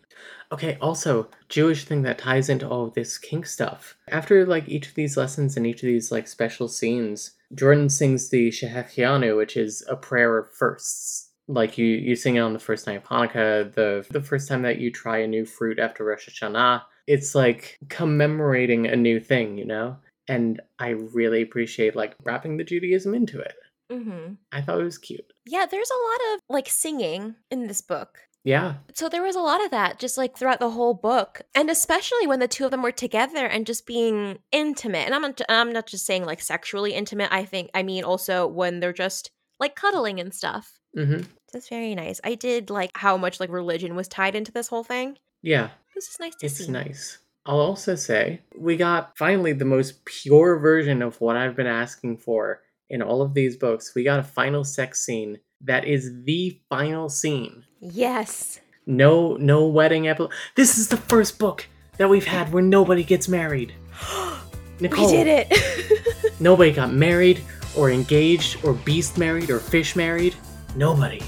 Okay, 0.52 0.76
also, 0.80 1.28
Jewish 1.48 1.84
thing 1.84 2.02
that 2.02 2.18
ties 2.18 2.48
into 2.48 2.68
all 2.68 2.84
of 2.84 2.94
this 2.94 3.18
kink 3.18 3.46
stuff. 3.46 3.96
After 4.08 4.44
like 4.44 4.68
each 4.68 4.88
of 4.88 4.94
these 4.94 5.16
lessons 5.16 5.56
and 5.56 5.66
each 5.66 5.82
of 5.82 5.86
these 5.86 6.10
like 6.10 6.26
special 6.26 6.66
scenes, 6.66 7.32
Jordan 7.54 7.88
sings 7.88 8.30
the 8.30 8.48
Shehecheyanu, 8.48 9.36
which 9.36 9.56
is 9.56 9.84
a 9.88 9.96
prayer 9.96 10.38
of 10.38 10.52
firsts. 10.52 11.30
Like 11.46 11.78
you, 11.78 11.86
you 11.86 12.16
sing 12.16 12.36
it 12.36 12.40
on 12.40 12.52
the 12.52 12.58
first 12.58 12.86
night 12.86 12.96
of 12.96 13.04
Hanukkah, 13.04 13.72
the 13.74 14.06
the 14.10 14.20
first 14.20 14.48
time 14.48 14.62
that 14.62 14.78
you 14.78 14.90
try 14.90 15.18
a 15.18 15.26
new 15.26 15.44
fruit 15.44 15.78
after 15.78 16.04
Rosh 16.04 16.28
Hashanah. 16.28 16.82
It's 17.06 17.34
like 17.34 17.78
commemorating 17.88 18.86
a 18.86 18.96
new 18.96 19.20
thing, 19.20 19.58
you 19.58 19.64
know? 19.64 19.96
And 20.28 20.60
I 20.78 20.90
really 20.90 21.42
appreciate 21.42 21.96
like 21.96 22.14
wrapping 22.22 22.56
the 22.56 22.64
Judaism 22.64 23.14
into 23.14 23.40
it. 23.40 23.54
Mm-hmm. 23.90 24.34
I 24.52 24.62
thought 24.62 24.80
it 24.80 24.84
was 24.84 24.98
cute. 24.98 25.32
Yeah, 25.46 25.66
there's 25.68 25.90
a 25.90 25.94
lot 25.94 26.34
of 26.34 26.40
like 26.48 26.68
singing 26.68 27.34
in 27.50 27.66
this 27.66 27.80
book. 27.80 28.18
Yeah, 28.42 28.74
So 28.94 29.08
there 29.10 29.22
was 29.22 29.36
a 29.36 29.40
lot 29.40 29.62
of 29.62 29.70
that 29.70 29.98
just 29.98 30.16
like 30.16 30.36
throughout 30.36 30.60
the 30.60 30.70
whole 30.70 30.94
book, 30.94 31.42
and 31.54 31.68
especially 31.68 32.26
when 32.26 32.40
the 32.40 32.48
two 32.48 32.64
of 32.64 32.70
them 32.70 32.82
were 32.82 32.90
together 32.92 33.44
and 33.46 33.66
just 33.66 33.86
being 33.86 34.38
intimate. 34.50 35.04
And 35.06 35.14
I'm 35.14 35.20
not, 35.22 35.40
I'm 35.48 35.72
not 35.72 35.86
just 35.86 36.06
saying 36.06 36.24
like 36.24 36.40
sexually 36.40 36.94
intimate. 36.94 37.28
I 37.30 37.44
think 37.44 37.68
I 37.74 37.82
mean 37.82 38.02
also 38.04 38.46
when 38.46 38.80
they're 38.80 38.94
just 38.94 39.30
like 39.58 39.74
cuddling 39.76 40.20
and 40.20 40.32
stuff. 40.32 40.78
Mm-hmm. 40.96 41.24
That's 41.52 41.68
very 41.68 41.94
nice. 41.94 42.20
I 42.24 42.34
did 42.34 42.70
like 42.70 42.92
how 42.94 43.16
much 43.18 43.40
like 43.40 43.50
religion 43.50 43.94
was 43.94 44.08
tied 44.08 44.34
into 44.34 44.52
this 44.52 44.68
whole 44.68 44.84
thing. 44.84 45.18
yeah. 45.42 45.68
Was 45.94 46.06
just 46.06 46.20
nice 46.20 46.34
to 46.36 46.46
It's 46.46 46.64
see. 46.64 46.70
nice. 46.70 47.18
I'll 47.44 47.58
also 47.60 47.94
say 47.94 48.40
we 48.56 48.76
got 48.76 49.18
finally 49.18 49.52
the 49.52 49.64
most 49.66 50.04
pure 50.06 50.58
version 50.58 51.02
of 51.02 51.20
what 51.20 51.36
I've 51.36 51.56
been 51.56 51.66
asking 51.66 52.18
for 52.18 52.60
in 52.90 53.00
all 53.00 53.22
of 53.22 53.34
these 53.34 53.56
books. 53.56 53.94
We 53.94 54.04
got 54.04 54.18
a 54.18 54.24
final 54.24 54.64
sex 54.64 55.00
scene 55.00 55.38
that 55.62 55.84
is 55.84 56.10
the 56.24 56.60
final 56.68 57.08
scene. 57.08 57.64
Yes. 57.80 58.60
No, 58.86 59.36
no 59.36 59.66
wedding 59.66 60.08
episode. 60.08 60.32
This 60.56 60.76
is 60.76 60.88
the 60.88 60.96
first 60.96 61.38
book 61.38 61.66
that 61.98 62.08
we've 62.08 62.26
had 62.26 62.52
where 62.52 62.62
nobody 62.62 63.04
gets 63.04 63.28
married. 63.28 63.74
Nicole, 64.80 65.06
we 65.06 65.12
did 65.12 65.26
it. 65.26 66.40
Nobody 66.40 66.72
got 66.72 66.90
married 66.90 67.42
or 67.76 67.90
engaged 67.90 68.64
or 68.64 68.72
beast 68.72 69.18
married 69.18 69.50
or 69.50 69.58
fish 69.58 69.94
married. 69.94 70.34
Nobody. 70.74 71.20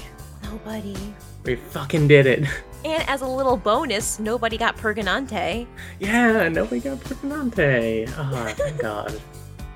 Nobody. 0.43 0.95
We 1.43 1.55
fucking 1.55 2.07
did 2.07 2.25
it. 2.25 2.47
And 2.83 3.07
as 3.07 3.21
a 3.21 3.27
little 3.27 3.55
bonus, 3.55 4.19
nobody 4.19 4.57
got 4.57 4.75
Pergonante. 4.75 5.67
Yeah, 5.99 6.49
nobody 6.49 6.81
got 6.81 6.97
Permanente. 6.99 8.09
Oh, 8.17 8.31
ah, 8.33 8.53
thank 8.57 8.77
God. 8.81 9.21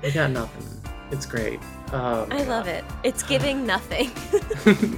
We 0.02 0.10
got 0.10 0.30
nothing. 0.32 0.66
It's 1.10 1.24
great. 1.24 1.60
Um, 1.92 2.28
I 2.30 2.42
love 2.44 2.66
it. 2.68 2.84
It's 3.02 3.22
giving 3.22 3.66
nothing. 3.66 4.10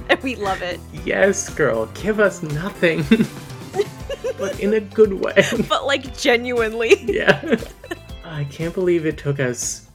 and 0.09 0.19
we 0.23 0.35
love 0.35 0.61
it. 0.61 0.79
yes, 1.05 1.49
girl, 1.53 1.85
give 1.87 2.19
us 2.19 2.43
nothing. 2.43 3.03
but 4.37 4.59
in 4.59 4.73
a 4.73 4.79
good 4.81 5.13
way. 5.13 5.43
But 5.69 5.85
like 5.85 6.17
genuinely. 6.17 6.95
yeah. 7.05 7.55
I 8.25 8.43
can't 8.45 8.73
believe 8.73 9.05
it 9.05 9.17
took 9.17 9.39
us, 9.39 9.89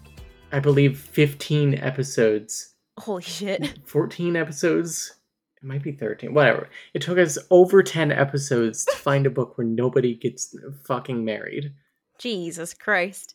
I 0.52 0.60
believe, 0.60 0.98
15 0.98 1.74
episodes. 1.74 2.74
Holy 2.98 3.22
shit. 3.22 3.78
14 3.86 4.36
episodes? 4.36 5.14
It 5.62 5.66
might 5.66 5.82
be 5.82 5.92
13. 5.92 6.32
Whatever. 6.32 6.68
It 6.94 7.02
took 7.02 7.18
us 7.18 7.38
over 7.50 7.82
10 7.82 8.10
episodes 8.12 8.84
to 8.86 8.96
find 8.96 9.26
a 9.26 9.30
book 9.30 9.58
where 9.58 9.66
nobody 9.66 10.14
gets 10.14 10.54
fucking 10.86 11.24
married. 11.24 11.72
Jesus 12.18 12.72
Christ. 12.72 13.34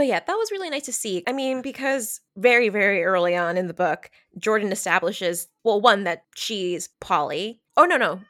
But 0.00 0.06
yeah, 0.06 0.20
that 0.26 0.34
was 0.38 0.50
really 0.50 0.70
nice 0.70 0.84
to 0.84 0.94
see. 0.94 1.22
I 1.26 1.32
mean, 1.32 1.60
because 1.60 2.22
very, 2.34 2.70
very 2.70 3.04
early 3.04 3.36
on 3.36 3.58
in 3.58 3.66
the 3.66 3.74
book, 3.74 4.10
Jordan 4.38 4.72
establishes, 4.72 5.48
well, 5.62 5.78
one, 5.78 6.04
that 6.04 6.24
she's 6.34 6.88
poly. 7.00 7.60
Oh, 7.76 7.84
no, 7.84 7.98
no. 7.98 8.20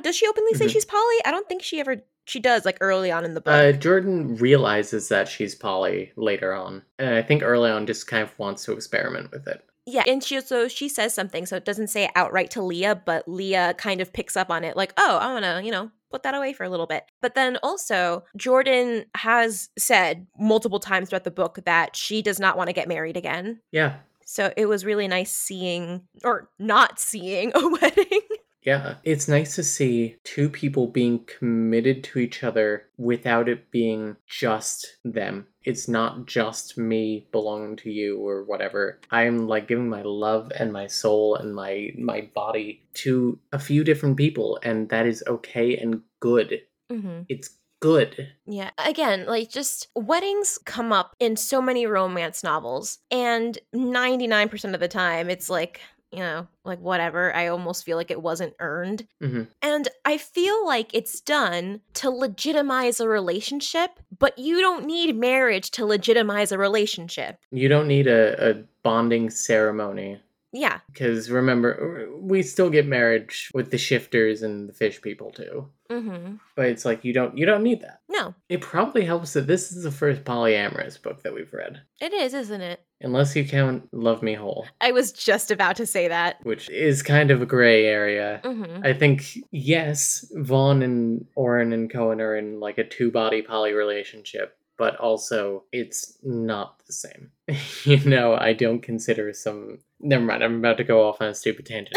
Does 0.00 0.16
she 0.16 0.26
openly 0.26 0.54
say 0.54 0.64
Mhm. 0.64 0.70
she's 0.70 0.86
poly? 0.86 1.16
I 1.26 1.30
don't 1.30 1.46
think 1.46 1.62
she 1.62 1.80
ever, 1.80 1.96
she 2.24 2.40
does, 2.40 2.64
like 2.64 2.78
early 2.80 3.10
on 3.12 3.26
in 3.26 3.34
the 3.34 3.42
book. 3.42 3.52
Uh, 3.52 3.72
Jordan 3.72 4.36
realizes 4.36 5.10
that 5.10 5.28
she's 5.28 5.54
poly 5.54 6.12
later 6.16 6.54
on, 6.54 6.82
and 6.98 7.14
I 7.14 7.20
think 7.20 7.42
early 7.42 7.70
on 7.70 7.86
just 7.86 8.06
kind 8.06 8.22
of 8.22 8.38
wants 8.38 8.64
to 8.64 8.72
experiment 8.72 9.30
with 9.30 9.46
it. 9.46 9.62
yeah, 9.84 10.04
and 10.06 10.24
she 10.24 10.40
so 10.40 10.66
she 10.68 10.88
says 10.88 11.12
something, 11.12 11.44
so 11.44 11.56
it 11.56 11.64
doesn't 11.66 11.88
say 11.88 12.04
it 12.04 12.10
outright 12.14 12.50
to 12.52 12.62
Leah, 12.62 12.94
but 13.04 13.28
Leah 13.28 13.74
kind 13.76 14.00
of 14.00 14.14
picks 14.14 14.34
up 14.34 14.50
on 14.50 14.64
it, 14.64 14.76
like, 14.78 14.94
oh, 14.96 15.18
I 15.18 15.30
want 15.32 15.44
to, 15.44 15.62
you 15.62 15.72
know, 15.72 15.90
put 16.10 16.22
that 16.22 16.34
away 16.34 16.52
for 16.52 16.64
a 16.64 16.70
little 16.70 16.86
bit. 16.86 17.04
But 17.20 17.34
then 17.34 17.58
also, 17.62 18.24
Jordan 18.36 19.04
has 19.14 19.68
said 19.78 20.26
multiple 20.38 20.80
times 20.80 21.08
throughout 21.08 21.24
the 21.24 21.30
book 21.30 21.58
that 21.64 21.96
she 21.96 22.22
does 22.22 22.38
not 22.40 22.56
want 22.56 22.68
to 22.68 22.72
get 22.74 22.88
married 22.88 23.16
again. 23.16 23.60
Yeah, 23.72 23.96
So 24.24 24.52
it 24.56 24.66
was 24.66 24.84
really 24.84 25.08
nice 25.08 25.32
seeing 25.34 26.02
or 26.24 26.48
not 26.58 26.98
seeing 26.98 27.52
a 27.54 27.68
wedding. 27.68 28.20
Yeah. 28.68 28.96
It's 29.02 29.28
nice 29.28 29.54
to 29.54 29.62
see 29.62 30.16
two 30.24 30.50
people 30.50 30.88
being 30.88 31.24
committed 31.24 32.04
to 32.04 32.18
each 32.18 32.44
other 32.44 32.84
without 32.98 33.48
it 33.48 33.70
being 33.70 34.16
just 34.26 34.98
them. 35.06 35.46
It's 35.64 35.88
not 35.88 36.26
just 36.26 36.76
me 36.76 37.28
belonging 37.32 37.76
to 37.76 37.90
you 37.90 38.18
or 38.18 38.44
whatever. 38.44 39.00
I'm 39.10 39.48
like 39.48 39.68
giving 39.68 39.88
my 39.88 40.02
love 40.02 40.52
and 40.54 40.70
my 40.70 40.86
soul 40.86 41.36
and 41.36 41.54
my 41.54 41.92
my 41.96 42.28
body 42.34 42.82
to 43.04 43.38
a 43.54 43.58
few 43.58 43.84
different 43.84 44.18
people, 44.18 44.58
and 44.62 44.90
that 44.90 45.06
is 45.06 45.24
okay 45.26 45.74
and 45.78 46.02
good. 46.20 46.60
mm-hmm. 46.92 47.22
It's 47.30 47.48
good. 47.80 48.28
Yeah. 48.44 48.70
Again, 48.76 49.24
like 49.24 49.48
just 49.48 49.88
weddings 49.94 50.58
come 50.66 50.92
up 50.92 51.16
in 51.18 51.36
so 51.36 51.62
many 51.62 51.86
romance 51.86 52.44
novels, 52.44 52.98
and 53.10 53.56
99% 53.74 54.74
of 54.74 54.80
the 54.80 54.88
time 54.88 55.30
it's 55.30 55.48
like, 55.48 55.80
you 56.12 56.20
know, 56.20 56.46
like 56.64 56.78
whatever. 56.80 57.34
I 57.34 57.48
almost 57.48 57.84
feel 57.84 57.96
like 57.96 58.10
it 58.10 58.22
wasn't 58.22 58.54
earned. 58.60 59.06
hmm 59.20 59.42
And 59.62 59.88
I 60.04 60.18
feel 60.18 60.66
like 60.66 60.90
it's 60.94 61.20
done 61.20 61.80
to 61.94 62.10
legitimize 62.10 63.00
a 63.00 63.08
relationship, 63.08 63.90
but 64.18 64.38
you 64.38 64.60
don't 64.60 64.86
need 64.86 65.16
marriage 65.16 65.70
to 65.72 65.84
legitimize 65.86 66.52
a 66.52 66.58
relationship. 66.58 67.38
You 67.50 67.68
don't 67.68 67.88
need 67.88 68.06
a, 68.06 68.50
a 68.50 68.64
bonding 68.82 69.28
ceremony 69.30 70.20
Yeah. 70.52 70.80
because 70.92 71.30
remember, 71.30 72.08
we 72.18 72.42
still 72.42 72.70
get 72.70 72.86
marriage 72.86 73.50
with 73.52 73.70
the 73.70 73.78
shifters 73.78 74.42
and 74.42 74.68
the 74.68 74.72
fish 74.72 75.02
people 75.02 75.30
too. 75.30 75.68
Mm-hmm. 75.90 76.34
But 76.54 76.66
it's 76.66 76.84
like 76.84 77.04
you 77.04 77.12
don't 77.14 77.36
you 77.38 77.46
don't 77.46 77.62
need 77.62 77.80
that. 77.80 78.00
No, 78.10 78.34
It 78.48 78.60
probably 78.60 79.04
helps 79.04 79.32
that 79.34 79.46
this 79.46 79.72
is 79.72 79.84
the 79.84 79.90
first 79.90 80.22
polyamorous 80.24 81.00
book 81.00 81.22
that 81.22 81.34
we've 81.34 81.52
read, 81.52 81.80
it 82.00 82.12
is, 82.12 82.34
isn't 82.34 82.60
it? 82.60 82.80
Unless 83.00 83.34
you 83.36 83.44
count 83.44 83.88
Love 83.92 84.22
Me 84.22 84.34
Whole, 84.34 84.66
I 84.80 84.92
was 84.92 85.12
just 85.12 85.50
about 85.50 85.76
to 85.76 85.86
say 85.86 86.08
that. 86.08 86.44
which 86.44 86.68
is 86.70 87.02
kind 87.02 87.30
of 87.30 87.42
a 87.42 87.46
gray 87.46 87.84
area. 87.86 88.40
Mm-hmm. 88.44 88.84
I 88.84 88.92
think 88.92 89.38
yes, 89.50 90.30
Vaughn 90.34 90.82
and 90.82 91.26
Oren 91.34 91.72
and 91.72 91.90
Cohen 91.90 92.20
are 92.20 92.36
in 92.36 92.60
like 92.60 92.78
a 92.78 92.84
two 92.84 93.10
body 93.10 93.42
poly 93.42 93.72
relationship, 93.72 94.56
but 94.76 94.96
also 94.96 95.64
it's 95.72 96.18
not 96.22 96.80
the 96.86 96.92
same. 96.92 97.30
you 97.84 97.98
know, 98.08 98.34
I 98.34 98.52
don't 98.52 98.80
consider 98.82 99.32
some. 99.32 99.78
Never 100.00 100.24
mind, 100.24 100.44
I'm 100.44 100.58
about 100.58 100.76
to 100.76 100.84
go 100.84 101.08
off 101.08 101.20
on 101.20 101.28
a 101.28 101.34
stupid 101.34 101.66
tangent. 101.66 101.96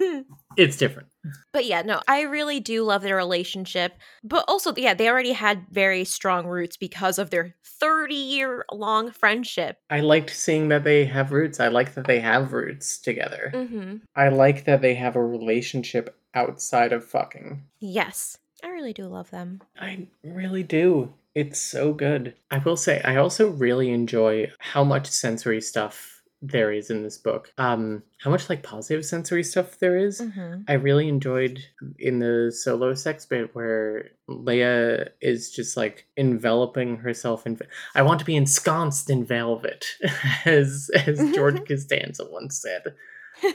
It's 0.56 0.76
different. 0.76 1.08
But 1.52 1.66
yeah, 1.66 1.82
no, 1.82 2.00
I 2.08 2.22
really 2.22 2.60
do 2.60 2.82
love 2.82 3.02
their 3.02 3.16
relationship. 3.16 3.94
But 4.24 4.44
also, 4.48 4.74
yeah, 4.76 4.94
they 4.94 5.08
already 5.08 5.32
had 5.32 5.66
very 5.70 6.04
strong 6.04 6.46
roots 6.46 6.76
because 6.76 7.18
of 7.18 7.30
their 7.30 7.54
30 7.64 8.14
year 8.14 8.64
long 8.72 9.10
friendship. 9.10 9.76
I 9.90 10.00
liked 10.00 10.30
seeing 10.30 10.68
that 10.68 10.84
they 10.84 11.04
have 11.04 11.32
roots. 11.32 11.60
I 11.60 11.68
like 11.68 11.94
that 11.94 12.06
they 12.06 12.20
have 12.20 12.52
roots 12.52 12.98
together. 12.98 13.52
Mm-hmm. 13.54 13.96
I 14.16 14.28
like 14.28 14.64
that 14.64 14.82
they 14.82 14.94
have 14.94 15.16
a 15.16 15.24
relationship 15.24 16.16
outside 16.34 16.92
of 16.92 17.04
fucking. 17.04 17.62
Yes, 17.78 18.38
I 18.62 18.68
really 18.68 18.92
do 18.92 19.06
love 19.06 19.30
them. 19.30 19.60
I 19.78 20.08
really 20.24 20.62
do. 20.62 21.14
It's 21.34 21.60
so 21.60 21.92
good. 21.92 22.34
I 22.50 22.58
will 22.58 22.76
say, 22.76 23.00
I 23.02 23.16
also 23.16 23.48
really 23.48 23.90
enjoy 23.90 24.50
how 24.58 24.82
much 24.82 25.06
sensory 25.06 25.60
stuff 25.60 26.19
there 26.42 26.72
is 26.72 26.90
in 26.90 27.02
this 27.02 27.18
book. 27.18 27.52
Um, 27.58 28.02
how 28.22 28.30
much 28.30 28.48
like 28.48 28.62
positive 28.62 29.04
sensory 29.04 29.44
stuff 29.44 29.78
there 29.78 29.96
is. 29.96 30.20
Mhm. 30.20 30.64
I 30.68 30.74
really 30.74 31.08
enjoyed 31.08 31.60
in 31.98 32.18
the 32.18 32.50
solo 32.50 32.94
sex 32.94 33.26
bit 33.26 33.54
where 33.54 34.10
Leah 34.26 35.08
is 35.20 35.50
just 35.50 35.76
like 35.76 36.06
enveloping 36.16 36.96
herself 36.98 37.46
in. 37.46 37.58
I 37.94 38.02
want 38.02 38.20
to 38.20 38.24
be 38.24 38.36
ensconced 38.36 39.10
in 39.10 39.24
velvet, 39.24 39.84
as 40.46 40.90
as 41.06 41.18
George 41.34 41.64
Costanza 41.68 42.26
once 42.30 42.60
said. 42.62 42.94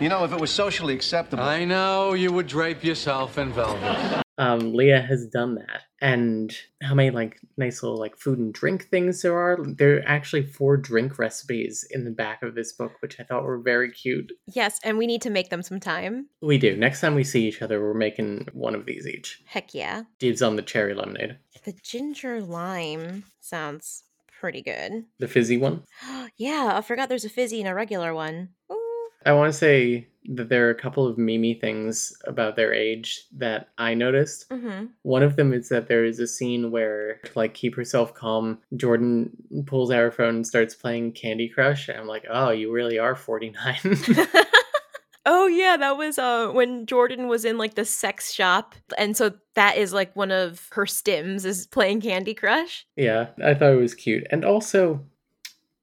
You 0.00 0.08
know, 0.08 0.24
if 0.24 0.32
it 0.32 0.40
was 0.40 0.50
socially 0.50 0.94
acceptable. 0.94 1.42
I 1.44 1.66
know 1.66 2.14
you 2.14 2.32
would 2.32 2.46
drape 2.46 2.82
yourself 2.82 3.36
in 3.36 3.52
velvet. 3.52 4.22
Um, 4.40 4.72
Leah 4.72 5.02
has 5.02 5.26
done 5.26 5.56
that, 5.56 5.82
and 6.00 6.50
how 6.82 6.94
many 6.94 7.10
like 7.10 7.38
nice 7.58 7.82
little 7.82 7.98
like 7.98 8.16
food 8.16 8.38
and 8.38 8.54
drink 8.54 8.88
things 8.88 9.20
there 9.20 9.38
are. 9.38 9.58
There 9.62 9.98
are 9.98 10.02
actually 10.06 10.44
four 10.46 10.78
drink 10.78 11.18
recipes 11.18 11.86
in 11.90 12.06
the 12.06 12.10
back 12.10 12.42
of 12.42 12.54
this 12.54 12.72
book, 12.72 12.92
which 13.00 13.20
I 13.20 13.24
thought 13.24 13.44
were 13.44 13.58
very 13.58 13.92
cute. 13.92 14.32
Yes, 14.46 14.80
and 14.82 14.96
we 14.96 15.06
need 15.06 15.20
to 15.22 15.30
make 15.30 15.50
them 15.50 15.62
sometime. 15.62 16.26
We 16.40 16.56
do. 16.56 16.74
Next 16.74 17.02
time 17.02 17.14
we 17.14 17.22
see 17.22 17.46
each 17.46 17.60
other, 17.60 17.82
we're 17.82 17.92
making 17.92 18.48
one 18.54 18.74
of 18.74 18.86
these 18.86 19.06
each. 19.06 19.42
Heck 19.44 19.74
yeah. 19.74 20.04
Dibs 20.18 20.40
on 20.40 20.56
the 20.56 20.62
cherry 20.62 20.94
lemonade, 20.94 21.36
The 21.66 21.74
ginger 21.84 22.40
lime 22.40 23.24
sounds 23.40 24.04
pretty 24.40 24.62
good. 24.62 25.04
the 25.18 25.28
fizzy 25.28 25.58
one. 25.58 25.82
yeah, 26.38 26.72
I 26.74 26.80
forgot 26.80 27.10
there's 27.10 27.26
a 27.26 27.28
fizzy 27.28 27.60
and 27.60 27.68
a 27.68 27.74
regular 27.74 28.14
one. 28.14 28.48
Ooh. 28.72 28.79
I 29.26 29.32
want 29.32 29.52
to 29.52 29.58
say 29.58 30.08
that 30.26 30.48
there 30.48 30.66
are 30.66 30.70
a 30.70 30.74
couple 30.74 31.06
of 31.06 31.16
memey 31.16 31.58
things 31.58 32.12
about 32.26 32.56
their 32.56 32.72
age 32.72 33.24
that 33.36 33.70
I 33.78 33.94
noticed. 33.94 34.48
Mm-hmm. 34.50 34.86
One 35.02 35.22
of 35.22 35.36
them 35.36 35.52
is 35.52 35.68
that 35.70 35.88
there 35.88 36.04
is 36.04 36.18
a 36.20 36.26
scene 36.26 36.70
where, 36.70 37.16
to 37.24 37.32
like 37.34 37.54
keep 37.54 37.74
herself 37.74 38.14
calm, 38.14 38.58
Jordan 38.76 39.30
pulls 39.66 39.90
out 39.90 39.98
her 39.98 40.10
phone 40.10 40.36
and 40.36 40.46
starts 40.46 40.74
playing 40.74 41.12
Candy 41.12 41.48
Crush. 41.48 41.88
And 41.88 41.98
I'm 41.98 42.06
like, 42.06 42.26
oh, 42.30 42.50
you 42.50 42.70
really 42.70 42.98
are 42.98 43.14
49. 43.14 43.78
oh 45.26 45.46
yeah, 45.46 45.76
that 45.76 45.96
was 45.96 46.18
uh 46.18 46.48
when 46.48 46.86
Jordan 46.86 47.28
was 47.28 47.44
in 47.44 47.58
like 47.58 47.74
the 47.74 47.84
sex 47.84 48.32
shop, 48.32 48.74
and 48.98 49.16
so 49.16 49.32
that 49.54 49.76
is 49.76 49.92
like 49.92 50.14
one 50.16 50.30
of 50.30 50.68
her 50.72 50.84
stims 50.84 51.44
is 51.44 51.66
playing 51.66 52.00
Candy 52.00 52.34
Crush. 52.34 52.86
yeah, 52.96 53.28
I 53.44 53.54
thought 53.54 53.72
it 53.72 53.80
was 53.80 53.94
cute. 53.94 54.26
And 54.30 54.44
also, 54.44 55.04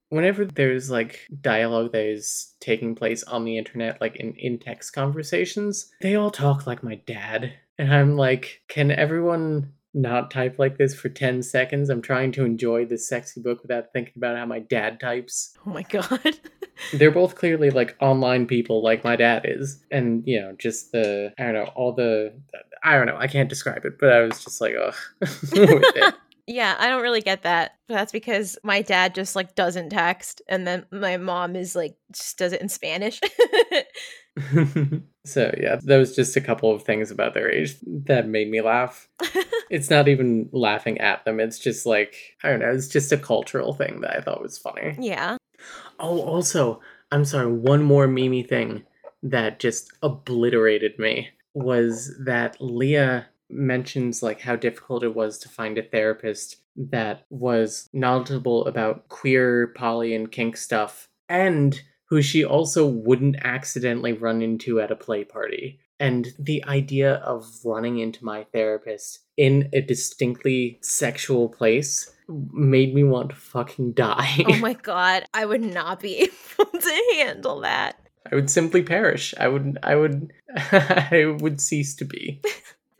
whenever 0.09 0.45
there's 0.45 0.89
like 0.89 1.27
dialogue 1.41 1.91
that 1.91 2.05
is 2.05 2.53
taking 2.59 2.95
place 2.95 3.23
on 3.23 3.45
the 3.45 3.57
internet, 3.57 3.99
like 4.01 4.15
in, 4.17 4.33
in 4.33 4.59
text 4.59 4.93
conversations, 4.93 5.91
they 6.01 6.15
all 6.15 6.31
talk 6.31 6.67
like 6.67 6.83
my 6.83 6.95
dad. 7.05 7.53
And 7.77 7.93
I'm 7.93 8.15
like, 8.15 8.61
can 8.67 8.91
everyone 8.91 9.73
not 9.93 10.31
type 10.31 10.57
like 10.59 10.77
this 10.77 10.95
for 10.95 11.09
10 11.09 11.43
seconds? 11.43 11.89
I'm 11.89 12.01
trying 12.01 12.31
to 12.33 12.45
enjoy 12.45 12.85
this 12.85 13.07
sexy 13.07 13.41
book 13.41 13.61
without 13.61 13.91
thinking 13.93 14.13
about 14.15 14.37
how 14.37 14.45
my 14.45 14.59
dad 14.59 14.99
types. 14.99 15.55
Oh 15.65 15.69
my 15.69 15.83
god. 15.83 16.39
They're 16.93 17.11
both 17.11 17.35
clearly 17.35 17.69
like 17.69 17.95
online 17.99 18.45
people 18.47 18.83
like 18.83 19.03
my 19.03 19.15
dad 19.15 19.43
is. 19.45 19.83
And, 19.91 20.23
you 20.25 20.39
know, 20.39 20.55
just 20.57 20.91
the, 20.91 21.33
I 21.37 21.43
don't 21.43 21.53
know, 21.53 21.71
all 21.75 21.93
the, 21.93 22.33
I 22.83 22.95
don't 22.95 23.07
know, 23.07 23.17
I 23.17 23.27
can't 23.27 23.49
describe 23.49 23.85
it, 23.85 23.99
but 23.99 24.11
I 24.11 24.21
was 24.21 24.43
just 24.43 24.61
like, 24.61 24.73
it. 25.21 26.15
Yeah, 26.47 26.75
I 26.79 26.87
don't 26.87 27.01
really 27.01 27.21
get 27.21 27.43
that. 27.43 27.75
That's 27.89 28.11
because 28.13 28.57
my 28.63 28.81
dad 28.81 29.13
just 29.13 29.35
like 29.35 29.53
doesn't 29.55 29.89
text, 29.89 30.41
and 30.47 30.65
then 30.65 30.85
my 30.91 31.17
mom 31.17 31.55
is 31.55 31.75
like 31.75 31.97
just 32.11 32.37
does 32.37 32.53
it 32.53 32.61
in 32.61 32.69
Spanish. 32.69 33.19
so 35.25 35.53
yeah, 35.59 35.77
that 35.83 35.97
was 35.97 36.15
just 36.15 36.37
a 36.37 36.41
couple 36.41 36.71
of 36.73 36.83
things 36.83 37.11
about 37.11 37.33
their 37.33 37.51
age 37.51 37.75
that 37.83 38.27
made 38.27 38.49
me 38.49 38.61
laugh. 38.61 39.07
It's 39.69 39.89
not 39.89 40.07
even 40.07 40.47
laughing 40.53 40.97
at 40.99 41.25
them. 41.25 41.41
It's 41.41 41.59
just 41.59 41.85
like 41.85 42.37
I 42.41 42.49
don't 42.49 42.61
know. 42.61 42.71
It's 42.71 42.87
just 42.87 43.11
a 43.11 43.17
cultural 43.17 43.73
thing 43.73 43.99
that 43.99 44.15
I 44.15 44.21
thought 44.21 44.41
was 44.41 44.57
funny. 44.57 44.95
yeah. 44.97 45.35
Oh, 45.99 46.21
also, 46.21 46.79
I'm 47.11 47.25
sorry. 47.25 47.51
One 47.51 47.83
more 47.83 48.07
memey 48.07 48.47
thing 48.47 48.85
that 49.23 49.59
just 49.59 49.91
obliterated 50.01 50.97
me 50.97 51.31
was 51.53 52.15
that 52.23 52.55
Leah 52.61 53.27
mentions 53.49 54.21
like 54.21 54.41
how 54.41 54.55
difficult 54.55 55.03
it 55.03 55.15
was 55.15 55.37
to 55.39 55.49
find 55.49 55.77
a 55.77 55.83
therapist 55.83 56.57
that 56.75 57.25
was 57.29 57.89
knowledgeable 57.93 58.65
about 58.67 59.09
queer, 59.09 59.73
poly, 59.75 60.13
and 60.13 60.31
kink 60.31 60.57
stuff, 60.57 61.09
and 61.27 61.81
who 62.09 62.21
she 62.21 62.45
also 62.45 62.85
wouldn't 62.85 63.37
accidentally 63.43 64.13
run 64.13 64.41
into 64.41 64.79
at 64.79 64.91
a 64.91 64.95
play 64.95 65.23
party. 65.23 65.79
And 65.99 66.27
the 66.37 66.63
idea 66.65 67.15
of 67.15 67.45
running 67.65 67.99
into 67.99 68.23
my 68.23 68.45
therapist 68.53 69.19
in 69.35 69.69
a 69.73 69.81
distinctly 69.81 70.77
sexual 70.81 71.49
place 71.49 72.11
made 72.27 72.93
me 72.93 73.03
want 73.03 73.29
to 73.29 73.35
fucking 73.35 73.93
die. 73.93 74.45
Oh 74.47 74.57
my 74.57 74.73
god, 74.81 75.25
I 75.33 75.45
would 75.45 75.61
not 75.61 75.99
be 75.99 76.15
able 76.59 76.71
to 76.71 77.03
handle 77.15 77.61
that. 77.61 77.99
I 78.31 78.35
would 78.35 78.49
simply 78.49 78.83
perish. 78.83 79.33
I 79.39 79.47
would 79.47 79.77
I 79.83 79.95
would 79.95 80.31
I 80.55 81.35
would 81.39 81.61
cease 81.61 81.95
to 81.95 82.05
be. 82.05 82.41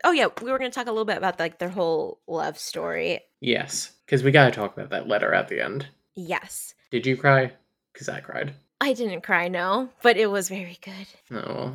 Oh 0.04 0.12
yeah, 0.12 0.28
we 0.42 0.50
were 0.50 0.58
going 0.58 0.70
to 0.70 0.74
talk 0.74 0.86
a 0.86 0.92
little 0.92 1.04
bit 1.04 1.18
about 1.18 1.38
like 1.38 1.58
their 1.58 1.68
whole 1.68 2.20
love 2.26 2.58
story. 2.58 3.20
Yes, 3.40 3.92
because 4.04 4.22
we 4.22 4.30
gotta 4.30 4.50
talk 4.50 4.76
about 4.76 4.90
that 4.90 5.08
letter 5.08 5.32
at 5.34 5.48
the 5.48 5.62
end. 5.64 5.86
Yes. 6.14 6.74
Did 6.90 7.06
you 7.06 7.16
cry? 7.16 7.52
Because 7.92 8.08
I 8.08 8.20
cried. 8.20 8.54
I 8.80 8.92
didn't 8.92 9.22
cry, 9.22 9.48
no, 9.48 9.88
but 10.02 10.16
it 10.16 10.26
was 10.26 10.48
very 10.48 10.78
good. 10.82 11.36
Oh. 11.36 11.74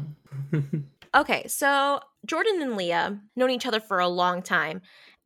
Okay, 1.16 1.46
so 1.48 2.00
Jordan 2.26 2.60
and 2.64 2.76
Leah 2.76 3.20
known 3.36 3.52
each 3.52 3.68
other 3.68 3.80
for 3.80 4.00
a 4.00 4.08
long 4.08 4.42
time. 4.42 4.82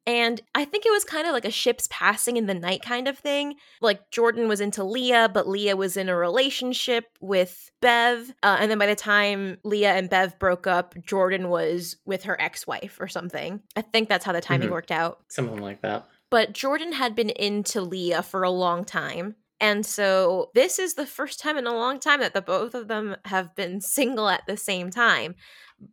And 0.07 0.41
I 0.55 0.63
think 0.63 0.85
it 0.85 0.91
was 0.91 1.03
kind 1.03 1.27
of 1.27 1.33
like 1.33 1.43
a 1.45 1.51
ships 1.51 1.87
passing 1.91 2.37
in 2.37 2.45
the 2.47 2.53
night 2.53 2.81
kind 2.81 3.09
of 3.09 3.17
thing. 3.19 3.55
Like 3.81 4.09
Jordan 4.09 4.47
was 4.47 4.61
into 4.61 4.83
Leah, 4.85 5.29
but 5.31 5.47
Leah 5.49 5.75
was 5.75 5.97
in 5.97 6.07
a 6.07 6.15
relationship 6.15 7.05
with 7.19 7.69
Bev. 7.81 8.33
Uh, 8.41 8.57
and 8.59 8.71
then 8.71 8.79
by 8.79 8.85
the 8.87 8.95
time 8.95 9.57
Leah 9.65 9.93
and 9.95 10.09
Bev 10.09 10.39
broke 10.39 10.65
up, 10.65 10.95
Jordan 11.05 11.49
was 11.49 11.97
with 12.05 12.23
her 12.23 12.39
ex 12.41 12.65
wife 12.65 12.97
or 13.01 13.09
something. 13.09 13.61
I 13.75 13.81
think 13.81 14.07
that's 14.07 14.23
how 14.23 14.31
the 14.31 14.39
timing 14.41 14.69
Mhm. 14.69 14.71
worked 14.71 14.91
out. 14.91 15.19
Something 15.27 15.61
like 15.61 15.81
that. 15.81 16.07
But 16.29 16.53
Jordan 16.53 16.93
had 16.93 17.13
been 17.13 17.29
into 17.29 17.81
Leah 17.81 18.23
for 18.23 18.43
a 18.43 18.49
long 18.49 18.85
time. 18.85 19.35
And 19.59 19.85
so 19.85 20.51
this 20.53 20.79
is 20.79 20.93
the 20.93 21.05
first 21.05 21.39
time 21.39 21.57
in 21.57 21.67
a 21.67 21.73
long 21.75 21.99
time 21.99 22.21
that 22.21 22.33
the 22.33 22.41
both 22.41 22.75
of 22.75 22.87
them 22.87 23.17
have 23.25 23.55
been 23.55 23.81
single 23.81 24.29
at 24.29 24.45
the 24.47 24.55
same 24.55 24.89
time. 24.89 25.35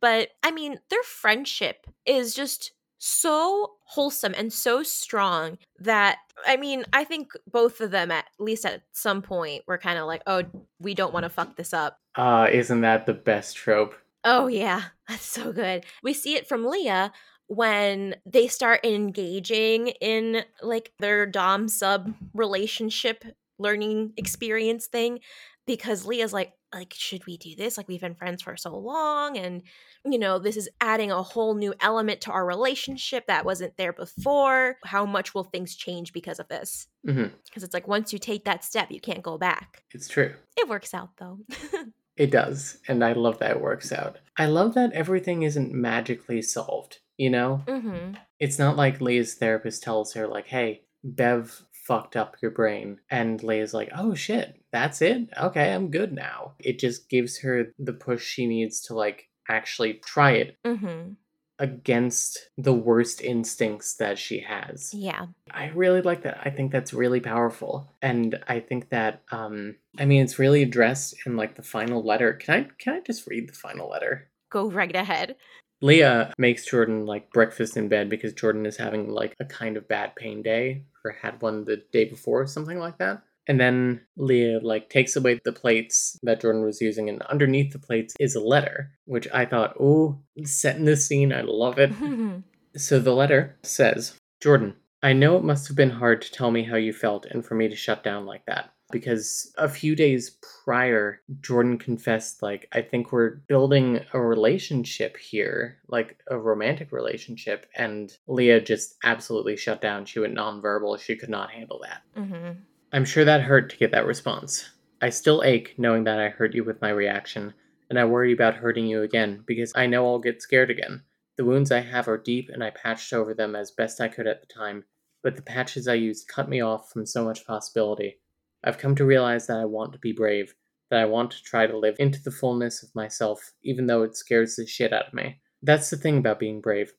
But 0.00 0.28
I 0.42 0.52
mean, 0.52 0.78
their 0.88 1.02
friendship 1.02 1.86
is 2.06 2.34
just 2.34 2.72
so 2.98 3.72
wholesome 3.84 4.34
and 4.36 4.52
so 4.52 4.82
strong 4.82 5.58
that 5.78 6.18
I 6.46 6.56
mean, 6.56 6.84
I 6.92 7.04
think 7.04 7.32
both 7.50 7.80
of 7.80 7.90
them 7.90 8.10
at 8.10 8.26
least 8.38 8.64
at 8.66 8.82
some 8.92 9.22
point 9.22 9.64
were 9.66 9.78
kind 9.78 9.98
of 9.98 10.06
like, 10.06 10.22
"Oh, 10.26 10.42
we 10.80 10.94
don't 10.94 11.12
want 11.12 11.24
to 11.24 11.30
fuck 11.30 11.56
this 11.56 11.72
up." 11.72 11.98
Uh, 12.16 12.48
isn't 12.50 12.80
that 12.82 13.06
the 13.06 13.14
best 13.14 13.56
trope? 13.56 13.94
Oh 14.24 14.46
yeah, 14.46 14.82
that's 15.08 15.24
so 15.24 15.52
good. 15.52 15.84
We 16.02 16.12
see 16.12 16.34
it 16.34 16.48
from 16.48 16.66
Leah 16.66 17.12
when 17.46 18.16
they 18.24 18.46
start 18.48 18.84
engaging 18.84 19.88
in 20.00 20.44
like 20.62 20.92
their 20.98 21.26
dom 21.26 21.68
sub 21.68 22.14
relationship 22.32 23.24
learning 23.58 24.12
experience 24.16 24.86
thing 24.86 25.20
because 25.66 26.06
Leah's 26.06 26.32
like 26.32 26.52
like 26.74 26.92
should 26.96 27.24
we 27.26 27.36
do 27.36 27.54
this? 27.56 27.76
Like 27.76 27.88
we've 27.88 28.00
been 28.00 28.14
friends 28.14 28.42
for 28.42 28.56
so 28.56 28.76
long 28.76 29.38
and 29.38 29.62
you 30.04 30.18
know 30.18 30.38
this 30.38 30.56
is 30.56 30.68
adding 30.80 31.10
a 31.10 31.22
whole 31.22 31.54
new 31.54 31.72
element 31.80 32.20
to 32.22 32.32
our 32.32 32.44
relationship 32.44 33.26
that 33.28 33.44
wasn't 33.44 33.76
there 33.76 33.92
before. 33.92 34.76
How 34.84 35.06
much 35.06 35.34
will 35.34 35.44
things 35.44 35.74
change 35.76 36.12
because 36.12 36.38
of 36.40 36.48
this? 36.48 36.86
Because 37.04 37.62
it's 37.62 37.74
like 37.74 37.88
once 37.88 38.12
you 38.12 38.18
take 38.18 38.44
that 38.44 38.64
step 38.64 38.90
you 38.90 39.00
can't 39.00 39.22
go 39.22 39.38
back. 39.38 39.84
It's 39.92 40.08
true. 40.08 40.34
it 40.56 40.68
works 40.68 40.92
out 40.94 41.10
though. 41.18 41.38
It 42.16 42.30
does, 42.30 42.78
and 42.86 43.04
I 43.04 43.12
love 43.14 43.40
that 43.40 43.50
it 43.56 43.60
works 43.60 43.90
out. 43.90 44.18
I 44.36 44.46
love 44.46 44.74
that 44.74 44.92
everything 44.92 45.42
isn't 45.42 45.72
magically 45.72 46.42
solved. 46.42 47.00
You 47.16 47.30
know, 47.30 47.62
mhm 47.66 48.16
it's 48.38 48.58
not 48.58 48.76
like 48.76 49.00
Leah's 49.00 49.34
therapist 49.34 49.82
tells 49.82 50.12
her 50.14 50.28
like, 50.28 50.46
"Hey, 50.46 50.82
Bev 51.02 51.63
fucked 51.86 52.16
up 52.16 52.36
your 52.42 52.50
brain," 52.50 53.00
and 53.10 53.42
Leah's 53.42 53.74
like, 53.74 53.90
"Oh 53.96 54.14
shit, 54.14 54.60
that's 54.72 55.02
it. 55.02 55.28
Okay, 55.40 55.72
I'm 55.72 55.90
good 55.90 56.12
now." 56.12 56.54
It 56.58 56.78
just 56.78 57.08
gives 57.08 57.38
her 57.40 57.72
the 57.78 57.92
push 57.92 58.24
she 58.24 58.46
needs 58.46 58.80
to 58.82 58.94
like 58.94 59.28
actually 59.48 59.94
try 60.04 60.32
it 60.32 60.56
mhm 60.64 61.16
against 61.60 62.50
the 62.58 62.72
worst 62.72 63.20
instincts 63.22 63.94
that 63.94 64.18
she 64.18 64.40
has. 64.40 64.92
yeah 64.92 65.26
I 65.52 65.68
really 65.68 66.00
like 66.00 66.22
that. 66.22 66.40
I 66.42 66.50
think 66.50 66.72
that's 66.72 66.92
really 66.92 67.20
powerful. 67.20 67.92
And 68.02 68.42
I 68.48 68.58
think 68.58 68.88
that 68.88 69.22
um 69.30 69.76
I 69.98 70.04
mean 70.04 70.22
it's 70.24 70.38
really 70.38 70.62
addressed 70.62 71.14
in 71.26 71.36
like 71.36 71.54
the 71.54 71.62
final 71.62 72.02
letter. 72.04 72.32
Can 72.32 72.54
I 72.54 72.68
can 72.78 72.94
I 72.94 73.00
just 73.00 73.26
read 73.28 73.48
the 73.48 73.52
final 73.54 73.88
letter? 73.88 74.28
go 74.50 74.70
right 74.70 74.94
ahead 74.94 75.34
Leah 75.80 76.32
makes 76.38 76.64
Jordan 76.64 77.06
like 77.06 77.30
breakfast 77.32 77.76
in 77.76 77.88
bed 77.88 78.08
because 78.08 78.32
Jordan 78.32 78.66
is 78.66 78.76
having 78.76 79.08
like 79.08 79.34
a 79.40 79.44
kind 79.44 79.76
of 79.76 79.88
bad 79.88 80.14
pain 80.16 80.42
day 80.42 80.84
or 81.04 81.12
had 81.12 81.40
one 81.42 81.64
the 81.64 81.82
day 81.92 82.04
before, 82.04 82.46
something 82.46 82.78
like 82.78 82.98
that. 82.98 83.22
And 83.46 83.60
then 83.60 84.00
Leah 84.16 84.60
like 84.62 84.88
takes 84.88 85.16
away 85.16 85.38
the 85.44 85.52
plates 85.52 86.18
that 86.22 86.40
Jordan 86.40 86.64
was 86.64 86.80
using, 86.80 87.08
and 87.08 87.20
underneath 87.22 87.72
the 87.72 87.78
plates 87.78 88.14
is 88.18 88.34
a 88.34 88.40
letter, 88.40 88.90
which 89.04 89.28
I 89.34 89.44
thought, 89.44 89.76
oh, 89.78 90.18
setting 90.44 90.86
this 90.86 91.06
scene, 91.06 91.32
I 91.32 91.42
love 91.42 91.78
it. 91.78 91.92
So 92.76 92.98
the 92.98 93.14
letter 93.14 93.56
says, 93.62 94.18
Jordan, 94.40 94.74
I 95.00 95.12
know 95.12 95.36
it 95.36 95.44
must 95.44 95.68
have 95.68 95.76
been 95.76 95.90
hard 95.90 96.22
to 96.22 96.32
tell 96.32 96.50
me 96.50 96.64
how 96.64 96.74
you 96.74 96.92
felt 96.92 97.24
and 97.24 97.46
for 97.46 97.54
me 97.54 97.68
to 97.68 97.76
shut 97.76 98.02
down 98.02 98.26
like 98.26 98.46
that. 98.46 98.73
Because 98.94 99.52
a 99.58 99.68
few 99.68 99.96
days 99.96 100.38
prior, 100.64 101.20
Jordan 101.40 101.78
confessed, 101.78 102.42
like, 102.42 102.68
I 102.70 102.80
think 102.80 103.10
we're 103.10 103.40
building 103.48 104.04
a 104.12 104.20
relationship 104.20 105.16
here, 105.16 105.78
like 105.88 106.16
a 106.28 106.38
romantic 106.38 106.92
relationship. 106.92 107.66
And 107.74 108.16
Leah 108.28 108.60
just 108.60 108.94
absolutely 109.02 109.56
shut 109.56 109.80
down. 109.80 110.04
She 110.04 110.20
went 110.20 110.36
nonverbal. 110.36 111.00
She 111.00 111.16
could 111.16 111.28
not 111.28 111.50
handle 111.50 111.80
that. 111.82 112.02
Mm-hmm. 112.16 112.60
I'm 112.92 113.04
sure 113.04 113.24
that 113.24 113.42
hurt 113.42 113.68
to 113.70 113.76
get 113.76 113.90
that 113.90 114.06
response. 114.06 114.70
I 115.02 115.10
still 115.10 115.42
ache 115.42 115.74
knowing 115.76 116.04
that 116.04 116.20
I 116.20 116.28
hurt 116.28 116.54
you 116.54 116.62
with 116.62 116.80
my 116.80 116.90
reaction, 116.90 117.52
and 117.90 117.98
I 117.98 118.04
worry 118.04 118.32
about 118.32 118.54
hurting 118.54 118.86
you 118.86 119.02
again 119.02 119.42
because 119.44 119.72
I 119.74 119.86
know 119.86 120.06
I'll 120.06 120.20
get 120.20 120.40
scared 120.40 120.70
again. 120.70 121.02
The 121.36 121.44
wounds 121.44 121.72
I 121.72 121.80
have 121.80 122.06
are 122.06 122.16
deep, 122.16 122.48
and 122.48 122.62
I 122.62 122.70
patched 122.70 123.12
over 123.12 123.34
them 123.34 123.56
as 123.56 123.72
best 123.72 124.00
I 124.00 124.06
could 124.06 124.28
at 124.28 124.40
the 124.40 124.46
time, 124.46 124.84
but 125.20 125.34
the 125.34 125.42
patches 125.42 125.88
I 125.88 125.94
used 125.94 126.28
cut 126.28 126.48
me 126.48 126.60
off 126.60 126.92
from 126.92 127.06
so 127.06 127.24
much 127.24 127.44
possibility. 127.44 128.20
I've 128.64 128.78
come 128.78 128.94
to 128.96 129.04
realize 129.04 129.46
that 129.46 129.58
I 129.58 129.66
want 129.66 129.92
to 129.92 129.98
be 129.98 130.12
brave, 130.12 130.54
that 130.90 131.00
I 131.00 131.04
want 131.04 131.30
to 131.32 131.42
try 131.42 131.66
to 131.66 131.76
live 131.76 131.96
into 131.98 132.22
the 132.22 132.30
fullness 132.30 132.82
of 132.82 132.94
myself, 132.94 133.52
even 133.62 133.86
though 133.86 134.02
it 134.02 134.16
scares 134.16 134.56
the 134.56 134.66
shit 134.66 134.92
out 134.92 135.08
of 135.08 135.14
me. 135.14 135.40
That's 135.62 135.90
the 135.90 135.98
thing 135.98 136.18
about 136.18 136.38
being 136.38 136.60
brave. 136.60 136.92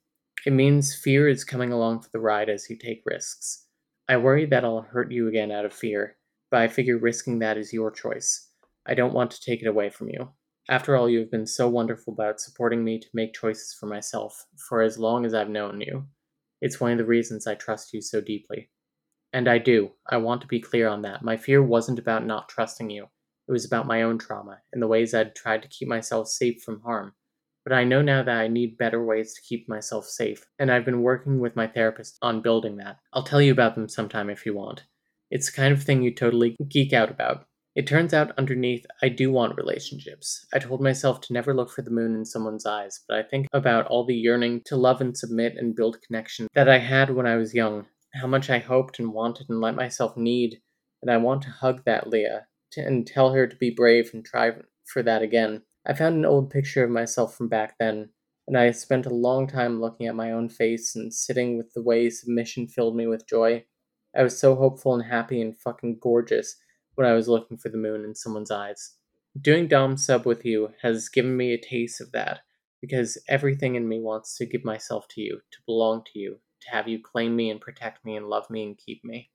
It 0.46 0.54
means 0.54 0.96
fear 0.96 1.28
is 1.28 1.44
coming 1.44 1.72
along 1.72 2.02
for 2.02 2.10
the 2.14 2.20
ride 2.20 2.50
as 2.50 2.70
you 2.70 2.78
take 2.78 3.02
risks. 3.06 3.66
I 4.08 4.18
worry 4.18 4.46
that 4.46 4.64
I'll 4.64 4.82
hurt 4.82 5.12
you 5.12 5.28
again 5.28 5.52
out 5.52 5.66
of 5.66 5.74
fear, 5.74 6.18
but 6.52 6.62
I 6.62 6.68
figure 6.68 7.00
risking 7.00 7.40
that 7.40 7.58
is 7.58 7.74
your 7.74 7.90
choice. 7.90 8.48
I 8.86 8.94
don't 8.94 9.14
want 9.14 9.32
to 9.32 9.42
take 9.42 9.64
it 9.64 9.68
away 9.68 9.90
from 9.90 10.10
you. 10.10 10.30
After 10.70 10.96
all, 10.96 11.10
you 11.10 11.20
have 11.20 11.32
been 11.32 11.48
so 11.48 11.68
wonderful 11.68 12.14
about 12.14 12.40
supporting 12.40 12.84
me 12.84 13.00
to 13.00 13.08
make 13.14 13.34
choices 13.34 13.76
for 13.80 13.88
myself 13.88 14.46
for 14.70 14.82
as 14.82 15.00
long 15.00 15.26
as 15.26 15.34
I've 15.34 15.50
known 15.50 15.82
you. 15.82 16.06
It's 16.62 16.80
one 16.80 16.92
of 16.92 16.98
the 17.00 17.06
reasons 17.06 17.48
I 17.48 17.56
trust 17.56 17.94
you 17.94 18.02
so 18.02 18.22
deeply. 18.22 18.70
And 19.36 19.50
I 19.50 19.58
do. 19.58 19.92
I 20.10 20.16
want 20.16 20.40
to 20.44 20.48
be 20.48 20.62
clear 20.62 20.88
on 20.88 21.02
that. 21.02 21.22
My 21.22 21.36
fear 21.36 21.62
wasn't 21.62 22.00
about 22.00 22.26
not 22.26 22.48
trusting 22.48 22.90
you. 22.90 23.10
It 23.50 23.52
was 23.52 23.66
about 23.66 23.86
my 23.86 24.02
own 24.02 24.18
trauma 24.18 24.62
and 24.72 24.82
the 24.82 24.88
ways 24.88 25.14
I'd 25.14 25.36
tried 25.36 25.62
to 25.64 25.68
keep 25.68 25.90
myself 25.90 26.30
safe 26.30 26.64
from 26.64 26.80
harm. 26.80 27.16
But 27.66 27.74
I 27.74 27.84
know 27.84 28.02
now 28.02 28.24
that 28.24 28.38
I 28.38 28.48
need 28.48 28.78
better 28.78 29.04
ways 29.04 29.34
to 29.34 29.42
keep 29.42 29.68
myself 29.68 30.06
safe, 30.06 30.46
and 30.58 30.72
I've 30.72 30.86
been 30.86 31.02
working 31.02 31.42
with 31.42 31.54
my 31.54 31.68
therapist 31.68 32.18
on 32.22 32.42
building 32.42 32.78
that. 32.78 33.00
I'll 33.12 33.24
tell 33.24 33.42
you 33.42 33.52
about 33.52 33.76
them 33.76 33.90
sometime 33.90 34.30
if 34.30 34.46
you 34.46 34.56
want. 34.56 34.86
It's 35.30 35.52
the 35.52 35.58
kind 35.58 35.74
of 35.74 35.84
thing 35.84 36.02
you 36.02 36.16
totally 36.16 36.56
geek 36.70 36.94
out 36.94 37.12
about. 37.12 37.46
It 37.76 37.88
turns 37.88 38.14
out 38.14 38.32
underneath, 38.38 38.86
I 39.02 39.10
do 39.10 39.34
want 39.34 39.58
relationships. 39.58 40.46
I 40.54 40.60
told 40.60 40.80
myself 40.80 41.20
to 41.22 41.34
never 41.34 41.54
look 41.54 41.72
for 41.72 41.82
the 41.82 41.92
moon 41.92 42.16
in 42.16 42.24
someone's 42.24 42.66
eyes, 42.66 43.02
but 43.06 43.18
I 43.18 43.24
think 43.24 43.48
about 43.52 43.86
all 43.88 44.06
the 44.06 44.16
yearning 44.16 44.62
to 44.68 44.78
love 44.78 45.02
and 45.02 45.18
submit 45.18 45.56
and 45.58 45.76
build 45.76 46.02
connection 46.08 46.48
that 46.54 46.70
I 46.70 46.78
had 46.78 47.10
when 47.10 47.28
I 47.28 47.36
was 47.36 47.54
young, 47.54 47.86
how 48.16 48.28
much 48.28 48.50
I 48.50 48.60
hoped 48.60 49.00
and 49.00 49.14
wanted 49.14 49.48
and 49.50 49.62
let 49.62 49.76
myself 49.76 50.16
need, 50.16 50.62
and 51.02 51.12
I 51.12 51.18
want 51.18 51.42
to 51.44 51.50
hug 51.50 51.84
that 51.86 52.08
Leah 52.08 52.48
to, 52.72 52.82
and 52.82 53.06
tell 53.06 53.34
her 53.34 53.48
to 53.48 53.56
be 53.56 53.70
brave 53.70 54.12
and 54.14 54.24
try 54.24 54.52
for 54.86 55.04
that 55.04 55.22
again. 55.22 55.64
I 55.86 55.94
found 55.94 56.16
an 56.16 56.26
old 56.26 56.50
picture 56.50 56.84
of 56.84 56.90
myself 56.90 57.36
from 57.36 57.48
back 57.48 57.76
then, 57.80 58.10
and 58.48 58.58
I 58.58 58.72
spent 58.72 59.06
a 59.06 59.14
long 59.14 59.48
time 59.48 59.82
looking 59.82 60.08
at 60.08 60.16
my 60.16 60.32
own 60.32 60.50
face 60.50 60.96
and 60.96 61.14
sitting 61.14 61.58
with 61.58 61.74
the 61.74 61.82
way 61.82 62.10
submission 62.10 62.68
filled 62.68 62.96
me 62.96 63.08
with 63.08 63.28
joy. 63.28 63.66
I 64.16 64.24
was 64.24 64.40
so 64.40 64.56
hopeful 64.56 64.96
and 64.96 65.04
happy 65.04 65.42
and 65.42 65.58
fucking 65.58 66.00
gorgeous 66.02 66.56
when 66.96 67.08
I 67.08 67.14
was 67.14 67.28
looking 67.28 67.58
for 67.58 67.70
the 67.70 67.78
moon 67.78 68.06
in 68.06 68.16
someone's 68.16 68.52
eyes. 68.52 68.94
Doing 69.40 69.68
Dom 69.68 69.98
Sub 69.98 70.26
with 70.26 70.46
you 70.46 70.70
has 70.82 71.10
given 71.10 71.36
me 71.36 71.54
a 71.54 71.62
taste 71.62 72.00
of 72.00 72.12
that, 72.14 72.40
because 72.82 73.18
everything 73.28 73.76
in 73.76 73.90
me 73.90 74.00
wants 74.00 74.38
to 74.38 74.46
give 74.46 74.64
myself 74.64 75.08
to 75.10 75.22
you, 75.22 75.42
to 75.52 75.58
belong 75.66 76.04
to 76.14 76.20
you, 76.20 76.40
to 76.66 76.72
have 76.72 76.88
you 76.88 77.00
claim 77.02 77.36
me 77.36 77.50
and 77.50 77.62
protect 77.62 78.04
me 78.06 78.18
and 78.18 78.28
love 78.28 78.50
me 78.50 78.64
and 78.64 78.78
keep 78.78 79.04
me. 79.04 79.30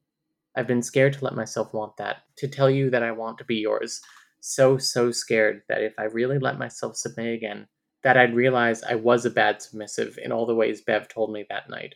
I've 0.56 0.66
been 0.66 0.82
scared 0.82 1.12
to 1.14 1.24
let 1.24 1.34
myself 1.34 1.72
want 1.72 1.96
that, 1.96 2.18
to 2.36 2.48
tell 2.48 2.68
you 2.68 2.90
that 2.90 3.02
I 3.02 3.12
want 3.12 3.38
to 3.38 3.44
be 3.44 3.56
yours. 3.56 4.00
So, 4.40 4.78
so 4.78 5.10
scared 5.10 5.62
that 5.68 5.82
if 5.82 5.94
I 5.98 6.04
really 6.04 6.38
let 6.38 6.58
myself 6.58 6.96
submit 6.96 7.34
again, 7.34 7.68
that 8.02 8.16
I'd 8.16 8.34
realize 8.34 8.82
I 8.82 8.94
was 8.94 9.24
a 9.24 9.30
bad 9.30 9.62
submissive 9.62 10.18
in 10.22 10.32
all 10.32 10.46
the 10.46 10.54
ways 10.54 10.80
Bev 10.80 11.08
told 11.08 11.32
me 11.32 11.44
that 11.48 11.68
night. 11.68 11.94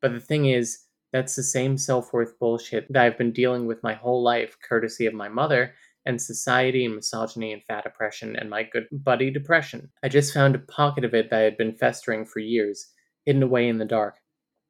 But 0.00 0.12
the 0.12 0.20
thing 0.20 0.46
is, 0.46 0.84
that's 1.12 1.34
the 1.34 1.42
same 1.42 1.78
self 1.78 2.12
worth 2.12 2.38
bullshit 2.38 2.86
that 2.92 3.04
I've 3.04 3.18
been 3.18 3.32
dealing 3.32 3.66
with 3.66 3.82
my 3.82 3.94
whole 3.94 4.22
life, 4.22 4.56
courtesy 4.66 5.06
of 5.06 5.14
my 5.14 5.28
mother, 5.28 5.74
and 6.04 6.20
society 6.20 6.84
and 6.84 6.94
misogyny 6.94 7.52
and 7.52 7.62
fat 7.64 7.86
oppression 7.86 8.36
and 8.36 8.48
my 8.48 8.62
good 8.62 8.86
buddy 8.92 9.30
depression. 9.30 9.90
I 10.02 10.08
just 10.08 10.32
found 10.32 10.54
a 10.54 10.60
pocket 10.60 11.04
of 11.04 11.14
it 11.14 11.30
that 11.30 11.42
had 11.42 11.56
been 11.56 11.74
festering 11.74 12.24
for 12.26 12.40
years, 12.40 12.92
hidden 13.24 13.42
away 13.42 13.68
in 13.68 13.78
the 13.78 13.84
dark. 13.84 14.16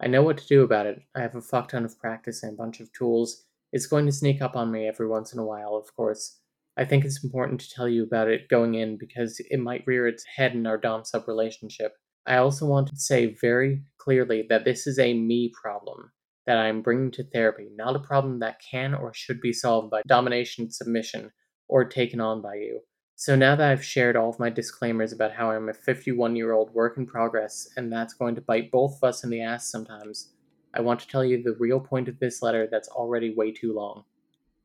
I 0.00 0.06
know 0.06 0.22
what 0.22 0.38
to 0.38 0.46
do 0.46 0.62
about 0.62 0.86
it. 0.86 1.02
I 1.16 1.20
have 1.20 1.34
a 1.34 1.40
fuck 1.40 1.68
ton 1.68 1.84
of 1.84 1.98
practice 1.98 2.42
and 2.42 2.52
a 2.52 2.56
bunch 2.56 2.80
of 2.80 2.92
tools. 2.92 3.44
It's 3.72 3.86
going 3.86 4.06
to 4.06 4.12
sneak 4.12 4.40
up 4.40 4.56
on 4.56 4.70
me 4.70 4.86
every 4.86 5.08
once 5.08 5.32
in 5.32 5.38
a 5.38 5.44
while, 5.44 5.74
of 5.74 5.94
course. 5.96 6.38
I 6.76 6.84
think 6.84 7.04
it's 7.04 7.24
important 7.24 7.60
to 7.60 7.70
tell 7.70 7.88
you 7.88 8.04
about 8.04 8.28
it 8.28 8.48
going 8.48 8.74
in 8.74 8.96
because 8.98 9.40
it 9.50 9.58
might 9.58 9.86
rear 9.86 10.06
its 10.06 10.24
head 10.36 10.54
in 10.54 10.66
our 10.66 10.78
Dom 10.78 11.04
sub 11.04 11.26
relationship. 11.26 11.94
I 12.26 12.36
also 12.36 12.66
want 12.66 12.86
to 12.88 12.96
say 12.96 13.36
very 13.40 13.82
clearly 13.98 14.46
that 14.48 14.64
this 14.64 14.86
is 14.86 14.98
a 14.98 15.14
me 15.14 15.52
problem 15.60 16.12
that 16.46 16.58
I 16.58 16.68
am 16.68 16.82
bringing 16.82 17.10
to 17.12 17.24
therapy, 17.24 17.68
not 17.74 17.96
a 17.96 18.00
problem 18.00 18.38
that 18.38 18.60
can 18.70 18.94
or 18.94 19.12
should 19.12 19.40
be 19.40 19.52
solved 19.52 19.90
by 19.90 20.02
domination, 20.06 20.70
submission, 20.70 21.30
or 21.68 21.84
taken 21.84 22.20
on 22.20 22.40
by 22.40 22.54
you. 22.54 22.80
So 23.20 23.34
now 23.34 23.56
that 23.56 23.68
I've 23.68 23.84
shared 23.84 24.14
all 24.14 24.30
of 24.30 24.38
my 24.38 24.48
disclaimers 24.48 25.12
about 25.12 25.32
how 25.32 25.50
I'm 25.50 25.68
a 25.68 25.74
51 25.74 26.36
year 26.36 26.52
old 26.52 26.72
work 26.72 26.96
in 26.98 27.04
progress 27.04 27.68
and 27.76 27.92
that's 27.92 28.14
going 28.14 28.36
to 28.36 28.40
bite 28.40 28.70
both 28.70 28.94
of 28.94 29.02
us 29.02 29.24
in 29.24 29.30
the 29.30 29.40
ass 29.40 29.68
sometimes, 29.68 30.34
I 30.72 30.82
want 30.82 31.00
to 31.00 31.08
tell 31.08 31.24
you 31.24 31.42
the 31.42 31.56
real 31.58 31.80
point 31.80 32.06
of 32.06 32.20
this 32.20 32.42
letter 32.42 32.68
that's 32.70 32.86
already 32.86 33.34
way 33.34 33.50
too 33.50 33.74
long. 33.74 34.04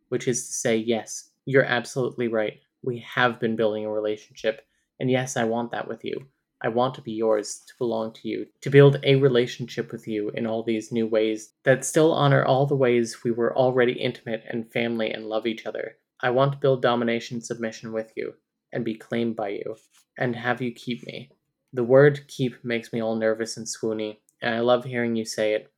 Which 0.09 0.27
is 0.27 0.45
to 0.45 0.53
say, 0.53 0.77
yes, 0.77 1.31
you're 1.45 1.65
absolutely 1.65 2.27
right. 2.27 2.59
We 2.83 2.99
have 2.99 3.39
been 3.39 3.55
building 3.55 3.85
a 3.85 3.91
relationship, 3.91 4.61
and 4.99 5.09
yes, 5.09 5.35
I 5.35 5.45
want 5.45 5.71
that 5.71 5.87
with 5.87 6.05
you. 6.05 6.27
I 6.61 6.67
want 6.67 6.93
to 6.93 7.01
be 7.01 7.13
yours, 7.13 7.63
to 7.65 7.73
belong 7.79 8.13
to 8.13 8.27
you, 8.27 8.45
to 8.61 8.69
build 8.69 8.99
a 9.01 9.15
relationship 9.15 9.91
with 9.91 10.07
you 10.07 10.29
in 10.29 10.45
all 10.45 10.61
these 10.61 10.91
new 10.91 11.07
ways 11.07 11.53
that 11.63 11.83
still 11.83 12.13
honor 12.13 12.45
all 12.45 12.67
the 12.67 12.75
ways 12.75 13.23
we 13.23 13.31
were 13.31 13.57
already 13.57 13.93
intimate 13.93 14.43
and 14.47 14.71
family 14.71 15.09
and 15.09 15.25
love 15.25 15.47
each 15.47 15.65
other. 15.65 15.95
I 16.19 16.29
want 16.29 16.51
to 16.53 16.59
build 16.59 16.83
domination 16.83 17.41
submission 17.41 17.91
with 17.91 18.13
you 18.15 18.35
and 18.73 18.83
be 18.83 18.95
claimed 18.95 19.35
by 19.35 19.49
you 19.49 19.77
and 20.17 20.35
have 20.35 20.61
you 20.61 20.73
keep 20.73 21.05
me. 21.05 21.29
The 21.71 21.83
word 21.83 22.27
keep 22.27 22.63
makes 22.63 22.91
me 22.91 23.01
all 23.01 23.15
nervous 23.15 23.55
and 23.57 23.65
swoony, 23.65 24.17
and 24.41 24.53
I 24.53 24.59
love 24.59 24.83
hearing 24.83 25.15
you 25.15 25.25
say 25.25 25.53
it. 25.53 25.71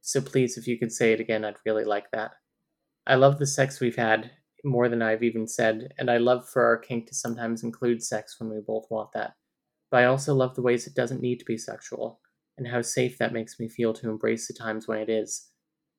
So 0.00 0.20
please, 0.20 0.56
if 0.56 0.66
you 0.66 0.78
could 0.78 0.92
say 0.92 1.12
it 1.12 1.20
again, 1.20 1.44
I'd 1.44 1.56
really 1.66 1.84
like 1.84 2.10
that. 2.12 2.32
I 3.06 3.16
love 3.16 3.38
the 3.38 3.46
sex 3.46 3.80
we've 3.80 3.96
had 3.96 4.30
more 4.64 4.88
than 4.88 5.02
I've 5.02 5.22
even 5.22 5.46
said, 5.46 5.92
and 5.98 6.10
I 6.10 6.16
love 6.16 6.48
for 6.48 6.64
our 6.64 6.78
kink 6.78 7.06
to 7.08 7.14
sometimes 7.14 7.62
include 7.62 8.02
sex 8.02 8.36
when 8.40 8.50
we 8.50 8.60
both 8.60 8.86
want 8.90 9.10
that 9.12 9.34
but 9.90 10.02
I 10.02 10.06
also 10.06 10.34
love 10.34 10.54
the 10.54 10.62
ways 10.62 10.86
it 10.86 10.94
doesn't 10.94 11.22
need 11.22 11.38
to 11.38 11.44
be 11.44 11.56
sexual, 11.56 12.20
and 12.58 12.66
how 12.66 12.82
safe 12.82 13.18
that 13.18 13.32
makes 13.32 13.60
me 13.60 13.68
feel 13.68 13.92
to 13.94 14.08
embrace 14.08 14.48
the 14.48 14.54
times 14.54 14.88
when 14.88 14.98
it 14.98 15.08
is. 15.08 15.50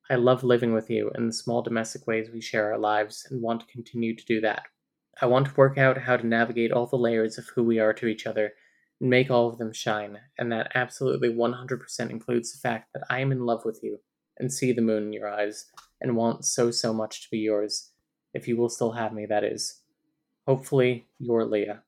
I 0.09 0.15
love 0.15 0.43
living 0.43 0.73
with 0.73 0.89
you 0.89 1.11
and 1.15 1.29
the 1.29 1.33
small 1.33 1.61
domestic 1.61 2.07
ways 2.07 2.29
we 2.31 2.41
share 2.41 2.71
our 2.71 2.77
lives, 2.77 3.25
and 3.29 3.41
want 3.41 3.61
to 3.61 3.67
continue 3.67 4.15
to 4.15 4.25
do 4.25 4.41
that. 4.41 4.63
I 5.21 5.25
want 5.25 5.47
to 5.47 5.55
work 5.55 5.77
out 5.77 5.97
how 5.97 6.17
to 6.17 6.27
navigate 6.27 6.71
all 6.71 6.85
the 6.85 6.95
layers 6.95 7.37
of 7.37 7.47
who 7.47 7.63
we 7.63 7.79
are 7.79 7.93
to 7.93 8.07
each 8.07 8.27
other 8.27 8.53
and 8.99 9.09
make 9.09 9.31
all 9.31 9.49
of 9.49 9.57
them 9.57 9.73
shine, 9.73 10.19
and 10.37 10.51
that 10.51 10.71
absolutely 10.75 11.29
100% 11.29 12.09
includes 12.09 12.51
the 12.51 12.59
fact 12.59 12.89
that 12.93 13.03
I 13.09 13.19
am 13.19 13.31
in 13.31 13.45
love 13.45 13.65
with 13.65 13.79
you 13.81 13.99
and 14.37 14.53
see 14.53 14.71
the 14.71 14.81
moon 14.81 15.03
in 15.03 15.13
your 15.13 15.29
eyes 15.29 15.65
and 16.01 16.15
want 16.15 16.45
so, 16.45 16.69
so 16.71 16.93
much 16.93 17.23
to 17.23 17.27
be 17.31 17.39
yours, 17.39 17.91
if 18.33 18.47
you 18.47 18.57
will 18.57 18.69
still 18.69 18.91
have 18.91 19.13
me, 19.13 19.25
that 19.25 19.43
is. 19.43 19.81
Hopefully, 20.45 21.07
your 21.19 21.45
Leah. 21.45 21.81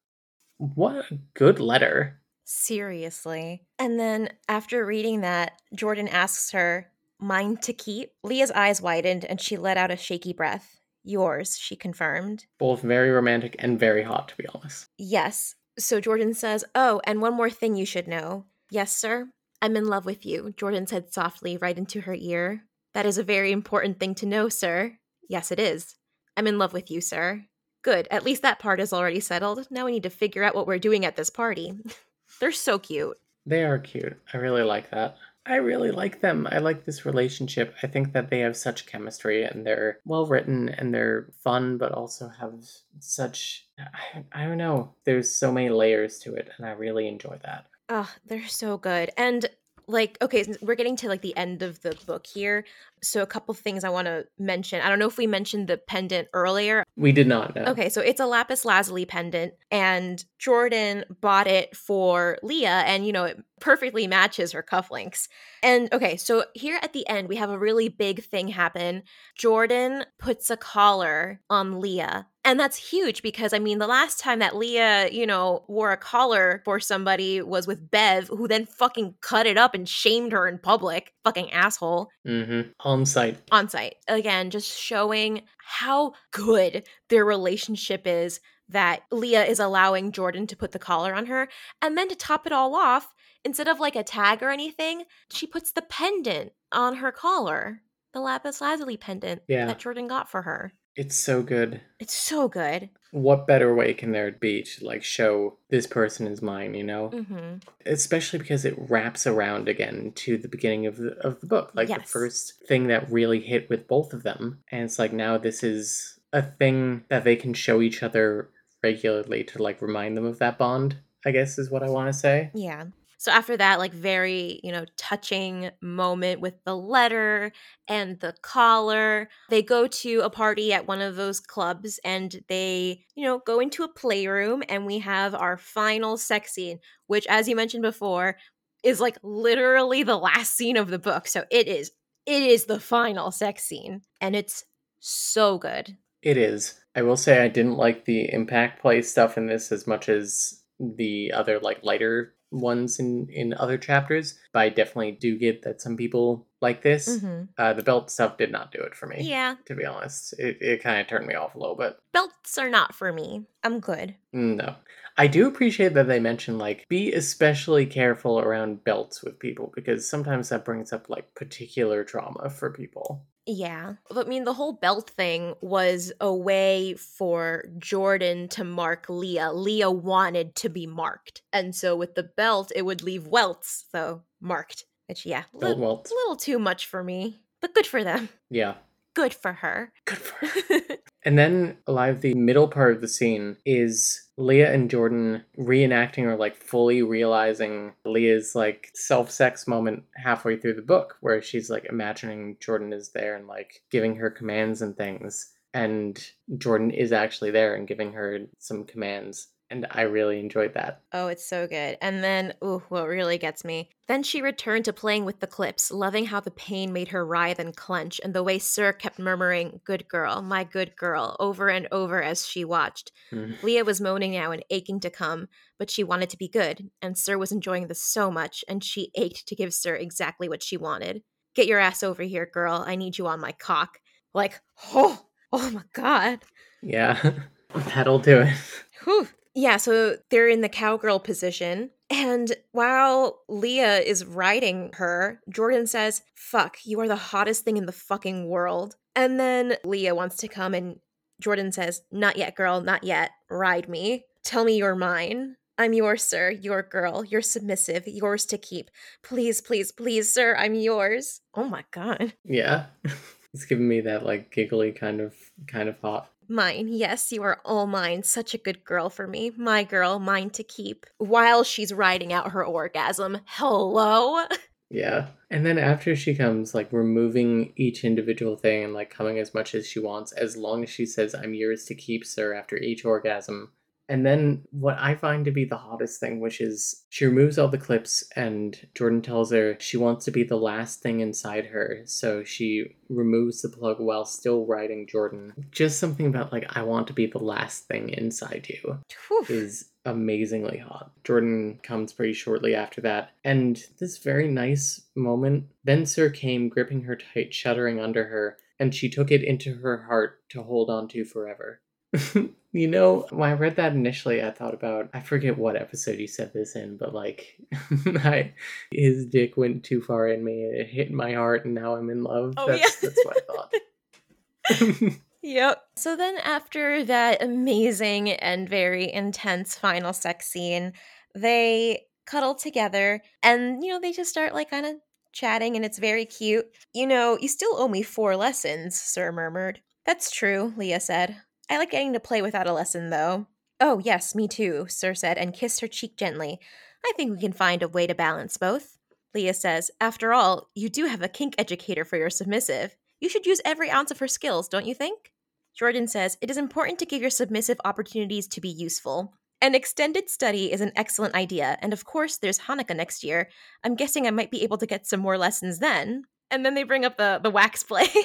What 0.57 1.11
a 1.11 1.19
good 1.35 1.59
letter. 1.59 2.19
Seriously. 2.43 3.67
And 3.77 3.99
then 3.99 4.29
after 4.47 4.85
reading 4.85 5.21
that, 5.21 5.61
Jordan 5.73 6.07
asks 6.07 6.51
her, 6.51 6.91
Mine 7.19 7.57
to 7.57 7.73
keep? 7.73 8.11
Leah's 8.23 8.51
eyes 8.51 8.81
widened 8.81 9.25
and 9.25 9.39
she 9.39 9.57
let 9.57 9.77
out 9.77 9.91
a 9.91 9.97
shaky 9.97 10.33
breath. 10.33 10.78
Yours, 11.03 11.57
she 11.57 11.75
confirmed. 11.75 12.45
Both 12.57 12.81
very 12.81 13.09
romantic 13.09 13.55
and 13.59 13.79
very 13.79 14.03
hot, 14.03 14.29
to 14.29 14.37
be 14.37 14.45
honest. 14.53 14.87
Yes. 14.97 15.55
So 15.77 15.99
Jordan 16.01 16.33
says, 16.33 16.65
Oh, 16.75 17.01
and 17.05 17.21
one 17.21 17.33
more 17.33 17.49
thing 17.49 17.75
you 17.75 17.85
should 17.85 18.07
know. 18.07 18.45
Yes, 18.69 18.95
sir. 18.95 19.29
I'm 19.61 19.75
in 19.75 19.85
love 19.85 20.05
with 20.05 20.25
you, 20.25 20.53
Jordan 20.55 20.87
said 20.87 21.13
softly 21.13 21.57
right 21.57 21.77
into 21.77 22.01
her 22.01 22.15
ear. 22.17 22.63
That 22.93 23.05
is 23.05 23.17
a 23.17 23.23
very 23.23 23.51
important 23.51 23.99
thing 23.99 24.15
to 24.15 24.25
know, 24.25 24.49
sir. 24.49 24.97
Yes, 25.27 25.51
it 25.51 25.59
is. 25.59 25.95
I'm 26.37 26.47
in 26.47 26.57
love 26.57 26.73
with 26.73 26.89
you, 26.89 27.01
sir. 27.01 27.45
Good. 27.81 28.07
At 28.11 28.23
least 28.23 28.41
that 28.41 28.59
part 28.59 28.79
is 28.79 28.93
already 28.93 29.19
settled. 29.19 29.67
Now 29.69 29.85
we 29.85 29.91
need 29.91 30.03
to 30.03 30.09
figure 30.09 30.43
out 30.43 30.55
what 30.55 30.67
we're 30.67 30.79
doing 30.79 31.05
at 31.05 31.15
this 31.15 31.29
party. 31.29 31.73
They're 32.39 32.51
so 32.51 32.79
cute. 32.79 33.17
They 33.45 33.63
are 33.63 33.79
cute. 33.79 34.17
I 34.33 34.37
really 34.37 34.63
like 34.63 34.91
that. 34.91 35.17
I 35.49 35.55
really 35.55 35.89
like 35.89 36.21
them. 36.21 36.47
I 36.51 36.59
like 36.59 36.85
this 36.85 37.07
relationship. 37.07 37.73
I 37.81 37.87
think 37.87 38.13
that 38.13 38.29
they 38.29 38.41
have 38.41 38.55
such 38.55 38.85
chemistry 38.85 39.43
and 39.43 39.65
they're 39.65 39.97
well 40.05 40.27
written 40.27 40.69
and 40.69 40.93
they're 40.93 41.31
fun, 41.43 41.79
but 41.79 41.91
also 41.91 42.27
have 42.27 42.53
such. 42.99 43.65
I, 43.79 44.23
I 44.31 44.45
don't 44.45 44.59
know. 44.59 44.93
There's 45.05 45.31
so 45.31 45.51
many 45.51 45.69
layers 45.69 46.19
to 46.19 46.35
it, 46.35 46.49
and 46.57 46.67
I 46.67 46.71
really 46.71 47.07
enjoy 47.07 47.39
that. 47.43 47.65
Oh, 47.89 48.09
they're 48.27 48.47
so 48.47 48.77
good. 48.77 49.09
And 49.17 49.49
like 49.89 50.17
okay 50.21 50.45
we're 50.61 50.75
getting 50.75 50.95
to 50.95 51.07
like 51.07 51.21
the 51.21 51.35
end 51.35 51.61
of 51.61 51.81
the 51.81 51.97
book 52.05 52.25
here 52.27 52.63
so 53.01 53.21
a 53.21 53.25
couple 53.25 53.53
things 53.53 53.83
i 53.83 53.89
want 53.89 54.05
to 54.05 54.25
mention. 54.37 54.81
I 54.81 54.89
don't 54.89 54.99
know 54.99 55.07
if 55.07 55.17
we 55.17 55.25
mentioned 55.25 55.67
the 55.67 55.77
pendant 55.77 56.27
earlier. 56.33 56.83
We 56.95 57.11
did 57.11 57.27
not 57.27 57.57
okay 57.57 57.89
so 57.89 58.01
it's 58.01 58.19
a 58.19 58.25
lapis 58.25 58.65
lazuli 58.65 59.05
pendant 59.05 59.53
and 59.71 60.23
jordan 60.37 61.05
bought 61.21 61.47
it 61.47 61.75
for 61.75 62.37
leah 62.43 62.83
and 62.85 63.05
you 63.05 63.11
know 63.11 63.25
it 63.25 63.43
perfectly 63.59 64.07
matches 64.07 64.51
her 64.53 64.63
cufflinks. 64.63 65.27
And 65.63 65.91
okay 65.91 66.15
so 66.17 66.45
here 66.53 66.79
at 66.81 66.93
the 66.93 67.07
end 67.09 67.27
we 67.27 67.37
have 67.37 67.49
a 67.49 67.59
really 67.59 67.89
big 67.89 68.23
thing 68.23 68.49
happen. 68.49 69.03
Jordan 69.35 70.05
puts 70.19 70.49
a 70.49 70.57
collar 70.57 71.41
on 71.49 71.79
leah 71.79 72.27
and 72.49 72.59
that's 72.59 72.77
huge 72.77 73.21
because 73.21 73.53
I 73.53 73.59
mean, 73.59 73.77
the 73.77 73.87
last 73.87 74.19
time 74.19 74.39
that 74.39 74.55
Leah, 74.55 75.09
you 75.11 75.25
know, 75.27 75.63
wore 75.67 75.91
a 75.91 75.97
collar 75.97 76.61
for 76.65 76.79
somebody 76.79 77.41
was 77.41 77.67
with 77.67 77.89
Bev, 77.91 78.27
who 78.27 78.47
then 78.47 78.65
fucking 78.65 79.15
cut 79.21 79.45
it 79.45 79.57
up 79.57 79.73
and 79.75 79.87
shamed 79.87 80.31
her 80.31 80.47
in 80.47 80.57
public. 80.57 81.13
Fucking 81.23 81.51
asshole. 81.51 82.09
Mm-hmm. 82.27 82.71
On 82.81 83.05
site. 83.05 83.37
On 83.51 83.69
site. 83.69 83.95
Again, 84.07 84.49
just 84.49 84.77
showing 84.77 85.43
how 85.59 86.13
good 86.31 86.87
their 87.09 87.23
relationship 87.25 88.07
is 88.07 88.39
that 88.69 89.01
Leah 89.11 89.45
is 89.45 89.59
allowing 89.59 90.11
Jordan 90.11 90.47
to 90.47 90.55
put 90.55 90.71
the 90.71 90.79
collar 90.79 91.13
on 91.13 91.27
her. 91.27 91.49
And 91.81 91.97
then 91.97 92.09
to 92.09 92.15
top 92.15 92.45
it 92.45 92.51
all 92.51 92.75
off, 92.75 93.13
instead 93.43 93.67
of 93.67 93.79
like 93.79 93.95
a 93.95 94.03
tag 94.03 94.41
or 94.43 94.49
anything, 94.49 95.03
she 95.31 95.45
puts 95.47 95.71
the 95.71 95.81
pendant 95.83 96.51
on 96.71 96.95
her 96.95 97.11
collar. 97.11 97.81
The 98.13 98.19
lapis 98.19 98.59
lazuli 98.61 98.97
pendant 98.97 99.43
Yeah. 99.47 99.67
that 99.67 99.79
Jordan 99.79 100.07
got 100.07 100.29
for 100.29 100.41
her. 100.41 100.73
It's 100.99 101.15
so 101.15 101.41
good. 101.41 101.79
It's 101.97 102.13
so 102.13 102.49
good. 102.49 102.89
What 103.11 103.47
better 103.47 103.73
way 103.73 103.93
can 103.93 104.11
there 104.11 104.33
be 104.33 104.63
to 104.63 104.85
like 104.85 105.01
show 105.01 105.57
this 105.69 105.87
person 105.87 106.27
is 106.27 106.41
mine, 106.41 106.73
you 106.73 106.83
know? 106.83 107.07
hmm 107.07 107.59
Especially 107.85 108.37
because 108.37 108.65
it 108.65 108.75
wraps 108.77 109.25
around 109.25 109.69
again 109.69 110.11
to 110.15 110.37
the 110.37 110.49
beginning 110.49 110.87
of 110.87 110.97
the 110.97 111.11
of 111.25 111.39
the 111.39 111.47
book. 111.47 111.71
Like 111.73 111.87
the 111.87 112.03
first 112.05 112.65
thing 112.67 112.87
that 112.87 113.09
really 113.09 113.39
hit 113.39 113.69
with 113.69 113.87
both 113.87 114.11
of 114.11 114.23
them. 114.23 114.59
And 114.73 114.83
it's 114.83 114.99
like 114.99 115.13
now 115.13 115.37
this 115.37 115.63
is 115.63 116.19
a 116.33 116.41
thing 116.41 117.05
that 117.07 117.23
they 117.23 117.37
can 117.37 117.53
show 117.53 117.81
each 117.81 118.03
other 118.03 118.49
regularly 118.83 119.45
to 119.45 119.63
like 119.63 119.81
remind 119.81 120.17
them 120.17 120.25
of 120.25 120.39
that 120.39 120.57
bond, 120.57 120.97
I 121.25 121.31
guess 121.31 121.57
is 121.57 121.71
what 121.71 121.81
I 121.81 121.89
want 121.89 122.11
to 122.11 122.19
say. 122.19 122.51
Yeah. 122.53 122.87
So 123.19 123.33
after 123.33 123.57
that, 123.57 123.79
like 123.79 123.91
very, 123.91 124.61
you 124.63 124.71
know, 124.71 124.85
touching 124.95 125.71
moment 125.81 126.39
with 126.39 126.53
the 126.63 126.75
letter 126.75 127.51
and 127.85 128.17
the 128.21 128.33
collar, 128.41 129.27
they 129.49 129.61
go 129.61 129.87
to 129.87 130.21
a 130.21 130.29
party 130.29 130.71
at 130.71 130.87
one 130.87 131.01
of 131.01 131.17
those 131.17 131.41
clubs 131.41 131.99
and 132.05 132.41
they, 132.47 133.03
you 133.15 133.25
know, 133.25 133.39
go 133.45 133.59
into 133.59 133.83
a 133.83 133.89
playroom 133.89 134.63
and 134.69 134.85
we 134.85 134.99
have 134.99 135.35
our 135.35 135.57
final 135.57 136.15
sex 136.15 136.53
scene, 136.53 136.79
which, 137.07 137.27
as 137.27 137.49
you 137.49 137.57
mentioned 137.57 137.81
before, 137.81 138.37
is 138.83 139.01
like 139.01 139.17
literally 139.21 140.03
the 140.03 140.15
last 140.15 140.55
scene 140.55 140.77
of 140.77 140.87
the 140.87 140.97
book. 140.97 141.27
So 141.27 141.43
it 141.51 141.67
is, 141.67 141.91
it 142.25 142.41
is 142.41 142.65
the 142.65 142.79
final 142.79 143.31
sex 143.31 143.65
scene 143.65 144.01
and 144.21 144.33
it's 144.33 144.63
so 145.01 145.57
good. 145.57 145.97
It 146.21 146.37
is. 146.37 146.79
I 146.95 147.01
will 147.01 147.17
say 147.17 147.43
I 147.43 147.49
didn't 147.49 147.75
like 147.75 148.05
the 148.05 148.31
impact 148.31 148.81
play 148.81 149.01
stuff 149.01 149.37
in 149.37 149.47
this 149.47 149.73
as 149.73 149.85
much 149.85 150.07
as 150.07 150.63
the 150.79 151.33
other 151.33 151.59
like 151.59 151.83
lighter 151.83 152.35
ones 152.51 152.99
in 152.99 153.27
in 153.29 153.53
other 153.53 153.77
chapters, 153.77 154.37
but 154.53 154.59
I 154.59 154.69
definitely 154.69 155.11
do 155.13 155.37
get 155.37 155.61
that 155.63 155.81
some 155.81 155.95
people 155.97 156.47
like 156.61 156.81
this. 156.81 157.21
hmm 157.21 157.43
Uh, 157.57 157.73
the 157.73 157.83
belt 157.83 158.09
stuff 158.11 158.37
did 158.37 158.51
not 158.51 158.71
do 158.71 158.79
it 158.81 158.95
for 158.95 159.07
me. 159.07 159.17
Yeah. 159.21 159.55
To 159.65 159.75
be 159.75 159.85
honest, 159.85 160.33
it, 160.39 160.57
it 160.61 160.83
kind 160.83 160.99
of 160.99 161.07
turned 161.07 161.27
me 161.27 161.35
off 161.35 161.55
a 161.55 161.59
little 161.59 161.75
bit. 161.75 161.97
Belts 162.11 162.57
are 162.57 162.69
not 162.69 162.95
for 162.95 163.13
me. 163.13 163.45
I'm 163.63 163.79
good. 163.79 164.15
No. 164.33 164.75
I 165.17 165.27
do 165.27 165.47
appreciate 165.47 165.93
that 165.95 166.07
they 166.07 166.19
mention 166.19 166.57
like 166.57 166.85
be 166.87 167.11
especially 167.13 167.85
careful 167.85 168.39
around 168.39 168.83
belts 168.85 169.21
with 169.21 169.37
people 169.39 169.71
because 169.75 170.09
sometimes 170.09 170.49
that 170.49 170.63
brings 170.65 170.93
up 170.93 171.09
like 171.09 171.35
particular 171.35 172.03
trauma 172.05 172.49
for 172.49 172.71
people. 172.71 173.25
Yeah. 173.51 173.95
But 174.11 174.27
I 174.27 174.29
mean, 174.29 174.43
the 174.43 174.53
whole 174.53 174.73
belt 174.73 175.09
thing 175.09 175.55
was 175.59 176.13
a 176.21 176.31
way 176.31 176.93
for 176.93 177.65
Jordan 177.79 178.47
to 178.49 178.63
mark 178.63 179.07
Leah. 179.09 179.51
Leah 179.53 179.89
wanted 179.89 180.55
to 180.57 180.69
be 180.69 180.85
marked. 180.85 181.41
And 181.51 181.75
so 181.75 181.95
with 181.95 182.13
the 182.13 182.21
belt, 182.23 182.71
it 182.75 182.83
would 182.83 183.01
leave 183.01 183.25
welts, 183.25 183.85
so 183.91 184.21
marked. 184.39 184.85
Which, 185.07 185.25
yeah, 185.25 185.45
a 185.55 185.57
Belt 185.57 185.77
little, 185.77 185.81
welts. 185.83 186.11
little 186.11 186.35
too 186.35 186.59
much 186.59 186.85
for 186.85 187.03
me, 187.03 187.41
but 187.59 187.73
good 187.73 187.87
for 187.87 188.03
them. 188.03 188.29
Yeah. 188.51 188.75
Good 189.15 189.33
for 189.33 189.53
her. 189.53 189.91
Good 190.05 190.19
for 190.19 190.45
her. 190.45 190.97
And 191.25 191.35
then, 191.39 191.77
alive, 191.87 192.21
the 192.21 192.35
middle 192.35 192.67
part 192.67 192.93
of 192.93 193.01
the 193.01 193.07
scene 193.07 193.57
is 193.65 194.28
Leah 194.39 194.73
and 194.73 194.89
Jordan 194.89 195.43
reenacting 195.57 196.23
or 196.23 196.37
like 196.37 196.55
fully 196.55 197.03
realizing 197.03 197.91
Leah's 198.05 198.55
like 198.55 198.89
self 198.93 199.29
sex 199.29 199.67
moment 199.67 200.03
halfway 200.15 200.55
through 200.55 200.75
the 200.75 200.81
book, 200.81 201.17
where 201.19 201.41
she's 201.41 201.69
like 201.69 201.85
imagining 201.85 202.55
Jordan 202.61 202.93
is 202.93 203.09
there 203.09 203.35
and 203.35 203.47
like 203.47 203.83
giving 203.91 204.15
her 204.15 204.29
commands 204.31 204.81
and 204.81 204.95
things. 204.95 205.51
And 205.73 206.17
Jordan 206.57 206.89
is 206.89 207.11
actually 207.11 207.51
there 207.51 207.75
and 207.75 207.87
giving 207.87 208.13
her 208.13 208.39
some 208.59 208.85
commands. 208.85 209.47
And 209.71 209.85
I 209.91 210.01
really 210.01 210.39
enjoyed 210.39 210.73
that. 210.73 211.03
Oh, 211.13 211.27
it's 211.27 211.45
so 211.45 211.67
good. 211.67 211.97
And 212.01 212.23
then, 212.23 212.55
ooh, 212.63 212.81
what 212.89 213.07
really 213.07 213.37
gets 213.37 213.63
me. 213.63 213.89
Then 214.07 214.23
she 214.23 214.41
returned 214.41 214.85
to 214.85 214.93
playing 214.93 215.25
with 215.25 215.39
the 215.41 215.47
clips, 215.47 215.91
loving 215.91 216.25
how 216.25 216.39
the 216.39 216.49
pain 216.49 216.91
made 216.91 217.09
her 217.09 217.23
writhe 217.23 217.59
and 217.59 217.75
clench, 217.75 218.19
and 218.23 218.33
the 218.33 218.41
way 218.41 218.57
Sir 218.57 218.91
kept 218.93 219.19
murmuring, 219.19 219.81
Good 219.85 220.07
girl, 220.07 220.41
my 220.41 220.63
good 220.63 220.95
girl, 220.95 221.35
over 221.39 221.69
and 221.69 221.87
over 221.91 222.23
as 222.23 222.47
she 222.47 222.65
watched. 222.65 223.11
Mhm. 223.31 223.61
Leah 223.61 223.85
was 223.85 224.01
moaning 224.01 224.31
now 224.31 224.49
and 224.51 224.65
aching 224.71 224.99
to 225.01 225.11
come, 225.11 225.49
but 225.77 225.91
she 225.91 226.03
wanted 226.03 226.31
to 226.31 226.37
be 226.37 226.47
good, 226.47 226.89
and 227.01 227.15
Sir 227.15 227.37
was 227.37 227.51
enjoying 227.51 227.87
this 227.87 228.01
so 228.01 228.31
much, 228.31 228.65
and 228.67 228.83
she 228.83 229.11
ached 229.13 229.47
to 229.47 229.55
give 229.55 229.71
Sir 229.73 229.95
exactly 229.95 230.49
what 230.49 230.63
she 230.63 230.77
wanted. 230.77 231.21
Get 231.53 231.67
your 231.67 231.79
ass 231.79 232.01
over 232.01 232.23
here, 232.23 232.47
girl. 232.51 232.83
I 232.87 232.95
need 232.95 233.19
you 233.19 233.27
on 233.27 233.39
my 233.39 233.51
cock. 233.51 233.99
Like, 234.33 234.59
oh, 234.95 235.27
oh 235.51 235.69
my 235.69 235.83
god. 235.93 236.39
Yeah, 236.81 237.33
that'll 237.75 238.17
do 238.19 238.39
it. 238.41 238.55
Whew. 239.03 239.27
Yeah, 239.59 239.75
so 239.75 240.15
they're 240.29 240.47
in 240.47 240.61
the 240.61 240.69
cowgirl 240.69 241.19
position. 241.19 241.89
And 242.09 242.55
while 242.71 243.41
Leah 243.49 243.99
is 243.99 244.23
riding 244.23 244.91
her, 244.93 245.41
Jordan 245.49 245.85
says, 245.85 246.21
Fuck, 246.33 246.77
you 246.85 246.97
are 247.01 247.09
the 247.09 247.17
hottest 247.17 247.65
thing 247.65 247.75
in 247.75 247.85
the 247.85 247.91
fucking 247.91 248.47
world. 248.47 248.95
And 249.17 249.37
then 249.37 249.75
Leah 249.83 250.15
wants 250.15 250.37
to 250.37 250.47
come, 250.47 250.73
and 250.73 251.01
Jordan 251.41 251.73
says, 251.73 252.03
Not 252.09 252.37
yet, 252.37 252.55
girl, 252.55 252.79
not 252.79 253.03
yet. 253.03 253.31
Ride 253.49 253.89
me. 253.89 254.23
Tell 254.45 254.63
me 254.63 254.77
you're 254.77 254.95
mine. 254.95 255.57
I'm 255.77 255.91
yours, 255.91 256.23
sir. 256.23 256.51
Your 256.51 256.81
girl. 256.81 257.25
You're 257.25 257.41
submissive. 257.41 258.07
Yours 258.07 258.45
to 258.45 258.57
keep. 258.57 258.89
Please, 259.23 259.59
please, 259.59 259.91
please, 259.91 260.33
sir. 260.33 260.55
I'm 260.57 260.73
yours. 260.73 261.41
Oh 261.53 261.65
my 261.65 261.83
god. 261.91 262.33
Yeah. 262.45 262.85
it's 263.53 263.65
giving 263.65 263.89
me 263.89 263.99
that 264.01 264.25
like 264.25 264.51
giggly 264.51 264.93
kind 264.93 265.19
of 265.19 265.35
kind 265.67 265.89
of 265.89 265.99
hot. 265.99 266.29
Mine, 266.51 266.87
yes, 266.89 267.31
you 267.31 267.43
are 267.43 267.61
all 267.63 267.85
mine. 267.85 268.23
Such 268.23 268.55
a 268.55 268.57
good 268.57 268.83
girl 268.83 269.11
for 269.11 269.27
me. 269.27 269.51
My 269.55 269.83
girl, 269.83 270.17
mine 270.17 270.49
to 270.51 270.63
keep. 270.63 271.05
While 271.19 271.63
she's 271.63 271.93
riding 271.93 272.33
out 272.33 272.51
her 272.51 272.65
orgasm. 272.65 273.39
Hello? 273.45 274.45
Yeah. 274.91 275.27
And 275.51 275.63
then 275.63 275.77
after 275.77 276.15
she 276.15 276.33
comes, 276.33 276.73
like 276.73 276.91
removing 276.91 277.73
each 277.75 278.03
individual 278.03 278.55
thing 278.55 278.83
and 278.83 278.91
like 278.91 279.11
coming 279.11 279.37
as 279.37 279.53
much 279.53 279.75
as 279.75 279.85
she 279.85 279.99
wants, 279.99 280.31
as 280.31 280.57
long 280.57 280.81
as 280.81 280.89
she 280.89 281.05
says, 281.05 281.35
I'm 281.35 281.53
yours 281.53 281.85
to 281.85 281.93
keep, 281.93 282.25
sir, 282.25 282.55
after 282.55 282.75
each 282.75 283.05
orgasm. 283.05 283.71
And 284.09 284.25
then 284.25 284.63
what 284.71 284.97
I 284.99 285.15
find 285.15 285.45
to 285.45 285.51
be 285.51 285.65
the 285.65 285.77
hottest 285.77 286.19
thing, 286.19 286.39
which 286.39 286.59
is 286.59 287.05
she 287.09 287.25
removes 287.25 287.57
all 287.57 287.67
the 287.67 287.77
clips 287.77 288.23
and 288.35 288.77
Jordan 288.95 289.21
tells 289.21 289.51
her 289.51 289.77
she 289.79 289.97
wants 289.97 290.25
to 290.25 290.31
be 290.31 290.43
the 290.43 290.57
last 290.57 291.01
thing 291.01 291.19
inside 291.19 291.67
her. 291.67 292.01
So 292.05 292.43
she 292.43 292.95
removes 293.07 293.61
the 293.61 293.69
plug 293.69 293.99
while 293.99 294.25
still 294.25 294.65
riding 294.65 295.07
Jordan. 295.07 295.53
Just 295.71 295.99
something 295.99 296.25
about 296.25 296.51
like, 296.51 296.65
I 296.75 296.81
want 296.81 297.07
to 297.07 297.13
be 297.13 297.27
the 297.27 297.37
last 297.37 297.87
thing 297.87 298.09
inside 298.09 298.67
you 298.67 298.97
Whew. 299.27 299.45
is 299.47 299.89
amazingly 300.05 300.79
hot. 300.79 301.11
Jordan 301.23 301.79
comes 301.83 302.13
pretty 302.13 302.33
shortly 302.33 302.73
after 302.73 303.01
that, 303.01 303.31
and 303.43 303.83
this 303.99 304.17
very 304.17 304.47
nice 304.47 305.01
moment. 305.15 305.65
Then 305.83 306.05
Sir 306.05 306.29
came, 306.29 306.69
gripping 306.69 307.03
her 307.03 307.15
tight, 307.15 307.53
shuddering 307.53 307.99
under 307.99 308.25
her, 308.25 308.57
and 308.79 308.95
she 308.95 309.09
took 309.09 309.29
it 309.29 309.43
into 309.43 309.75
her 309.75 310.03
heart 310.03 310.39
to 310.49 310.63
hold 310.63 310.89
on 310.89 311.07
to 311.09 311.25
forever. 311.25 311.81
you 312.71 312.87
know, 312.87 313.27
when 313.31 313.49
I 313.49 313.53
read 313.53 313.75
that 313.77 313.93
initially, 313.93 314.43
I 314.43 314.51
thought 314.51 314.73
about 314.73 315.09
I 315.13 315.19
forget 315.19 315.57
what 315.57 315.75
episode 315.75 316.19
you 316.19 316.27
said 316.27 316.53
this 316.53 316.75
in, 316.75 316.97
but 316.97 317.13
like, 317.13 317.57
I 318.05 318.53
his 318.91 319.25
dick 319.25 319.57
went 319.57 319.83
too 319.83 320.01
far 320.01 320.27
in 320.27 320.43
me, 320.43 320.63
and 320.63 320.75
it 320.75 320.87
hit 320.87 321.11
my 321.11 321.33
heart, 321.33 321.65
and 321.65 321.75
now 321.75 321.95
I'm 321.95 322.09
in 322.09 322.23
love. 322.23 322.53
Oh, 322.57 322.67
that's, 322.67 323.03
yeah. 323.03 323.09
that's 323.09 323.25
what 323.25 323.37
I 323.37 325.01
thought. 325.05 325.13
Yep. 325.41 325.81
So 325.95 326.15
then, 326.15 326.37
after 326.43 327.03
that 327.05 327.41
amazing 327.41 328.31
and 328.31 328.67
very 328.67 329.11
intense 329.11 329.75
final 329.75 330.13
sex 330.13 330.47
scene, 330.47 330.93
they 331.33 332.07
cuddle 332.25 332.55
together 332.55 333.21
and, 333.41 333.83
you 333.83 333.91
know, 333.91 333.99
they 333.99 334.11
just 334.11 334.29
start 334.29 334.53
like 334.53 334.69
kind 334.69 334.85
of 334.85 334.95
chatting 335.31 335.75
and 335.75 335.85
it's 335.85 335.97
very 335.97 336.25
cute. 336.25 336.65
You 336.93 337.07
know, 337.07 337.37
you 337.39 337.47
still 337.47 337.75
owe 337.75 337.87
me 337.87 338.03
four 338.03 338.35
lessons, 338.35 338.99
Sir 338.99 339.31
murmured. 339.31 339.81
That's 340.05 340.31
true, 340.31 340.73
Leah 340.75 340.99
said. 340.99 341.37
I 341.69 341.77
like 341.77 341.91
getting 341.91 342.13
to 342.13 342.19
play 342.19 342.41
without 342.41 342.67
a 342.67 342.73
lesson, 342.73 343.09
though. 343.09 343.47
Oh, 343.79 343.99
yes, 343.99 344.35
me 344.35 344.47
too, 344.47 344.85
Sir 344.89 345.13
said 345.13 345.37
and 345.37 345.53
kissed 345.53 345.81
her 345.81 345.87
cheek 345.87 346.17
gently. 346.17 346.59
I 347.05 347.13
think 347.15 347.31
we 347.31 347.39
can 347.39 347.53
find 347.53 347.81
a 347.81 347.87
way 347.87 348.07
to 348.07 348.15
balance 348.15 348.57
both. 348.57 348.97
Leah 349.33 349.53
says, 349.53 349.91
After 350.01 350.33
all, 350.33 350.69
you 350.75 350.89
do 350.89 351.05
have 351.05 351.21
a 351.21 351.29
kink 351.29 351.55
educator 351.57 352.03
for 352.03 352.17
your 352.17 352.29
submissive. 352.29 352.95
You 353.21 353.29
should 353.29 353.45
use 353.45 353.61
every 353.63 353.89
ounce 353.89 354.11
of 354.11 354.19
her 354.19 354.27
skills, 354.27 354.67
don't 354.67 354.85
you 354.85 354.93
think? 354.93 355.31
Jordan 355.75 356.07
says, 356.07 356.37
It 356.41 356.49
is 356.49 356.57
important 356.57 356.99
to 356.99 357.05
give 357.05 357.21
your 357.21 357.29
submissive 357.29 357.79
opportunities 357.85 358.47
to 358.49 358.61
be 358.61 358.69
useful. 358.69 359.33
An 359.61 359.75
extended 359.75 360.29
study 360.29 360.71
is 360.71 360.81
an 360.81 360.93
excellent 360.95 361.35
idea, 361.35 361.77
and 361.81 361.93
of 361.93 362.05
course, 362.05 362.37
there's 362.37 362.59
Hanukkah 362.59 362.95
next 362.95 363.23
year. 363.23 363.49
I'm 363.83 363.95
guessing 363.95 364.25
I 364.25 364.31
might 364.31 364.51
be 364.51 364.63
able 364.63 364.77
to 364.77 364.85
get 364.85 365.05
some 365.05 365.19
more 365.19 365.37
lessons 365.37 365.79
then. 365.79 366.23
And 366.49 366.65
then 366.65 366.75
they 366.75 366.83
bring 366.83 367.05
up 367.05 367.17
the, 367.17 367.39
the 367.41 367.51
wax 367.51 367.83
play. 367.83 368.07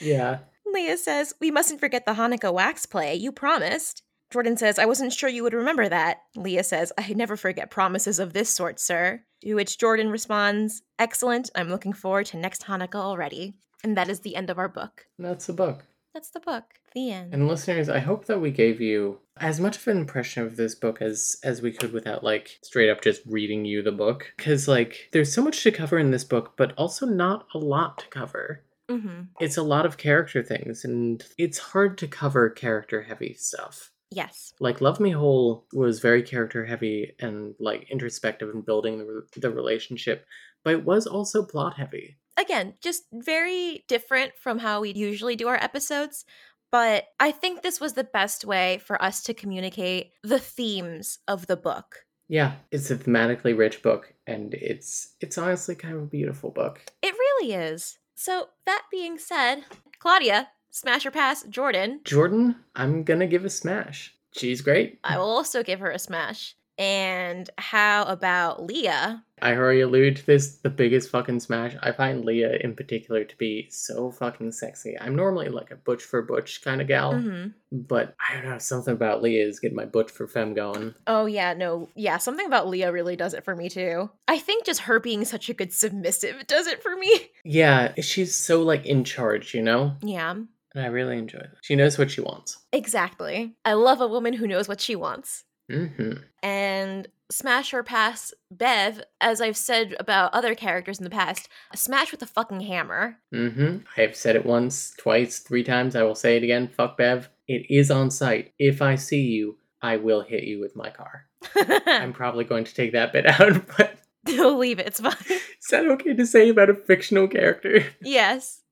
Yeah. 0.00 0.38
Leah 0.72 0.96
says, 0.96 1.34
We 1.40 1.50
mustn't 1.50 1.80
forget 1.80 2.06
the 2.06 2.14
Hanukkah 2.14 2.52
wax 2.52 2.86
play. 2.86 3.14
You 3.14 3.32
promised. 3.32 4.02
Jordan 4.30 4.56
says, 4.56 4.78
I 4.78 4.86
wasn't 4.86 5.12
sure 5.12 5.28
you 5.28 5.42
would 5.42 5.54
remember 5.54 5.88
that. 5.88 6.18
Leah 6.36 6.62
says, 6.62 6.92
I 6.96 7.12
never 7.14 7.36
forget 7.36 7.70
promises 7.70 8.20
of 8.20 8.32
this 8.32 8.48
sort, 8.48 8.78
sir. 8.78 9.22
To 9.42 9.54
which 9.54 9.78
Jordan 9.78 10.10
responds, 10.10 10.82
Excellent. 10.98 11.50
I'm 11.54 11.68
looking 11.68 11.92
forward 11.92 12.26
to 12.26 12.36
next 12.36 12.64
Hanukkah 12.64 12.94
already. 12.96 13.54
And 13.82 13.96
that 13.96 14.08
is 14.08 14.20
the 14.20 14.36
end 14.36 14.50
of 14.50 14.58
our 14.58 14.68
book. 14.68 15.06
That's 15.18 15.46
the 15.46 15.52
book. 15.52 15.84
That's 16.14 16.30
the 16.30 16.40
book. 16.40 16.64
The 16.94 17.12
end. 17.12 17.32
And 17.32 17.46
listeners, 17.46 17.88
I 17.88 18.00
hope 18.00 18.26
that 18.26 18.40
we 18.40 18.50
gave 18.50 18.80
you 18.80 19.20
as 19.36 19.60
much 19.60 19.76
of 19.76 19.88
an 19.88 19.96
impression 19.96 20.42
of 20.44 20.56
this 20.56 20.74
book 20.74 21.00
as 21.00 21.36
as 21.44 21.62
we 21.62 21.72
could 21.72 21.92
without 21.92 22.24
like 22.24 22.58
straight 22.62 22.90
up 22.90 23.00
just 23.00 23.22
reading 23.26 23.64
you 23.64 23.80
the 23.80 23.92
book 23.92 24.34
cuz 24.36 24.66
like 24.66 25.08
there's 25.12 25.32
so 25.32 25.42
much 25.42 25.62
to 25.62 25.70
cover 25.70 25.98
in 25.98 26.10
this 26.10 26.24
book 26.24 26.54
but 26.56 26.72
also 26.76 27.06
not 27.06 27.46
a 27.54 27.58
lot 27.58 27.98
to 27.98 28.08
cover. 28.08 28.64
Mm-hmm. 28.90 29.22
It's 29.40 29.56
a 29.56 29.62
lot 29.62 29.86
of 29.86 29.96
character 29.96 30.42
things 30.42 30.84
and 30.84 31.24
it's 31.38 31.58
hard 31.58 31.98
to 31.98 32.08
cover 32.08 32.50
character 32.50 33.02
heavy 33.02 33.34
stuff. 33.34 33.90
Yes. 34.10 34.52
Like 34.58 34.80
Love 34.80 34.98
Me 35.00 35.10
Whole 35.10 35.66
was 35.72 36.00
very 36.00 36.22
character 36.22 36.64
heavy 36.64 37.12
and 37.20 37.54
like 37.60 37.90
introspective 37.90 38.50
and 38.50 38.64
building 38.64 38.98
the, 38.98 39.04
re- 39.04 39.22
the 39.36 39.50
relationship, 39.50 40.26
but 40.64 40.74
it 40.74 40.84
was 40.84 41.06
also 41.06 41.44
plot 41.44 41.74
heavy. 41.76 42.18
Again, 42.36 42.74
just 42.80 43.04
very 43.12 43.84
different 43.86 44.32
from 44.36 44.58
how 44.58 44.80
we 44.80 44.92
usually 44.92 45.36
do 45.36 45.48
our 45.48 45.62
episodes. 45.62 46.24
But 46.72 47.06
I 47.18 47.32
think 47.32 47.62
this 47.62 47.80
was 47.80 47.94
the 47.94 48.04
best 48.04 48.44
way 48.44 48.80
for 48.84 49.00
us 49.02 49.22
to 49.24 49.34
communicate 49.34 50.12
the 50.22 50.38
themes 50.38 51.18
of 51.26 51.46
the 51.46 51.56
book. 51.56 52.04
Yeah, 52.28 52.52
it's 52.70 52.90
a 52.92 52.96
thematically 52.96 53.58
rich 53.58 53.82
book 53.82 54.14
and 54.24 54.54
it's 54.54 55.16
it's 55.20 55.36
honestly 55.36 55.74
kind 55.74 55.96
of 55.96 56.02
a 56.02 56.06
beautiful 56.06 56.50
book. 56.50 56.80
It 57.02 57.12
really 57.12 57.52
is. 57.52 57.98
So, 58.22 58.50
that 58.66 58.82
being 58.90 59.16
said, 59.16 59.64
Claudia, 59.98 60.48
smash 60.68 61.06
or 61.06 61.10
pass 61.10 61.42
Jordan. 61.44 62.00
Jordan, 62.04 62.54
I'm 62.76 63.02
gonna 63.02 63.26
give 63.26 63.46
a 63.46 63.48
smash. 63.48 64.14
She's 64.36 64.60
great. 64.60 64.98
I 65.02 65.16
will 65.16 65.24
also 65.24 65.62
give 65.62 65.80
her 65.80 65.90
a 65.90 65.98
smash. 65.98 66.54
And 66.80 67.50
how 67.58 68.04
about 68.04 68.64
Leah? 68.64 69.22
I 69.42 69.52
already 69.54 69.82
alluded 69.82 70.16
to 70.16 70.26
this, 70.26 70.56
the 70.56 70.70
biggest 70.70 71.10
fucking 71.10 71.40
smash. 71.40 71.76
I 71.82 71.92
find 71.92 72.24
Leah 72.24 72.56
in 72.62 72.74
particular 72.74 73.22
to 73.24 73.36
be 73.36 73.68
so 73.70 74.10
fucking 74.10 74.52
sexy. 74.52 74.96
I'm 74.98 75.14
normally 75.14 75.50
like 75.50 75.70
a 75.70 75.76
butch 75.76 76.02
for 76.02 76.22
butch 76.22 76.62
kind 76.62 76.80
of 76.80 76.88
gal, 76.88 77.20
hmm 77.20 77.48
but 77.72 78.16
I 78.28 78.34
don't 78.34 78.50
know, 78.50 78.58
something 78.58 78.92
about 78.94 79.22
Leah 79.22 79.46
is 79.46 79.60
getting 79.60 79.76
my 79.76 79.84
butch 79.84 80.10
for 80.10 80.26
femme 80.26 80.54
going. 80.54 80.92
Oh, 81.06 81.26
yeah, 81.26 81.54
no. 81.54 81.88
Yeah, 81.94 82.16
something 82.18 82.44
about 82.44 82.66
Leah 82.68 82.90
really 82.90 83.14
does 83.14 83.32
it 83.32 83.44
for 83.44 83.54
me 83.54 83.68
too. 83.68 84.10
I 84.26 84.38
think 84.40 84.64
just 84.64 84.80
her 84.80 84.98
being 84.98 85.24
such 85.24 85.48
a 85.48 85.54
good 85.54 85.72
submissive 85.72 86.46
does 86.48 86.66
it 86.66 86.82
for 86.82 86.96
me. 86.96 87.28
Yeah, 87.44 87.92
she's 88.00 88.34
so 88.34 88.62
like 88.62 88.86
in 88.86 89.04
charge, 89.04 89.54
you 89.54 89.62
know? 89.62 89.94
Yeah, 90.02 90.30
And 90.32 90.48
I 90.74 90.86
really 90.86 91.16
enjoy 91.18 91.38
that. 91.38 91.52
She 91.62 91.76
knows 91.76 91.96
what 91.98 92.10
she 92.10 92.20
wants. 92.22 92.58
exactly. 92.72 93.54
I 93.64 93.74
love 93.74 94.00
a 94.00 94.08
woman 94.08 94.32
who 94.34 94.46
knows 94.48 94.66
what 94.68 94.80
she 94.80 94.96
wants. 94.96 95.44
Hmm 95.70 96.12
and 96.42 97.06
smash 97.30 97.72
or 97.74 97.82
pass 97.82 98.32
Bev, 98.50 99.02
as 99.20 99.40
I've 99.40 99.56
said 99.56 99.94
about 100.00 100.32
other 100.34 100.54
characters 100.54 100.98
in 100.98 101.04
the 101.04 101.10
past, 101.10 101.48
smash 101.74 102.10
with 102.10 102.22
a 102.22 102.26
fucking 102.26 102.60
hammer. 102.60 103.18
hmm 103.32 103.78
I've 103.96 104.16
said 104.16 104.36
it 104.36 104.46
once, 104.46 104.94
twice, 104.98 105.38
three 105.40 105.62
times. 105.62 105.94
I 105.94 106.02
will 106.02 106.14
say 106.14 106.36
it 106.36 106.42
again. 106.42 106.68
Fuck 106.68 106.96
Bev. 106.96 107.28
It 107.46 107.66
is 107.70 107.90
on 107.90 108.10
sight. 108.10 108.52
If 108.58 108.80
I 108.82 108.94
see 108.94 109.20
you, 109.22 109.58
I 109.82 109.96
will 109.98 110.22
hit 110.22 110.44
you 110.44 110.60
with 110.60 110.74
my 110.74 110.90
car. 110.90 111.26
I'm 111.86 112.12
probably 112.12 112.44
going 112.44 112.64
to 112.64 112.74
take 112.74 112.92
that 112.92 113.12
bit 113.12 113.26
out, 113.40 113.66
but 113.76 113.98
Don't 114.24 114.58
leave 114.64 114.78
it, 114.78 114.86
it's 114.88 115.00
fine. 115.00 115.14
is 115.28 115.68
that 115.70 115.86
okay 115.86 116.14
to 116.14 116.26
say 116.26 116.48
about 116.48 116.70
a 116.70 116.74
fictional 116.74 117.28
character? 117.28 117.84
yes. 118.02 118.62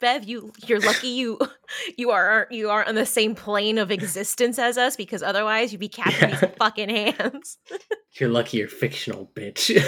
Bev, 0.00 0.24
you 0.24 0.52
you're 0.66 0.80
lucky 0.80 1.08
you 1.08 1.38
you 1.96 2.10
are 2.10 2.46
you 2.50 2.70
are 2.70 2.86
on 2.86 2.94
the 2.94 3.06
same 3.06 3.34
plane 3.34 3.78
of 3.78 3.90
existence 3.90 4.58
as 4.58 4.78
us 4.78 4.96
because 4.96 5.22
otherwise 5.22 5.72
you'd 5.72 5.80
be 5.80 5.88
catching 5.88 6.30
Yeah. 6.30 6.40
these 6.40 6.50
fucking 6.58 6.88
hands. 6.88 7.58
You're 8.18 8.30
lucky 8.30 8.58
you're 8.58 8.68
fictional, 8.68 9.30
bitch. 9.36 9.80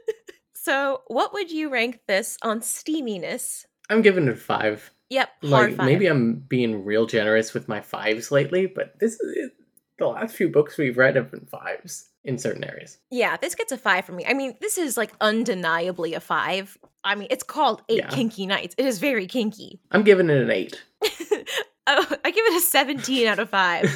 so, 0.54 1.02
what 1.06 1.32
would 1.32 1.50
you 1.50 1.70
rank 1.70 2.00
this 2.08 2.36
on 2.42 2.60
steaminess? 2.60 3.64
I'm 3.90 4.02
giving 4.02 4.26
it 4.26 4.32
a 4.32 4.36
five. 4.36 4.92
Yep, 5.10 5.28
Like 5.42 5.76
five. 5.76 5.86
maybe 5.86 6.06
I'm 6.06 6.34
being 6.48 6.84
real 6.84 7.06
generous 7.06 7.54
with 7.54 7.68
my 7.68 7.80
fives 7.80 8.30
lately, 8.30 8.66
but 8.66 8.98
this 9.00 9.14
is 9.20 9.50
the 9.98 10.06
last 10.06 10.36
few 10.36 10.48
books 10.48 10.76
we've 10.76 10.98
read 10.98 11.16
have 11.16 11.30
been 11.30 11.46
fives 11.46 12.08
in 12.24 12.36
certain 12.36 12.64
areas. 12.64 12.98
Yeah, 13.10 13.36
this 13.38 13.54
gets 13.54 13.72
a 13.72 13.78
five 13.78 14.04
from 14.04 14.16
me. 14.16 14.26
I 14.26 14.34
mean, 14.34 14.54
this 14.60 14.76
is 14.76 14.96
like 14.98 15.12
undeniably 15.20 16.12
a 16.14 16.20
five. 16.20 16.76
I 17.08 17.14
mean, 17.14 17.28
it's 17.30 17.42
called 17.42 17.80
Eight 17.88 17.98
Yeah. 18.00 18.10
Kinky 18.10 18.44
Nights. 18.46 18.74
It 18.76 18.84
is 18.84 18.98
very 18.98 19.26
kinky. 19.26 19.80
I'm 19.90 20.02
giving 20.02 20.28
it 20.28 20.36
an 20.42 20.50
eight. 20.50 20.78
oh, 21.86 22.06
I 22.22 22.30
give 22.30 22.44
it 22.44 22.56
a 22.56 22.60
17 22.60 23.26
out 23.26 23.38
of 23.38 23.48
5. 23.48 23.86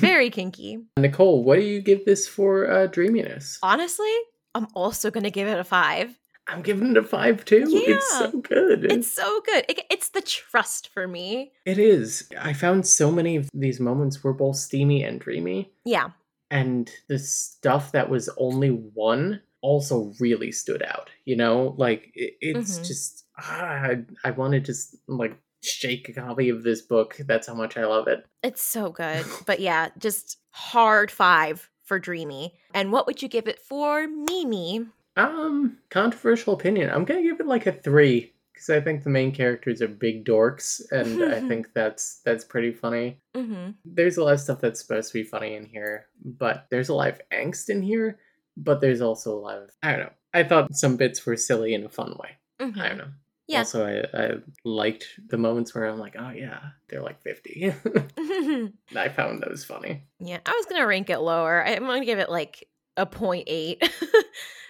Very 0.00 0.28
kinky. 0.28 0.80
Nicole, 0.98 1.42
what 1.44 1.56
do 1.56 1.62
you 1.64 1.80
give 1.80 2.04
this 2.04 2.28
for 2.28 2.70
uh, 2.70 2.88
dreaminess? 2.88 3.58
Honestly, 3.62 4.12
I'm 4.54 4.66
also 4.74 5.10
going 5.10 5.24
to 5.24 5.30
give 5.30 5.48
it 5.48 5.58
a 5.58 5.64
5. 5.64 6.14
I'm 6.48 6.60
giving 6.60 6.90
it 6.90 6.96
a 6.98 7.02
five 7.02 7.44
too. 7.44 7.64
It's 7.68 8.08
so 8.10 8.30
good. 8.30 8.84
It's 8.84 9.10
so 9.10 9.40
good. 9.46 9.64
It, 9.68 9.80
it's 9.90 10.10
the 10.10 10.20
trust 10.20 10.90
for 10.92 11.08
me. 11.08 11.52
It 11.64 11.78
is. 11.78 12.28
I 12.38 12.52
found 12.52 12.86
so 12.86 13.10
many 13.10 13.34
of 13.36 13.48
these 13.54 13.80
moments 13.80 14.22
were 14.22 14.32
both 14.34 14.54
steamy 14.56 15.02
and 15.02 15.18
dreamy, 15.18 15.72
Yeah. 15.84 16.10
and 16.50 16.88
the 17.08 17.18
stuff 17.18 17.90
that 17.92 18.08
was 18.10 18.28
only 18.36 18.68
one 18.68 19.40
also 19.70 20.12
really 20.20 20.52
stood 20.52 20.82
out. 20.82 21.10
You 21.24 21.36
know, 21.36 21.74
like 21.76 22.10
it, 22.14 22.34
it's 22.40 22.78
Mhm. 22.78 22.86
just 22.86 23.24
ah, 23.38 23.90
I, 23.90 24.04
I 24.24 24.30
want 24.30 24.52
to 24.52 24.60
just 24.60 24.96
like 25.08 25.36
shake 25.62 26.08
a 26.08 26.12
copy 26.12 26.48
of 26.50 26.62
this 26.62 26.82
book. 26.82 27.16
That's 27.26 27.46
how 27.48 27.54
much 27.54 27.76
I 27.76 27.84
love 27.86 28.06
it. 28.08 28.24
It's 28.42 28.62
so 28.62 28.90
good. 28.90 29.24
But 29.46 29.60
yeah, 29.60 29.88
just 29.98 30.38
hard 30.50 31.10
5 31.10 31.68
for 31.84 31.98
Dreamy. 31.98 32.54
And 32.74 32.92
what 32.92 33.06
would 33.06 33.20
you 33.22 33.28
give 33.28 33.48
it 33.48 33.58
for 33.58 34.06
memey? 34.06 34.88
Um, 35.16 35.78
controversial 35.90 36.54
opinion. 36.54 36.90
I'm 36.90 37.04
gonna 37.04 37.22
give 37.22 37.40
it 37.40 37.46
like 37.46 37.66
a 37.66 37.72
three 37.72 38.32
because 38.52 38.70
I 38.70 38.80
think 38.80 39.02
the 39.02 39.10
main 39.10 39.32
characters 39.32 39.80
are 39.82 39.88
big 39.88 40.24
dorks, 40.24 40.80
and 40.90 41.22
I 41.34 41.40
think 41.48 41.72
that's 41.74 42.20
that's 42.24 42.44
pretty 42.44 42.72
funny. 42.72 43.18
Mm-hmm. 43.34 43.70
there's 43.84 44.16
a 44.18 44.24
lot 44.24 44.34
of 44.34 44.40
stuff 44.40 44.60
that's 44.60 44.80
supposed 44.80 45.08
to 45.12 45.18
be 45.18 45.24
funny 45.24 45.54
in 45.56 45.64
here, 45.66 46.06
but 46.24 46.66
there's 46.70 46.88
a 46.90 46.94
lot 46.94 47.08
of 47.12 47.20
angst 47.32 47.68
in 47.68 47.82
here, 47.82 48.18
but 48.56 48.80
there's 48.80 49.00
also 49.00 49.34
a 49.34 49.40
lot 49.40 49.58
of 49.58 49.70
I 49.82 49.92
don't 49.92 50.00
know. 50.00 50.12
I 50.34 50.44
thought 50.44 50.74
some 50.74 50.96
bits 50.96 51.24
were 51.24 51.36
silly 51.36 51.74
in 51.74 51.84
a 51.84 51.88
fun 51.88 52.16
way. 52.18 52.30
mm-hmm. 52.60 52.80
I 52.80 52.88
don't 52.88 52.98
know. 52.98 53.08
Yeah. 53.48 53.58
Also, 53.58 53.86
I, 53.86 54.18
I 54.18 54.30
liked 54.64 55.20
the 55.28 55.38
moments 55.38 55.74
where 55.74 55.86
I'm 55.86 56.00
like, 56.00 56.16
oh 56.18 56.30
yeah, 56.30 56.60
they're 56.88 57.02
like 57.02 57.22
50. 57.22 57.72
I 58.96 59.08
found 59.08 59.42
those 59.42 59.64
funny. 59.64 60.02
yeah, 60.18 60.38
I 60.44 60.50
was 60.50 60.66
going 60.66 60.80
to 60.80 60.86
rank 60.86 61.10
it 61.10 61.18
lower. 61.18 61.64
I'm 61.64 61.84
going 61.84 62.02
to 62.02 62.06
give 62.06 62.18
it 62.18 62.28
like 62.28 62.68
a 62.96 63.06
0.8. 63.06 63.80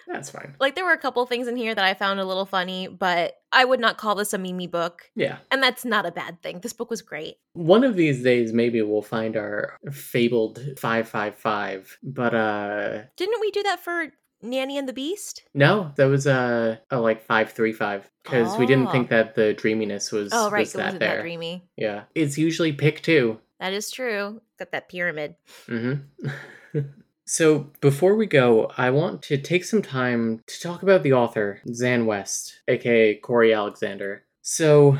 That's 0.07 0.29
fine. 0.29 0.55
like 0.59 0.75
there 0.75 0.85
were 0.85 0.93
a 0.93 0.97
couple 0.97 1.25
things 1.25 1.47
in 1.47 1.55
here 1.57 1.75
that 1.75 1.83
I 1.83 1.93
found 1.93 2.19
a 2.19 2.25
little 2.25 2.45
funny, 2.45 2.87
but 2.87 3.35
I 3.51 3.65
would 3.65 3.79
not 3.79 3.97
call 3.97 4.15
this 4.15 4.33
a 4.33 4.37
memey 4.37 4.69
book. 4.69 5.03
Yeah. 5.15 5.37
And 5.51 5.61
that's 5.61 5.83
not 5.85 6.05
a 6.05 6.11
bad 6.11 6.41
thing. 6.41 6.59
This 6.61 6.73
book 6.73 6.89
was 6.89 7.01
great. 7.01 7.37
One 7.53 7.83
of 7.83 7.95
these 7.95 8.23
days, 8.23 8.53
maybe 8.53 8.81
we'll 8.81 9.01
find 9.01 9.35
our 9.35 9.77
fabled 9.91 10.59
555. 10.79 11.97
But, 12.03 12.33
uh, 12.33 13.01
Didn't 13.15 13.41
we 13.41 13.51
do 13.51 13.63
that 13.63 13.79
for 13.83 14.07
Nanny 14.41 14.77
and 14.77 14.87
the 14.87 14.93
Beast? 14.93 15.43
no, 15.53 15.91
that 15.95 16.05
was 16.05 16.27
a, 16.27 16.79
a 16.91 16.99
like 16.99 17.21
535 17.25 18.09
because 18.23 18.57
we 18.57 18.65
didn't 18.65 18.87
Oh. 18.87 18.91
think 18.91 19.09
that 19.09 19.35
the 19.35 19.53
dreaminess 19.53 20.11
was, 20.11 20.31
Oh, 20.33 20.49
right. 20.49 20.61
was 20.61 20.73
that 20.73 20.83
wasn't 20.85 20.99
there. 21.01 21.15
that 21.17 21.21
dreamy. 21.21 21.67
Yeah. 21.75 22.03
It's 22.15 22.37
usually 22.37 22.71
pick 22.73 23.01
two. 23.01 23.39
That 23.59 23.73
is 23.73 23.89
true. 23.91 24.41
Got 24.59 24.71
that 24.71 24.89
pyramid. 24.89 25.35
Mm-hmm. 25.67 26.27
so 27.27 27.69
before 27.81 28.15
we 28.15 28.25
go, 28.25 28.71
I 28.77 28.89
want 28.89 29.21
to 29.23 29.37
take 29.37 29.65
some 29.65 29.81
time 29.81 30.41
to 30.47 30.61
talk 30.61 30.81
about 30.81 31.03
the 31.03 31.11
author, 31.11 31.59
Xan 31.67 32.05
West, 32.05 32.61
aka 32.69 33.15
Corey 33.15 33.53
Alexander. 33.53 34.23
So 34.43 34.97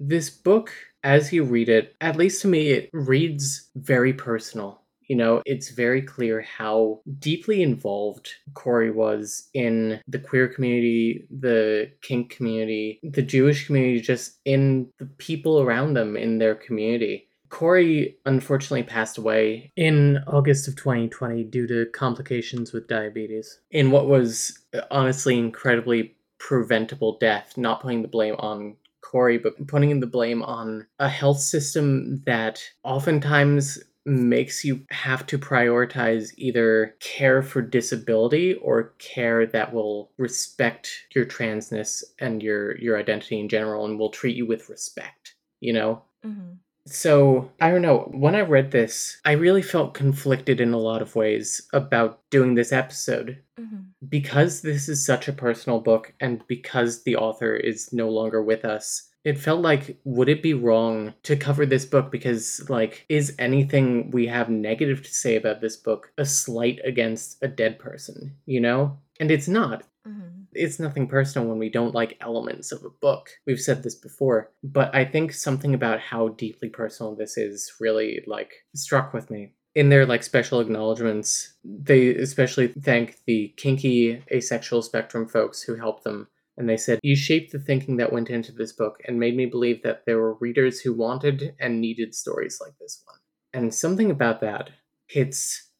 this 0.00 0.30
book, 0.30 0.72
as 1.04 1.32
you 1.32 1.44
read 1.44 1.68
it, 1.68 1.94
at 2.00 2.16
least 2.16 2.42
to 2.42 2.48
me, 2.48 2.70
it 2.70 2.90
reads 2.92 3.70
very 3.76 4.12
personal. 4.12 4.82
You 5.06 5.16
know, 5.16 5.42
it's 5.46 5.70
very 5.70 6.02
clear 6.02 6.42
how 6.42 7.02
deeply 7.20 7.62
involved 7.62 8.30
Corey 8.54 8.90
was 8.90 9.48
in 9.54 10.00
the 10.08 10.18
queer 10.18 10.48
community, 10.48 11.26
the 11.30 11.92
kink 12.02 12.30
community, 12.30 13.00
the 13.04 13.22
Jewish 13.22 13.66
community, 13.66 14.00
just 14.00 14.40
in 14.44 14.88
the 14.98 15.06
people 15.18 15.60
around 15.60 15.94
them 15.94 16.16
in 16.16 16.38
their 16.38 16.56
community 16.56 17.28
Corey 17.50 18.16
unfortunately 18.24 18.82
passed 18.82 19.18
away 19.18 19.72
in 19.76 20.18
August 20.26 20.68
of 20.68 20.76
2020 20.76 21.44
due 21.44 21.66
to 21.66 21.86
complications 21.90 22.72
with 22.72 22.88
diabetes. 22.88 23.60
In 23.70 23.90
what 23.90 24.08
was 24.08 24.58
honestly 24.90 25.38
incredibly 25.38 26.16
preventable 26.38 27.18
death, 27.18 27.56
not 27.56 27.82
putting 27.82 28.02
the 28.02 28.08
blame 28.08 28.36
on 28.38 28.76
Corey, 29.02 29.38
but 29.38 29.66
putting 29.66 29.98
the 30.00 30.06
blame 30.06 30.42
on 30.42 30.86
a 30.98 31.08
health 31.08 31.40
system 31.40 32.22
that 32.24 32.62
oftentimes 32.84 33.78
makes 34.06 34.64
you 34.64 34.82
have 34.90 35.26
to 35.26 35.38
prioritize 35.38 36.32
either 36.36 36.94
care 37.00 37.42
for 37.42 37.60
disability 37.60 38.54
or 38.54 38.94
care 38.98 39.46
that 39.46 39.74
will 39.74 40.10
respect 40.16 40.90
your 41.14 41.26
transness 41.26 42.02
and 42.18 42.42
your 42.42 42.78
your 42.78 42.98
identity 42.98 43.38
in 43.38 43.48
general 43.48 43.84
and 43.84 43.98
will 43.98 44.08
treat 44.08 44.34
you 44.34 44.46
with 44.46 44.70
respect 44.70 45.34
you 45.60 45.70
know 45.70 46.02
Mm-hmm. 46.24 46.52
So 46.86 47.50
i 47.60 47.70
don't 47.70 47.82
know 47.82 48.08
when 48.12 48.34
i 48.34 48.40
read 48.40 48.70
this 48.70 49.18
i 49.24 49.32
really 49.32 49.62
felt 49.62 49.94
conflicted 49.94 50.60
in 50.60 50.72
a 50.72 50.78
lot 50.78 51.02
of 51.02 51.14
ways 51.14 51.68
about 51.72 52.20
doing 52.30 52.54
this 52.54 52.72
episode 52.72 53.38
Mm-hmm. 53.60 53.80
because 54.08 54.62
this 54.62 54.88
is 54.88 55.04
such 55.04 55.28
a 55.28 55.34
personal 55.34 55.80
book 55.80 56.14
and 56.18 56.42
because 56.46 57.02
the 57.02 57.16
author 57.16 57.54
is 57.54 57.92
no 57.92 58.08
longer 58.08 58.42
with 58.42 58.64
us 58.64 59.08
it 59.22 59.36
felt 59.38 59.60
like 59.60 59.98
would 60.04 60.30
it 60.30 60.42
be 60.42 60.54
wrong 60.54 61.12
to 61.24 61.36
cover 61.36 61.66
this 61.66 61.84
book 61.84 62.10
because 62.10 62.66
like 62.70 63.04
is 63.10 63.34
anything 63.38 64.10
we 64.12 64.26
have 64.28 64.48
negative 64.48 65.02
to 65.02 65.12
say 65.12 65.36
about 65.36 65.60
this 65.60 65.76
book 65.76 66.10
a 66.16 66.24
slight 66.24 66.80
against 66.84 67.36
a 67.42 67.48
dead 67.48 67.78
person 67.78 68.34
you 68.46 68.60
know 68.60 68.96
and 69.20 69.30
it's 69.30 69.48
not 69.48 69.82
Mm-hmm. 70.08 70.39
It's 70.52 70.80
nothing 70.80 71.06
personal 71.06 71.48
when 71.48 71.58
we 71.58 71.68
don't 71.68 71.94
like 71.94 72.18
elements 72.20 72.72
of 72.72 72.84
a 72.84 72.90
book. 72.90 73.30
We've 73.46 73.60
said 73.60 73.82
this 73.82 73.94
before, 73.94 74.50
but 74.62 74.94
I 74.94 75.04
think 75.04 75.32
something 75.32 75.74
about 75.74 76.00
how 76.00 76.28
deeply 76.28 76.68
personal 76.68 77.14
this 77.14 77.36
is 77.36 77.72
really 77.80 78.22
like 78.26 78.52
struck 78.74 79.12
with 79.12 79.30
me. 79.30 79.52
In 79.74 79.88
their 79.88 80.04
like 80.04 80.24
special 80.24 80.60
acknowledgments, 80.60 81.54
they 81.64 82.14
especially 82.16 82.68
thank 82.68 83.18
the 83.26 83.54
kinky 83.56 84.24
asexual 84.32 84.82
spectrum 84.82 85.28
folks 85.28 85.62
who 85.62 85.76
helped 85.76 86.04
them. 86.04 86.28
And 86.56 86.68
they 86.68 86.76
said, 86.76 86.98
You 87.02 87.14
shaped 87.14 87.52
the 87.52 87.58
thinking 87.58 87.96
that 87.98 88.12
went 88.12 88.30
into 88.30 88.52
this 88.52 88.72
book 88.72 89.00
and 89.06 89.20
made 89.20 89.36
me 89.36 89.46
believe 89.46 89.82
that 89.82 90.04
there 90.06 90.18
were 90.18 90.34
readers 90.34 90.80
who 90.80 90.92
wanted 90.92 91.54
and 91.60 91.80
needed 91.80 92.14
stories 92.14 92.60
like 92.60 92.76
this 92.80 93.02
one. 93.06 93.18
And 93.52 93.72
something 93.72 94.10
about 94.10 94.40
that 94.40 94.70
hits 95.06 95.70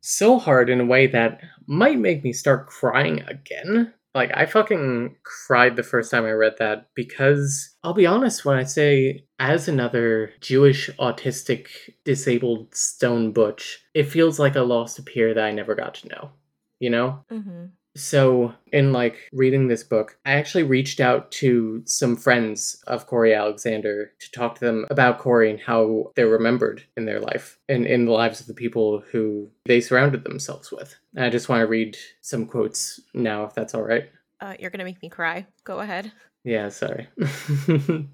so 0.00 0.38
hard 0.38 0.70
in 0.70 0.80
a 0.80 0.86
way 0.86 1.06
that 1.08 1.40
might 1.66 1.98
make 1.98 2.22
me 2.22 2.32
start 2.32 2.68
crying 2.68 3.22
again. 3.22 3.92
Like, 4.16 4.30
I 4.32 4.46
fucking 4.46 5.16
cried 5.24 5.76
the 5.76 5.82
first 5.82 6.10
time 6.10 6.24
I 6.24 6.30
read 6.30 6.54
that 6.58 6.88
because 6.94 7.76
I'll 7.84 7.92
be 7.92 8.06
honest 8.06 8.46
when 8.46 8.56
I 8.56 8.64
say, 8.64 9.26
as 9.38 9.68
another 9.68 10.32
Jewish, 10.40 10.88
autistic, 10.98 11.66
disabled 12.02 12.74
stone 12.74 13.32
butch, 13.32 13.78
it 13.92 14.04
feels 14.04 14.38
like 14.38 14.56
a 14.56 14.62
lost 14.62 15.04
peer 15.04 15.34
that 15.34 15.44
I 15.44 15.50
never 15.50 15.74
got 15.74 15.96
to 15.96 16.08
know. 16.08 16.30
You 16.78 16.88
know? 16.88 17.24
Mm-hmm. 17.30 17.66
So, 17.96 18.52
in 18.72 18.92
like 18.92 19.16
reading 19.32 19.68
this 19.68 19.82
book, 19.82 20.18
I 20.26 20.32
actually 20.32 20.64
reached 20.64 21.00
out 21.00 21.30
to 21.32 21.82
some 21.86 22.14
friends 22.14 22.82
of 22.86 23.06
Corey 23.06 23.34
Alexander 23.34 24.12
to 24.18 24.30
talk 24.32 24.56
to 24.56 24.64
them 24.64 24.86
about 24.90 25.18
Corey 25.18 25.50
and 25.50 25.58
how 25.58 26.12
they're 26.14 26.28
remembered 26.28 26.84
in 26.96 27.06
their 27.06 27.20
life 27.20 27.58
and 27.68 27.86
in 27.86 28.04
the 28.04 28.12
lives 28.12 28.40
of 28.40 28.46
the 28.46 28.54
people 28.54 29.02
who 29.10 29.50
they 29.64 29.80
surrounded 29.80 30.24
themselves 30.24 30.70
with. 30.70 30.94
And 31.14 31.24
I 31.24 31.30
just 31.30 31.48
want 31.48 31.60
to 31.62 31.66
read 31.66 31.96
some 32.20 32.46
quotes 32.46 33.00
now, 33.14 33.44
if 33.44 33.54
that's 33.54 33.74
all 33.74 33.82
right. 33.82 34.10
Uh, 34.40 34.54
you're 34.58 34.70
gonna 34.70 34.84
make 34.84 35.00
me 35.00 35.08
cry. 35.08 35.46
Go 35.64 35.80
ahead. 35.80 36.12
Yeah, 36.44 36.68
sorry. 36.68 37.08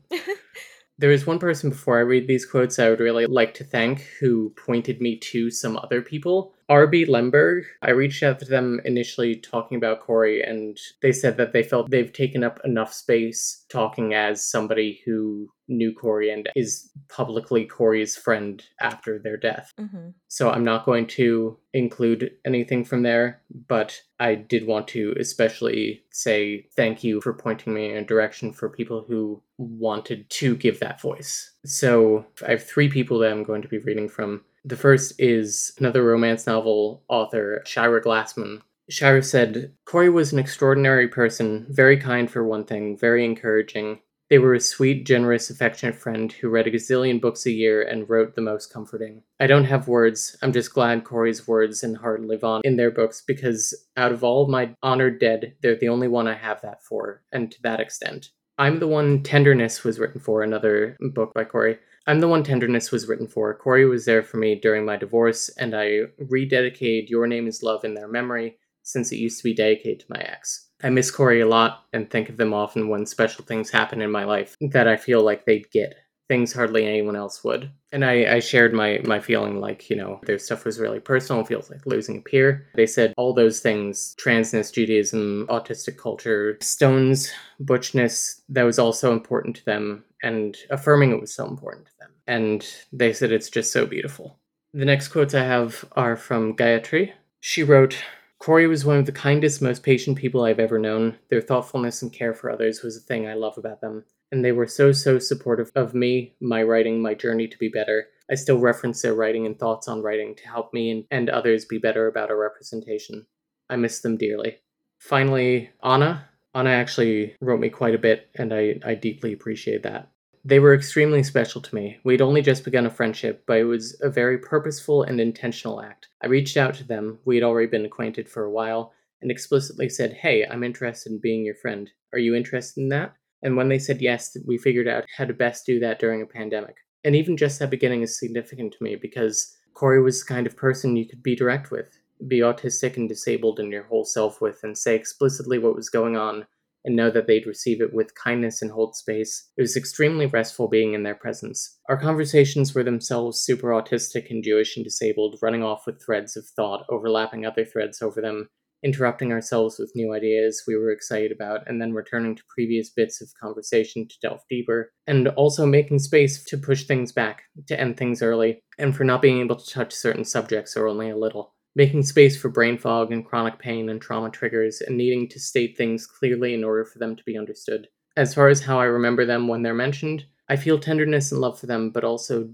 There 1.03 1.11
is 1.11 1.27
one 1.27 1.41
person 1.41 1.71
before 1.71 1.99
I 1.99 2.03
read 2.03 2.29
these 2.29 2.47
quotes 2.47 2.79
I 2.79 2.89
would 2.89 3.01
really 3.01 3.27
like 3.27 3.55
to 3.55 3.65
thank 3.65 4.03
who 4.21 4.51
pointed 4.51 5.01
me 5.01 5.17
to 5.17 5.51
some 5.51 5.77
other 5.77 6.01
people. 6.01 6.55
RB 6.71 7.09
Lemberg, 7.09 7.65
I 7.83 7.91
reached 7.91 8.23
out 8.23 8.39
to 8.41 8.45
them 8.45 8.81
initially 8.85 9.37
talking 9.37 9.77
about 9.77 10.01
Corey, 10.01 10.43
and 10.43 10.79
they 11.01 11.13
said 11.13 11.37
that 11.37 11.53
they 11.53 11.63
felt 11.63 11.91
they've 11.91 12.13
taken 12.13 12.45
up 12.45 12.61
enough 12.65 12.93
space 12.93 13.65
talking 13.69 14.15
as 14.15 14.45
somebody 14.45 15.01
who 15.05 15.49
knew 15.69 15.93
Corey 15.93 16.31
and 16.31 16.49
is 16.55 16.91
publicly 17.09 17.65
Corey's 17.65 18.17
friend 18.17 18.63
after 18.81 19.19
their 19.19 19.37
death. 19.37 19.73
Mm-hmm. 19.79 20.11
So 20.29 20.51
I'm 20.51 20.65
not 20.65 20.85
going 20.85 21.07
to 21.09 21.59
include 21.73 22.33
anything 22.45 22.85
from 22.85 23.03
there, 23.03 23.43
but 23.69 24.01
I 24.21 24.35
did 24.35 24.67
want 24.67 24.89
to 24.89 25.15
especially 25.19 26.05
say 26.11 26.67
thank 26.77 27.03
you 27.03 27.21
for 27.21 27.33
pointing 27.33 27.75
me 27.75 27.91
in 27.91 27.97
a 27.97 28.05
direction 28.05 28.53
for 28.53 28.69
people 28.69 29.05
who 29.07 29.43
wanted 29.59 30.29
to 30.31 30.57
give 30.57 30.81
that 30.81 31.01
voice. 31.01 31.53
So 31.65 32.25
I 32.47 32.51
have 32.51 32.65
three 32.65 32.89
people 32.89 33.19
that 33.21 33.33
I'm 33.33 33.45
going 33.45 33.63
to 33.63 33.69
be 33.69 33.79
reading 33.79 34.09
from. 34.09 34.45
The 34.65 34.77
first 34.77 35.15
is 35.19 35.73
another 35.79 36.05
romance 36.05 36.47
novel 36.47 37.03
author, 37.09 37.63
Shira 37.67 38.01
Glassman. 38.01 38.63
Shira 38.89 39.23
said, 39.23 39.73
Corey 39.85 40.09
was 40.09 40.33
an 40.33 40.39
extraordinary 40.39 41.09
person, 41.09 41.67
very 41.69 41.97
kind 41.97 42.31
for 42.31 42.45
one 42.45 42.65
thing, 42.65 42.97
very 42.97 43.25
encouraging. 43.25 44.01
They 44.31 44.39
were 44.39 44.55
a 44.55 44.61
sweet, 44.61 45.05
generous, 45.05 45.51
affectionate 45.51 45.95
friend 45.95 46.33
who 46.33 46.49
read 46.49 46.67
a 46.67 46.71
gazillion 46.71 47.21
books 47.21 47.45
a 47.45 47.51
year 47.51 47.83
and 47.83 48.09
wrote 48.09 48.35
the 48.35 48.41
most 48.41 48.73
comforting. 48.73 49.23
I 49.41 49.47
don't 49.47 49.65
have 49.65 49.89
words. 49.89 50.37
I'm 50.43 50.53
just 50.53 50.73
glad 50.73 51.05
Corey's 51.05 51.47
words 51.47 51.83
and 51.83 51.97
heart 51.97 52.23
live 52.23 52.45
on 52.45 52.63
in 52.65 52.77
their 52.77 52.91
books 52.91 53.23
because 53.27 53.75
out 53.97 54.13
of 54.13 54.25
all 54.25 54.49
my 54.49 54.75
honored 54.83 55.21
dead, 55.21 55.57
they're 55.61 55.77
the 55.77 55.89
only 55.89 56.09
one 56.09 56.29
I 56.29 56.35
have 56.35 56.63
that 56.63 56.83
for, 56.83 57.23
and 57.33 57.51
to 57.53 57.63
that 57.63 57.81
extent. 57.81 58.31
I'm 58.59 58.79
the 58.79 58.89
one 58.89 59.23
Tenderness 59.23 59.83
was 59.83 59.99
written 59.99 60.21
for, 60.21 60.43
another 60.43 60.97
book 61.01 61.33
by 61.35 61.45
Corey. 61.45 61.79
I'm 62.07 62.21
the 62.21 62.29
one 62.29 62.43
Tenderness 62.43 62.91
was 62.91 63.07
written 63.07 63.29
for. 63.29 63.55
Corey 63.55 63.87
was 63.87 64.05
there 64.05 64.23
for 64.23 64.37
me 64.37 64.57
during 64.57 64.85
my 64.85 64.97
divorce, 64.97 65.49
and 65.51 65.75
I 65.75 66.03
rededicated 66.21 67.09
Your 67.09 67.27
Name 67.27 67.47
is 67.47 67.63
Love 67.63 67.85
in 67.85 67.95
their 67.95 68.09
memory 68.09 68.57
since 68.83 69.13
it 69.13 69.17
used 69.17 69.39
to 69.39 69.45
be 69.45 69.55
dedicated 69.55 70.01
to 70.01 70.07
my 70.09 70.21
ex. 70.21 70.69
I 70.83 70.91
miss 70.91 71.13
Corey 71.13 71.41
a 71.41 71.47
lot 71.47 71.85
and 71.93 72.11
think 72.11 72.29
of 72.29 72.37
them 72.37 72.53
often 72.53 72.89
when 72.89 73.07
special 73.07 73.45
things 73.45 73.71
happen 73.71 74.03
in 74.03 74.11
my 74.11 74.25
life 74.25 74.57
that 74.73 74.89
I 74.89 74.97
feel 74.97 75.23
like 75.23 75.45
they'd 75.45 75.71
get. 75.71 75.95
Things 76.29 76.53
hardly 76.53 76.87
anyone 76.87 77.15
else 77.15 77.45
would. 77.45 77.71
And 77.93 78.05
I, 78.05 78.37
I 78.37 78.41
shared 78.41 78.73
my, 78.73 79.01
my 79.05 79.21
feeling 79.21 79.61
like, 79.61 79.91
you 79.91 79.97
know, 79.97 80.19
their 80.25 80.39
stuff 80.39 80.65
was 80.65 80.81
really 80.81 80.99
personal, 80.99 81.45
feels 81.45 81.71
like 81.71 81.85
losing 81.85 82.19
a 82.19 82.23
peer. 82.23 82.67
They 82.75 82.87
said 82.87 83.13
all 83.17 83.35
those 83.35 83.61
things 83.61 84.17
transness, 84.19 84.73
Judaism, 84.73 85.47
autistic 85.51 85.99
culture, 85.99 86.57
stones, 86.63 87.31
butchness, 87.61 88.41
that 88.49 88.63
was 88.63 88.79
also 88.79 89.13
important 89.13 89.57
to 89.57 89.65
them, 89.67 90.05
and 90.23 90.57
affirming 90.71 91.11
it 91.11 91.21
was 91.21 91.35
so 91.35 91.47
important 91.47 91.87
to 91.87 91.93
them. 92.01 92.11
And 92.27 92.67
they 92.93 93.13
said 93.13 93.33
it's 93.33 93.51
just 93.51 93.73
so 93.73 93.87
beautiful. 93.87 94.39
The 94.73 94.85
next 94.85 95.09
quotes 95.09 95.35
I 95.35 95.45
have 95.45 95.85
are 95.93 96.17
from 96.17 96.57
Gayatri. 96.57 97.13
She 97.41 97.63
wrote, 97.63 97.97
Corey 98.39 98.67
was 98.67 98.85
one 98.85 98.97
of 98.97 99.07
the 99.07 99.13
kindest, 99.13 99.63
most 99.63 99.83
patient 99.83 100.19
people 100.19 100.45
I've 100.45 100.59
ever 100.59 100.79
known. 100.79 101.17
Their 101.31 101.41
thoughtfulness 101.41 102.03
and 102.03 102.13
care 102.13 102.35
for 102.35 102.51
others 102.51 102.83
was 102.83 102.97
a 102.97 103.01
thing 103.01 103.27
I 103.27 103.35
love 103.35 103.59
about 103.59 103.81
them. 103.81 104.05
And 104.31 104.45
they 104.45 104.53
were 104.53 104.67
so, 104.67 104.93
so 104.93 105.19
supportive 105.19 105.71
of 105.75 105.95
me, 105.95 106.35
my 106.41 106.63
writing, 106.63 107.03
my 107.03 107.15
journey 107.15 107.47
to 107.49 107.59
be 107.59 107.69
better. 107.69 108.07
I 108.31 108.35
still 108.35 108.59
reference 108.59 109.03
their 109.03 109.15
writing 109.15 109.45
and 109.45 109.59
thoughts 109.59 109.89
on 109.89 110.03
writing 110.03 110.35
to 110.37 110.49
help 110.49 110.73
me 110.73 110.91
and, 110.91 111.05
and 111.11 111.29
others 111.29 111.67
be 111.67 111.79
better 111.79 112.07
about 112.07 112.31
our 112.31 112.39
representation. 112.39 113.27
I 113.69 113.77
miss 113.77 114.01
them 114.01 114.17
dearly. 114.17 114.59
Finally, 114.99 115.71
Anna. 115.85 116.29
Anna 116.55 116.71
actually 116.71 117.37
wrote 117.41 117.61
me 117.61 117.69
quite 117.69 117.95
a 117.95 117.99
bit, 117.99 118.29
and 118.35 118.55
I, 118.55 118.79
I 118.85 118.95
deeply 118.95 119.33
appreciate 119.33 119.83
that. 119.83 120.12
They 120.45 120.59
were 120.59 120.75
extremely 120.75 121.23
special 121.23 121.61
to 121.61 121.75
me. 121.75 121.99
We'd 122.03 122.21
only 122.21 122.43
just 122.43 122.65
begun 122.65 122.87
a 122.87 122.91
friendship, 122.91 123.45
but 123.47 123.59
it 123.59 123.65
was 123.65 123.97
a 124.03 124.11
very 124.11 124.39
purposeful 124.39 125.05
and 125.05 125.21
intentional 125.21 125.81
act. 125.81 126.09
I 126.21 126.27
reached 126.27 126.57
out 126.57 126.75
to 126.75 126.85
them, 126.85 127.21
we 127.25 127.37
had 127.37 127.45
already 127.45 127.69
been 127.69 127.85
acquainted 127.85 128.29
for 128.29 128.43
a 128.43 128.51
while, 128.51 128.93
and 129.21 129.31
explicitly 129.31 129.89
said, 129.89 130.15
Hey, 130.15 130.45
I'm 130.45 130.65
interested 130.65 131.13
in 131.13 131.21
being 131.21 131.45
your 131.45 131.55
friend. 131.55 131.89
Are 132.13 132.19
you 132.19 132.35
interested 132.35 132.81
in 132.81 132.89
that? 132.89 133.15
And 133.43 133.57
when 133.57 133.69
they 133.69 133.79
said 133.79 134.03
yes, 134.03 134.37
we 134.45 134.59
figured 134.59 134.89
out 134.89 135.05
how 135.17 135.27
to 135.27 135.33
best 135.33 135.65
do 135.65 135.79
that 135.79 136.01
during 136.01 136.23
a 136.23 136.27
pandemic. 136.27 136.77
And 137.05 137.15
even 137.15 137.37
just 137.37 137.61
that 137.61 137.71
beginning 137.71 138.03
is 138.03 138.19
significant 138.19 138.73
to 138.73 138.83
me 138.83 138.97
because 138.97 139.57
Corey 139.75 140.03
was 140.03 140.21
the 140.21 140.35
kind 140.35 140.47
of 140.49 140.57
person 140.57 140.97
you 140.97 141.09
could 141.09 141.23
be 141.23 141.37
direct 141.37 141.71
with, 141.71 141.99
be 142.27 142.41
autistic 142.41 142.97
and 142.97 143.09
disabled 143.09 143.61
in 143.61 143.71
your 143.71 143.85
whole 143.85 144.05
self 144.05 144.41
with, 144.41 144.65
and 144.65 144.77
say 144.77 144.97
explicitly 144.97 145.59
what 145.59 145.77
was 145.77 145.89
going 145.89 146.17
on 146.17 146.47
and 146.85 146.97
know 146.97 147.11
that 147.11 147.27
they'd 147.27 147.47
receive 147.47 147.81
it 147.81 147.93
with 147.93 148.15
kindness 148.15 148.63
and 148.63 148.71
hold 148.71 148.97
space. 148.97 149.51
It 149.57 149.63
was 149.63 149.77
extremely 149.77 150.27
restful 150.27 150.69
being 150.69 150.95
in 150.95 151.03
their 151.03 151.15
presence. 151.15 151.79
Our 151.89 151.97
conversations 151.97 152.75
were 152.75 152.83
themselves 152.83 153.43
super 153.43 153.69
autistic 153.69 154.31
and 154.31 154.43
Jewish 154.43 154.77
and 154.77 154.85
disabled, 154.85 155.39
running 155.43 155.63
off 155.63 155.87
with 155.87 156.03
threads 156.05 156.37
of 156.37 156.47
thought, 156.57 156.85
overlapping 156.89 157.47
other 157.47 157.65
threads 157.65 158.03
over 158.03 158.21
them, 158.21 158.49
interrupting 158.83 159.31
ourselves 159.33 159.79
with 159.79 159.93
new 159.95 160.13
ideas 160.13 160.65
we 160.67 160.77
were 160.77 160.91
excited 160.91 161.31
about, 161.31 161.61
and 161.69 161.81
then 161.81 161.93
returning 161.93 162.35
to 162.35 162.43
previous 162.49 162.91
bits 162.91 163.23
of 163.23 163.31
conversation 163.41 164.09
to 164.09 164.17
delve 164.21 164.41
deeper, 164.51 164.91
and 165.07 165.29
also 165.29 165.65
making 165.65 166.01
space 166.01 166.45
to 166.45 166.59
push 166.59 166.85
things 166.85 167.13
back, 167.13 167.43
to 167.69 167.79
end 167.79 167.97
things 167.97 168.23
early, 168.23 168.61
and 168.79 168.97
for 168.97 169.05
not 169.05 169.23
being 169.23 169.41
able 169.41 169.57
to 169.57 169.71
touch 169.71 169.93
certain 169.93 170.25
subjects 170.25 170.77
or 170.77 170.89
only 170.89 171.09
a 171.11 171.17
little 171.17 171.55
making 171.75 172.03
space 172.03 172.41
for 172.41 172.49
brain 172.49 172.79
fog 172.79 173.13
and 173.13 173.25
chronic 173.25 173.59
pain 173.59 173.89
and 173.89 174.01
trauma 174.01 174.31
triggers, 174.31 174.81
and 174.81 174.97
needing 174.97 175.29
to 175.29 175.41
state 175.41 175.77
things 175.77 176.07
clearly 176.07 176.55
in 176.55 176.65
order 176.65 176.85
for 176.85 176.99
them 176.99 177.17
to 177.17 177.23
be 177.25 177.39
understood. 177.39 177.89
As 178.17 178.35
far 178.35 178.49
as 178.49 178.61
how 178.61 178.79
I 178.79 178.85
remember 178.85 179.25
them 179.25 179.49
when 179.49 179.63
they're 179.63 179.75
mentioned, 179.75 180.27
I 180.49 180.57
feel 180.57 180.79
tenderness 180.79 181.33
and 181.33 181.41
love 181.41 181.59
for 181.59 181.67
them, 181.67 181.91
but 181.91 182.05
also 182.05 182.51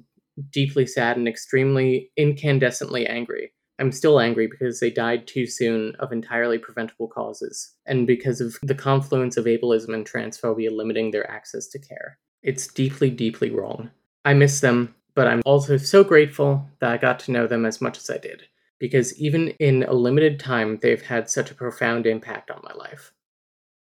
deeply 0.51 0.87
sad 0.87 1.17
and 1.17 1.27
extremely 1.27 2.13
incandescently 2.19 3.09
angry. 3.11 3.53
I'm 3.81 3.93
still 3.93 4.21
angry 4.21 4.49
because 4.49 4.81
they 4.81 4.91
died 4.91 5.27
too 5.27 5.47
soon 5.47 5.95
of 6.01 6.13
entirely 6.13 6.59
preventable 6.59 7.09
causes, 7.09 7.75
and 7.87 8.07
because 8.07 8.41
of 8.41 8.57
the 8.63 8.75
confluence 8.75 9.37
of 9.37 9.45
ableism 9.45 9.95
and 9.95 10.09
transphobia 10.09 10.71
limiting 10.71 11.11
their 11.11 11.31
access 11.31 11.69
to 11.69 11.79
care. 11.79 12.19
It's 12.43 12.67
deeply, 12.67 13.11
deeply 13.11 13.51
wrong. 13.51 13.91
I 14.25 14.35
miss 14.35 14.61
them, 14.61 14.95
but 15.15 15.27
I'm 15.27 15.43
also 15.45 15.77
so 15.77 16.03
grateful 16.05 16.67
that 16.81 16.91
I 16.91 16.97
got 16.99 17.19
to 17.21 17.33
know 17.33 17.47
them 17.47 17.65
as 17.65 17.81
much 17.81 17.99
as 17.99 18.11
I 18.11 18.19
did, 18.19 18.45
because 18.79 19.19
even 19.21 19.49
in 19.59 19.83
a 19.85 19.93
limited 19.93 20.39
time, 20.39 20.79
they've 20.81 21.03
had 21.03 21.29
such 21.29 21.51
a 21.51 21.55
profound 21.55 22.07
impact 22.07 22.51
on 22.51 22.61
my 22.63 22.73
life. 22.75 23.13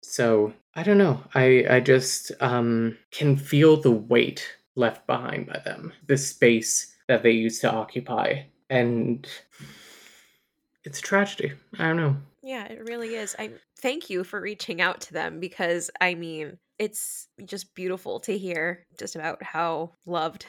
So, 0.03 0.53
I 0.75 0.83
don't 0.83 0.97
know. 0.97 1.23
I, 1.35 1.65
I 1.69 1.79
just 1.79 2.31
um, 2.39 2.97
can 3.11 3.35
feel 3.35 3.77
the 3.77 3.91
weight 3.91 4.47
left 4.75 5.05
behind 5.07 5.47
by 5.47 5.59
them, 5.65 5.91
the 6.07 6.17
space 6.17 6.95
that 7.07 7.23
they 7.23 7.31
used 7.31 7.61
to 7.61 7.71
occupy. 7.71 8.43
And 8.69 9.27
it's 10.83 10.99
a 10.99 11.01
tragedy. 11.01 11.53
I 11.77 11.87
don't 11.87 11.97
know. 11.97 12.15
Yeah, 12.43 12.65
it 12.65 12.87
really 12.87 13.15
is. 13.15 13.35
I 13.37 13.51
thank 13.79 14.09
you 14.09 14.23
for 14.23 14.39
reaching 14.39 14.79
out 14.79 15.01
to 15.01 15.13
them 15.13 15.39
because 15.39 15.91
I 15.99 16.15
mean, 16.15 16.57
it's 16.79 17.27
just 17.43 17.75
beautiful 17.75 18.19
to 18.21 18.37
hear 18.37 18.85
just 18.97 19.15
about 19.15 19.43
how 19.43 19.91
loved 20.05 20.45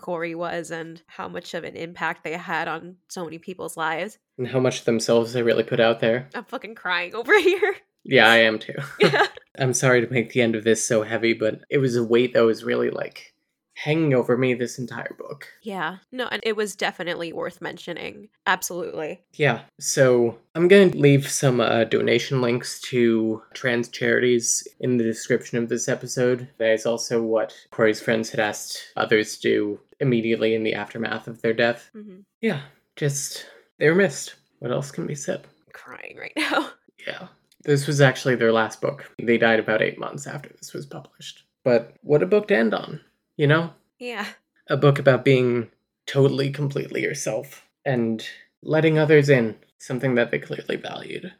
Corey 0.00 0.34
was 0.34 0.70
and 0.70 1.02
how 1.06 1.28
much 1.28 1.54
of 1.54 1.64
an 1.64 1.76
impact 1.76 2.24
they 2.24 2.32
had 2.32 2.68
on 2.68 2.96
so 3.08 3.24
many 3.24 3.38
people's 3.38 3.76
lives. 3.76 4.18
And 4.38 4.48
how 4.48 4.60
much 4.60 4.84
themselves 4.84 5.32
they 5.32 5.42
really 5.42 5.62
put 5.62 5.80
out 5.80 6.00
there. 6.00 6.28
I'm 6.34 6.44
fucking 6.44 6.74
crying 6.74 7.14
over 7.14 7.38
here. 7.38 7.76
Yeah, 8.02 8.28
I 8.28 8.38
am 8.38 8.58
too. 8.58 8.74
Yeah. 8.98 9.26
I'm 9.58 9.74
sorry 9.74 10.00
to 10.00 10.12
make 10.12 10.32
the 10.32 10.40
end 10.40 10.56
of 10.56 10.64
this 10.64 10.84
so 10.84 11.02
heavy, 11.02 11.34
but 11.34 11.60
it 11.68 11.78
was 11.78 11.96
a 11.96 12.04
weight 12.04 12.32
that 12.32 12.44
was 12.44 12.64
really 12.64 12.88
like 12.90 13.34
hanging 13.82 14.12
over 14.12 14.36
me 14.36 14.52
this 14.54 14.78
entire 14.78 15.14
book. 15.18 15.46
Yeah. 15.62 15.96
No, 16.12 16.28
and 16.30 16.42
it 16.44 16.54
was 16.56 16.76
definitely 16.76 17.32
worth 17.32 17.60
mentioning. 17.62 18.28
Absolutely. 18.46 19.22
Yeah, 19.34 19.62
so 19.78 20.38
I'm 20.54 20.68
going 20.68 20.90
to 20.90 20.98
leave 20.98 21.28
some 21.28 21.60
uh, 21.60 21.84
donation 21.84 22.42
links 22.42 22.80
to 22.82 23.42
trans 23.54 23.88
charities 23.88 24.66
in 24.80 24.96
the 24.98 25.04
description 25.04 25.56
of 25.58 25.68
this 25.68 25.88
episode. 25.88 26.48
That 26.58 26.72
is 26.72 26.84
also 26.84 27.22
what 27.22 27.54
Corey's 27.70 28.00
friends 28.00 28.28
had 28.30 28.40
asked 28.40 28.92
others 28.96 29.36
to 29.38 29.40
do 29.42 29.80
immediately 30.00 30.54
in 30.54 30.62
the 30.62 30.74
aftermath 30.74 31.26
of 31.26 31.40
their 31.40 31.54
death. 31.54 31.90
hmm 31.94 32.20
Yeah, 32.40 32.60
just 32.96 33.46
they 33.78 33.88
were 33.88 33.94
missed. 33.94 34.34
What 34.58 34.72
else 34.72 34.90
can 34.90 35.06
be 35.06 35.14
said? 35.14 35.46
crying 35.72 36.16
right 36.18 36.32
now. 36.36 36.70
Yeah. 37.06 37.28
This 37.64 37.86
was 37.86 38.02
actually 38.02 38.34
their 38.36 38.52
last 38.52 38.82
book. 38.82 39.10
They 39.18 39.38
died 39.38 39.58
about 39.58 39.80
eight 39.80 39.98
months 39.98 40.26
after 40.26 40.50
this 40.50 40.74
was 40.74 40.84
published. 40.84 41.44
But 41.64 41.94
what 42.02 42.22
a 42.22 42.26
book 42.26 42.48
to 42.48 42.56
end 42.56 42.74
on, 42.74 43.00
you 43.40 43.46
know? 43.46 43.72
yeah. 43.98 44.26
A 44.68 44.76
book 44.76 44.98
about 44.98 45.24
being 45.24 45.70
totally, 46.06 46.50
completely 46.50 47.00
yourself 47.00 47.64
and 47.86 48.22
letting 48.62 48.98
others 48.98 49.30
in, 49.30 49.56
something 49.78 50.14
that 50.16 50.30
they 50.30 50.38
clearly 50.38 50.76
valued. 50.76 51.32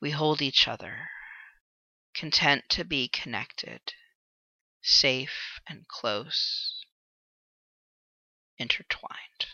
We 0.00 0.10
hold 0.10 0.42
each 0.42 0.66
other, 0.66 0.92
content 2.14 2.64
to 2.70 2.84
be 2.84 3.06
connected, 3.06 3.80
safe 4.82 5.60
and 5.68 5.86
close, 5.86 6.84
intertwined. 8.58 9.46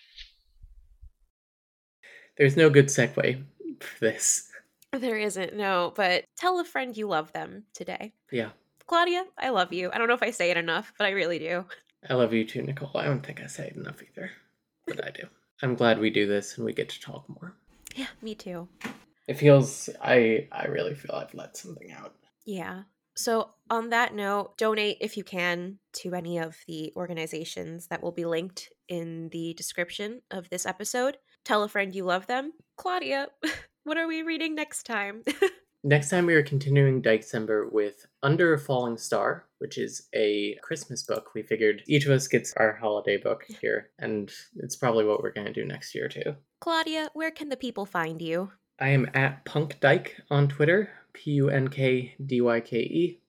There's 2.38 2.56
no 2.56 2.70
good 2.70 2.86
segue 2.86 3.42
for 3.80 4.00
this. 4.00 4.50
There 4.94 5.18
isn't, 5.18 5.54
no, 5.54 5.92
but 5.94 6.24
tell 6.38 6.58
a 6.58 6.64
friend 6.64 6.96
you 6.96 7.06
love 7.06 7.34
them 7.34 7.64
today. 7.74 8.14
Yeah. 8.32 8.52
Claudia, 8.88 9.24
I 9.38 9.50
love 9.50 9.72
you. 9.72 9.90
I 9.92 9.98
don't 9.98 10.08
know 10.08 10.14
if 10.14 10.22
I 10.22 10.30
say 10.30 10.50
it 10.50 10.56
enough, 10.56 10.92
but 10.96 11.06
I 11.06 11.10
really 11.10 11.38
do. 11.38 11.66
I 12.08 12.14
love 12.14 12.32
you 12.32 12.44
too, 12.44 12.62
Nicole. 12.62 12.90
I 12.94 13.04
don't 13.04 13.24
think 13.24 13.40
I 13.40 13.46
say 13.46 13.66
it 13.68 13.76
enough 13.76 14.02
either, 14.02 14.30
but 14.86 15.04
I 15.04 15.10
do. 15.10 15.24
I'm 15.62 15.74
glad 15.74 16.00
we 16.00 16.08
do 16.08 16.26
this 16.26 16.56
and 16.56 16.64
we 16.64 16.72
get 16.72 16.88
to 16.88 17.00
talk 17.00 17.28
more. 17.28 17.54
Yeah, 17.94 18.06
me 18.22 18.34
too. 18.34 18.66
It 19.26 19.34
feels 19.34 19.90
I 20.02 20.48
I 20.50 20.66
really 20.66 20.94
feel 20.94 21.14
I've 21.14 21.34
let 21.34 21.56
something 21.56 21.92
out. 21.92 22.14
Yeah. 22.46 22.84
So, 23.14 23.50
on 23.68 23.90
that 23.90 24.14
note, 24.14 24.56
donate 24.56 24.98
if 25.00 25.16
you 25.16 25.24
can 25.24 25.80
to 25.94 26.14
any 26.14 26.38
of 26.38 26.56
the 26.68 26.92
organizations 26.96 27.88
that 27.88 28.00
will 28.00 28.12
be 28.12 28.24
linked 28.24 28.72
in 28.88 29.28
the 29.30 29.54
description 29.54 30.22
of 30.30 30.48
this 30.48 30.64
episode. 30.64 31.18
Tell 31.44 31.64
a 31.64 31.68
friend 31.68 31.94
you 31.94 32.04
love 32.04 32.26
them. 32.28 32.52
Claudia, 32.76 33.26
what 33.84 33.98
are 33.98 34.06
we 34.06 34.22
reading 34.22 34.54
next 34.54 34.84
time? 34.84 35.24
Next 35.84 36.10
time 36.10 36.26
we 36.26 36.34
are 36.34 36.42
continuing 36.42 37.00
December 37.00 37.68
with 37.68 38.04
Under 38.20 38.52
a 38.52 38.58
Falling 38.58 38.98
Star, 38.98 39.44
which 39.58 39.78
is 39.78 40.08
a 40.12 40.56
Christmas 40.60 41.04
book. 41.04 41.30
We 41.36 41.42
figured 41.42 41.84
each 41.86 42.04
of 42.04 42.10
us 42.10 42.26
gets 42.26 42.52
our 42.56 42.72
holiday 42.74 43.16
book 43.16 43.44
here, 43.60 43.90
and 43.96 44.28
it's 44.56 44.74
probably 44.74 45.04
what 45.04 45.22
we're 45.22 45.32
going 45.32 45.46
to 45.46 45.52
do 45.52 45.64
next 45.64 45.94
year 45.94 46.08
too. 46.08 46.34
Claudia, 46.60 47.10
where 47.14 47.30
can 47.30 47.48
the 47.48 47.56
people 47.56 47.86
find 47.86 48.20
you? 48.20 48.50
I 48.80 48.88
am 48.88 49.08
at 49.14 49.44
Punk 49.44 49.78
Dyke 49.78 50.16
on 50.30 50.48
Twitter, 50.48 50.90
P 51.12 51.30
U 51.32 51.48
N 51.48 51.68
K 51.68 52.16
D 52.26 52.40
Y 52.40 52.60
K 52.60 52.78
E. 52.78 53.20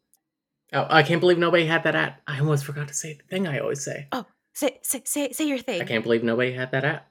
Oh, 0.74 0.88
I 0.90 1.04
can't 1.04 1.22
believe 1.22 1.38
nobody 1.38 1.68
had 1.68 1.84
that 1.84 1.96
at. 1.96 2.20
I 2.26 2.40
almost 2.40 2.66
forgot 2.66 2.88
to 2.88 2.96
say 2.96 3.14
the 3.14 3.24
thing 3.24 3.48
I 3.48 3.60
always 3.60 3.84
say. 3.84 4.08
Oh, 4.12 4.26
say 4.56 4.80
say 4.82 5.04
say, 5.06 5.32
say 5.34 5.48
your 5.48 5.60
thing. 5.60 5.84
I 5.84 5.86
can't 5.86 6.04
believe 6.04 6.24
nobody 6.24 6.54
had 6.54 6.72
that 6.72 6.84
at. 6.84 7.09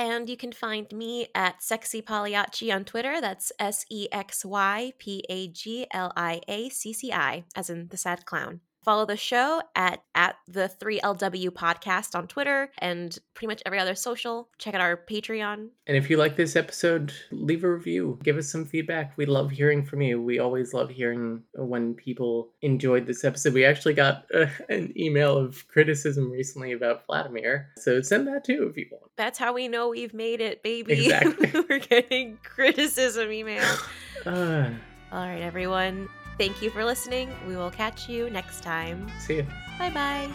And 0.00 0.30
you 0.30 0.36
can 0.38 0.50
find 0.50 0.90
me 0.92 1.28
at 1.34 1.62
Sexy 1.62 2.00
Pagliacci 2.00 2.72
on 2.72 2.86
Twitter. 2.86 3.20
That's 3.20 3.52
S 3.58 3.84
E 3.90 4.08
X 4.10 4.46
Y 4.46 4.94
P 4.98 5.26
A 5.28 5.48
G 5.48 5.86
L 5.90 6.10
I 6.16 6.40
A 6.48 6.70
C 6.70 6.94
C 6.94 7.12
I, 7.12 7.44
as 7.54 7.68
in 7.68 7.88
the 7.88 7.98
sad 7.98 8.24
clown. 8.24 8.62
Follow 8.82 9.04
the 9.04 9.16
show 9.16 9.60
at 9.76 10.02
at 10.14 10.36
the 10.48 10.70
3LW 10.80 11.50
podcast 11.50 12.14
on 12.14 12.26
Twitter 12.26 12.70
and 12.78 13.18
pretty 13.34 13.48
much 13.48 13.62
every 13.66 13.78
other 13.78 13.94
social. 13.94 14.48
Check 14.58 14.74
out 14.74 14.80
our 14.80 14.96
Patreon. 14.96 15.68
And 15.86 15.96
if 15.96 16.08
you 16.08 16.16
like 16.16 16.36
this 16.36 16.56
episode, 16.56 17.12
leave 17.30 17.62
a 17.62 17.70
review. 17.70 18.18
Give 18.22 18.38
us 18.38 18.50
some 18.50 18.64
feedback. 18.64 19.16
We 19.16 19.26
love 19.26 19.50
hearing 19.50 19.84
from 19.84 20.00
you. 20.00 20.20
We 20.22 20.38
always 20.38 20.72
love 20.72 20.88
hearing 20.88 21.42
when 21.54 21.94
people 21.94 22.52
enjoyed 22.62 23.06
this 23.06 23.22
episode. 23.22 23.52
We 23.52 23.66
actually 23.66 23.94
got 23.94 24.24
uh, 24.34 24.46
an 24.70 24.94
email 24.96 25.36
of 25.36 25.68
criticism 25.68 26.30
recently 26.30 26.72
about 26.72 27.06
Vladimir. 27.06 27.68
So 27.76 28.00
send 28.00 28.28
that 28.28 28.44
too 28.44 28.66
if 28.70 28.78
you 28.78 28.86
want. 28.90 29.10
That's 29.16 29.38
how 29.38 29.52
we 29.52 29.68
know 29.68 29.90
we've 29.90 30.14
made 30.14 30.40
it, 30.40 30.62
baby. 30.62 31.04
Exactly. 31.04 31.52
We're 31.68 31.80
getting 31.80 32.38
criticism 32.42 33.28
emails. 33.28 33.86
Uh, 34.26 34.68
All 35.12 35.26
right, 35.26 35.40
everyone. 35.40 36.06
Thank 36.40 36.62
you 36.62 36.70
for 36.70 36.86
listening. 36.86 37.30
We 37.46 37.54
will 37.54 37.70
catch 37.70 38.08
you 38.08 38.30
next 38.30 38.62
time. 38.62 39.12
see 39.18 39.36
you. 39.36 39.46
Bye 39.78 39.90
bye. 39.90 40.30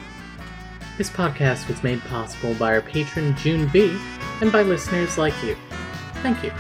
This 1.00 1.10
podcast 1.10 1.68
was 1.68 1.82
made 1.82 2.00
possible 2.02 2.54
by 2.54 2.76
our 2.76 2.82
patron 2.82 3.36
June 3.38 3.68
B 3.70 4.00
and 4.40 4.52
by 4.52 4.62
listeners 4.62 5.18
like 5.18 5.34
you. 5.44 5.58
Thank 6.22 6.44
you. 6.44 6.52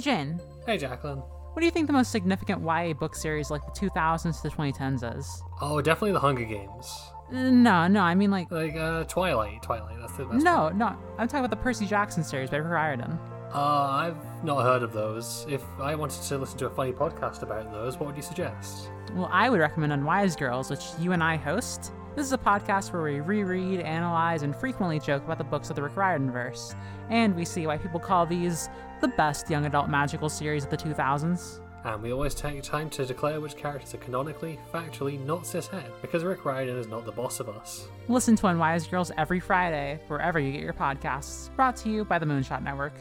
Hey, 0.00 0.04
Jane, 0.16 0.40
Hey, 0.64 0.78
Jacqueline. 0.78 1.18
what 1.18 1.60
do 1.60 1.66
you 1.66 1.70
think 1.70 1.86
the 1.86 1.92
most 1.92 2.10
significant 2.10 2.62
YA 2.62 2.94
book 2.94 3.14
series 3.14 3.50
like 3.50 3.60
the 3.66 3.70
2000s 3.72 4.40
to 4.40 4.48
the 4.48 4.48
2010s 4.48 5.18
is? 5.18 5.42
Oh, 5.60 5.82
definitely 5.82 6.12
the 6.12 6.20
Hunger 6.20 6.44
Games. 6.44 7.02
Uh, 7.30 7.34
No, 7.50 7.86
no, 7.86 8.00
I 8.00 8.14
mean 8.14 8.30
like. 8.30 8.50
Like, 8.50 8.74
uh, 8.76 9.04
Twilight. 9.04 9.60
Twilight, 9.62 9.96
that's 10.00 10.14
the 10.14 10.24
best 10.24 10.42
No, 10.42 10.62
one. 10.64 10.78
no, 10.78 10.86
I'm 11.18 11.28
talking 11.28 11.40
about 11.44 11.50
the 11.50 11.62
Percy 11.62 11.84
Jackson 11.84 12.24
series 12.24 12.48
by 12.48 12.56
Rick 12.56 12.72
Riordan. 12.72 13.18
Uh, 13.52 13.58
I've 13.58 14.42
not 14.42 14.62
heard 14.62 14.82
of 14.82 14.94
those. 14.94 15.44
If 15.50 15.62
I 15.78 15.94
wanted 15.94 16.22
to 16.22 16.38
listen 16.38 16.56
to 16.60 16.66
a 16.68 16.70
funny 16.70 16.92
podcast 16.92 17.42
about 17.42 17.70
those, 17.70 17.98
what 18.00 18.06
would 18.06 18.16
you 18.16 18.22
suggest? 18.22 18.88
Well, 19.14 19.28
I 19.30 19.50
would 19.50 19.60
recommend 19.60 19.92
Unwise 19.92 20.34
Girls, 20.34 20.70
which 20.70 20.84
you 20.98 21.12
and 21.12 21.22
I 21.22 21.36
host. 21.36 21.92
This 22.16 22.24
is 22.24 22.32
a 22.32 22.38
podcast 22.38 22.90
where 22.94 23.02
we 23.02 23.20
reread, 23.20 23.80
analyze, 23.80 24.44
and 24.44 24.56
frequently 24.56 24.98
joke 24.98 25.24
about 25.24 25.36
the 25.36 25.44
books 25.44 25.68
of 25.68 25.76
the 25.76 25.82
Rick 25.82 25.96
Riordan 25.98 26.30
verse, 26.30 26.74
and 27.10 27.36
we 27.36 27.44
see 27.44 27.66
why 27.66 27.76
people 27.76 28.00
call 28.00 28.24
these 28.24 28.70
the 29.00 29.08
best 29.08 29.50
young 29.50 29.66
adult 29.66 29.88
magical 29.88 30.28
series 30.28 30.64
of 30.64 30.70
the 30.70 30.76
2000s. 30.76 31.60
And 31.84 32.02
we 32.02 32.12
always 32.12 32.34
take 32.34 32.62
time 32.62 32.90
to 32.90 33.06
declare 33.06 33.40
which 33.40 33.56
characters 33.56 33.94
are 33.94 33.98
canonically, 33.98 34.58
factually 34.72 35.18
not 35.24 35.44
cishet, 35.44 35.84
because 36.02 36.24
Rick 36.24 36.44
Riordan 36.44 36.76
is 36.76 36.86
not 36.86 37.06
the 37.06 37.12
boss 37.12 37.40
of 37.40 37.48
us. 37.48 37.88
Listen 38.08 38.36
to 38.36 38.48
Unwise 38.48 38.86
Girls 38.86 39.10
every 39.16 39.40
Friday, 39.40 39.98
wherever 40.08 40.38
you 40.38 40.52
get 40.52 40.60
your 40.60 40.74
podcasts. 40.74 41.54
Brought 41.56 41.76
to 41.76 41.88
you 41.88 42.04
by 42.04 42.18
the 42.18 42.26
Moonshot 42.26 42.62
Network. 42.62 42.92